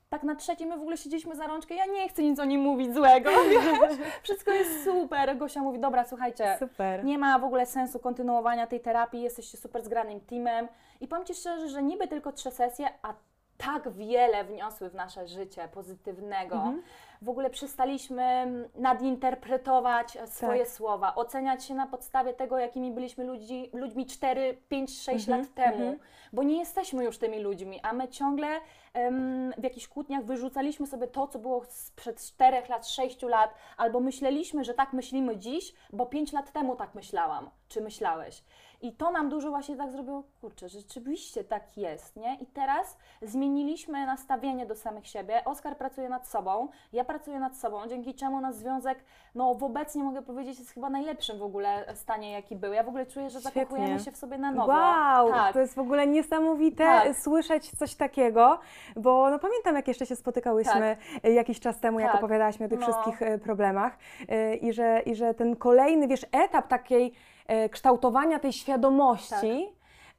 Tak 0.10 0.24
na 0.24 0.36
trzeciej 0.36 0.68
my 0.68 0.78
w 0.78 0.82
ogóle 0.82 0.98
siedzieliśmy 0.98 1.36
za 1.36 1.48
rączkę, 1.48 1.76
ja 1.76 1.86
nie 1.86 2.10
chcę 2.10 2.24
nic 2.24 2.40
o 2.40 2.46
nim 2.46 2.62
mówić 2.62 2.94
złego, 2.94 3.30
wiesz? 3.50 3.98
Wszystko 4.24 4.52
jest 4.52 4.84
super. 4.84 5.38
Gosia 5.38 5.62
mówi, 5.62 5.80
dobra, 5.80 6.06
słuchajcie, 6.06 6.56
Super. 6.60 7.04
nie 7.06 7.18
ma 7.18 7.40
w 7.40 7.44
ogóle 7.44 7.66
sensu 7.66 8.00
kontynuowania 8.00 8.68
tej 8.68 8.80
terapii, 8.80 9.22
jesteście 9.22 9.58
super 9.58 9.84
zgranym 9.84 10.20
teamem 10.22 10.68
i 11.02 11.08
powiem 11.08 11.26
Ci 11.26 11.34
szczerze, 11.34 11.68
że 11.70 11.84
niby 11.84 12.08
tylko 12.08 12.32
trzy 12.32 12.52
sesje, 12.52 12.88
a 13.02 13.14
tak 13.58 13.92
wiele 13.94 14.44
wniosły 14.44 14.90
w 14.90 14.96
nasze 14.96 15.28
życie 15.28 15.68
pozytywnego. 15.74 16.56
Mhm. 16.56 16.82
W 17.22 17.30
ogóle 17.30 17.50
przestaliśmy 17.50 18.46
nadinterpretować 18.76 20.18
e, 20.18 20.28
swoje 20.28 20.60
Tak. 20.64 20.70
słowa, 20.70 21.16
oceniać 21.16 21.66
się 21.66 21.74
na 21.76 21.88
podstawie 21.88 22.34
tego, 22.34 22.58
jakimi 22.58 22.92
byliśmy 22.92 23.24
ludzi, 23.24 23.70
ludźmi 23.74 24.06
4, 24.06 24.58
5, 24.70 25.02
6 25.02 25.28
Mhm, 25.28 25.40
lat 25.42 25.54
temu, 25.54 25.78
mhm. 25.88 26.00
bo 26.34 26.44
nie 26.44 26.58
jesteśmy 26.60 27.04
już 27.04 27.18
tymi 27.18 27.40
ludźmi, 27.40 27.80
a 27.84 27.94
my 27.94 28.08
ciągle 28.08 28.48
em, 28.94 29.54
w 29.58 29.64
jakichś 29.64 29.88
kłótniach 29.88 30.26
wyrzucaliśmy 30.26 30.88
sobie 30.88 31.08
to, 31.08 31.28
co 31.28 31.40
było 31.40 31.66
sprzed 31.70 32.22
4 32.22 32.62
lat, 32.70 32.88
6 32.88 33.22
lat, 33.22 33.54
albo 33.78 34.00
myśleliśmy, 34.00 34.64
że 34.64 34.74
tak 34.74 34.94
myślimy 34.94 35.38
dziś, 35.38 35.74
bo 35.94 36.06
5 36.06 36.34
lat 36.34 36.52
temu 36.52 36.76
tak 36.76 36.96
myślałam, 36.96 37.50
czy 37.68 37.82
myślałeś. 37.82 38.44
I 38.82 38.92
to 38.94 39.12
nam 39.12 39.30
dużo 39.30 39.50
właśnie 39.50 39.76
tak 39.76 39.92
zrobiło, 39.92 40.24
kurczę, 40.42 40.70
rzeczywiście 40.70 41.44
tak 41.44 41.78
jest, 41.78 42.16
nie? 42.16 42.36
I 42.36 42.46
teraz 42.46 42.98
zmieniliśmy 43.22 44.06
nastawienie 44.06 44.66
do 44.66 44.76
samych 44.76 45.08
siebie. 45.08 45.42
Oskar 45.46 45.78
pracuje 45.78 46.10
nad 46.10 46.28
sobą, 46.28 46.68
ja 46.94 47.04
pracuję 47.04 47.40
nad 47.40 47.58
sobą, 47.58 47.88
dzięki 47.88 48.14
czemu 48.14 48.42
nasz 48.42 48.56
związek, 48.56 49.00
no 49.36 49.50
obecnie 49.50 50.04
mogę 50.04 50.22
powiedzieć, 50.22 50.60
jest 50.60 50.72
chyba 50.72 50.90
najlepszym 50.90 51.40
w 51.40 51.44
ogóle 51.44 51.96
stanie, 51.96 52.32
jaki 52.32 52.56
był. 52.56 52.74
Ja 52.74 52.84
w 52.84 52.88
ogóle 52.88 53.06
czuję, 53.06 53.30
że 53.30 53.40
Świetnie. 53.40 53.62
zakochujemy 53.62 54.00
się 54.00 54.12
w 54.12 54.18
sobie 54.18 54.38
na 54.38 54.52
nowo. 54.52 54.72
Wow, 54.72 55.32
tak. 55.32 55.54
to 55.54 55.60
jest 55.60 55.76
w 55.76 55.80
ogóle 55.80 56.08
niesamowite 56.08 56.84
Tak. 56.84 57.18
słyszeć 57.18 57.72
coś 57.72 57.96
takiego, 57.96 58.60
bo 58.96 59.30
no 59.30 59.40
pamiętam 59.40 59.76
jak 59.76 59.88
jeszcze 59.88 60.06
się 60.06 60.16
spotykałyśmy 60.16 60.98
e, 61.24 61.32
jakiś 61.32 61.60
czas 61.60 61.80
temu, 61.80 62.00
jak 62.00 62.12
Tak. 62.12 62.20
opowiadałaś 62.20 62.60
mi 62.60 62.66
o 62.66 62.70
tych 62.70 62.80
No. 62.80 62.86
wszystkich 62.86 63.22
e, 63.22 63.38
problemach 63.38 63.98
e, 64.30 64.56
i 64.56 64.74
że, 64.74 65.02
i 65.06 65.16
że 65.16 65.34
ten 65.34 65.56
kolejny, 65.56 66.08
wiesz, 66.08 66.26
etap 66.32 66.68
takiej 66.68 67.14
kształtowania 67.72 68.40
tej 68.40 68.54
świadomości 68.54 69.70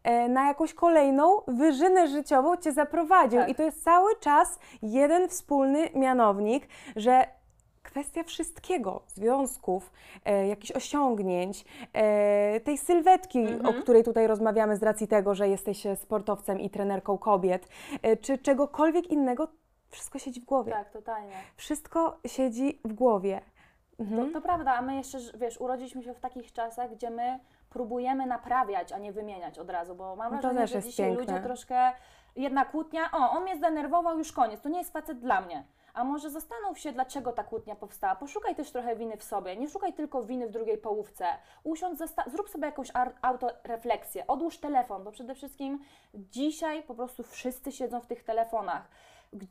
e, 0.02 0.28
na 0.28 0.46
jakąś 0.48 0.74
kolejną 0.74 1.40
wyżynę 1.48 2.08
życiową 2.08 2.56
cię 2.56 2.72
zaprowadził. 2.72 3.40
Tak. 3.40 3.48
I 3.48 3.54
to 3.54 3.62
jest 3.62 3.84
cały 3.84 4.16
czas 4.20 4.58
jeden 4.82 5.28
wspólny 5.28 5.88
mianownik, 5.94 6.68
że 6.96 7.26
kwestia 7.82 8.22
wszystkiego, 8.22 9.02
związków, 9.06 9.92
e, 10.24 10.48
jakichś 10.48 10.72
osiągnięć, 10.72 11.64
e, 11.92 12.60
tej 12.60 12.78
sylwetki, 12.78 13.38
Mhm. 13.38 13.66
o 13.66 13.82
której 13.82 14.04
tutaj 14.04 14.26
rozmawiamy 14.26 14.76
z 14.76 14.82
racji 14.82 15.08
tego, 15.08 15.34
że 15.34 15.48
jesteś 15.48 15.86
e, 15.86 15.96
sportowcem 15.96 16.60
i 16.60 16.70
trenerką 16.70 17.18
kobiet, 17.18 17.68
e, 18.02 18.16
czy 18.16 18.38
czegokolwiek 18.38 19.06
innego, 19.10 19.48
wszystko 19.90 20.18
siedzi 20.18 20.40
w 20.40 20.44
głowie. 20.44 20.72
Tak, 20.72 20.90
totalnie. 20.90 21.32
Wszystko 21.56 22.16
siedzi 22.26 22.80
w 22.84 22.92
głowie. 22.92 23.40
To, 23.96 24.02
Mhm. 24.02 24.32
to 24.32 24.40
prawda, 24.40 24.74
a 24.74 24.82
my 24.82 24.96
jeszcze, 24.96 25.18
wiesz, 25.34 25.60
urodziliśmy 25.60 26.02
się 26.02 26.14
w 26.14 26.20
takich 26.20 26.52
czasach, 26.52 26.90
gdzie 26.90 27.10
my 27.10 27.38
próbujemy 27.70 28.26
naprawiać, 28.26 28.92
a 28.92 28.98
nie 28.98 29.12
wymieniać 29.12 29.58
od 29.58 29.70
razu, 29.70 29.94
bo 29.94 30.16
mam 30.16 30.32
No 30.34 30.38
to 30.40 30.48
wrażenie, 30.48 30.66
że 30.66 30.82
dzisiaj 30.82 31.06
piękne. 31.16 31.32
ludzie 31.34 31.44
troszkę, 31.46 31.92
jedna 32.36 32.64
kłótnia, 32.64 33.10
o, 33.12 33.30
on 33.30 33.42
mnie 33.42 33.56
zdenerwował, 33.56 34.18
już 34.18 34.32
koniec, 34.32 34.60
to 34.60 34.68
nie 34.68 34.78
jest 34.78 34.92
facet 34.92 35.18
dla 35.18 35.40
mnie. 35.40 35.64
A 35.94 36.04
może 36.04 36.30
zastanów 36.30 36.78
się, 36.78 36.92
dlaczego 36.92 37.32
ta 37.32 37.44
kłótnia 37.44 37.74
powstała. 37.76 38.16
Poszukaj 38.16 38.54
też 38.54 38.70
trochę 38.72 38.96
winy 38.96 39.16
w 39.16 39.22
sobie. 39.24 39.56
Nie 39.56 39.68
szukaj 39.68 39.92
tylko 39.92 40.22
winy 40.22 40.46
w 40.48 40.50
drugiej 40.50 40.78
połówce. 40.78 41.24
Usiądź, 41.64 41.98
zrób 42.26 42.48
sobie 42.50 42.66
jakąś 42.66 42.92
autorefleksję. 43.22 44.26
Odłóż 44.26 44.58
telefon, 44.58 45.04
bo 45.04 45.12
przede 45.12 45.34
wszystkim 45.34 45.78
dzisiaj 46.14 46.82
po 46.82 46.94
prostu 46.94 47.22
wszyscy 47.22 47.72
siedzą 47.72 48.00
w 48.00 48.06
tych 48.06 48.24
telefonach. 48.24 48.88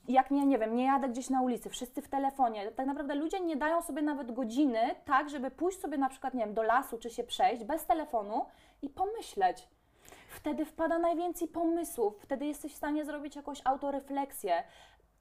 Jak 0.08 0.32
nie, 0.32 0.46
nie 0.46 0.58
wiem, 0.58 0.76
nie 0.76 0.86
jadę 0.86 1.10
gdzieś 1.10 1.30
na 1.30 1.42
ulicy, 1.42 1.70
wszyscy 1.70 2.02
w 2.02 2.08
telefonie. 2.08 2.72
Tak 2.72 2.88
naprawdę 2.88 3.16
ludzie 3.16 3.40
nie 3.40 3.56
dają 3.56 3.82
sobie 3.82 4.02
nawet 4.02 4.32
godziny, 4.32 4.80
tak, 5.06 5.30
żeby 5.30 5.52
pójść 5.52 5.80
sobie 5.80 5.98
na 5.98 6.10
przykład, 6.10 6.34
nie 6.34 6.46
wiem, 6.46 6.54
do 6.54 6.64
lasu 6.64 6.98
czy 6.98 7.10
się 7.10 7.24
przejść 7.24 7.64
bez 7.64 7.86
telefonu 7.86 8.46
i 8.82 8.90
pomyśleć. 8.90 9.68
Wtedy 10.30 10.66
wpada 10.66 11.00
najwięcej 11.00 11.48
pomysłów, 11.48 12.18
wtedy 12.22 12.46
jesteś 12.46 12.74
w 12.74 12.78
stanie 12.78 13.06
zrobić 13.06 13.36
jakąś 13.36 13.62
autorefleksję, 13.64 14.64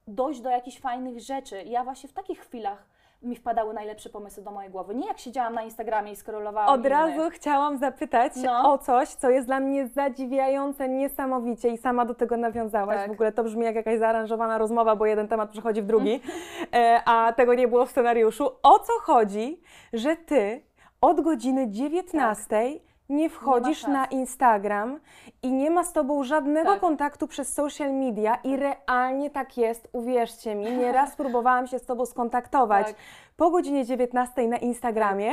dojść 0.07 0.41
do 0.41 0.49
jakichś 0.49 0.79
fajnych 0.79 1.19
rzeczy. 1.19 1.63
Ja 1.63 1.83
właśnie 1.83 2.09
w 2.09 2.13
takich 2.13 2.39
chwilach 2.39 2.87
mi 3.25 3.35
wpadały 3.35 3.73
najlepsze 3.73 4.09
pomysły 4.09 4.43
do 4.43 4.51
mojej 4.51 4.71
głowy. 4.71 4.95
Nie 4.95 5.07
jak 5.07 5.19
siedziałam 5.19 5.53
na 5.53 5.61
Instagramie 5.63 6.11
i 6.11 6.15
skrolowałam 6.15 6.69
Od 6.69 6.79
innych. 6.79 6.91
razu 6.91 7.29
chciałam 7.29 7.77
zapytać 7.77 8.33
No. 8.35 8.73
o 8.73 8.77
coś, 8.77 9.09
co 9.09 9.29
jest 9.29 9.47
dla 9.47 9.59
mnie 9.59 9.87
zadziwiające 9.87 10.89
niesamowicie 10.89 11.69
i 11.69 11.77
sama 11.77 12.05
do 12.05 12.13
tego 12.13 12.37
nawiązałaś. 12.37 12.97
Tak. 12.97 13.09
W 13.09 13.11
ogóle 13.13 13.31
to 13.31 13.43
brzmi 13.43 13.63
jak 13.65 13.75
jakaś 13.75 13.99
zaaranżowana 13.99 14.57
rozmowa, 14.57 14.95
bo 14.95 15.05
jeden 15.05 15.27
temat 15.27 15.49
przechodzi 15.49 15.81
w 15.81 15.85
drugi, 15.85 16.21
e, 16.73 17.01
a 17.05 17.33
tego 17.33 17.53
nie 17.53 17.67
było 17.67 17.85
w 17.85 17.91
scenariuszu. 17.91 18.49
O 18.63 18.79
co 18.79 18.93
chodzi, 19.01 19.61
że 19.93 20.15
ty 20.15 20.61
od 21.01 21.21
godziny 21.21 21.67
19 21.69 22.61
nie 23.09 23.29
wchodzisz 23.29 23.79
szans. 23.79 23.93
na 23.93 24.05
Instagram 24.05 24.99
i 25.43 25.51
nie 25.51 25.71
ma 25.71 25.83
z 25.83 25.93
tobą 25.93 26.23
żadnego 26.23 26.71
Tak. 26.71 26.79
kontaktu 26.79 27.27
przez 27.27 27.53
social 27.53 27.93
media 27.93 28.35
i 28.43 28.55
realnie 28.57 29.29
tak 29.29 29.57
jest, 29.57 29.89
uwierzcie 29.93 30.55
mi. 30.55 30.71
Nieraz 30.77 31.15
próbowałam 31.21 31.67
się 31.67 31.79
z 31.79 31.85
tobą 31.85 32.05
skontaktować. 32.05 32.87
Tak. 32.87 32.95
Po 33.37 33.49
godzinie 33.51 33.85
19 33.85 34.47
na 34.47 34.57
Instagramie. 34.57 35.31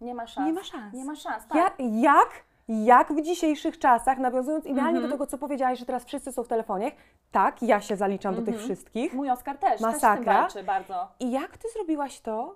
Nie 0.00 0.14
ma 0.14 0.26
szans. 0.26 0.46
Nie 0.46 0.52
ma 0.52 0.62
szans. 0.64 0.94
Nie 0.94 1.04
ma 1.04 1.14
szans, 1.16 1.46
tak. 1.46 1.56
Ja, 1.58 1.70
jak, 2.14 2.28
jak 2.68 3.12
w 3.12 3.20
dzisiejszych 3.22 3.78
czasach, 3.78 4.18
nawiązując 4.18 4.64
idealnie 4.66 4.90
Mhm. 4.98 5.04
do 5.04 5.12
tego, 5.14 5.26
co 5.26 5.38
powiedziałaś, 5.38 5.78
że 5.78 5.86
teraz 5.86 6.04
wszyscy 6.04 6.32
są 6.32 6.42
w 6.44 6.48
telefonie, 6.48 6.92
tak, 7.32 7.62
ja 7.62 7.80
się 7.80 7.96
zaliczam 7.96 8.34
do 8.34 8.42
tych 8.42 8.58
wszystkich. 8.58 9.14
Mój 9.14 9.30
Oskar 9.30 9.58
też, 9.58 9.70
też 9.70 9.80
Masakra. 9.80 10.40
walczy 10.42 10.62
bardzo. 10.62 11.08
I 11.20 11.30
jak 11.30 11.58
ty 11.58 11.68
zrobiłaś 11.74 12.20
to, 12.20 12.54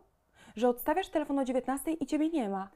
że 0.56 0.68
odstawiasz 0.68 1.08
telefon 1.08 1.38
o 1.38 1.44
19 1.44 1.92
i 1.92 2.06
ciebie 2.06 2.28
nie 2.28 2.48
ma? 2.48 2.68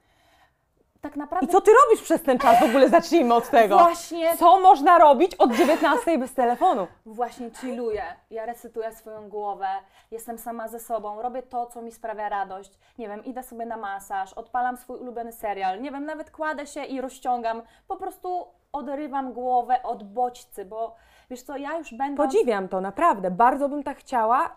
Tak 1.02 1.16
I 1.16 1.18
naprawdę 1.18 1.46
co 1.52 1.60
ty 1.60 1.70
robisz 1.84 2.02
przez 2.02 2.22
ten 2.22 2.38
czas? 2.38 2.60
W 2.60 2.62
ogóle 2.62 2.88
zacznijmy 2.88 3.34
od 3.34 3.50
tego. 3.50 3.78
Właśnie. 3.78 4.36
Co 4.36 4.60
można 4.60 4.98
robić 4.98 5.34
od 5.34 5.52
19 5.52 6.18
bez 6.18 6.34
telefonu? 6.34 6.86
właśnie 7.06 7.50
chilluję. 7.50 8.02
Ja 8.30 8.46
resetuję 8.46 8.92
swoją 8.92 9.28
głowę, 9.28 9.66
jestem 10.10 10.38
sama 10.38 10.68
ze 10.68 10.80
sobą, 10.80 11.22
robię 11.22 11.42
to, 11.42 11.66
co 11.66 11.82
mi 11.82 11.92
sprawia 11.92 12.28
radość. 12.28 12.78
Nie 12.98 13.08
wiem, 13.08 13.24
idę 13.24 13.42
sobie 13.42 13.66
na 13.66 13.76
masaż, 13.76 14.32
odpalam 14.32 14.76
swój 14.76 14.98
ulubiony 14.98 15.32
serial, 15.32 15.80
nie 15.80 15.90
wiem, 15.90 16.04
nawet 16.06 16.30
kładę 16.30 16.66
się 16.66 16.84
i 16.84 17.00
rozciągam. 17.00 17.62
Po 17.88 17.96
prostu 17.96 18.46
odrywam 18.72 19.32
głowę 19.32 19.82
od 19.82 20.02
bodźcy, 20.02 20.64
bo 20.64 20.94
wiesz 21.30 21.42
co, 21.42 21.56
ja 21.56 21.78
już 21.78 21.94
będę. 21.94 22.16
Podziwiam 22.16 22.68
to, 22.68 22.80
naprawdę. 22.80 23.30
Bardzo 23.30 23.68
bym 23.68 23.82
tak 23.82 23.98
chciała. 23.98 24.56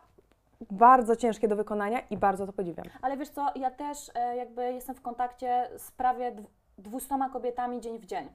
Bardzo 0.71 1.15
ciężkie 1.15 1.47
do 1.47 1.55
wykonania 1.55 1.99
i 1.99 2.17
bardzo 2.17 2.45
to 2.45 2.53
podziwiam. 2.53 2.85
Ale 3.01 3.17
wiesz 3.17 3.29
co, 3.29 3.47
ja 3.55 3.71
też 3.71 4.11
e, 4.15 4.35
jakby 4.35 4.73
jestem 4.73 4.95
w 4.95 5.01
kontakcie 5.01 5.69
z 5.77 5.91
prawie 5.91 6.31
dw- 6.31 6.47
200 6.77 7.15
kobietami 7.33 7.81
dzień 7.81 7.99
w 7.99 8.05
dzień. 8.05 8.29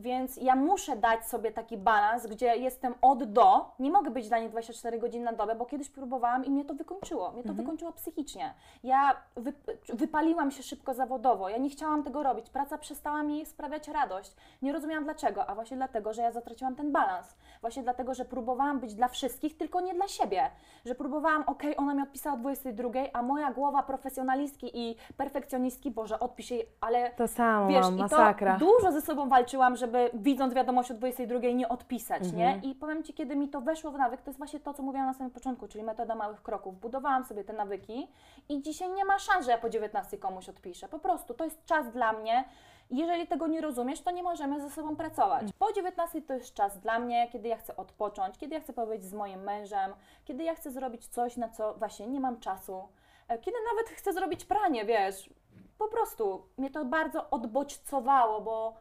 Więc 0.00 0.36
ja 0.36 0.56
muszę 0.56 0.96
dać 0.96 1.26
sobie 1.26 1.50
taki 1.52 1.76
balans, 1.76 2.26
gdzie 2.26 2.56
jestem 2.56 2.94
od 3.02 3.24
do. 3.24 3.70
Nie 3.78 3.90
mogę 3.90 4.10
być 4.10 4.28
dla 4.28 4.38
nich 4.38 4.50
24 4.50 4.98
godziny 4.98 5.24
na 5.24 5.32
dobę, 5.32 5.54
bo 5.54 5.66
kiedyś 5.66 5.90
próbowałam 5.90 6.44
i 6.44 6.50
mnie 6.50 6.64
to 6.64 6.74
wykończyło. 6.74 7.30
Mnie 7.32 7.42
to 7.42 7.54
wykończyło 7.54 7.92
psychicznie. 7.92 8.54
Ja 8.84 9.16
wy, 9.36 9.52
wypaliłam 9.88 10.50
się 10.50 10.62
szybko 10.62 10.94
zawodowo. 10.94 11.48
Ja 11.48 11.58
nie 11.58 11.70
chciałam 11.70 12.02
tego 12.02 12.22
robić. 12.22 12.50
Praca 12.50 12.78
przestała 12.78 13.22
mi 13.22 13.46
sprawiać 13.46 13.88
radość. 13.88 14.36
Nie 14.62 14.72
rozumiałam 14.72 15.04
dlaczego, 15.04 15.46
a 15.46 15.54
właśnie 15.54 15.76
dlatego, 15.76 16.12
że 16.12 16.22
ja 16.22 16.32
zatraciłam 16.32 16.76
ten 16.76 16.92
balans. 16.92 17.36
Właśnie 17.60 17.82
dlatego, 17.82 18.14
że 18.14 18.24
próbowałam 18.24 18.80
być 18.80 18.94
dla 18.94 19.08
wszystkich, 19.08 19.56
tylko 19.56 19.80
nie 19.80 19.94
dla 19.94 20.08
siebie. 20.08 20.50
Że 20.86 20.94
próbowałam, 20.94 21.44
okej, 21.46 21.76
ona 21.76 21.94
mi 21.94 22.02
odpisała 22.02 22.34
o 22.36 22.38
22, 22.38 22.90
a 23.12 23.22
moja 23.22 23.52
głowa 23.52 23.82
profesjonalistki 23.82 24.70
i 24.74 24.96
perfekcjonistki, 25.16 25.90
Boże, 25.90 26.20
odpisz 26.20 26.50
jej, 26.50 26.66
ale 26.80 27.10
To 27.10 27.28
samo 27.28 27.68
Wiesz, 27.68 27.80
mam, 27.84 27.94
i 27.94 27.96
to 27.96 28.02
masakra. 28.02 28.56
dużo 28.56 28.92
ze 28.92 29.00
sobą 29.00 29.28
walczyłam, 29.28 29.76
żeby 29.76 29.89
widząc 30.14 30.54
wiadomość 30.54 30.90
o 30.90 30.94
22 30.94 31.38
nie 31.54 31.68
odpisać, 31.68 32.22
Mhm. 32.22 32.36
nie? 32.62 32.70
I 32.70 32.74
powiem 32.74 33.02
Ci, 33.02 33.14
kiedy 33.14 33.36
mi 33.36 33.48
to 33.48 33.60
weszło 33.60 33.90
w 33.90 33.98
nawyk, 33.98 34.22
to 34.22 34.30
jest 34.30 34.38
właśnie 34.38 34.60
to, 34.60 34.74
co 34.74 34.82
mówiłam 34.82 35.06
na 35.06 35.14
samym 35.14 35.30
początku, 35.30 35.68
czyli 35.68 35.84
metoda 35.84 36.14
małych 36.14 36.42
kroków. 36.42 36.80
Budowałam 36.80 37.24
sobie 37.24 37.44
te 37.44 37.52
nawyki 37.52 38.08
i 38.48 38.62
dzisiaj 38.62 38.90
nie 38.90 39.04
ma 39.04 39.18
szans, 39.18 39.44
że 39.46 39.50
ja 39.52 39.58
po 39.58 39.68
19 39.70 40.18
komuś 40.18 40.48
odpiszę. 40.48 40.88
Po 40.88 40.98
prostu, 40.98 41.34
to 41.34 41.44
jest 41.44 41.64
czas 41.64 41.90
dla 41.92 42.12
mnie. 42.12 42.44
Jeżeli 42.90 43.26
tego 43.26 43.46
nie 43.46 43.60
rozumiesz, 43.60 44.00
to 44.00 44.10
nie 44.10 44.22
możemy 44.22 44.60
ze 44.60 44.70
sobą 44.70 44.96
pracować. 44.96 45.48
Po 45.58 45.72
19 45.72 46.22
to 46.22 46.34
jest 46.34 46.54
czas 46.54 46.78
dla 46.80 46.98
mnie, 46.98 47.28
kiedy 47.32 47.48
ja 47.48 47.56
chcę 47.56 47.76
odpocząć, 47.76 48.38
kiedy 48.38 48.54
ja 48.54 48.60
chcę 48.60 48.72
powiedzieć 48.72 49.06
z 49.06 49.14
moim 49.14 49.40
mężem, 49.42 49.92
kiedy 50.24 50.42
ja 50.44 50.54
chcę 50.54 50.70
zrobić 50.70 51.06
coś, 51.06 51.36
na 51.36 51.48
co 51.48 51.74
właśnie 51.74 52.06
nie 52.06 52.20
mam 52.20 52.40
czasu, 52.40 52.88
e, 53.28 53.38
kiedy 53.38 53.56
nawet 53.74 53.90
chcę 53.92 54.12
zrobić 54.12 54.44
pranie, 54.44 54.84
wiesz. 54.84 55.30
Po 55.78 55.88
prostu 55.88 56.42
mnie 56.58 56.70
to 56.70 56.84
bardzo 56.84 57.30
odbodźcowało, 57.30 58.40
bo 58.40 58.74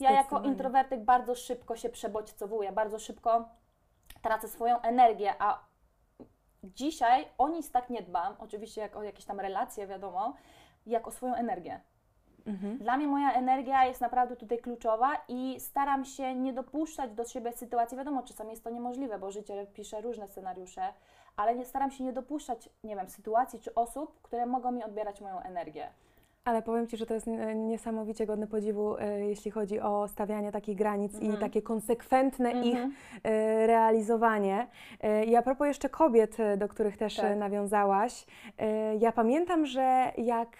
ja 0.00 0.12
jako 0.12 0.40
introwertyk 0.40 1.00
bardzo 1.00 1.34
szybko 1.34 1.76
się 1.76 1.88
przebodźcowuję, 1.88 2.72
bardzo 2.72 2.98
szybko 2.98 3.48
tracę 4.22 4.48
swoją 4.48 4.80
energię, 4.80 5.34
a 5.38 5.58
dzisiaj 6.64 7.28
o 7.38 7.48
nic 7.48 7.70
tak 7.70 7.90
nie 7.90 8.02
dbam, 8.02 8.36
oczywiście 8.38 8.80
jak 8.80 8.96
o 8.96 9.02
jakieś 9.02 9.24
tam 9.24 9.40
relacje, 9.40 9.86
wiadomo, 9.86 10.34
jak 10.86 11.08
o 11.08 11.10
swoją 11.10 11.34
energię. 11.34 11.80
Mhm. 12.46 12.78
Dla 12.78 12.96
mnie 12.96 13.06
moja 13.06 13.32
energia 13.32 13.84
jest 13.84 14.00
naprawdę 14.00 14.36
tutaj 14.36 14.58
kluczowa 14.58 15.22
i 15.28 15.60
staram 15.60 16.04
się 16.04 16.34
nie 16.34 16.52
dopuszczać 16.52 17.12
do 17.12 17.24
siebie 17.24 17.52
sytuacji, 17.52 17.96
wiadomo, 17.98 18.22
czasami 18.22 18.50
jest 18.50 18.64
to 18.64 18.70
niemożliwe, 18.70 19.18
bo 19.18 19.30
życie 19.30 19.66
pisze 19.66 20.00
różne 20.00 20.28
scenariusze, 20.28 20.82
ale 21.36 21.54
nie 21.54 21.64
staram 21.64 21.90
się 21.90 22.04
nie 22.04 22.12
dopuszczać, 22.12 22.68
nie 22.84 22.96
wiem, 22.96 23.08
sytuacji 23.08 23.60
czy 23.60 23.74
osób, 23.74 24.22
które 24.22 24.46
mogą 24.46 24.72
mi 24.72 24.84
odbierać 24.84 25.20
moją 25.20 25.40
energię. 25.40 25.88
Ale 26.50 26.62
powiem 26.62 26.86
Ci, 26.86 26.96
że 26.96 27.06
to 27.06 27.14
jest 27.14 27.26
niesamowicie 27.54 28.26
godne 28.26 28.46
podziwu, 28.46 28.96
e, 28.98 29.20
jeśli 29.26 29.50
chodzi 29.50 29.80
o 29.80 30.08
stawianie 30.08 30.52
takich 30.52 30.76
granic 30.76 31.20
i 31.20 31.32
takie 31.32 31.62
konsekwentne 31.62 32.52
ich 32.52 32.78
e, 33.22 33.66
realizowanie. 33.66 34.66
E, 35.00 35.24
I 35.24 35.36
a 35.36 35.42
propos 35.42 35.66
jeszcze 35.66 35.88
kobiet, 35.88 36.36
do 36.56 36.68
których 36.68 36.96
też 36.96 37.16
Tak. 37.16 37.38
nawiązałaś, 37.38 38.26
ja 38.98 39.12
pamiętam, 39.12 39.66
że 39.66 40.12
jak 40.18 40.56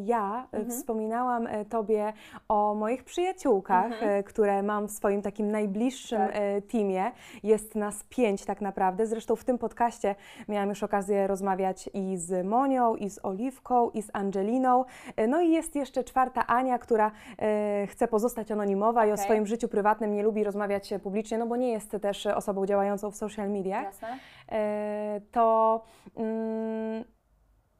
ja 0.00 0.48
e, 0.52 0.64
wspominałam 0.64 1.48
Tobie 1.68 2.12
o 2.48 2.74
moich 2.74 3.04
przyjaciółkach, 3.04 4.02
e, 4.02 4.22
które 4.22 4.62
mam 4.62 4.88
w 4.88 4.90
swoim 4.90 5.22
takim 5.22 5.50
najbliższym 5.50 6.18
Tak. 6.18 6.36
teamie, 6.70 7.10
jest 7.42 7.74
nas 7.74 8.04
pięć 8.08 8.44
tak 8.44 8.60
naprawdę. 8.60 9.06
Zresztą 9.06 9.36
w 9.36 9.44
tym 9.44 9.58
podcaście 9.58 10.14
miałam 10.48 10.68
już 10.68 10.82
okazję 10.82 11.26
rozmawiać 11.26 11.90
i 11.94 12.16
z 12.16 12.46
Monią, 12.46 12.96
i 12.96 13.10
z 13.10 13.24
Oliwką, 13.24 13.90
i 13.90 14.02
z 14.02 14.10
Angeliną. 14.12 14.84
No 15.32 15.40
i 15.40 15.50
jest 15.50 15.76
jeszcze 15.76 16.04
czwarta 16.04 16.46
Ania, 16.46 16.78
która 16.78 17.10
e, 17.38 17.86
chce 17.86 18.08
pozostać 18.08 18.50
anonimowa 18.50 19.06
i 19.06 19.10
o 19.10 19.14
Okej. 19.14 19.24
swoim 19.24 19.46
życiu 19.46 19.68
prywatnym 19.68 20.14
nie 20.14 20.22
lubi 20.22 20.44
rozmawiać 20.44 20.94
publicznie, 21.02 21.38
no 21.38 21.46
bo 21.46 21.56
nie 21.56 21.72
jest 21.72 21.96
też 22.02 22.26
osobą 22.26 22.66
działającą 22.66 23.10
w 23.10 23.16
social 23.16 23.50
mediach. 23.50 23.84
Jasne? 23.84 24.18
E, 24.52 25.20
to 25.30 25.84
mm, 26.16 27.04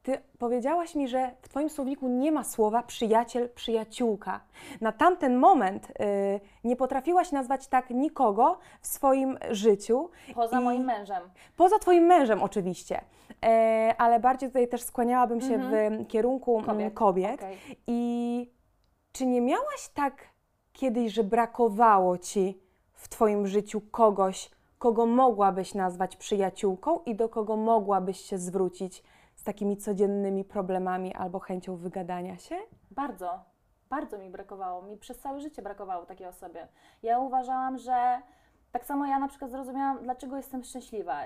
ty 0.03 0.19
powiedziałaś 0.39 0.95
mi, 0.95 1.09
że 1.09 1.31
w 1.43 1.49
Twoim 1.49 1.71
słowniku 1.71 2.09
nie 2.09 2.33
ma 2.33 2.45
słowa 2.45 2.83
przyjaciel, 2.83 3.49
przyjaciółka. 3.55 4.41
Na 4.81 4.93
tamten 4.93 5.37
moment 5.39 5.91
y, 5.91 6.41
nie 6.65 6.77
potrafiłaś 6.77 7.33
nazwać 7.33 7.69
tak 7.69 7.91
nikogo 7.91 8.59
w 8.81 8.87
swoim 8.87 9.39
życiu. 9.51 10.11
Poza 10.35 10.61
I- 10.61 10.65
moim 10.65 10.85
mężem. 10.85 11.23
Poza 11.57 11.79
Twoim 11.79 12.05
mężem 12.05 12.43
oczywiście, 12.43 13.01
e, 13.45 13.95
ale 13.99 14.21
bardziej 14.21 14.49
tutaj 14.49 14.69
też 14.69 14.83
skłaniałabym 14.83 15.41
się 15.41 15.59
w 15.59 16.07
kierunku 16.09 16.55
mm, 16.59 16.67
Kobiet. 16.67 16.95
kobiet. 16.95 17.35
Okej. 17.35 17.59
I 17.87 18.51
czy 19.13 19.27
nie 19.27 19.41
miałaś 19.41 19.89
tak 19.95 20.15
kiedyś, 20.73 21.13
że 21.13 21.25
brakowało 21.25 22.19
ci 22.19 22.61
w 22.93 23.09
Twoim 23.09 23.47
życiu 23.47 23.81
kogoś, 23.81 24.51
kogo 24.79 25.07
mogłabyś 25.07 25.75
nazwać 25.75 26.17
przyjaciółką 26.17 27.01
i 27.07 27.15
do 27.15 27.29
kogo 27.29 27.57
mogłabyś 27.57 28.21
się 28.21 28.39
zwrócić 28.39 29.03
z 29.43 29.45
takimi 29.45 29.77
codziennymi 29.77 30.45
problemami 30.45 31.15
albo 31.15 31.39
chęcią 31.39 31.77
wygadania 31.77 32.39
się? 32.39 32.57
Bardzo, 32.91 33.41
bardzo 33.91 34.19
mi 34.19 34.31
brakowało. 34.31 34.83
Mi 34.83 34.97
przez 34.97 35.19
całe 35.19 35.41
życie 35.41 35.63
brakowało 35.63 36.07
takiej 36.07 36.27
osoby. 36.27 36.59
Ja 37.03 37.19
uważałam, 37.19 37.79
że 37.79 38.23
tak 38.73 38.85
samo 38.85 39.07
ja 39.07 39.19
na 39.19 39.29
przykład 39.29 39.51
zrozumiałam, 39.51 40.03
dlaczego 40.03 40.37
jestem 40.37 40.65
szczęśliwa. 40.65 41.21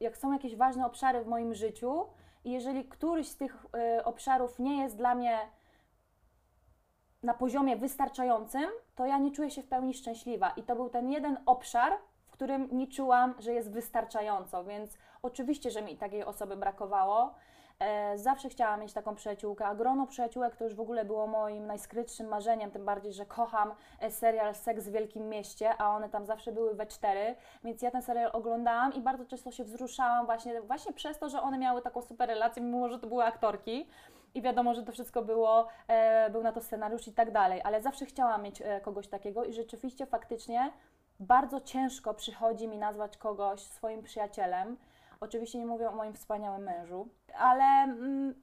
Jak 0.00 0.16
są 0.16 0.32
jakieś 0.32 0.56
ważne 0.56 0.86
obszary 0.86 1.24
w 1.24 1.26
moim 1.26 1.54
życiu 1.54 2.06
i 2.44 2.50
jeżeli 2.50 2.84
któryś 2.84 3.28
z 3.28 3.36
tych 3.36 3.66
y, 3.98 4.04
obszarów 4.04 4.58
nie 4.58 4.82
jest 4.82 4.96
dla 4.96 5.14
mnie 5.14 5.38
na 7.22 7.34
poziomie 7.34 7.76
wystarczającym, 7.76 8.70
to 8.94 9.06
ja 9.06 9.18
nie 9.18 9.30
czuję 9.30 9.50
się 9.50 9.62
w 9.62 9.68
pełni 9.68 9.94
szczęśliwa. 9.94 10.50
I 10.50 10.62
to 10.62 10.76
był 10.76 10.88
ten 10.88 11.10
jeden 11.10 11.38
obszar, 11.46 11.92
w 12.26 12.30
którym 12.30 12.68
nie 12.72 12.86
czułam, 12.86 13.34
że 13.38 13.52
jest 13.52 13.72
wystarczająco, 13.72 14.64
więc 14.64 14.98
oczywiście, 15.22 15.70
że 15.70 15.82
mi 15.82 15.96
takiej 15.96 16.24
osoby 16.24 16.56
brakowało. 16.56 17.34
E, 17.80 18.18
zawsze 18.18 18.48
chciałam 18.48 18.80
mieć 18.80 18.92
taką 18.92 19.14
przyjaciółkę, 19.14 19.66
a 19.66 19.74
grono 19.74 20.06
przyjaciółek 20.06 20.56
to 20.56 20.64
już 20.64 20.74
w 20.74 20.80
ogóle 20.80 21.04
było 21.04 21.26
moim 21.26 21.66
najskrytszym 21.66 22.28
marzeniem, 22.28 22.70
tym 22.70 22.84
bardziej, 22.84 23.12
że 23.12 23.26
kocham 23.26 23.74
e, 24.00 24.10
serial 24.10 24.54
Seks 24.54 24.88
w 24.88 24.92
Wielkim 24.92 25.28
Mieście, 25.28 25.74
a 25.78 25.96
one 25.96 26.08
tam 26.08 26.26
zawsze 26.26 26.52
były 26.52 26.74
we 26.74 26.86
cztery, 26.86 27.34
więc 27.64 27.82
ja 27.82 27.90
ten 27.90 28.02
serial 28.02 28.30
oglądałam 28.32 28.94
i 28.94 29.00
bardzo 29.00 29.26
często 29.26 29.50
się 29.50 29.64
wzruszałam 29.64 30.26
właśnie, 30.26 30.60
właśnie 30.60 30.92
przez 30.92 31.18
to, 31.18 31.28
że 31.28 31.42
one 31.42 31.58
miały 31.58 31.82
taką 31.82 32.02
super 32.02 32.28
relację, 32.28 32.62
mimo 32.62 32.88
że 32.88 32.98
to 32.98 33.06
były 33.06 33.24
aktorki. 33.24 33.88
I 34.34 34.42
wiadomo, 34.42 34.74
że 34.74 34.82
to 34.82 34.92
wszystko 34.92 35.22
było, 35.22 35.68
e, 35.88 36.30
był 36.30 36.42
na 36.42 36.52
to 36.52 36.60
scenariusz 36.60 37.08
i 37.08 37.12
tak 37.12 37.32
dalej, 37.32 37.60
ale 37.64 37.82
zawsze 37.82 38.06
chciałam 38.06 38.42
mieć 38.42 38.62
e, 38.62 38.80
kogoś 38.80 39.08
takiego 39.08 39.44
i 39.44 39.52
rzeczywiście, 39.52 40.06
faktycznie 40.06 40.72
bardzo 41.20 41.60
ciężko 41.60 42.14
przychodzi 42.14 42.68
mi 42.68 42.78
nazwać 42.78 43.16
kogoś 43.16 43.60
swoim 43.60 44.02
przyjacielem. 44.02 44.76
Oczywiście 45.20 45.58
nie 45.58 45.66
mówię 45.66 45.88
o 45.88 45.92
moim 45.96 46.14
wspaniałym 46.14 46.62
mężu, 46.62 47.08
ale 47.34 47.64
mm, 47.64 48.34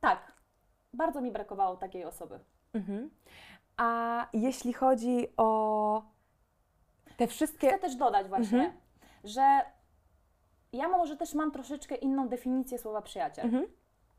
tak, 0.00 0.32
bardzo 0.92 1.20
mi 1.20 1.32
brakowało 1.32 1.76
takiej 1.76 2.04
osoby. 2.04 2.40
Mhm. 2.74 3.10
A 3.76 4.26
jeśli 4.32 4.72
chodzi 4.72 5.28
o 5.36 6.02
te 7.16 7.26
wszystkie. 7.26 7.68
Chcę 7.68 7.78
też 7.78 7.96
dodać 7.96 8.28
właśnie, 8.28 8.58
Mhm. 8.64 8.80
że 9.24 9.60
ja 10.72 10.88
może 10.88 11.16
też 11.16 11.34
mam 11.34 11.50
troszeczkę 11.52 11.94
inną 11.94 12.28
definicję 12.28 12.78
słowa 12.78 13.02
przyjaciel. 13.02 13.44
Mhm. 13.44 13.66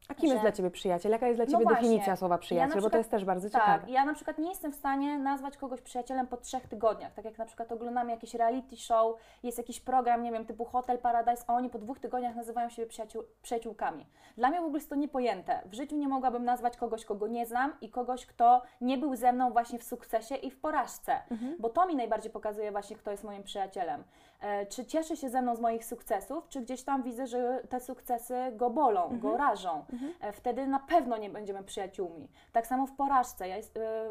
A 0.10 0.14
kim 0.16 0.26
jest 0.26 0.36
że- 0.38 0.41
dla 0.41 0.51
Ciebie 0.51 0.72
przyjaciel? 0.72 1.12
Jaka 1.12 1.28
jest 1.28 1.38
dla 1.38 1.45
No 1.45 1.51
Ciebie 1.51 1.64
właśnie. 1.64 1.82
definicja 1.82 2.16
słowa 2.16 2.38
przyjaciel? 2.38 2.70
na 2.70 2.76
Bo 2.76 2.82
to 2.82 2.88
przykład- 2.88 2.99
jest 2.99 3.12
też 3.12 3.26
bardzo 3.26 3.49
Tak, 3.49 3.62
ciekawe. 3.62 3.91
ja 3.91 4.06
na 4.06 4.14
przykład 4.14 4.38
nie 4.38 4.49
jestem 4.49 4.72
w 4.72 4.76
stanie 4.76 5.18
nazwać 5.20 5.58
kogoś 5.58 5.82
przyjacielem 5.82 6.28
po 6.28 6.38
trzech 6.38 6.68
tygodniach. 6.68 7.14
Tak 7.14 7.26
jak 7.26 7.38
na 7.38 7.45
przykład 7.45 7.72
oglądamy 7.72 8.12
jakieś 8.12 8.34
reality 8.34 8.78
show, 8.78 9.16
jest 9.43 9.58
jakiś 9.58 9.80
program, 9.80 10.24
nie 10.24 10.32
wiem, 10.32 10.45
typu 10.45 10.66
Hotel 10.66 10.97
Paradise, 10.97 11.43
a 11.47 11.53
oni 11.53 11.70
po 11.70 11.80
dwóch 11.80 11.99
tygodniach 11.99 12.36
nazywają 12.36 12.70
siebie 12.70 12.88
przyjaciół, 12.88 13.24
przyjaciółkami. 13.41 14.06
Dla 14.38 14.49
mnie 14.49 14.60
w 14.62 14.64
ogóle 14.64 14.78
jest 14.78 14.89
to 14.89 14.95
niepojęte. 14.95 15.62
W 15.66 15.74
życiu 15.74 15.95
nie 15.95 16.08
mogłabym 16.08 16.45
nazwać 16.45 16.78
kogoś, 16.78 17.06
kogo 17.06 17.28
nie 17.28 17.45
znam 17.45 17.74
i 17.82 17.89
kogoś, 17.89 18.26
kto 18.26 18.62
nie 18.82 18.97
był 18.97 19.16
ze 19.16 19.34
mną 19.34 19.51
właśnie 19.51 19.80
w 19.80 19.84
sukcesie 19.84 20.36
i 20.36 20.51
w 20.51 20.60
porażce. 20.60 21.14
Mhm. 21.32 21.56
Bo 21.60 21.70
to 21.70 21.86
mi 21.88 21.95
najbardziej 21.95 22.32
pokazuje 22.32 22.72
właśnie, 22.72 22.95
kto 22.95 23.12
jest 23.12 23.24
moim 23.24 23.43
przyjacielem. 23.43 24.03
E, 24.42 24.66
czy 24.66 24.86
cieszy 24.86 25.18
się 25.18 25.30
ze 25.30 25.42
mną 25.42 25.56
z 25.56 25.60
moich 25.60 25.86
sukcesów, 25.86 26.48
czy 26.50 26.62
gdzieś 26.62 26.84
tam 26.84 27.04
widzę, 27.04 27.28
że 27.28 27.62
te 27.70 27.80
sukcesy 27.80 28.36
go 28.52 28.70
bolą, 28.70 29.02
Mhm. 29.04 29.20
go 29.22 29.38
rażą. 29.38 29.86
E, 30.22 30.34
wtedy 30.34 30.68
na 30.68 30.80
pewno 30.80 31.18
nie 31.18 31.30
będziemy 31.30 31.64
przyjaciółmi. 31.64 32.28
Tak 32.52 32.68
samo 32.68 32.88
w 32.88 32.92
porażce, 32.92 33.48
ja 33.48 33.58
jest, 33.58 33.78
e, 33.78 34.10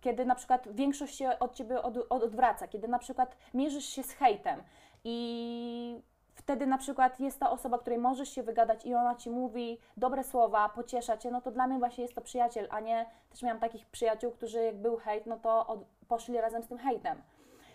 kiedy 0.00 0.24
na 0.24 0.34
przykład 0.34 0.68
większość 0.74 1.16
się 1.16 1.38
od 1.38 1.54
Ciebie 1.54 1.82
od, 1.82 1.96
od, 1.96 2.22
odwraca, 2.22 2.68
kiedy 2.68 2.88
na 2.88 2.98
przykład 2.98 3.36
mierzysz 3.54 3.84
się 3.84 4.02
z 4.02 4.12
hejtem 4.12 4.62
i 5.04 6.00
wtedy 6.34 6.66
na 6.66 6.78
przykład 6.78 7.20
jest 7.20 7.40
ta 7.40 7.50
osoba, 7.50 7.78
której 7.78 7.98
możesz 7.98 8.28
się 8.28 8.42
wygadać 8.42 8.84
i 8.86 8.94
ona 8.94 9.14
Ci 9.14 9.30
mówi 9.30 9.78
dobre 9.96 10.24
słowa, 10.24 10.68
pociesza 10.68 11.16
Cię, 11.16 11.30
no 11.30 11.40
to 11.40 11.50
dla 11.50 11.66
mnie 11.66 11.78
właśnie 11.78 12.02
jest 12.02 12.14
to 12.14 12.20
przyjaciel, 12.20 12.66
a 12.70 12.80
nie 12.80 13.06
też 13.30 13.42
miałam 13.42 13.60
takich 13.60 13.86
przyjaciół, 13.86 14.30
którzy 14.32 14.62
jak 14.62 14.76
był 14.76 14.96
hejt, 14.96 15.26
no 15.26 15.36
to 15.36 15.66
od, 15.66 15.80
poszli 16.08 16.40
razem 16.40 16.62
z 16.62 16.68
tym 16.68 16.78
hejtem. 16.78 17.22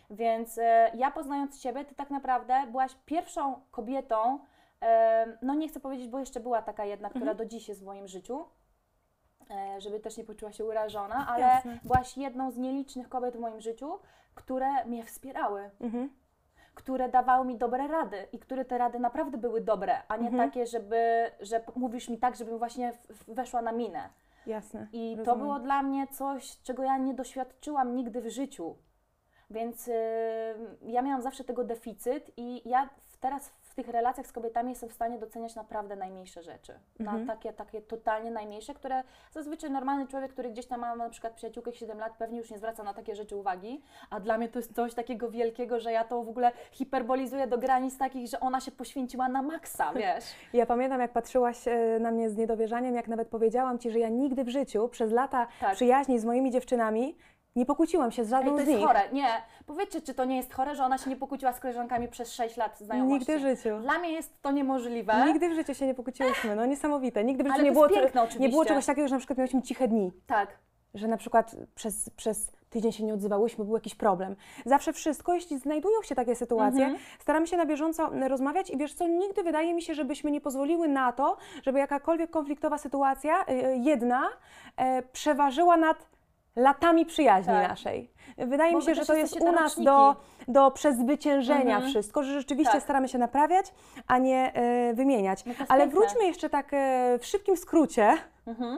Więc 0.09 0.57
e, 0.57 0.91
ja 0.93 1.11
poznając 1.11 1.59
Ciebie, 1.61 1.85
Ty 1.85 1.95
tak 1.95 2.09
naprawdę 2.09 2.63
byłaś 2.71 2.95
pierwszą 3.05 3.61
kobietą, 3.71 4.39
e, 4.81 5.37
no 5.41 5.53
nie 5.53 5.67
chcę 5.67 5.79
powiedzieć, 5.79 6.07
bo 6.07 6.19
jeszcze 6.19 6.39
była 6.39 6.61
taka 6.61 6.85
jedna, 6.85 7.09
która 7.09 7.21
Mhm. 7.31 7.37
do 7.37 7.45
dziś 7.45 7.69
jest 7.69 7.81
w 7.81 7.85
moim 7.85 8.07
życiu, 8.07 8.45
e, 9.51 9.81
żeby 9.81 9.99
też 9.99 10.17
nie 10.17 10.23
poczuła 10.23 10.51
się 10.51 10.65
urażona, 10.65 11.27
ale 11.29 11.39
Jasne. 11.41 11.79
byłaś 11.83 12.17
jedną 12.17 12.51
z 12.51 12.57
nielicznych 12.57 13.09
kobiet 13.09 13.37
w 13.37 13.39
moim 13.39 13.61
życiu, 13.61 13.99
które 14.35 14.85
mnie 14.85 15.03
wspierały, 15.03 15.69
Mhm. 15.81 16.09
które 16.75 17.09
dawały 17.09 17.45
mi 17.45 17.57
dobre 17.57 17.87
rady 17.87 18.27
i 18.31 18.39
które 18.39 18.65
te 18.65 18.77
rady 18.77 18.99
naprawdę 18.99 19.37
były 19.37 19.61
dobre, 19.61 20.01
a 20.07 20.17
nie 20.17 20.27
Mhm. 20.27 20.49
takie, 20.49 20.65
żeby, 20.65 21.31
że 21.41 21.63
mówisz 21.75 22.09
mi 22.09 22.17
tak, 22.17 22.35
żebym 22.35 22.57
właśnie 22.57 22.93
weszła 23.27 23.61
na 23.61 23.71
minę. 23.71 24.09
Jasne. 24.45 24.87
I 24.93 25.13
to 25.13 25.19
rozumiem. 25.19 25.39
było 25.39 25.59
dla 25.59 25.83
mnie 25.83 26.07
coś, 26.07 26.61
czego 26.61 26.83
ja 26.83 26.97
nie 26.97 27.13
doświadczyłam 27.13 27.95
nigdy 27.95 28.21
w 28.21 28.29
życiu. 28.29 28.75
Więc 29.55 29.87
y, 29.87 29.91
ja 30.81 31.01
miałam 31.01 31.21
zawsze 31.21 31.43
tego 31.43 31.63
deficyt 31.63 32.31
i 32.37 32.69
ja 32.69 32.89
teraz 33.19 33.51
w 33.61 33.75
tych 33.75 33.87
relacjach 33.87 34.27
z 34.27 34.31
kobietami 34.31 34.69
jestem 34.69 34.89
w 34.89 34.93
stanie 34.93 35.19
doceniać 35.19 35.55
naprawdę 35.55 35.95
najmniejsze 35.95 36.43
rzeczy. 36.43 36.73
Mhm. 36.99 37.25
Na 37.25 37.33
takie, 37.33 37.53
takie 37.53 37.81
totalnie 37.81 38.31
najmniejsze, 38.31 38.73
które 38.73 39.03
zazwyczaj 39.31 39.71
normalny 39.71 40.07
człowiek, 40.07 40.31
który 40.31 40.49
gdzieś 40.49 40.65
tam 40.65 40.79
ma 40.79 40.95
na 40.95 41.09
przykład 41.09 41.33
przyjaciółkę 41.33 41.73
7 41.73 41.99
lat, 41.99 42.17
pewnie 42.17 42.37
już 42.37 42.51
nie 42.51 42.57
zwraca 42.57 42.83
na 42.83 42.93
takie 42.93 43.15
rzeczy 43.15 43.35
uwagi, 43.35 43.81
a 44.09 44.19
dla 44.19 44.37
mnie 44.37 44.49
to 44.49 44.59
jest 44.59 44.75
coś 44.75 44.93
takiego 44.93 45.29
wielkiego, 45.31 45.79
że 45.79 45.91
ja 45.91 46.03
to 46.03 46.23
w 46.23 46.29
ogóle 46.29 46.51
hiperbolizuję 46.71 47.47
do 47.47 47.57
granic 47.57 47.97
takich, 47.97 48.27
że 48.27 48.39
ona 48.39 48.61
się 48.61 48.71
poświęciła 48.71 49.29
na 49.29 49.41
maksa, 49.41 49.93
wiesz. 49.95 50.25
Ja 50.53 50.65
pamiętam, 50.65 51.01
jak 51.01 51.11
patrzyłaś 51.11 51.67
e, 51.67 51.99
na 51.99 52.11
mnie 52.11 52.29
z 52.29 52.37
niedowierzaniem, 52.37 52.95
jak 52.95 53.07
nawet 53.07 53.27
powiedziałam 53.27 53.79
Ci, 53.79 53.91
że 53.91 53.99
ja 53.99 54.09
nigdy 54.09 54.43
w 54.43 54.49
życiu 54.49 54.89
przez 54.89 55.11
lata 55.11 55.47
Tak. 55.59 55.75
przyjaźni 55.75 56.19
z 56.19 56.25
moimi 56.25 56.51
dziewczynami 56.51 57.15
nie 57.55 57.65
pokłóciłam 57.65 58.11
się 58.11 58.23
z 58.23 58.27
Ej, 58.27 58.31
żadną 58.31 58.51
to 58.51 58.57
z 58.57 58.59
jest 58.59 58.71
nich. 58.71 58.87
chore. 58.87 59.01
Nie, 59.13 59.27
powiedzcie, 59.65 60.01
czy 60.01 60.13
to 60.13 60.25
nie 60.25 60.37
jest 60.37 60.53
chore, 60.53 60.75
że 60.75 60.83
ona 60.83 60.97
się 60.97 61.09
nie 61.09 61.15
pokłóciła 61.15 61.53
z 61.53 61.59
koleżankami 61.59 62.07
przez 62.07 62.33
6 62.33 62.57
lat 62.57 62.79
znajomości? 62.79 63.31
Nigdy 63.31 63.37
w 63.37 63.41
życiu. 63.57 63.79
Dla 63.79 63.99
mnie 63.99 64.11
jest 64.11 64.41
to 64.41 64.51
niemożliwe. 64.51 65.25
Nigdy 65.25 65.49
w 65.49 65.53
życiu 65.53 65.73
się 65.73 65.87
nie 65.87 65.93
pokłóciłyśmy, 65.93 66.55
no 66.55 66.65
niesamowite. 66.65 67.23
Nigdy 67.23 67.43
w 67.43 67.47
życiu 67.47 67.55
Ale 67.55 67.63
nie 67.63 67.69
to 67.69 67.73
było, 67.73 67.85
jest 67.87 68.13
piękne 68.13 68.39
nie 68.39 68.49
było 68.49 68.65
czegoś 68.65 68.85
takiego, 68.85 69.07
że 69.07 69.15
na 69.15 69.19
przykład 69.19 69.37
miałyśmy 69.37 69.61
ciche 69.61 69.87
dni. 69.87 70.11
Tak. 70.27 70.57
że 70.93 71.07
na 71.07 71.17
przykład 71.17 71.55
przez, 71.75 72.09
przez 72.09 72.51
tydzień 72.69 72.91
się 72.91 73.03
nie 73.03 73.13
odzywałyśmy, 73.13 73.65
był 73.65 73.73
jakiś 73.73 73.95
problem. 73.95 74.35
Zawsze 74.65 74.93
wszystko, 74.93 75.33
jeśli 75.33 75.59
znajdują 75.59 76.01
się 76.01 76.15
takie 76.15 76.35
sytuacje, 76.35 76.83
Mhm. 76.83 77.03
staramy 77.19 77.47
się 77.47 77.57
na 77.57 77.65
bieżąco 77.65 78.09
rozmawiać 78.27 78.69
i 78.69 78.77
wiesz 78.77 78.93
co, 78.93 79.07
nigdy 79.07 79.43
wydaje 79.43 79.73
mi 79.73 79.81
się, 79.81 79.93
żebyśmy 79.95 80.31
nie 80.31 80.41
pozwoliły 80.41 80.87
na 80.87 81.11
to, 81.13 81.37
żeby 81.63 81.79
jakakolwiek 81.79 82.29
konfliktowa 82.31 82.77
sytuacja, 82.77 83.41
y, 83.41 83.51
y, 83.51 83.77
jedna, 83.77 84.29
e, 84.77 85.01
przeważyła 85.01 85.77
nad 85.77 86.14
latami 86.55 87.05
przyjaźni 87.05 87.53
Tak. 87.53 87.69
naszej. 87.69 88.11
Wydaje 88.37 88.71
Bo 88.71 88.77
mi 88.79 88.85
się, 88.85 88.95
że 88.95 89.05
to 89.05 89.13
jest 89.15 89.41
u 89.41 89.51
nas 89.51 89.61
roczniki. 89.61 89.85
do, 89.85 90.15
do 90.47 90.71
przezwyciężenia 90.71 91.75
Mhm. 91.75 91.89
wszystko, 91.91 92.23
że 92.23 92.33
rzeczywiście 92.33 92.73
Tak. 92.73 92.83
staramy 92.83 93.07
się 93.07 93.17
naprawiać, 93.17 93.73
a 94.07 94.17
nie 94.17 94.53
e, 94.53 94.93
wymieniać. 94.93 95.45
No 95.45 95.53
Ale 95.69 95.83
piękne. 95.83 95.99
wróćmy 96.01 96.25
jeszcze 96.25 96.49
tak 96.49 96.69
e, 96.73 97.17
w 97.19 97.25
szybkim 97.25 97.57
skrócie. 97.57 98.17
Mhm. 98.47 98.77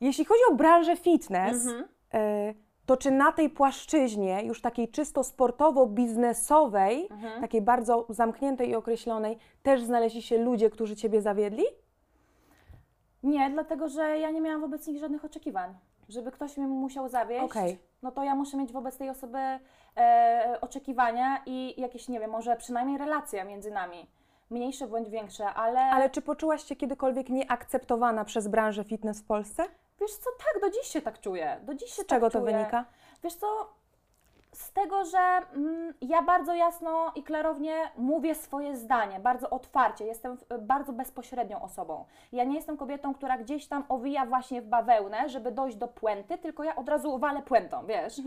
Jeśli 0.00 0.24
chodzi 0.24 0.40
o 0.50 0.54
branżę 0.54 0.96
fitness, 0.96 1.66
Mhm. 1.66 1.84
e, 2.14 2.54
to 2.86 2.96
czy 2.96 3.10
na 3.10 3.32
tej 3.32 3.50
płaszczyźnie, 3.50 4.42
już 4.44 4.60
takiej 4.60 4.88
czysto 4.88 5.20
sportowo-biznesowej, 5.24 7.06
Mhm. 7.10 7.40
takiej 7.40 7.62
bardzo 7.62 8.06
zamkniętej 8.08 8.68
i 8.70 8.74
określonej, 8.74 9.38
też 9.62 9.82
znaleźli 9.82 10.22
się 10.22 10.38
ludzie, 10.38 10.70
którzy 10.70 10.96
Ciebie 10.96 11.22
zawiedli? 11.22 11.64
Nie, 13.22 13.50
dlatego 13.50 13.88
że 13.88 14.18
ja 14.18 14.30
nie 14.30 14.40
miałam 14.40 14.60
wobec 14.60 14.86
nich 14.86 14.98
żadnych 14.98 15.24
oczekiwań. 15.24 15.74
Żeby 16.08 16.32
ktoś 16.32 16.56
mnie 16.56 16.66
musiał 16.66 17.08
zawieść, 17.08 17.44
Okej. 17.44 17.78
no 18.02 18.10
to 18.12 18.24
ja 18.24 18.34
muszę 18.34 18.56
mieć 18.56 18.72
wobec 18.72 18.96
tej 18.98 19.10
osoby 19.10 19.38
e, 19.96 20.58
oczekiwania 20.60 21.42
i 21.46 21.80
jakieś, 21.80 22.08
nie 22.08 22.20
wiem, 22.20 22.30
może 22.30 22.56
przynajmniej 22.56 22.98
relacje 22.98 23.44
między 23.44 23.70
nami. 23.70 24.06
Mniejsze 24.50 24.86
bądź 24.86 25.10
większe, 25.10 25.46
ale, 25.46 25.80
Ale 25.80 26.10
czy 26.10 26.22
poczułaś 26.22 26.64
się 26.64 26.76
kiedykolwiek 26.76 27.28
nieakceptowana 27.28 28.24
przez 28.24 28.48
branżę 28.48 28.84
fitness 28.84 29.20
w 29.20 29.26
Polsce? 29.26 29.64
wiesz 30.00 30.12
co, 30.16 30.30
tak, 30.38 30.62
do 30.62 30.70
dziś 30.70 30.86
się 30.86 31.02
tak 31.02 31.20
czuję. 31.20 31.60
Do 31.62 31.74
dziś 31.74 31.90
się 31.90 32.02
Z 32.02 32.06
czego 32.06 32.26
tak 32.26 32.32
to 32.32 32.40
czuję. 32.40 32.56
wynika? 32.56 32.84
Wiesz 33.24 33.34
co, 33.34 33.46
z 34.56 34.72
tego, 34.72 35.04
że 35.04 35.18
mm, 35.18 35.94
ja 36.00 36.22
bardzo 36.22 36.54
jasno 36.54 37.12
i 37.14 37.22
klarownie 37.22 37.74
mówię 37.96 38.34
swoje 38.34 38.76
zdanie, 38.76 39.20
bardzo 39.20 39.50
otwarcie, 39.50 40.04
jestem 40.06 40.36
w- 40.36 40.58
bardzo 40.60 40.92
bezpośrednią 40.92 41.62
osobą. 41.62 42.04
Ja 42.32 42.44
nie 42.44 42.54
jestem 42.56 42.76
kobietą, 42.76 43.14
która 43.14 43.38
gdzieś 43.38 43.66
tam 43.66 43.84
owija 43.88 44.26
właśnie 44.26 44.62
w 44.62 44.66
bawełnę, 44.66 45.28
żeby 45.28 45.52
dojść 45.52 45.76
do 45.76 45.88
puenty, 45.88 46.38
tylko 46.38 46.64
ja 46.64 46.76
od 46.76 46.88
razu 46.88 47.18
walę 47.18 47.42
puentą, 47.42 47.86
wiesz. 47.86 48.18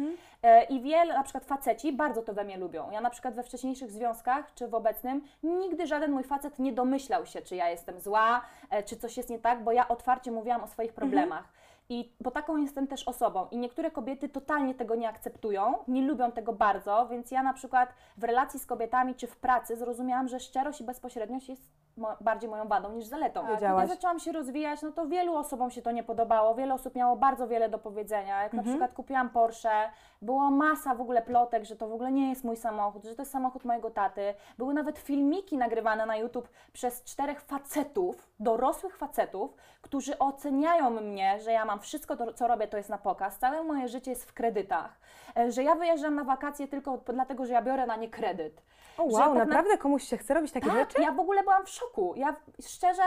E, 0.43 0.63
I 0.63 0.81
wiele, 0.81 1.13
na 1.13 1.23
przykład 1.23 1.45
faceci 1.45 1.93
bardzo 1.93 2.21
to 2.21 2.33
we 2.33 2.43
mnie 2.43 2.57
lubią. 2.57 2.91
Ja 2.91 3.01
na 3.01 3.09
przykład 3.09 3.35
we 3.35 3.43
wcześniejszych 3.43 3.91
związkach, 3.91 4.53
czy 4.53 4.67
w 4.67 4.73
obecnym, 4.73 5.21
nigdy 5.43 5.87
żaden 5.87 6.11
mój 6.11 6.23
facet 6.23 6.59
nie 6.59 6.73
domyślał 6.73 7.25
się, 7.25 7.41
czy 7.41 7.55
ja 7.55 7.69
jestem 7.69 7.99
zła, 7.99 8.41
e, 8.69 8.83
czy 8.83 8.95
coś 8.97 9.17
jest 9.17 9.29
nie 9.29 9.39
tak, 9.39 9.63
bo 9.63 9.71
ja 9.71 9.87
otwarcie 9.87 10.31
mówiłam 10.31 10.63
o 10.63 10.67
swoich 10.67 10.93
problemach. 10.93 11.43
I 11.89 12.13
bo 12.19 12.31
taką 12.31 12.57
jestem 12.57 12.87
też 12.87 13.03
osobą. 13.03 13.47
I 13.51 13.57
niektóre 13.57 13.91
kobiety 13.91 14.29
totalnie 14.29 14.75
tego 14.75 14.95
nie 14.95 15.09
akceptują, 15.09 15.73
nie 15.87 16.01
lubią 16.01 16.31
tego 16.31 16.53
bardzo, 16.53 17.07
więc 17.11 17.31
ja 17.31 17.43
na 17.43 17.53
przykład 17.53 17.93
w 18.17 18.23
relacji 18.23 18.59
z 18.59 18.65
kobietami 18.65 19.15
czy 19.15 19.27
w 19.27 19.37
pracy 19.37 19.77
zrozumiałam, 19.77 20.27
że 20.27 20.39
szczerość 20.39 20.81
i 20.81 20.83
bezpośredniość 20.83 21.49
jest 21.49 21.71
mo- 21.99 22.15
bardziej 22.21 22.49
moją 22.49 22.67
wadą 22.67 22.91
niż 22.91 23.05
zaletą. 23.05 23.47
Wiedziałaś. 23.47 23.83
Kiedy 23.83 23.95
zaczęłam 23.95 24.19
się 24.19 24.31
rozwijać, 24.31 24.81
no 24.81 24.91
to 24.91 25.07
wielu 25.07 25.35
osobom 25.35 25.71
się 25.71 25.81
to 25.81 25.91
nie 25.91 26.03
podobało, 26.03 26.55
wiele 26.55 26.73
osób 26.73 26.95
miało 26.95 27.15
bardzo 27.15 27.47
wiele 27.47 27.69
do 27.69 27.77
powiedzenia. 27.79 28.43
Jak 28.43 28.53
na 28.53 28.63
przykład 28.63 28.93
kupiłam 28.93 29.29
Porsche, 29.29 29.89
była 30.21 30.51
masa 30.51 30.95
w 30.95 31.01
ogóle 31.01 31.21
plotek, 31.21 31.65
że 31.65 31.75
to 31.75 31.87
w 31.87 31.93
ogóle 31.93 32.11
nie 32.11 32.29
jest 32.29 32.43
mój 32.43 32.57
samochód, 32.57 33.03
że 33.05 33.15
to 33.15 33.21
jest 33.21 33.31
samochód 33.31 33.65
mojego 33.65 33.91
taty. 33.91 34.33
Były 34.57 34.73
nawet 34.73 34.99
filmiki 34.99 35.57
nagrywane 35.57 36.05
na 36.05 36.15
YouTube 36.17 36.49
przez 36.73 37.03
czterech 37.03 37.41
facetów, 37.41 38.29
dorosłych 38.39 38.97
facetów, 38.97 39.55
którzy 39.81 40.19
oceniają 40.19 40.89
mnie, 40.89 41.39
że 41.39 41.51
ja 41.51 41.65
mam 41.65 41.79
wszystko, 41.79 42.17
to, 42.17 42.33
co 42.33 42.47
robię, 42.47 42.67
to 42.67 42.77
jest 42.77 42.89
na 42.89 42.97
pokaz. 42.97 43.37
Całe 43.37 43.63
moje 43.63 43.87
życie 43.87 44.11
jest 44.11 44.25
w 44.29 44.33
kredytach. 44.33 44.99
E, 45.37 45.51
Że 45.51 45.63
ja 45.63 45.75
wyjeżdżam 45.75 46.15
na 46.15 46.23
wakacje 46.23 46.67
tylko 46.67 46.97
dlatego, 47.13 47.45
że 47.45 47.53
ja 47.53 47.61
biorę 47.61 47.85
na 47.85 47.95
nie 47.95 48.09
kredyt. 48.09 48.61
O 48.99 49.03
wow, 49.03 49.13
tak 49.13 49.33
na- 49.33 49.45
naprawdę 49.45 49.77
komuś 49.77 50.03
się 50.03 50.17
chce 50.17 50.33
robić 50.33 50.51
takie 50.51 50.67
Tak, 50.67 50.75
rzeczy? 50.75 51.01
ja 51.01 51.11
w 51.11 51.19
ogóle 51.19 51.43
byłam 51.43 51.65
w 51.65 51.69
szoku. 51.69 52.13
Ja 52.15 52.35
szczerze 52.67 53.01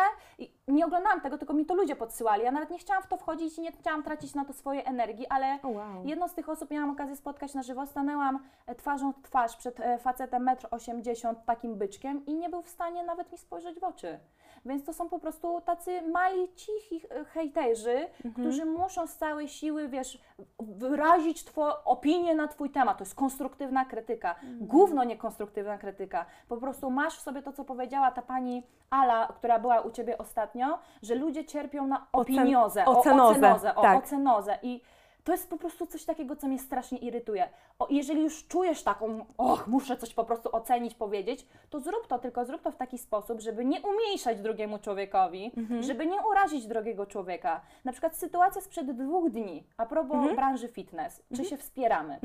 nie 0.68 0.86
oglądałam 0.86 1.20
tego, 1.20 1.38
tylko 1.38 1.54
mi 1.54 1.66
to 1.66 1.74
ludzie 1.74 1.96
podsyłali. 1.96 2.44
Ja 2.44 2.50
nawet 2.50 2.70
nie 2.70 2.78
chciałam 2.78 3.02
w 3.02 3.06
to 3.06 3.16
wchodzić 3.16 3.58
i 3.58 3.60
nie 3.60 3.72
chciałam 3.72 4.02
tracić 4.02 4.34
na 4.34 4.44
to 4.44 4.52
swojej 4.52 4.82
energii, 4.86 5.26
ale 5.28 5.58
wow. 5.64 6.04
jedną 6.04 6.28
z 6.28 6.34
tych 6.34 6.48
osób 6.48 6.70
miałam 6.70 6.90
okazję 6.90 7.16
spotkać 7.16 7.54
na 7.54 7.62
żywo. 7.62 7.86
Stanęłam 7.86 8.38
e, 8.66 8.74
twarzą 8.74 9.12
w 9.12 9.20
twarz 9.22 9.56
przed 9.56 9.80
e, 9.80 9.98
facetem 9.98 10.44
1,80 10.44 11.28
m, 11.28 11.36
takim 11.46 11.74
byczkiem 11.74 12.26
i 12.26 12.34
nie 12.34 12.48
był 12.48 12.62
w 12.62 12.68
stanie 12.68 13.02
nawet 13.04 13.32
mi 13.32 13.38
spojrzeć 13.38 13.80
w 13.80 13.84
oczy. 13.84 14.18
Więc 14.64 14.84
to 14.84 14.92
są 14.92 15.08
po 15.08 15.18
prostu 15.18 15.60
tacy 15.60 16.02
mali, 16.02 16.48
cichi 16.54 17.02
e, 17.10 17.24
hejterzy, 17.24 18.06
którzy 18.32 18.64
muszą 18.64 19.06
z 19.06 19.16
całej 19.16 19.48
siły, 19.48 19.88
wiesz, 19.88 20.18
wyrazić 20.60 21.44
twoją 21.44 21.72
opinię 21.84 22.34
na 22.34 22.48
twój 22.48 22.70
temat. 22.70 22.98
To 22.98 23.04
jest 23.04 23.14
konstruktywna 23.14 23.84
krytyka. 23.84 24.34
Gówno 24.60 25.04
niekonstruktywna 25.04 25.78
krytyka. 25.78 26.26
Po 26.48 26.56
prostu 26.56 26.90
masz 26.90 27.18
w 27.18 27.20
sobie 27.20 27.42
to, 27.42 27.52
co 27.52 27.64
powiedziała 27.64 28.10
ta 28.10 28.22
pani 28.22 28.62
Ala, 28.90 29.26
która 29.26 29.58
była 29.58 29.80
u 29.80 29.90
ciebie 29.90 30.18
ostatnio, 30.18 30.78
że 31.02 31.14
ludzie 31.14 31.44
cierpią 31.44 31.86
na 31.86 32.06
opiniozę, 32.12 32.84
o 32.84 32.98
ocenozę, 32.98 33.38
ocenozę, 33.38 33.74
o 33.74 33.82
tak. 33.82 34.04
ocenozę. 34.04 34.58
I 34.62 34.80
to 35.24 35.32
jest 35.32 35.50
po 35.50 35.56
prostu 35.56 35.86
coś 35.86 36.04
takiego, 36.04 36.36
co 36.36 36.46
mnie 36.48 36.58
strasznie 36.58 36.98
irytuje. 36.98 37.48
O, 37.78 37.86
jeżeli 37.90 38.22
już 38.22 38.46
czujesz 38.48 38.82
taką, 38.82 39.24
och, 39.38 39.66
muszę 39.68 39.96
coś 39.96 40.14
po 40.14 40.24
prostu 40.24 40.56
ocenić, 40.56 40.94
powiedzieć, 40.94 41.46
to 41.70 41.80
zrób 41.80 42.06
to, 42.06 42.18
tylko 42.18 42.44
zrób 42.44 42.62
to 42.62 42.70
w 42.70 42.76
taki 42.76 42.98
sposób, 42.98 43.40
żeby 43.40 43.64
nie 43.64 43.80
umniejszać 43.80 44.40
drugiemu 44.40 44.78
człowiekowi, 44.78 45.52
żeby 45.80 46.06
nie 46.06 46.22
urazić 46.30 46.66
drugiego 46.66 47.06
człowieka. 47.06 47.60
Na 47.84 47.92
przykład 47.92 48.16
sytuacja 48.16 48.60
sprzed 48.60 48.92
dwóch 48.92 49.30
dni, 49.30 49.66
a 49.76 49.86
propos 49.86 50.34
branży 50.36 50.68
fitness, 50.68 51.22
czy 51.36 51.44
się 51.44 51.56
wspieramy. 51.56 52.20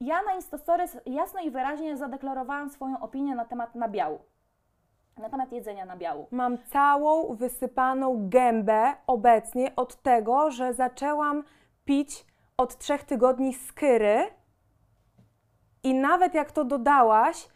Ja 0.00 0.22
na 0.22 0.34
Instastories 0.34 0.96
jasno 1.06 1.40
i 1.40 1.50
wyraźnie 1.50 1.96
zadeklarowałam 1.96 2.70
swoją 2.70 3.00
opinię 3.00 3.34
na 3.34 3.44
temat 3.44 3.74
nabiału. 3.74 4.18
Na 5.18 5.28
temat 5.28 5.52
jedzenia 5.52 5.84
nabiału. 5.84 6.26
Mam 6.30 6.58
całą 6.58 7.34
wysypaną 7.34 8.28
gębę 8.28 8.92
obecnie 9.06 9.76
od 9.76 10.02
tego, 10.02 10.50
że 10.50 10.74
zaczęłam 10.74 11.44
pić 11.84 12.26
od 12.56 12.78
trzech 12.78 13.04
tygodni 13.04 13.54
skyry 13.54 14.30
i 15.82 15.94
nawet 15.94 16.34
jak 16.34 16.52
to 16.52 16.64
dodałaś, 16.64 17.48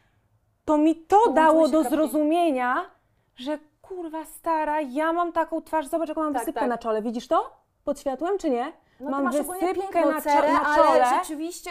to 0.64 0.78
mi 0.78 0.96
to 0.96 1.16
Połączyły 1.16 1.34
dało 1.34 1.66
się 1.66 1.72
do 1.72 1.80
kropki. 1.80 1.96
zrozumienia, 1.96 2.90
że 3.36 3.58
kurwa 3.82 4.24
stara, 4.24 4.80
ja 4.80 5.12
mam 5.12 5.32
taką 5.32 5.62
twarz, 5.62 5.86
zobacz 5.86 6.08
jaką 6.08 6.20
mam 6.22 6.32
Tak, 6.32 6.42
wysypkę 6.42 6.60
tak. 6.60 6.68
na 6.68 6.78
czole, 6.78 7.02
widzisz 7.02 7.28
to? 7.28 7.56
Pod 7.84 8.00
światłem 8.00 8.38
czy 8.38 8.50
nie? 8.50 8.72
No 9.00 9.10
mam 9.10 9.18
ty 9.20 9.24
masz 9.24 9.36
ogólnie 9.36 9.60
wysypkę 9.74 9.92
piękną 9.92 10.12
na, 10.12 10.20
cerę, 10.20 10.48
czo- 10.48 10.52
na 10.62 10.74
czole. 10.76 10.88
ale 11.04 11.18
rzeczywiście 11.22 11.70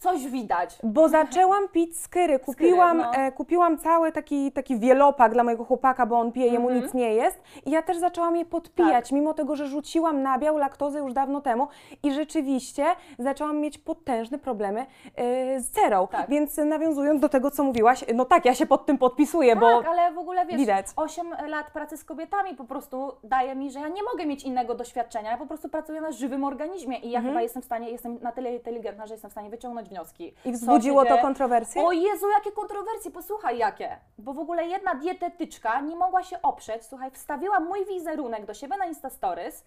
coś 0.00 0.26
widać. 0.26 0.78
Bo 0.82 1.08
zaczęłam 1.08 1.68
pić 1.68 2.00
skyry. 2.00 2.38
Kupiłam, 2.38 2.96
no. 2.98 3.12
e, 3.14 3.32
kupiłam 3.32 3.78
cały 3.78 4.12
taki, 4.12 4.52
taki 4.52 4.78
wielopak 4.78 5.32
dla 5.32 5.44
mojego 5.44 5.64
chłopaka, 5.64 6.06
bo 6.06 6.18
on 6.18 6.32
pije, 6.32 6.46
jemu 6.46 6.68
Mhm. 6.68 6.84
nic 6.84 6.94
nie 6.94 7.14
jest. 7.14 7.42
I 7.66 7.70
ja 7.70 7.82
też 7.82 7.96
zaczęłam 7.98 8.36
je 8.36 8.44
podpijać, 8.44 9.04
Tak. 9.04 9.12
mimo 9.12 9.34
tego, 9.34 9.56
że 9.56 9.66
rzuciłam 9.66 10.22
nabiał, 10.22 10.56
laktozę 10.58 10.98
już 10.98 11.12
dawno 11.12 11.40
temu. 11.40 11.68
I 12.02 12.12
rzeczywiście 12.12 12.84
zaczęłam 13.18 13.58
mieć 13.60 13.78
potężne 13.78 14.38
problemy 14.38 14.86
e, 15.16 15.60
z 15.60 15.70
cerą. 15.70 16.06
Tak. 16.08 16.28
Więc 16.30 16.56
nawiązując 16.56 17.20
do 17.20 17.28
tego, 17.28 17.50
co 17.50 17.64
mówiłaś, 17.64 18.04
no 18.14 18.24
tak, 18.24 18.44
ja 18.44 18.54
się 18.54 18.66
pod 18.66 18.86
tym 18.86 18.98
podpisuję, 18.98 19.56
bo 19.56 19.78
Tak, 19.82 19.88
ale 19.88 20.12
w 20.12 20.18
ogóle 20.18 20.46
wiesz, 20.46 20.56
widać. 20.56 20.86
8 20.96 21.34
lat 21.46 21.70
pracy 21.70 21.96
z 21.96 22.04
kobietami 22.04 22.54
po 22.54 22.64
prostu 22.64 23.12
daje 23.24 23.54
mi, 23.54 23.70
że 23.70 23.80
ja 23.80 23.88
nie 23.88 24.02
mogę 24.12 24.26
mieć 24.26 24.44
innego 24.44 24.74
doświadczenia. 24.74 25.30
Ja 25.30 25.38
po 25.38 25.46
prostu 25.46 25.68
pracuję 25.68 26.00
na 26.00 26.12
żywym 26.12 26.44
organizmie 26.44 26.98
i 26.98 27.10
ja 27.10 27.18
Mhm. 27.18 27.34
chyba 27.34 27.42
jestem 27.42 27.62
w 27.62 27.64
stanie, 27.64 27.90
jestem 27.90 28.18
na 28.22 28.32
tyle 28.32 28.54
inteligentna, 28.54 29.06
że 29.06 29.14
jestem 29.14 29.30
w 29.30 29.32
stanie 29.32 29.50
wyciągnąć 29.50 29.89
wnioski. 29.90 30.34
i 30.44 30.52
wzbudziło 30.52 31.04
to 31.04 31.18
kontrowersje? 31.18 31.82
O 31.82 31.92
Jezu, 31.92 32.28
jakie 32.30 32.52
kontrowersje, 32.52 33.10
posłuchaj 33.10 33.58
jakie. 33.58 33.96
Bo 34.18 34.32
w 34.34 34.38
ogóle 34.38 34.66
jedna 34.66 34.94
dietetyczka 34.94 35.80
nie 35.80 35.96
mogła 35.96 36.22
się 36.22 36.42
oprzeć, 36.42 36.84
słuchaj, 36.84 37.10
wstawiła 37.10 37.60
mój 37.60 37.84
wizerunek 37.86 38.46
do 38.46 38.54
siebie 38.54 38.76
na 38.76 38.86
Instastories, 38.86 39.64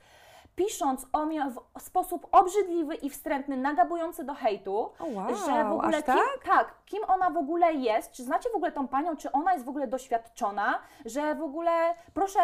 pisząc 0.55 1.05
o 1.13 1.25
mnie 1.25 1.51
w 1.77 1.81
sposób 1.81 2.27
obrzydliwy 2.31 2.95
i 2.95 3.09
wstrętny, 3.09 3.57
nagabujący 3.57 4.23
do 4.23 4.33
hejtu, 4.33 4.77
O 4.99 5.05
wow, 5.05 5.35
że 5.35 5.63
w 5.63 5.71
ogóle 5.71 6.03
kim, 6.03 6.15
tak? 6.15 6.43
tak, 6.45 6.73
kim 6.85 6.99
ona 7.07 7.29
w 7.29 7.37
ogóle 7.37 7.73
jest, 7.73 8.11
czy 8.11 8.23
znacie 8.23 8.49
w 8.49 8.55
ogóle 8.55 8.71
tą 8.71 8.87
panią, 8.87 9.17
czy 9.17 9.31
ona 9.31 9.53
jest 9.53 9.65
w 9.65 9.69
ogóle 9.69 9.87
doświadczona, 9.87 10.79
że 11.05 11.35
w 11.35 11.41
ogóle 11.41 11.71
proszę 12.13 12.39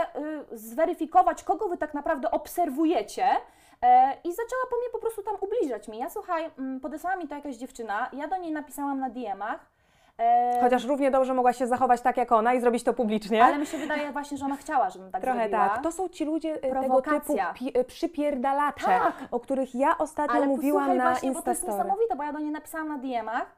y, 0.52 0.58
zweryfikować, 0.58 1.44
kogo 1.44 1.70
wy 1.70 1.78
tak 1.78 1.94
naprawdę 1.94 2.32
obserwujecie. 2.32 3.28
E, 3.82 4.14
I 4.24 4.32
zaczęła 4.32 4.62
po 4.70 4.78
mnie 4.78 4.90
po 4.92 5.00
prostu 5.00 5.24
tam 5.24 5.36
ubliżać 5.42 5.88
mi. 5.88 5.98
Ja 5.98 6.10
słuchaj, 6.10 6.50
mm, 6.60 6.80
podesłała 6.80 7.16
mi 7.16 7.28
to 7.28 7.36
jakaś 7.36 7.56
dziewczyna, 7.56 8.10
ja 8.14 8.28
do 8.28 8.38
niej 8.38 8.52
napisałam 8.52 9.00
na 9.00 9.10
DM-ach. 9.10 9.60
e, 10.18 10.58
Chociaż 10.62 10.86
równie 10.86 11.12
dobrze 11.12 11.34
mogła 11.34 11.54
się 11.54 11.68
zachować 11.68 12.02
tak 12.02 12.18
jak 12.18 12.32
ona 12.32 12.54
i 12.54 12.62
zrobić 12.62 12.84
to 12.84 12.94
publicznie. 12.94 13.44
ale 13.44 13.58
mi 13.58 13.66
się 13.66 13.78
wydaje 13.78 14.12
właśnie, 14.12 14.38
że 14.38 14.46
ona 14.46 14.56
chciała, 14.56 14.90
żebym 14.90 15.12
tak 15.12 15.22
Trochę 15.22 15.40
zrobiła. 15.40 15.70
tak. 15.70 15.84
To 15.84 15.92
są 15.92 16.10
ci 16.10 16.26
ludzie 16.26 16.54
e, 16.54 16.58
tego 16.60 16.76
typu 16.76 16.80
Prowokacja. 17.02 17.54
pi- 17.54 17.74
przypierdalacze, 17.88 18.86
Tak. 18.86 19.14
o 19.32 19.40
których 19.40 19.76
ja 19.76 19.98
ostatnio 19.98 20.36
Ale 20.36 20.48
mówiłam 20.48 20.84
posłuchaj 20.86 20.98
na 20.98 21.12
właśnie, 21.12 21.32
bo 21.32 21.42
to 21.42 21.50
jest 21.50 21.62
Instastory. 21.64 21.84
niesamowite, 21.90 22.16
bo 22.16 22.24
ja 22.24 22.34
do 22.34 22.40
niej 22.40 22.52
napisałam 22.52 22.88
na 22.88 22.98
DM-ach, 22.98 23.56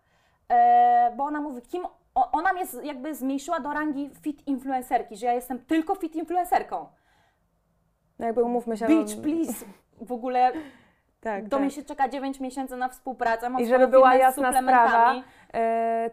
bo 1.18 1.24
ona 1.24 1.42
mówi, 1.42 1.62
kim, 1.62 1.84
ona 2.16 2.54
mnie 2.54 2.64
jakby 2.84 3.16
zmniejszyła 3.16 3.60
do 3.60 3.74
rangi 3.74 4.10
fit 4.22 4.48
influencerki, 4.48 5.18
że 5.18 5.26
ja 5.26 5.34
jestem 5.34 5.66
tylko 5.66 5.96
fit 5.96 6.16
influencerką. 6.16 6.86
No 8.20 8.26
jakby 8.26 8.44
umówmy 8.44 8.78
się. 8.78 8.88
Bitch, 8.88 9.16
no, 9.18 9.24
please. 9.24 9.66
W 10.02 10.12
ogóle 10.12 10.52
tak, 11.22 11.44
do 11.44 11.50
tak. 11.50 11.60
mnie 11.60 11.72
się 11.72 11.84
czeka 11.84 12.10
9 12.10 12.40
miesięcy 12.40 12.78
na 12.78 12.90
współpracę, 12.90 13.50
mam 13.50 13.62
I 13.62 13.66
żeby 13.66 13.88
była 13.88 14.16
jasna 14.16 14.62
sprawa, 14.62 15.14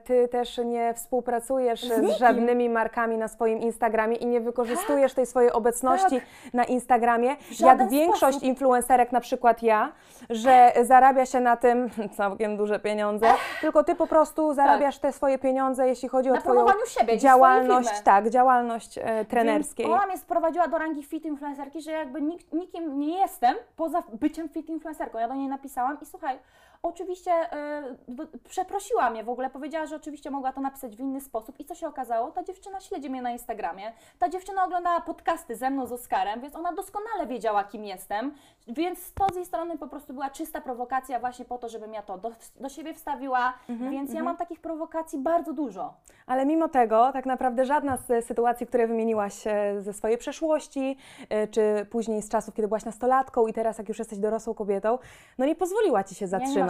ty 0.04 0.28
też 0.28 0.58
nie 0.58 0.94
współpracujesz 0.94 1.82
Z 1.84 2.06
z, 2.06 2.18
żadnymi 2.18 2.68
markami 2.68 3.18
na 3.18 3.28
swoim 3.28 3.58
Instagramie 3.58 4.16
i 4.16 4.26
nie 4.26 4.40
wykorzystujesz 4.40 5.14
tej 5.14 5.26
swojej 5.26 5.52
obecności 5.52 6.20
na 6.52 6.64
Instagramie, 6.64 7.36
jak 7.60 7.90
większość 7.90 8.20
sposób. 8.20 8.42
influencerek, 8.42 9.12
na 9.12 9.20
przykład 9.20 9.62
ja, 9.62 9.92
że 10.30 10.72
zarabia 10.82 11.26
się 11.26 11.40
na 11.40 11.56
tym 11.56 11.90
całkiem 12.16 12.56
duże 12.56 12.80
pieniądze, 12.80 13.26
tylko 13.60 13.84
ty 13.84 13.94
po 13.94 14.06
prostu 14.06 14.54
zarabiasz 14.54 14.98
te 14.98 15.12
swoje 15.12 15.38
pieniądze, 15.38 15.88
jeśli 15.88 16.08
chodzi 16.08 16.30
o 16.30 16.34
Na 16.34 16.40
twoją 16.40 16.66
siebie 16.86 17.18
działalność, 17.18 18.00
tak, 18.04 18.30
działalność 18.30 18.98
e, 18.98 19.24
trenerskiej. 19.24 19.86
Więc 19.86 19.98
ona 19.98 20.06
mnie 20.06 20.18
sprowadziła 20.18 20.68
do 20.68 20.78
rangi 20.78 21.02
fit 21.02 21.24
influencerki, 21.24 21.82
że 21.82 21.90
jakby 21.90 22.22
nik, 22.22 22.52
nikim 22.52 22.98
nie 22.98 23.18
jestem 23.18 23.56
poza 23.76 24.02
byciem 24.12 24.48
fit 24.48 24.68
influencerką. 24.68 25.18
Ja 25.18 25.28
do 25.28 25.34
niej 25.34 25.48
napisałam 25.48 25.98
i 26.02 26.06
słuchaj, 26.06 26.38
oczywiście 26.82 27.30
e, 27.32 27.82
b- 28.08 28.26
przeprosiła 28.48 29.10
mnie 29.10 29.24
w 29.24 29.28
ogóle, 29.28 29.50
powiedziała, 29.50 29.86
że 29.86 29.96
oczywiście 29.96 30.30
mogła 30.30 30.52
to 30.52 30.60
napisać 30.60 30.96
w 30.96 31.00
inny 31.00 31.20
sposób 31.20 31.60
i 31.60 31.64
co 31.64 31.74
się 31.74 31.88
okazało? 31.88 32.30
Ta 32.30 32.42
dziewczyna 32.42 32.80
śledzi 32.80 33.10
mnie 33.10 33.22
na 33.22 33.30
Instagramie, 33.30 33.92
ta 34.18 34.28
dziewczyna 34.28 34.64
oglądała 34.64 35.00
podcasty 35.00 35.56
ze 35.56 35.70
mną 35.70 35.86
z 35.86 35.92
Oskarem, 35.92 36.40
więc 36.40 36.56
ona 36.56 36.72
doskonale 36.72 37.26
wiedziała, 37.26 37.64
kim 37.64 37.84
jestem, 37.84 38.34
więc 38.68 39.12
to 39.14 39.26
z 39.32 39.36
jej 39.36 39.44
strony 39.46 39.78
po 39.78 39.86
prostu 39.88 40.12
była 40.14 40.30
czysta 40.30 40.60
prowokacja 40.60 41.20
właśnie 41.20 41.44
po 41.44 41.58
to, 41.58 41.68
żebym 41.68 41.94
ja 41.94 42.02
to 42.02 42.18
do, 42.18 42.30
do 42.60 42.68
siebie 42.68 42.94
wstawiła, 42.94 43.52
Mhm, 43.68 43.90
więc 43.90 44.12
ja 44.12 44.22
mam 44.22 44.36
takich 44.36 44.60
prowokacji 44.60 45.18
bardzo 45.18 45.52
dużo. 45.52 45.94
Ale 46.26 46.46
mimo 46.46 46.68
tego, 46.68 47.12
tak 47.12 47.26
naprawdę 47.26 47.64
żadna 47.64 47.96
z 47.96 48.24
sytuacji, 48.26 48.66
które 48.66 48.86
wymieniłaś 48.86 49.46
e, 49.46 49.80
ze 49.80 49.92
swojej 49.92 50.18
przeszłości, 50.18 50.96
e, 51.30 51.46
czy 51.48 51.86
później 51.90 52.22
z 52.22 52.28
czasów, 52.28 52.54
kiedy 52.54 52.68
byłaś 52.68 52.84
nastolatką 52.84 53.46
i 53.46 53.52
teraz, 53.52 53.78
jak 53.78 53.88
już 53.88 53.98
jesteś 53.98 54.18
dorosłą 54.18 54.54
kobietą, 54.54 54.98
no 55.38 55.46
nie 55.46 55.54
pozwoliła 55.56 56.04
ci 56.04 56.14
się 56.14 56.26
ma 56.60 56.67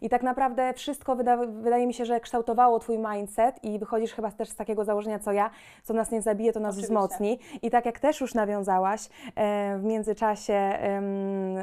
I 0.00 0.08
tak 0.08 0.22
naprawdę 0.22 0.72
wszystko 0.74 1.16
wyda 1.16 1.36
wydaje 1.36 1.86
mi 1.86 1.94
się 1.94 2.04
że 2.04 2.20
kształtowało 2.20 2.78
Twój 2.78 2.98
mindset 2.98 3.64
i 3.64 3.78
wychodzisz 3.78 4.12
chyba 4.12 4.30
też 4.30 4.48
z 4.48 4.56
takiego 4.56 4.84
założenia, 4.84 5.18
co 5.18 5.32
ja, 5.32 5.50
co 5.82 5.94
nas 5.94 6.10
nie 6.10 6.22
zabije, 6.22 6.52
to 6.52 6.60
nas 6.60 6.74
Oczywiście. 6.74 6.94
wzmocni. 6.94 7.38
I 7.62 7.70
tak 7.70 7.86
jak 7.86 8.00
też 8.00 8.20
już 8.20 8.34
nawiązałaś 8.34 9.08
e, 9.34 9.78
w 9.78 9.84
międzyczasie 9.84 10.54
em, 10.54 11.04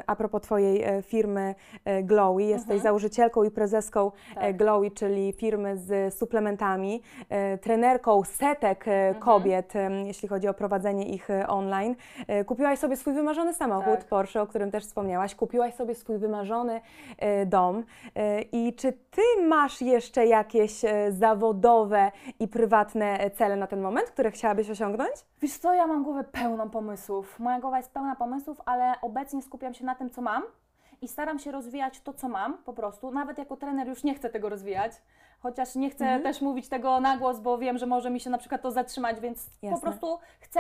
a 0.08 0.16
propos 0.16 0.42
Twojej 0.42 0.84
e, 0.84 1.02
firmy 1.02 1.56
e, 1.86 2.04
Glowy, 2.04 2.44
jesteś 2.44 2.82
założycielką 2.82 3.44
i 3.44 3.52
prezeską 3.52 4.12
e, 4.12 4.28
Mhm. 4.30 4.48
Tak. 4.48 4.58
Glowy, 4.58 4.92
czyli 4.92 5.34
firmy 5.34 5.78
z 5.78 6.14
suplementami, 6.14 7.02
e, 7.30 7.58
trenerką 7.58 8.24
setek 8.24 8.88
e, 8.88 8.92
Mhm. 9.08 9.24
kobiet, 9.24 9.76
em, 9.76 9.94
jeśli 10.06 10.28
chodzi 10.28 10.48
o 10.48 10.54
prowadzenie 10.54 11.06
ich 11.10 11.30
e, 11.30 11.48
online. 11.48 11.96
E, 12.28 12.46
Kupiłaś 12.46 12.80
sobie 12.80 12.98
swój 12.98 13.14
wymarzony 13.14 13.54
samochód, 13.54 13.96
Tak. 14.00 14.06
Porsche, 14.06 14.42
o 14.42 14.48
którym 14.48 14.72
też 14.72 14.84
wspomniałaś. 14.86 15.36
Kupiłaś 15.36 15.74
sobie 15.74 15.96
swój 15.96 16.18
wymarzony 16.18 16.82
e, 17.18 17.46
dom. 17.46 17.77
E, 18.16 18.42
I 18.42 18.74
czy 18.76 18.94
Ty 18.94 19.22
masz 19.48 19.82
jeszcze 19.82 20.26
jakieś 20.26 20.86
e, 20.86 21.12
zawodowe 21.12 22.12
i 22.40 22.48
prywatne 22.48 23.30
cele 23.32 23.56
na 23.56 23.68
ten 23.68 23.82
moment, 23.82 24.10
które 24.10 24.32
chciałabyś 24.32 24.70
osiągnąć? 24.70 25.12
Wiesz 25.42 25.58
co, 25.58 25.74
ja 25.74 25.88
mam 25.88 26.04
głowę 26.04 26.24
pełną 26.24 26.70
pomysłów. 26.70 27.40
Moja 27.40 27.60
głowa 27.60 27.78
jest 27.78 27.92
pełna 27.92 28.16
pomysłów, 28.16 28.62
ale 28.66 28.94
obecnie 29.02 29.42
skupiam 29.42 29.74
się 29.74 29.86
na 29.86 29.96
tym, 29.96 30.10
co 30.10 30.22
mam 30.22 30.44
i 31.02 31.08
staram 31.08 31.40
się 31.40 31.52
rozwijać 31.52 32.02
to, 32.02 32.14
co 32.14 32.30
mam 32.30 32.58
po 32.58 32.74
prostu. 32.74 33.12
Nawet 33.12 33.38
jako 33.38 33.58
trener 33.58 33.88
już 33.88 34.04
nie 34.04 34.16
chcę 34.16 34.30
tego 34.30 34.50
rozwijać, 34.50 34.92
chociaż 35.40 35.76
nie 35.76 35.90
chcę 35.90 36.06
Mhm. 36.06 36.24
też 36.24 36.42
mówić 36.42 36.70
tego 36.70 37.00
na 37.00 37.18
głos, 37.18 37.40
bo 37.40 37.58
wiem, 37.58 37.78
że 37.78 37.86
może 37.86 38.10
mi 38.10 38.20
się 38.20 38.30
na 38.30 38.38
przykład 38.38 38.62
to 38.62 38.72
zatrzymać, 38.72 39.20
więc 39.20 39.50
Jasne. 39.62 39.78
po 39.78 39.82
prostu 39.82 40.20
chcę, 40.40 40.60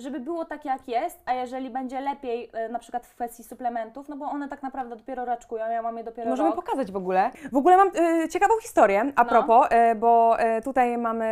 żeby 0.00 0.20
było 0.20 0.44
tak, 0.44 0.64
jak 0.64 0.88
jest, 0.88 1.22
a 1.26 1.34
jeżeli 1.34 1.70
będzie 1.70 2.00
lepiej 2.00 2.50
e, 2.52 2.68
na 2.68 2.78
przykład 2.78 3.06
w 3.06 3.14
kwestii 3.14 3.44
suplementów, 3.44 4.08
no 4.08 4.16
bo 4.16 4.26
one 4.26 4.48
tak 4.48 4.62
naprawdę 4.62 4.96
dopiero 4.96 5.24
raczkują, 5.24 5.70
ja 5.70 5.82
mam 5.82 5.96
je 5.98 6.04
dopiero 6.04 6.30
Możemy 6.30 6.48
rok. 6.48 6.56
pokazać 6.56 6.92
w 6.92 6.96
ogóle. 6.96 7.30
W 7.52 7.56
ogóle 7.56 7.76
mam 7.76 7.88
e, 8.24 8.28
ciekawą 8.28 8.54
historię 8.62 9.00
a 9.16 9.22
No. 9.24 9.28
propos, 9.28 9.66
e, 9.70 9.94
bo 9.94 10.38
e, 10.38 10.62
tutaj 10.62 10.98
mamy 10.98 11.30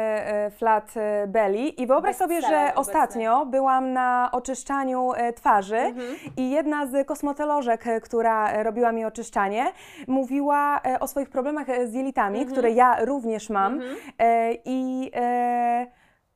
flat 0.50 0.94
belly 1.26 1.58
i 1.68 1.86
wyobraź 1.86 2.16
sobie, 2.16 2.40
że 2.42 2.56
obecny. 2.56 2.74
ostatnio 2.74 3.46
byłam 3.46 3.92
na 3.92 4.28
oczyszczaniu 4.32 5.10
twarzy 5.36 5.76
Mhm. 5.76 6.16
i 6.36 6.50
jedna 6.50 6.86
z 6.86 7.06
kosmetolożek, 7.06 7.84
która 8.02 8.62
robiła 8.62 8.92
mi 8.92 9.04
oczyszczanie, 9.04 9.66
mówiła 10.08 10.80
o 11.00 11.06
swoich 11.08 11.30
problemach 11.30 11.66
z 11.84 11.94
jelitami, 11.94 12.38
Mhm. 12.38 12.52
które 12.52 12.70
ja 12.70 13.04
również 13.04 13.50
mam 13.50 13.80
e, 14.18 14.52
i 14.64 15.10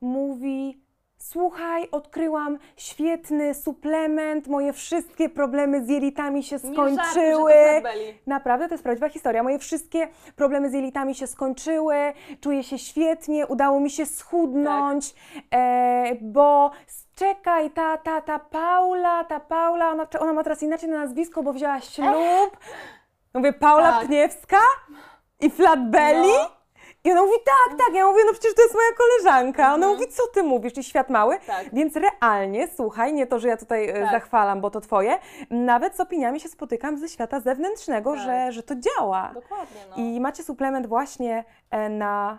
mówi 0.00 0.81
Słuchaj, 1.22 1.88
odkryłam 1.92 2.58
świetny 2.76 3.54
suplement, 3.54 4.46
moje 4.46 4.72
wszystkie 4.72 5.28
problemy 5.28 5.84
z 5.84 5.88
jelitami 5.88 6.42
się 6.42 6.58
skończyły. 6.58 7.52
że 7.52 7.58
to 7.58 7.70
flat 7.70 7.82
belly. 7.82 8.14
Naprawdę, 8.26 8.68
to 8.68 8.74
jest 8.74 8.84
prawdziwa 8.84 9.08
historia. 9.08 9.42
Moje 9.42 9.58
wszystkie 9.58 10.08
problemy 10.36 10.70
z 10.70 10.72
jelitami 10.72 11.14
się 11.14 11.26
skończyły, 11.26 11.96
czuję 12.40 12.62
się 12.62 12.78
świetnie, 12.78 13.46
udało 13.46 13.80
mi 13.80 13.90
się 13.90 14.06
schudnąć, 14.06 15.14
e, 15.50 16.14
bo 16.20 16.70
czekaj, 17.14 17.70
ta, 17.70 17.98
ta, 17.98 18.20
ta 18.20 18.38
Paula, 18.38 19.24
ta 19.24 19.40
Paula, 19.40 19.90
ona, 19.90 20.06
ona 20.20 20.32
ma 20.32 20.42
teraz 20.42 20.62
inaczej 20.62 20.88
na 20.88 20.98
nazwisko, 20.98 21.42
bo 21.42 21.52
wzięła 21.52 21.80
ślub. 21.80 22.56
Mówię, 23.34 23.52
Paula 23.52 23.92
Tak. 23.92 24.06
Pniewska 24.06 24.60
i 25.40 25.50
Flat 25.50 25.90
Belly? 25.90 26.28
No. 26.28 26.61
I 27.04 27.12
ona 27.12 27.22
mówi, 27.22 27.38
tak, 27.44 27.78
tak. 27.78 27.94
Ja 27.94 28.06
mówię, 28.06 28.22
no 28.26 28.32
przecież 28.32 28.54
to 28.54 28.62
jest 28.62 28.74
moja 28.74 28.88
koleżanka. 28.98 29.74
Ona 29.74 29.88
mówi, 29.88 30.08
co 30.08 30.22
ty 30.34 30.42
mówisz, 30.42 30.78
i 30.78 30.84
świat 30.84 31.10
mały. 31.10 31.34
Mhm. 31.34 31.64
Tak. 31.64 31.74
Więc 31.74 31.94
realnie, 31.96 32.68
słuchaj, 32.76 33.12
nie 33.14 33.26
to, 33.26 33.38
że 33.38 33.48
ja 33.48 33.56
tutaj 33.56 33.88
e, 33.88 33.92
Tak. 33.92 34.10
zachwalam, 34.10 34.60
bo 34.60 34.70
to 34.70 34.80
twoje, 34.80 35.18
nawet 35.50 35.96
z 35.96 36.00
opiniami 36.00 36.40
się 36.40 36.48
spotykam 36.48 36.98
ze 36.98 37.08
świata 37.08 37.40
zewnętrznego, 37.40 38.12
Tak. 38.12 38.20
że, 38.20 38.52
że 38.52 38.62
to 38.62 38.74
działa. 38.76 39.30
Dokładnie, 39.34 39.80
no. 39.90 39.96
I 39.96 40.20
macie 40.20 40.42
suplement 40.42 40.86
właśnie 40.86 41.44
e, 41.70 41.88
na 41.88 42.38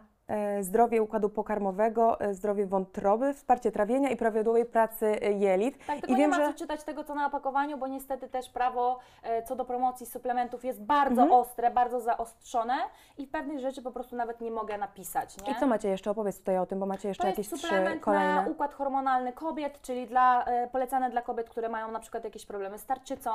zdrowie 0.61 1.01
układu 1.01 1.29
pokarmowego, 1.29 2.19
e, 2.19 2.33
zdrowie 2.33 2.65
wątroby, 2.65 3.33
wsparcie 3.33 3.71
trawienia 3.71 4.09
i 4.09 4.17
prawidłowej 4.17 4.65
pracy 4.65 5.05
e, 5.21 5.31
jelit. 5.31 5.85
Tak, 5.87 5.95
tylko 5.95 6.07
I 6.07 6.11
nie 6.11 6.17
wiem, 6.21 6.29
ma 6.29 6.35
że 6.37 6.47
co 6.47 6.53
czytać 6.59 6.83
tego, 6.83 7.03
co 7.03 7.15
na 7.15 7.27
opakowaniu, 7.27 7.77
bo 7.77 7.87
niestety 7.87 8.29
też 8.29 8.49
prawo 8.49 8.99
e, 9.23 9.43
co 9.43 9.55
do 9.55 9.65
promocji 9.65 10.05
suplementów 10.05 10.65
jest 10.65 10.81
bardzo 10.83 11.21
Mhm. 11.21 11.31
ostre, 11.41 11.71
bardzo 11.71 11.99
zaostrzone 11.99 12.73
i 13.17 13.27
pewnych 13.27 13.59
rzeczy 13.59 13.81
po 13.81 13.91
prostu 13.91 14.15
nawet 14.15 14.41
nie 14.41 14.51
mogę 14.51 14.77
napisać, 14.77 15.37
nie? 15.47 15.53
I 15.53 15.55
co 15.59 15.67
macie 15.67 15.89
jeszcze? 15.89 16.11
Opowiedz 16.11 16.39
tutaj 16.39 16.57
o 16.57 16.65
tym, 16.65 16.79
bo 16.79 16.85
macie 16.85 17.07
jeszcze 17.07 17.21
To 17.23 17.27
jakieś 17.29 17.47
trzy 17.47 17.57
suplement 17.57 18.01
kolejne. 18.01 18.35
na 18.35 18.47
układ 18.49 18.73
hormonalny 18.73 19.33
kobiet, 19.33 19.81
czyli 19.81 20.07
dla, 20.07 20.45
e, 20.45 20.67
polecane 20.67 21.09
dla 21.09 21.21
kobiet, 21.21 21.49
które 21.49 21.69
mają 21.69 21.91
na 21.91 21.99
przykład 21.99 22.23
jakieś 22.23 22.45
problemy 22.45 22.77
z 22.77 22.85
tarczycą, 22.85 23.31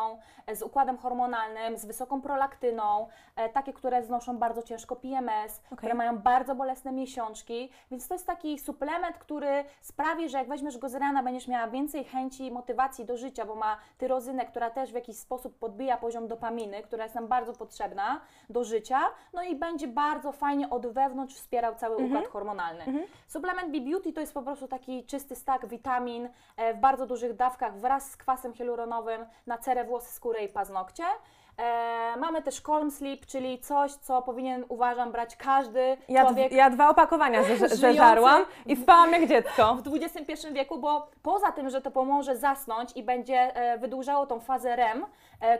e, 0.47 0.56
z 0.56 0.62
układem 0.62 0.97
hormonalnym, 0.98 1.77
z 1.77 1.85
wysoką 1.86 2.20
prolaktyną, 2.23 3.06
e, 3.36 3.48
takie, 3.48 3.73
które 3.73 4.02
znoszą 4.02 4.39
bardzo 4.39 4.62
ciężko 4.62 4.97
PMS, 4.97 5.60
które 5.77 5.94
mają 5.94 6.19
bardzo 6.19 6.55
bolesne 6.55 6.77
miesiączki, 6.84 7.70
więc 7.90 8.09
to 8.09 8.14
jest 8.14 8.26
taki 8.26 8.59
suplement, 8.59 9.18
który 9.18 9.64
sprawi, 9.80 10.28
że 10.28 10.38
jak 10.38 10.48
weźmiesz 10.48 10.78
go 10.78 10.88
z 10.88 10.94
rana, 10.94 11.22
będziesz 11.22 11.48
miała 11.48 11.68
więcej 11.68 12.05
chęci 12.05 12.46
i 12.46 12.50
motywacji 12.50 13.05
do 13.05 13.16
życia, 13.16 13.44
bo 13.44 13.55
ma 13.55 13.76
tyrozynę, 13.98 14.46
która 14.46 14.70
też 14.70 14.90
w 14.90 14.94
jakiś 14.94 15.16
sposób 15.16 15.59
podbija 15.59 15.96
poziom 15.96 16.28
dopaminy, 16.28 16.82
która 16.82 17.02
jest 17.02 17.14
nam 17.14 17.26
bardzo 17.28 17.52
potrzebna 17.52 18.20
do 18.50 18.64
życia, 18.64 19.00
no 19.32 19.42
i 19.42 19.56
będzie 19.56 19.88
bardzo 19.88 20.32
fajnie 20.32 20.70
od 20.70 20.86
wewnątrz 20.86 21.34
wspierał 21.34 21.74
cały 21.74 21.96
układ 21.96 22.28
hormonalny. 22.28 22.84
Suplement 23.28 23.72
B-Beauty 23.72 24.12
to 24.12 24.20
jest 24.20 24.34
po 24.34 24.42
prostu 24.42 24.68
taki 24.68 25.05
czysty 25.05 25.36
stak 25.36 25.66
witamin 25.66 26.28
e, 26.56 26.74
w 26.74 26.76
bardzo 26.76 27.06
dużych 27.06 27.36
dawkach 27.36 27.78
wraz 27.78 28.10
z 28.10 28.16
kwasem 28.16 28.55
hialuronowym 28.55 29.26
na 29.46 29.59
cerę, 29.59 29.84
włosy, 29.84 30.12
skórę 30.12 30.44
i 30.44 30.48
paznokcie. 30.48 31.05
E, 31.59 32.16
mamy 32.16 32.43
też 32.43 32.60
Calm 32.60 32.90
Sleep, 32.90 33.26
czyli 33.26 33.59
coś, 33.59 33.93
co 33.93 34.22
powinien, 34.22 34.64
uważam, 34.68 35.12
brać 35.12 35.36
każdy 35.36 35.97
Ja, 36.09 36.24
człowiek 36.24 36.52
ja 36.52 36.70
dwa 36.70 36.89
opakowania 36.89 37.43
zeżarłam 37.68 38.44
i 38.66 38.76
spałam 38.76 39.12
jak 39.12 39.26
dziecko. 39.28 39.74
w 39.74 39.94
XXI 39.94 40.48
wieku, 40.52 40.78
bo 40.78 41.09
poza 41.22 41.52
tym, 41.52 41.70
że 41.70 41.80
to 41.80 41.90
pomoże 41.90 42.36
zasnąć 42.36 42.97
i 42.97 43.02
będzie 43.02 43.56
e, 43.56 43.78
wydłużało 43.78 44.26
tą 44.26 44.40
fazę 44.40 44.76
REM, 44.76 45.05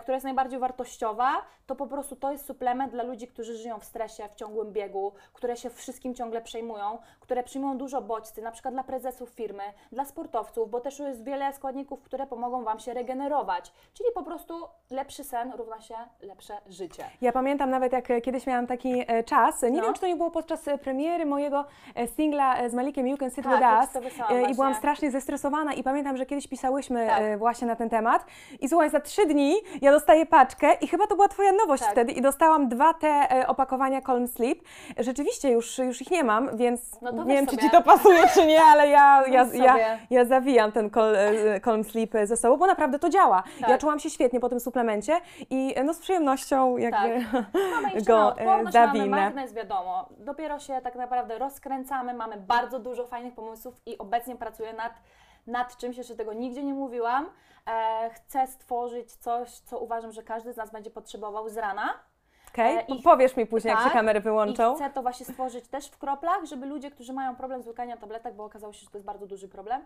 która 0.01 0.15
jest 0.15 0.25
najbardziej 0.25 0.59
wartościowa, 0.59 1.33
to 1.67 1.77
po 1.77 1.87
prostu 1.87 2.17
to 2.17 2.33
jest 2.33 2.47
suplement 2.47 2.93
dla 2.93 3.03
ludzi, 3.03 3.29
którzy 3.29 3.57
żyją 3.57 3.79
w 3.79 3.85
stresie, 3.85 4.29
w 4.29 4.35
ciągłym 4.35 4.73
biegu, 4.73 5.13
które 5.33 5.57
się 5.57 5.71
wszystkim 5.71 6.15
ciągle 6.15 6.41
przejmują, 6.41 6.99
które 7.21 7.43
przyjmują 7.43 7.79
dużo 7.79 8.03
bodźcy, 8.03 8.43
na 8.43 8.51
przykład 8.51 8.75
dla 8.75 8.85
prezesów 8.85 9.31
firmy, 9.31 9.63
dla 9.93 10.05
sportowców, 10.05 10.71
bo 10.71 10.81
też 10.81 10.99
jest 10.99 11.25
wiele 11.25 11.53
składników, 11.53 12.03
które 12.03 12.27
pomogą 12.27 12.65
Wam 12.65 12.79
się 12.79 12.95
regenerować, 12.95 13.73
czyli 13.95 14.09
po 14.15 14.23
prostu 14.23 14.55
lepszy 14.91 15.25
sen 15.25 15.53
równa 15.53 15.81
się 15.81 15.95
lepsze 16.21 16.55
życie. 16.69 17.05
Ja 17.21 17.33
pamiętam 17.33 17.71
nawet, 17.71 17.93
jak 17.93 18.11
e, 18.11 18.21
kiedyś 18.21 18.47
miałam 18.47 18.67
taki 18.67 19.05
e, 19.07 19.25
czas, 19.25 19.63
nie 19.63 19.71
No. 19.71 19.83
wiem, 19.83 19.95
czy 19.95 20.01
to 20.01 20.07
nie 20.07 20.17
było 20.17 20.31
podczas 20.31 20.69
e, 20.69 20.79
premiery 20.79 21.27
mojego 21.27 21.65
e, 21.95 22.07
singla 22.09 22.59
e, 22.59 22.71
z 22.71 22.75
Malikiem 22.75 23.09
You 23.09 23.17
Can 23.17 23.31
Sit 23.31 23.45
Tak, 23.45 23.91
With 23.93 23.95
Us 23.95 24.15
e, 24.31 24.35
i 24.35 24.39
właśnie. 24.39 24.55
byłam 24.55 24.75
strasznie 24.75 25.11
zestresowana 25.11 25.75
i 25.75 25.83
pamiętam, 25.83 26.17
że 26.17 26.27
kiedyś 26.27 26.49
pisałyśmy 26.49 27.07
Tak. 27.07 27.21
e, 27.23 27.37
właśnie 27.37 27.67
na 27.67 27.77
ten 27.77 27.91
temat 27.91 28.27
i 28.61 28.69
słuchaj, 28.69 28.91
za 28.91 29.01
trzy 29.01 29.27
dni 29.27 29.55
ja 29.83 29.93
dostaję 29.93 30.27
paczkę 30.27 30.73
i 30.81 30.89
chyba 30.89 31.07
to 31.07 31.15
była 31.15 31.29
Twoja 31.29 31.53
nowość 31.53 31.83
Tak. 31.83 31.93
wtedy 31.93 32.13
i 32.13 32.23
dostałam 32.23 32.69
dwa 32.69 32.95
te 32.95 33.09
e, 33.09 33.47
opakowania 33.47 34.03
Calm 34.03 34.29
Sleep. 34.29 34.59
Rzeczywiście 34.99 35.51
już, 35.51 35.79
już 35.79 36.03
ich 36.03 36.11
nie 36.11 36.25
mam, 36.25 36.57
więc 36.57 37.01
No 37.03 37.25
nie 37.25 37.35
wiem, 37.35 37.47
czy 37.47 37.51
sobie. 37.57 37.63
Ci 37.63 37.71
to 37.71 37.83
pasuje, 37.83 38.29
czy 38.35 38.47
nie, 38.47 38.63
ale 38.63 38.89
ja, 38.89 39.23
ja, 39.27 39.47
ja, 39.53 39.99
ja 40.11 40.25
zawijam 40.25 40.73
ten 40.73 40.91
Calm, 40.91 41.15
e, 41.15 41.61
Calm 41.61 41.85
Sleep 41.85 42.11
ze 42.25 42.37
sobą, 42.37 42.57
bo 42.57 42.67
naprawdę 42.67 42.99
to 42.99 43.09
działa. 43.09 43.43
Tak. 43.61 43.71
Ja 43.71 43.79
czułam 43.79 43.99
się 43.99 44.11
świetnie 44.11 44.41
po 44.41 44.49
tym 44.49 44.61
suplemencie 44.61 45.21
i 45.51 45.73
e, 45.77 45.85
no 45.85 45.95
z 45.95 45.99
przyjemnością 45.99 46.77
jakby 46.77 47.25
Mamy 47.75 47.95
na 47.95 48.01
go 48.07 48.39
e, 48.39 48.45
mamy 48.45 48.73
zawinę. 48.73 49.07
magnes, 49.07 49.53
wiadomo. 49.55 50.09
Dopiero 50.19 50.59
się 50.59 50.81
tak 50.83 50.95
naprawdę 50.97 51.39
rozkręcamy, 51.39 52.15
mamy 52.15 52.37
bardzo 52.37 52.79
dużo 52.79 53.07
fajnych 53.07 53.35
pomysłów 53.35 53.75
i 53.87 53.99
obecnie 53.99 54.37
pracuję 54.37 54.73
nad, 54.73 54.93
nad 55.47 55.77
czymś, 55.77 55.97
jeszcze 55.97 56.17
tego 56.17 56.33
nigdzie 56.33 56.65
nie 56.65 56.75
mówiłam. 56.75 57.27
E, 57.69 58.11
chcę 58.15 58.47
stworzyć 58.47 59.13
coś, 59.13 59.51
co 59.51 59.79
uważam, 59.79 60.13
że 60.13 60.23
każdy 60.23 60.53
z 60.53 60.57
nas 60.57 60.71
będzie 60.73 60.91
potrzebował 60.91 61.49
z 61.49 61.57
rana. 61.57 61.89
Okej, 62.53 62.77
E, 62.77 62.81
i- 62.89 63.03
powiesz 63.03 63.37
mi 63.37 63.47
później, 63.47 63.71
jak 63.71 63.79
tak, 63.79 63.89
się 63.89 63.95
kamery 63.99 64.19
I 64.19 64.23
wyłączą. 64.23 64.75
chcę 64.75 64.91
to 64.91 65.03
właśnie 65.03 65.27
stworzyć 65.27 65.69
też 65.69 65.87
w 65.89 65.99
kroplach, 65.99 66.45
żeby 66.45 66.67
ludzie, 66.67 66.91
którzy 66.91 67.13
mają 67.13 67.37
problem 67.37 67.63
z 67.63 67.67
łykaniem 67.67 67.99
tabletek, 67.99 68.35
bo 68.35 68.45
okazało 68.45 68.73
się, 68.73 68.81
że 68.85 68.91
to 68.91 68.99
jest 68.99 69.07
bardzo 69.07 69.27
duży 69.27 69.49
problem, 69.49 69.85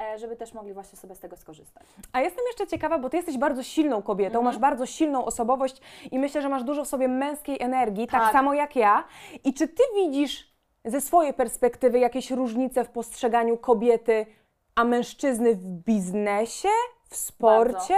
e, 0.00 0.18
żeby 0.18 0.36
też 0.36 0.54
mogli 0.54 0.72
właśnie 0.74 0.98
sobie 0.98 1.14
z 1.14 1.20
tego 1.20 1.36
skorzystać. 1.36 1.82
A 2.12 2.20
jestem 2.20 2.44
jeszcze 2.46 2.66
ciekawa, 2.66 2.98
bo 2.98 3.10
ty 3.10 3.16
jesteś 3.16 3.38
bardzo 3.38 3.62
silną 3.62 4.02
kobietą, 4.02 4.38
Mhm. 4.38 4.44
masz 4.44 4.58
bardzo 4.58 4.86
silną 4.86 5.24
osobowość 5.24 5.80
i 6.10 6.18
myślę, 6.18 6.42
że 6.42 6.48
masz 6.48 6.64
dużo 6.64 6.84
w 6.84 6.88
sobie 6.88 7.08
męskiej 7.08 7.62
energii, 7.62 8.06
tak, 8.06 8.20
Tak. 8.22 8.32
samo 8.32 8.54
jak 8.54 8.76
ja. 8.76 9.04
I 9.44 9.54
czy 9.54 9.68
ty 9.68 9.82
widzisz 9.94 10.52
ze 10.84 11.00
swojej 11.00 11.34
perspektywy 11.34 11.98
jakieś 11.98 12.30
różnice 12.30 12.84
w 12.84 12.90
postrzeganiu 12.90 13.56
kobiety, 13.58 14.26
a 14.74 14.84
mężczyzny 14.84 15.54
w 15.54 15.66
biznesie, 15.66 16.68
w 17.08 17.16
sporcie? 17.16 17.94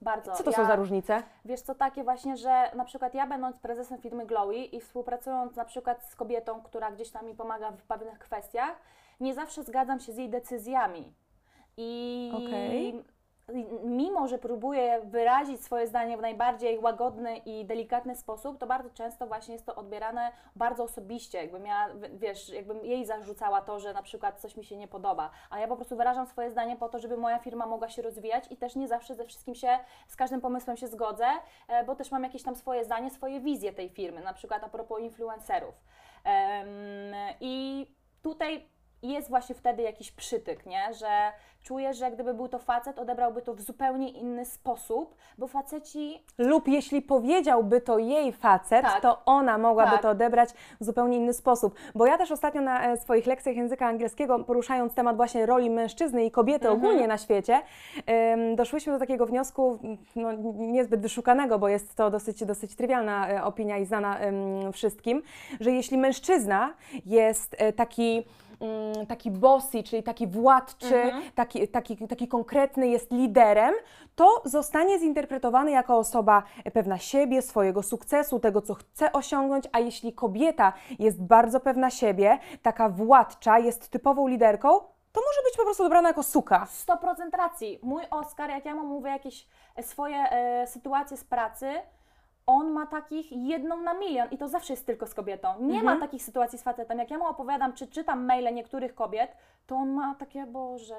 Bardzo. 0.00 0.32
Co 0.32 0.44
to 0.44 0.50
ja, 0.50 0.56
są 0.56 0.66
za 0.66 0.76
różnice? 0.76 1.22
Wiesz 1.44 1.60
co, 1.60 1.74
takie 1.74 2.04
właśnie, 2.04 2.36
że 2.36 2.70
na 2.74 2.84
przykład 2.84 3.14
ja 3.14 3.26
będąc 3.26 3.58
prezesem 3.58 3.98
firmy 3.98 4.26
Glowy 4.26 4.56
i 4.56 4.80
współpracując 4.80 5.56
na 5.56 5.64
przykład 5.64 6.04
z 6.04 6.16
kobietą, 6.16 6.62
która 6.62 6.90
gdzieś 6.90 7.10
tam 7.10 7.26
mi 7.26 7.34
pomaga 7.34 7.70
w 7.70 7.82
pewnych 7.82 8.18
kwestiach, 8.18 8.80
nie 9.20 9.34
zawsze 9.34 9.62
zgadzam 9.62 10.00
się 10.00 10.12
z 10.12 10.16
jej 10.16 10.30
decyzjami. 10.30 11.14
I 11.76 12.32
Okej. 12.34 13.04
Mimo 13.84 14.28
że 14.28 14.38
próbuję 14.38 15.00
wyrazić 15.04 15.64
swoje 15.64 15.86
zdanie 15.86 16.16
w 16.16 16.20
najbardziej 16.20 16.78
łagodny 16.78 17.36
i 17.36 17.64
delikatny 17.64 18.16
sposób, 18.16 18.58
to 18.58 18.66
bardzo 18.66 18.90
często 18.90 19.26
właśnie 19.26 19.54
jest 19.54 19.66
to 19.66 19.74
odbierane 19.74 20.32
bardzo 20.56 20.84
osobiście, 20.84 21.38
jakbym 21.38 21.66
ja, 21.66 21.88
wiesz, 22.14 22.48
jakbym 22.48 22.84
jej 22.84 23.06
zarzucała 23.06 23.60
to, 23.60 23.80
że 23.80 23.92
na 23.92 24.02
przykład 24.02 24.40
coś 24.40 24.56
mi 24.56 24.64
się 24.64 24.76
nie 24.76 24.88
podoba, 24.88 25.30
a 25.50 25.60
ja 25.60 25.68
po 25.68 25.76
prostu 25.76 25.96
wyrażam 25.96 26.26
swoje 26.26 26.50
zdanie 26.50 26.76
po 26.76 26.88
to, 26.88 26.98
żeby 26.98 27.16
moja 27.16 27.38
firma 27.38 27.66
mogła 27.66 27.88
się 27.88 28.02
rozwijać 28.02 28.44
i 28.50 28.56
też 28.56 28.76
nie 28.76 28.88
zawsze 28.88 29.14
ze 29.14 29.24
wszystkim 29.24 29.54
się, 29.54 29.78
z 30.08 30.16
każdym 30.16 30.40
pomysłem 30.40 30.76
się 30.76 30.88
zgodzę, 30.88 31.26
e, 31.68 31.84
bo 31.84 31.96
też 31.96 32.10
mam 32.10 32.22
jakieś 32.22 32.42
tam 32.42 32.56
swoje 32.56 32.84
zdanie, 32.84 33.10
swoje 33.10 33.40
wizje 33.40 33.72
tej 33.72 33.90
firmy, 33.90 34.20
na 34.20 34.32
przykład 34.32 34.64
a 34.64 34.68
propos 34.68 35.00
influencerów. 35.00 35.74
I 37.40 37.86
tutaj 38.22 38.68
jest 39.02 39.28
właśnie 39.28 39.54
wtedy 39.54 39.82
jakiś 39.82 40.12
przytyk, 40.12 40.66
nie? 40.66 40.94
że 40.94 41.08
czuję, 41.62 41.94
że 41.94 42.10
gdyby 42.10 42.34
był 42.34 42.48
to 42.48 42.58
facet, 42.58 42.98
odebrałby 42.98 43.42
to 43.42 43.54
w 43.54 43.60
zupełnie 43.60 44.08
inny 44.10 44.44
sposób, 44.44 45.14
bo 45.38 45.46
faceci. 45.46 46.24
Lub 46.38 46.68
jeśli 46.68 47.02
powiedziałby 47.02 47.80
to 47.80 47.98
jej 47.98 48.32
facet, 48.32 48.82
Tak. 48.82 49.00
to 49.02 49.22
ona 49.24 49.58
mogłaby 49.58 49.90
Tak. 49.90 50.02
to 50.02 50.10
odebrać 50.10 50.50
w 50.80 50.84
zupełnie 50.84 51.16
inny 51.16 51.32
sposób. 51.32 51.74
Bo 51.94 52.06
ja 52.06 52.18
też 52.18 52.30
ostatnio 52.30 52.60
na 52.60 52.86
e, 52.92 52.96
swoich 52.96 53.26
lekcjach 53.26 53.56
języka 53.56 53.86
angielskiego, 53.86 54.44
poruszając 54.44 54.94
temat 54.94 55.16
właśnie 55.16 55.46
roli 55.46 55.70
mężczyzny 55.70 56.24
i 56.24 56.30
kobiety 56.30 56.68
Mhm. 56.68 56.84
ogólnie 56.84 57.06
na 57.08 57.18
świecie, 57.18 57.62
doszłyśmy 58.56 58.92
do 58.92 58.98
takiego 58.98 59.26
wniosku, 59.26 59.78
no, 60.16 60.32
niezbyt 60.54 61.00
wyszukanego, 61.00 61.58
bo 61.58 61.68
jest 61.68 61.94
to 61.94 62.10
dosyć, 62.10 62.44
dosyć 62.44 62.76
trywialna 62.76 63.28
e, 63.28 63.44
opinia 63.44 63.78
i 63.78 63.84
znana 63.84 64.18
wszystkim, 64.72 65.22
że 65.60 65.70
jeśli 65.70 65.98
mężczyzna 65.98 66.74
jest 67.06 67.56
e, 67.58 67.72
taki 67.72 68.26
taki 69.08 69.30
bossy, 69.30 69.82
czyli 69.82 70.02
taki 70.02 70.26
władczy, 70.26 70.96
Mhm. 71.02 71.22
taki, 71.34 71.68
taki, 71.68 72.08
taki 72.08 72.28
konkretny 72.28 72.88
jest 72.88 73.10
liderem, 73.12 73.74
to 74.14 74.42
zostanie 74.44 74.98
zinterpretowany 74.98 75.70
jako 75.70 75.96
osoba 75.96 76.42
pewna 76.74 76.98
siebie, 76.98 77.42
swojego 77.42 77.82
sukcesu, 77.82 78.40
tego, 78.40 78.62
co 78.62 78.74
chce 78.74 79.12
osiągnąć, 79.12 79.64
a 79.72 79.78
jeśli 79.78 80.12
kobieta 80.12 80.72
jest 80.98 81.22
bardzo 81.22 81.60
pewna 81.60 81.90
siebie, 81.90 82.38
taka 82.62 82.88
władcza, 82.88 83.58
jest 83.58 83.88
typową 83.88 84.26
liderką, 84.28 84.68
to 85.12 85.20
może 85.26 85.42
być 85.44 85.56
po 85.56 85.64
prostu 85.64 85.82
dobrana 85.82 86.08
jako 86.08 86.22
suka. 86.22 86.66
100% 86.86 87.36
racji. 87.36 87.78
Mój 87.82 88.02
Oskar, 88.10 88.50
jak 88.50 88.64
ja 88.64 88.74
mu 88.74 88.86
mówię 88.86 89.10
jakieś 89.10 89.46
swoje 89.82 90.16
e, 90.16 90.66
sytuacje 90.66 91.16
z 91.16 91.24
pracy, 91.24 91.70
on 92.46 92.70
ma 92.70 92.86
takich 92.86 93.32
jedną 93.32 93.82
na 93.82 93.94
milion 93.94 94.28
i 94.30 94.38
to 94.38 94.48
zawsze 94.48 94.72
jest 94.72 94.86
tylko 94.86 95.06
z 95.06 95.14
kobietą. 95.14 95.48
Nie 95.60 95.82
ma 95.82 95.96
takich 95.96 96.22
sytuacji 96.22 96.58
z 96.58 96.62
facetem. 96.62 96.98
Jak 96.98 97.10
ja 97.10 97.18
mu 97.18 97.26
opowiadam, 97.26 97.72
czy 97.72 97.86
czytam 97.86 98.24
maile 98.24 98.54
niektórych 98.54 98.94
kobiet, 98.94 99.36
to 99.66 99.74
on 99.76 99.88
ma 99.88 100.14
takie, 100.14 100.46
Boże, 100.46 100.96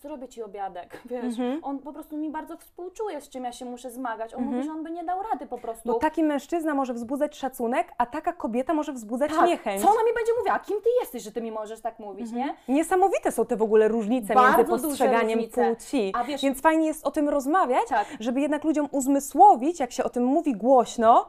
zrobię 0.00 0.28
Ci 0.28 0.42
obiadek, 0.42 1.00
wiesz. 1.10 1.34
On 1.62 1.78
po 1.78 1.92
prostu 1.92 2.16
mi 2.16 2.30
bardzo 2.30 2.56
współczuje, 2.56 3.20
z 3.20 3.28
czym 3.28 3.44
ja 3.44 3.52
się 3.52 3.64
muszę 3.64 3.90
zmagać. 3.90 4.34
On 4.34 4.42
mówi, 4.44 4.62
że 4.62 4.72
on 4.72 4.82
by 4.82 4.90
nie 4.90 5.04
dał 5.04 5.18
rady 5.32 5.46
po 5.46 5.58
prostu. 5.58 5.88
Bo 5.92 5.98
taki 5.98 6.22
mężczyzna 6.24 6.74
może 6.74 6.94
wzbudzać 6.94 7.36
szacunek, 7.36 7.92
a 7.98 8.06
taka 8.06 8.32
kobieta 8.32 8.74
może 8.74 8.92
wzbudzać 8.92 9.30
tak, 9.30 9.46
niechęć. 9.48 9.82
co 9.82 9.88
ona 9.90 10.02
mi 10.02 10.14
będzie 10.14 10.32
mówiła? 10.38 10.58
Kim 10.58 10.76
Ty 10.82 10.88
jesteś, 11.00 11.22
że 11.22 11.32
Ty 11.32 11.42
mi 11.42 11.52
możesz 11.52 11.80
tak 11.80 11.98
mówić, 11.98 12.32
nie? 12.32 12.54
Niesamowite 12.68 13.32
są 13.32 13.46
te 13.46 13.56
w 13.56 13.62
ogóle 13.62 13.88
różnice 13.88 14.34
Bardzo 14.34 14.58
między 14.58 14.72
postrzeganiem 14.88 15.38
różnice. 15.38 15.74
płci. 15.76 16.12
A 16.14 16.24
wiesz- 16.24 16.42
Więc 16.42 16.60
fajnie 16.60 16.86
jest 16.86 17.06
o 17.06 17.10
tym 17.10 17.28
rozmawiać, 17.28 17.88
Tak. 17.88 18.06
żeby 18.20 18.40
jednak 18.40 18.64
ludziom 18.64 18.88
uzmysłowić, 18.92 19.80
jak 19.80 19.92
się 19.92 20.04
o 20.04 20.08
tym 20.10 20.24
mówi 20.24 20.52
głośno, 20.56 21.28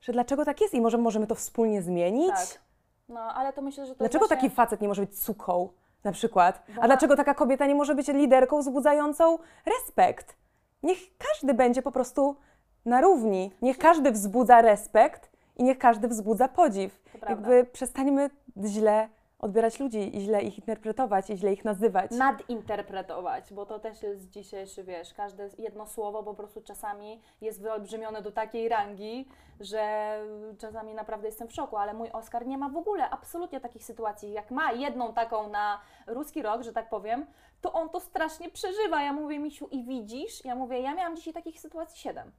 że 0.00 0.12
dlaczego 0.12 0.44
tak 0.44 0.60
jest 0.60 0.74
i 0.74 0.80
może 0.80 0.98
możemy 0.98 1.26
to 1.26 1.34
wspólnie 1.34 1.82
zmienić. 1.82 2.30
Tak. 2.30 2.60
No, 3.08 3.20
ale 3.20 3.52
to 3.52 3.62
myślę, 3.62 3.86
że 3.86 3.92
to 3.92 3.98
Dlaczego 3.98 4.26
właśnie... 4.26 4.36
taki 4.36 4.50
facet 4.50 4.80
nie 4.80 4.88
może 4.88 5.02
być 5.02 5.18
suką 5.22 5.68
na 6.04 6.12
przykład? 6.12 6.62
A 6.80 6.86
dlaczego 6.86 7.16
taka 7.16 7.34
kobieta 7.34 7.66
nie 7.66 7.74
może 7.74 7.94
być 7.94 8.08
liderką 8.08 8.60
wzbudzającą 8.60 9.38
respekt? 9.66 10.36
Niech 10.82 10.98
każdy 11.18 11.54
będzie 11.54 11.82
po 11.82 11.92
prostu 11.92 12.36
na 12.84 13.00
równi. 13.00 13.52
Niech 13.62 13.78
każdy 13.78 14.12
wzbudza 14.12 14.62
respekt 14.62 15.30
i 15.56 15.64
niech 15.64 15.78
każdy 15.78 16.08
wzbudza 16.08 16.48
podziw. 16.48 17.00
Jakby 17.28 17.64
przestańmy 17.64 18.30
źle 18.64 19.08
odbierać 19.42 19.80
ludzi 19.80 20.16
i 20.16 20.20
źle 20.20 20.42
ich 20.42 20.58
interpretować 20.58 21.30
i 21.30 21.36
źle 21.36 21.52
ich 21.52 21.64
nazywać. 21.64 22.10
nadinterpretować, 22.10 23.52
bo 23.52 23.66
to 23.66 23.78
też 23.78 24.02
jest 24.02 24.30
dzisiejszy, 24.30 24.84
wiesz, 24.84 25.14
każde 25.14 25.48
jedno 25.58 25.86
słowo 25.86 26.22
po 26.22 26.34
prostu 26.34 26.62
czasami 26.62 27.20
jest 27.40 27.62
wyolbrzymione 27.62 28.22
do 28.22 28.32
takiej 28.32 28.68
rangi, 28.68 29.28
że 29.60 30.16
czasami 30.58 30.94
naprawdę 30.94 31.28
jestem 31.28 31.48
w 31.48 31.52
szoku, 31.52 31.76
ale 31.76 31.94
mój 31.94 32.10
Oskar 32.10 32.46
nie 32.46 32.58
ma 32.58 32.68
w 32.68 32.76
ogóle 32.76 33.10
absolutnie 33.10 33.60
takich 33.60 33.84
sytuacji. 33.84 34.32
Jak 34.32 34.50
ma 34.50 34.72
jedną 34.72 35.12
taką 35.12 35.48
na 35.48 35.80
ruski 36.06 36.42
rok, 36.42 36.62
że 36.62 36.72
tak 36.72 36.88
powiem, 36.88 37.26
to 37.60 37.72
on 37.72 37.88
to 37.88 38.00
strasznie 38.00 38.50
przeżywa. 38.50 39.02
Ja 39.02 39.12
mówię, 39.12 39.38
Misiu, 39.38 39.68
i 39.70 39.84
widzisz? 39.84 40.44
Ja 40.44 40.54
mówię, 40.54 40.80
ja 40.80 40.94
miałam 40.94 41.16
dzisiaj 41.16 41.32
takich 41.34 41.60
sytuacji 41.60 42.00
siedem. 42.00 42.32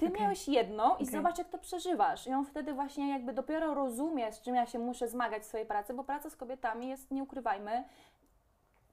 Ty 0.00 0.06
Okej. 0.06 0.20
miałeś 0.20 0.48
jedną 0.48 0.90
i 0.90 0.92
Okej. 0.92 1.06
zobacz, 1.06 1.38
jak 1.38 1.48
to 1.48 1.58
przeżywasz. 1.58 2.26
I 2.26 2.32
on 2.32 2.44
wtedy 2.44 2.72
właśnie 2.72 3.10
jakby 3.10 3.32
dopiero 3.32 3.74
rozumie, 3.74 4.32
z 4.32 4.40
czym 4.40 4.54
ja 4.54 4.66
się 4.66 4.78
muszę 4.78 5.08
zmagać 5.08 5.42
w 5.42 5.46
swojej 5.46 5.66
pracy, 5.66 5.94
bo 5.94 6.04
praca 6.04 6.30
z 6.30 6.36
kobietami 6.36 6.88
jest, 6.88 7.10
nie 7.10 7.22
ukrywajmy, 7.22 7.84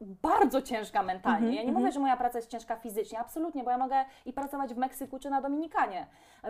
bardzo 0.02 0.62
ciężka 0.62 1.04
mentalnie. 1.04 1.38
Mhm, 1.48 1.54
ja 1.56 1.62
nie 1.62 1.68
mhm. 1.68 1.84
mówię, 1.84 1.92
że 1.92 2.00
moja 2.00 2.18
praca 2.18 2.38
jest 2.38 2.52
ciężka 2.52 2.76
fizycznie, 2.76 3.20
absolutnie, 3.20 3.64
bo 3.64 3.72
ja 3.72 3.78
mogę 3.78 4.06
i 4.26 4.34
pracować 4.34 4.74
w 4.74 4.78
Meksyku 4.78 5.20
czy 5.20 5.30
na 5.30 5.42
Dominikanie. 5.42 6.08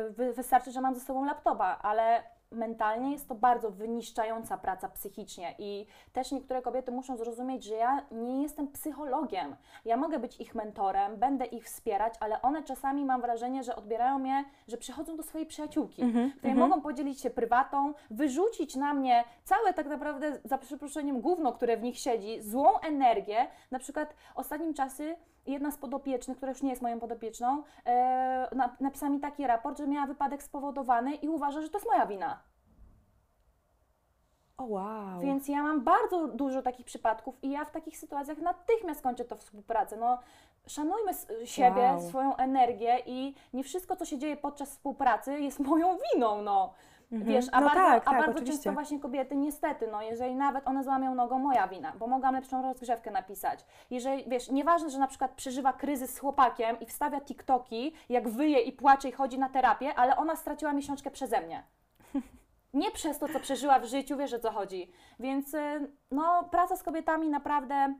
Wy, 0.09 0.33
wystarczy, 0.33 0.71
że 0.71 0.81
mam 0.81 0.95
ze 0.95 1.01
sobą 1.01 1.25
laptopa, 1.25 1.79
ale 1.81 2.23
mentalnie 2.51 3.11
jest 3.11 3.27
to 3.27 3.35
bardzo 3.35 3.71
wyniszczająca 3.71 4.57
praca 4.57 4.89
psychicznie 4.89 5.55
i 5.59 5.85
też 6.13 6.31
niektóre 6.31 6.61
kobiety 6.61 6.91
muszą 6.91 7.17
zrozumieć, 7.17 7.63
że 7.63 7.75
ja 7.75 8.05
nie 8.11 8.41
jestem 8.41 8.67
psychologiem. 8.67 9.55
Ja 9.85 9.97
mogę 9.97 10.19
być 10.19 10.39
ich 10.39 10.55
mentorem, 10.55 11.17
będę 11.17 11.45
ich 11.45 11.65
wspierać, 11.65 12.13
ale 12.19 12.41
one 12.41 12.63
czasami 12.63 13.05
mam 13.05 13.21
wrażenie, 13.21 13.63
że 13.63 13.75
odbierają 13.75 14.19
mnie, 14.19 14.45
że 14.67 14.77
przychodzą 14.77 15.15
do 15.15 15.23
swojej 15.23 15.47
przyjaciółki, 15.47 16.01
Mhm, 16.01 16.31
której 16.31 16.51
mhm. 16.51 16.69
mogą 16.69 16.81
podzielić 16.81 17.21
się 17.21 17.29
prywatą, 17.29 17.93
wyrzucić 18.09 18.75
na 18.75 18.93
mnie 18.93 19.23
całe 19.43 19.73
tak 19.73 19.87
naprawdę, 19.87 20.39
za 20.43 20.57
przeproszeniem, 20.57 21.21
gówno, 21.21 21.53
które 21.53 21.77
w 21.77 21.83
nich 21.83 21.99
siedzi, 21.99 22.41
złą 22.41 22.79
energię. 22.79 23.47
Na 23.71 23.79
przykład 23.79 24.15
ostatnim 24.35 24.73
czasy 24.73 25.15
jedna 25.47 25.71
z 25.71 25.77
podopiecznych, 25.77 26.37
która 26.37 26.51
już 26.51 26.61
nie 26.63 26.69
jest 26.69 26.81
moją 26.81 26.99
podopieczną, 26.99 27.63
e, 27.85 28.55
na, 28.55 28.75
napisała 28.79 29.11
mi 29.11 29.19
taki 29.19 29.47
raport, 29.47 29.77
że 29.77 29.87
miała 29.87 30.07
wypadek 30.07 30.43
spowodowany 30.43 31.15
i 31.15 31.29
uważa, 31.29 31.61
że 31.61 31.69
to 31.69 31.77
jest 31.77 31.87
moja 31.89 32.05
wina. 32.05 32.39
O 34.57 34.63
wow. 34.63 35.19
Więc 35.21 35.47
ja 35.47 35.63
mam 35.63 35.81
bardzo 35.83 36.27
dużo 36.27 36.61
takich 36.61 36.85
przypadków 36.85 37.43
i 37.43 37.51
ja 37.51 37.65
w 37.65 37.71
takich 37.71 37.97
sytuacjach 37.97 38.37
natychmiast 38.37 39.01
kończę 39.01 39.25
to 39.25 39.35
współpracę. 39.35 39.97
No, 39.97 40.19
szanujmy 40.67 41.11
siebie, 41.45 41.81
Wow. 41.81 42.01
swoją 42.01 42.35
energię 42.35 42.99
i 43.05 43.35
nie 43.53 43.63
wszystko, 43.63 43.95
co 43.95 44.05
się 44.05 44.17
dzieje 44.17 44.37
podczas 44.37 44.69
współpracy 44.69 45.39
jest 45.39 45.59
moją 45.59 45.97
winą, 46.13 46.41
no. 46.41 46.73
Wiesz, 47.11 47.45
a 47.51 47.61
No 47.61 47.67
bardzo, 47.67 47.81
tak, 47.81 48.07
a 48.07 48.11
tak, 48.11 48.25
bardzo 48.25 48.45
często 48.45 48.71
właśnie 48.71 48.99
kobiety, 48.99 49.35
niestety, 49.35 49.87
no, 49.91 50.01
jeżeli 50.01 50.35
nawet 50.35 50.67
one 50.67 50.83
złamią 50.83 51.15
nogą, 51.15 51.39
moja 51.39 51.67
wina, 51.67 51.93
bo 51.99 52.07
mogłam 52.07 52.35
lepszą 52.35 52.61
rozgrzewkę 52.61 53.11
napisać. 53.11 53.65
Jeżeli, 53.89 54.29
wiesz, 54.29 54.49
nieważne, 54.49 54.89
że 54.89 54.99
na 54.99 55.07
przykład 55.07 55.31
przeżywa 55.31 55.73
kryzys 55.73 56.13
z 56.13 56.19
chłopakiem 56.19 56.79
i 56.79 56.85
wstawia 56.85 57.21
TikToki, 57.21 57.93
jak 58.09 58.29
wyje 58.29 58.59
i 58.59 58.71
płacze 58.71 59.09
i 59.09 59.11
chodzi 59.11 59.39
na 59.39 59.49
terapię, 59.49 59.95
ale 59.95 60.17
ona 60.17 60.35
straciła 60.35 60.73
miesiączkę 60.73 61.11
przeze 61.11 61.41
mnie. 61.41 61.63
Nie 62.73 62.91
przez 62.91 63.19
to, 63.19 63.27
co 63.27 63.39
przeżyła 63.39 63.79
w 63.79 63.85
życiu, 63.85 64.17
wiesz 64.17 64.33
o 64.33 64.39
co 64.39 64.51
chodzi. 64.51 64.91
Więc 65.19 65.53
y, 65.53 65.91
no, 66.11 66.43
praca 66.51 66.75
z 66.75 66.83
kobietami 66.83 67.29
naprawdę 67.29 67.93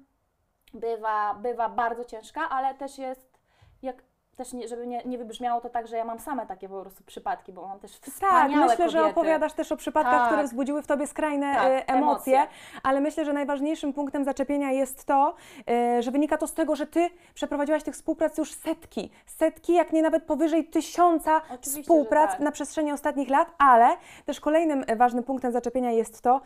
bywa, 0.74 1.34
bywa 1.34 1.70
bardzo 1.70 2.06
ciężka, 2.06 2.50
ale 2.50 2.76
też 2.76 2.98
jest, 2.98 3.40
jak 3.82 4.04
też 4.38 4.54
nie, 4.54 4.68
żeby 4.68 4.88
nie, 4.88 5.02
nie 5.06 5.18
wybrzmiało 5.18 5.62
to 5.62 5.70
tak, 5.70 5.88
że 5.88 5.98
ja 5.98 6.06
mam 6.06 6.20
same 6.20 6.46
takie 6.46 6.70
po 6.70 6.82
prostu 6.82 7.04
przypadki, 7.04 7.54
bo 7.54 7.68
mam 7.68 7.80
też 7.80 8.00
Tak, 8.00 8.14
wspaniałe 8.14 8.66
myślę, 8.68 8.90
że 8.90 8.98
kobiety. 8.98 9.20
opowiadasz 9.20 9.54
też 9.54 9.72
o 9.72 9.76
przypadkach, 9.78 10.14
Tak. 10.20 10.28
które 10.28 10.44
wzbudziły 10.44 10.82
w 10.82 10.88
tobie 10.88 11.08
skrajne 11.08 11.54
Tak, 11.56 11.64
e, 11.66 11.88
emocje, 11.88 12.38
emocje. 12.40 12.48
ale 12.84 13.02
myślę, 13.02 13.26
że 13.26 13.34
najważniejszym 13.34 13.94
punktem 13.94 14.24
zaczepienia 14.26 14.72
jest 14.72 15.06
to, 15.06 15.36
e, 15.70 16.02
że 16.04 16.12
wynika 16.12 16.38
to 16.38 16.48
z 16.48 16.54
tego, 16.54 16.76
że 16.76 16.88
ty 16.88 17.10
przeprowadziłaś 17.34 17.84
tych 17.84 17.94
współprac 17.94 18.38
już 18.38 18.52
setki, 18.54 19.12
setki, 19.26 19.74
jak 19.74 19.94
nie 19.94 20.02
nawet 20.02 20.24
powyżej 20.24 20.66
tysiąca 20.66 21.42
Oczywiście, 21.54 21.82
współprac 21.82 22.30
że 22.32 22.38
tak. 22.38 22.46
na 22.46 22.52
przestrzeni 22.52 22.92
ostatnich 22.92 23.30
lat, 23.30 23.48
ale 23.58 23.98
też 24.26 24.40
kolejnym 24.42 24.84
e, 24.88 24.96
ważnym 24.96 25.24
punktem 25.24 25.52
zaczepienia 25.52 25.92
jest 25.92 26.22
to 26.22 26.42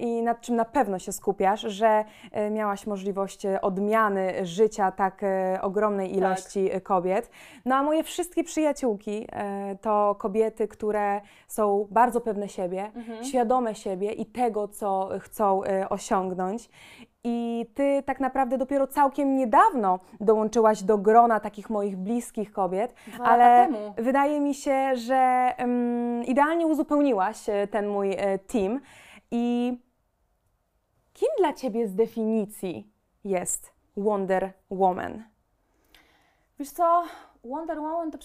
i 0.00 0.22
nad 0.22 0.40
czym 0.40 0.56
na 0.56 0.64
pewno 0.64 0.98
się 0.98 1.12
skupiasz, 1.12 1.60
że 1.60 2.04
miałaś 2.50 2.86
możliwość 2.86 3.46
odmiany 3.62 4.46
życia 4.46 4.92
tak 4.92 5.20
ogromnej 5.62 6.16
ilości 6.16 6.72
e, 6.72 6.80
kobiet. 7.12 7.30
No 7.64 7.74
a 7.74 7.82
moje 7.82 8.02
wszystkie 8.02 8.44
przyjaciółki 8.44 9.26
e, 9.32 9.76
to 9.80 10.14
kobiety, 10.18 10.68
które 10.68 11.20
są 11.48 11.86
bardzo 11.90 12.20
pewne 12.20 12.48
siebie, 12.48 12.90
Mhm. 12.94 13.24
świadome 13.24 13.74
siebie 13.74 14.12
i 14.12 14.26
tego, 14.26 14.68
co 14.68 15.08
chcą 15.20 15.64
e, 15.64 15.88
osiągnąć. 15.88 16.68
I 17.24 17.66
ty 17.74 18.02
tak 18.06 18.20
naprawdę 18.20 18.58
dopiero 18.58 18.86
całkiem 18.86 19.36
niedawno 19.36 19.98
dołączyłaś 20.20 20.82
do 20.82 20.98
grona 20.98 21.40
takich 21.40 21.70
moich 21.70 21.96
bliskich 21.96 22.52
kobiet, 22.52 22.94
Dwa 23.06 23.24
ale 23.24 23.68
wydaje 23.96 24.40
mi 24.40 24.54
się, 24.54 24.96
że 24.96 25.54
em, 25.56 26.24
idealnie 26.24 26.66
uzupełniłaś 26.66 27.48
e, 27.48 27.66
ten 27.66 27.88
mój 27.88 28.16
team. 28.46 28.80
I 29.30 29.78
kim 31.12 31.28
dla 31.38 31.52
ciebie 31.52 31.88
z 31.88 31.94
definicji 31.94 32.90
jest 33.24 33.72
Wonder 33.96 34.52
Woman? 34.70 35.31
Wiesz 36.62 36.70
co, 36.70 37.02
Wonder 37.44 37.80
Woman 37.80 38.10
to 38.10 38.18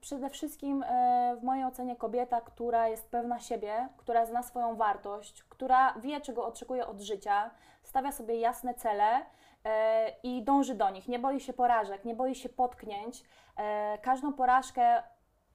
przede 0.00 0.30
wszystkim 0.30 0.82
e, 0.82 1.36
w 1.40 1.42
mojej 1.42 1.64
ocenie 1.64 1.96
kobieta, 1.96 2.40
która 2.40 2.88
jest 2.88 3.10
pewna 3.10 3.40
siebie, 3.40 3.88
która 3.96 4.26
zna 4.26 4.42
swoją 4.42 4.76
wartość, 4.76 5.42
która 5.42 5.94
wie, 5.94 6.20
czego 6.20 6.46
oczekuje 6.46 6.86
od 6.86 7.00
życia, 7.00 7.50
stawia 7.82 8.12
sobie 8.12 8.40
jasne 8.40 8.74
cele 8.74 9.20
e, 9.64 10.12
i 10.22 10.42
dąży 10.42 10.74
do 10.74 10.90
nich. 10.90 11.08
Nie 11.08 11.18
boi 11.18 11.40
się 11.40 11.52
porażek, 11.52 12.04
nie 12.04 12.14
boi 12.14 12.34
się 12.34 12.48
potknięć. 12.48 13.24
E, 13.56 13.98
każdą 13.98 14.32
porażkę 14.32 15.02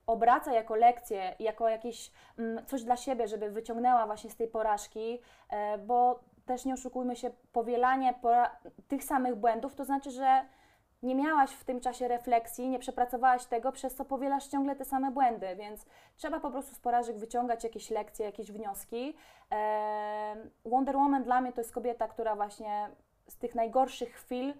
obraca 0.07 0.53
jako 0.53 0.75
lekcję, 0.75 1.35
jako 1.39 1.69
jakieś 1.69 2.11
mm, 2.37 2.65
coś 2.65 2.83
dla 2.83 2.97
siebie, 2.97 3.27
żeby 3.27 3.49
wyciągnęła 3.49 4.05
właśnie 4.05 4.29
z 4.29 4.35
tej 4.35 4.47
porażki, 4.47 5.19
bo 5.85 6.19
też 6.45 6.65
nie 6.65 6.73
oszukujmy 6.73 7.15
się, 7.15 7.31
powielanie 7.51 8.13
tych 8.87 9.03
samych 9.03 9.35
błędów 9.35 9.75
to 9.75 9.85
znaczy, 9.85 10.11
że 10.11 10.45
nie 11.03 11.15
miałaś 11.15 11.51
w 11.51 11.63
tym 11.63 11.79
czasie 11.79 12.07
refleksji, 12.07 12.69
nie 12.69 12.79
przepracowałaś 12.79 13.45
tego, 13.45 13.71
przez 13.71 13.95
co 13.95 14.05
powielasz 14.05 14.47
ciągle 14.47 14.75
te 14.75 14.85
same 14.85 15.11
błędy, 15.11 15.55
więc 15.55 15.85
trzeba 16.15 16.39
po 16.39 16.51
prostu 16.51 16.75
z 16.75 16.79
porażek 16.79 17.17
wyciągać 17.17 17.63
jakieś 17.63 17.89
lekcje, 17.89 18.25
jakieś 18.25 18.51
wnioski. 18.51 19.15
Wonder 20.65 20.95
Woman 20.95 21.23
dla 21.23 21.41
mnie 21.41 21.53
to 21.53 21.61
jest 21.61 21.73
kobieta, 21.73 22.07
która 22.07 22.35
właśnie 22.35 22.89
z 23.27 23.37
tych 23.37 23.55
najgorszych 23.55 24.13
chwil 24.13 24.53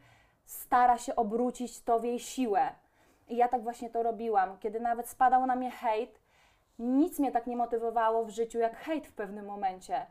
stara 0.46 0.98
się 0.98 1.16
obrócić 1.16 1.82
to 1.82 2.00
w 2.00 2.04
jej 2.04 2.20
siłę. 2.20 2.70
I 3.28 3.38
ja 3.38 3.48
tak 3.48 3.64
właśnie 3.64 3.90
to 3.90 4.04
robiłam. 4.04 4.58
Kiedy 4.60 4.80
nawet 4.80 5.10
spadał 5.10 5.46
na 5.46 5.56
mnie 5.56 5.72
hejt, 5.72 6.20
nic 6.80 7.20
mnie 7.20 7.32
tak 7.32 7.48
nie 7.48 7.58
motywowało 7.58 8.26
w 8.26 8.30
życiu 8.30 8.60
jak 8.60 8.76
hejt 8.78 9.08
w 9.08 9.14
pewnym 9.14 9.46
momencie. 9.46 10.06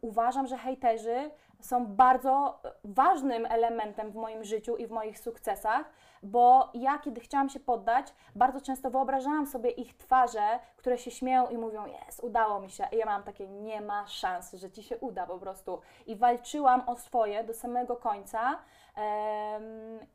Uważam, 0.00 0.46
że 0.46 0.58
hejterzy 0.58 1.30
są 1.64 1.86
bardzo 1.86 2.60
ważnym 2.84 3.46
elementem 3.46 4.10
w 4.10 4.14
moim 4.14 4.44
życiu 4.44 4.76
i 4.76 4.86
w 4.86 4.90
moich 4.90 5.18
sukcesach, 5.18 5.90
bo 6.22 6.70
ja, 6.74 6.98
kiedy 6.98 7.20
chciałam 7.20 7.48
się 7.48 7.60
poddać, 7.60 8.14
bardzo 8.34 8.60
często 8.60 8.90
wyobrażałam 8.90 9.46
sobie 9.46 9.70
ich 9.70 9.96
twarze, 9.96 10.58
które 10.76 10.98
się 10.98 11.10
śmieją 11.10 11.48
i 11.48 11.58
mówią: 11.58 11.86
Jest, 11.86 12.24
udało 12.24 12.60
mi 12.60 12.70
się. 12.70 12.86
I 12.92 12.96
ja 12.96 13.06
mam 13.06 13.22
takie: 13.22 13.48
Nie 13.48 13.80
ma 13.80 14.06
szans, 14.06 14.52
że 14.52 14.70
ci 14.70 14.82
się 14.82 14.98
uda 14.98 15.26
po 15.26 15.38
prostu. 15.38 15.80
I 16.06 16.16
walczyłam 16.16 16.88
o 16.88 16.96
swoje 16.96 17.44
do 17.44 17.54
samego 17.54 17.96
końca. 17.96 18.58
Em, 18.96 19.62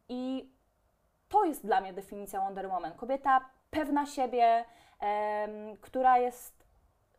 I 0.10 0.52
to 1.30 1.46
jest 1.46 1.66
dla 1.66 1.82
mnie 1.82 1.94
definicja 1.94 2.42
Wonder 2.42 2.70
Woman. 2.70 2.94
Kobieta 2.94 3.46
pewna 3.70 4.06
siebie, 4.06 4.66
em, 5.00 5.78
która 5.82 6.18
jest 6.18 6.64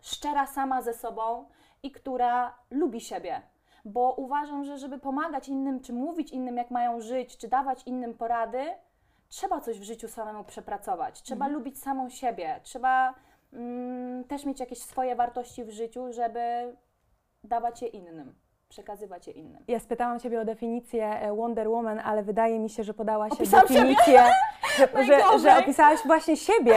szczera 0.01 0.47
sama 0.47 0.83
ze 0.83 0.95
sobą 0.95 1.49
i 1.83 1.93
która 1.93 2.55
lubi 2.71 3.01
siebie. 3.01 3.43
Bo 3.85 4.15
uważam, 4.15 4.65
że 4.65 4.79
żeby 4.79 4.99
pomagać 4.99 5.49
innym, 5.49 5.81
czy 5.81 5.93
mówić 5.93 6.31
innym, 6.33 6.57
jak 6.57 6.71
mają 6.71 7.01
żyć, 7.01 7.37
czy 7.37 7.49
dawać 7.49 7.83
innym 7.87 8.15
porady, 8.15 8.65
trzeba 9.29 9.61
coś 9.61 9.81
w 9.81 9.83
życiu 9.83 10.09
samemu 10.09 10.45
przepracować. 10.45 11.23
Trzeba 11.23 11.49
lubić 11.49 11.79
samą 11.79 12.09
siebie. 12.09 12.61
Trzeba 12.63 13.15
mm, 13.53 14.25
też 14.25 14.45
mieć 14.45 14.61
jakieś 14.61 14.83
swoje 14.83 15.17
wartości 15.17 15.65
w 15.65 15.71
życiu, 15.71 16.13
żeby 16.13 16.41
dawać 17.45 17.83
je 17.83 17.89
innym, 17.89 18.35
przekazywać 18.75 19.27
je 19.27 19.33
innym. 19.33 19.63
Ja 19.69 19.79
spytałam 19.81 20.21
Ciebie 20.21 20.41
o 20.41 20.45
definicję 20.45 21.07
e, 21.21 21.37
Wonder 21.37 21.69
Woman, 21.69 22.01
ale 22.05 22.23
wydaje 22.23 22.59
mi 22.59 22.71
się, 22.71 22.85
że 22.85 22.95
podałaś 22.95 23.33
Opisałam 23.33 23.67
definicję, 23.67 24.23
że, 24.79 24.89
że, 25.05 25.13
Najgorzej. 25.19 25.41
że 25.53 25.59
opisałaś 25.59 25.99
właśnie 26.07 26.37
siebie, 26.37 26.77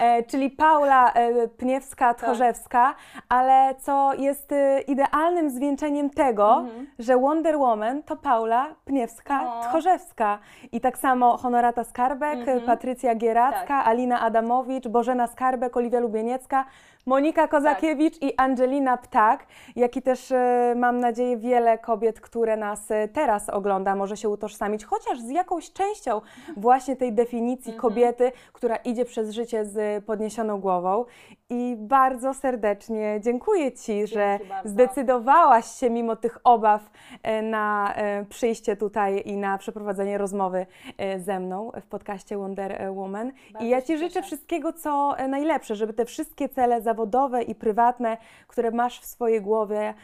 e, 0.00 0.22
czyli 0.22 0.50
Paula 0.50 1.12
e, 1.12 1.48
Pniewska-Tchorzewska, 1.48 2.92
ale 3.28 3.74
co 3.78 4.14
jest 4.14 4.50
idealnym 4.86 5.50
zwieńczeniem 5.50 6.10
tego, 6.10 6.54
Mhm. 6.56 6.86
że 6.98 7.16
Wonder 7.16 7.58
Woman 7.58 8.02
to 8.02 8.16
Paula 8.16 8.66
Pniewska-Tchorzewska. 8.86 10.38
I 10.72 10.80
tak 10.80 10.98
samo 10.98 11.36
Honorata 11.36 11.84
Skarbek, 11.84 12.38
Mhm. 12.38 12.60
Patrycja 12.60 13.14
Gieracka, 13.14 13.66
Tak. 13.78 13.86
Alina 13.88 14.20
Adamowicz, 14.20 14.88
Bożena 14.88 15.26
Skarbek, 15.26 15.76
Oliwia 15.76 16.00
Lubieniecka, 16.00 16.64
Monika 17.08 17.48
Kozakiewicz 17.48 18.22
i 18.22 18.32
Angelina 18.36 18.96
Ptak, 18.96 19.46
jak 19.76 19.96
i 19.96 20.02
też 20.02 20.32
e, 20.32 20.74
mam 20.76 20.98
nadzieję 20.98 21.36
wiele 21.36 21.78
kobiet, 21.78 22.20
które 22.20 22.56
nas 22.56 22.90
e, 22.90 23.08
teraz 23.08 23.50
ogląda, 23.50 23.94
może 23.94 24.16
się 24.16 24.28
utożsamić, 24.28 24.84
chociaż 24.84 25.20
z 25.20 25.30
jakąś 25.30 25.72
częścią 25.72 26.20
właśnie 26.56 26.96
tej 26.96 27.12
definicji 27.12 27.72
Mhm. 27.72 27.80
kobiety, 27.80 28.32
która 28.52 28.76
idzie 28.76 29.04
przez 29.04 29.30
życie 29.30 29.64
z 29.64 30.04
podniesioną 30.04 30.60
głową. 30.60 31.04
I 31.50 31.76
bardzo 31.78 32.34
serdecznie 32.34 33.20
dziękuję 33.22 33.72
Ci, 33.72 34.06
że 34.06 34.38
bardzo. 34.48 34.68
zdecydowałaś 34.68 35.66
się 35.66 35.90
mimo 35.90 36.16
tych 36.16 36.38
obaw 36.44 36.90
e, 37.22 37.42
na 37.42 37.94
e, 37.94 38.24
przyjście 38.24 38.76
tutaj 38.76 39.22
i 39.24 39.36
na 39.36 39.58
przeprowadzenie 39.58 40.18
rozmowy 40.18 40.66
e, 40.98 41.20
ze 41.20 41.40
mną 41.40 41.72
w 41.80 41.86
podcaście 41.86 42.38
Wonder 42.38 42.90
Woman. 42.90 43.32
Bardzo 43.52 43.66
I 43.66 43.68
ja 43.68 43.82
Ci 43.82 43.98
życzę 43.98 44.14
cieszę. 44.14 44.22
wszystkiego, 44.26 44.72
co 44.72 45.16
najlepsze, 45.28 45.74
żeby 45.74 45.92
te 45.92 46.04
wszystkie 46.04 46.48
cele 46.48 46.80
zawodowe 46.80 47.42
i 47.42 47.54
prywatne, 47.54 48.16
które 48.46 48.70
masz 48.70 49.00
w 49.00 49.04
swojej 49.04 49.40
głowie, 49.40 49.94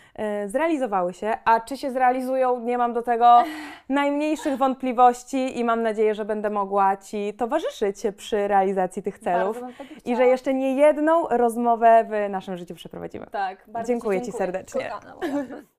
zrealizowały 0.46 1.14
się. 1.14 1.32
A 1.44 1.60
czy 1.60 1.76
się 1.76 1.90
zrealizują, 1.90 2.60
nie 2.60 2.78
mam 2.78 2.92
do 2.92 3.02
tego 3.02 3.42
najmniejszych 3.88 4.56
wątpliwości 4.56 5.58
i 5.58 5.64
mam 5.64 5.82
nadzieję, 5.82 6.14
że 6.14 6.24
będę 6.24 6.50
mogła 6.50 6.96
Ci 6.96 7.34
towarzyszyć 7.34 7.96
przy 8.16 8.48
realizacji 8.48 9.02
tych 9.02 9.18
celów. 9.18 9.60
I 10.04 10.16
że 10.16 10.26
jeszcze 10.26 10.54
nie 10.54 10.74
jedną 10.74 11.31
rozmowę 11.36 12.04
w 12.04 12.30
naszym 12.30 12.56
życiu 12.56 12.74
przeprowadzimy. 12.74 13.26
Tak, 13.26 13.64
bardzo 13.68 13.88
Dziękuję 13.88 14.22
Ci 14.22 14.32
serdecznie. 14.32 14.90
Kochana 14.90 15.14
moja. 15.14 15.62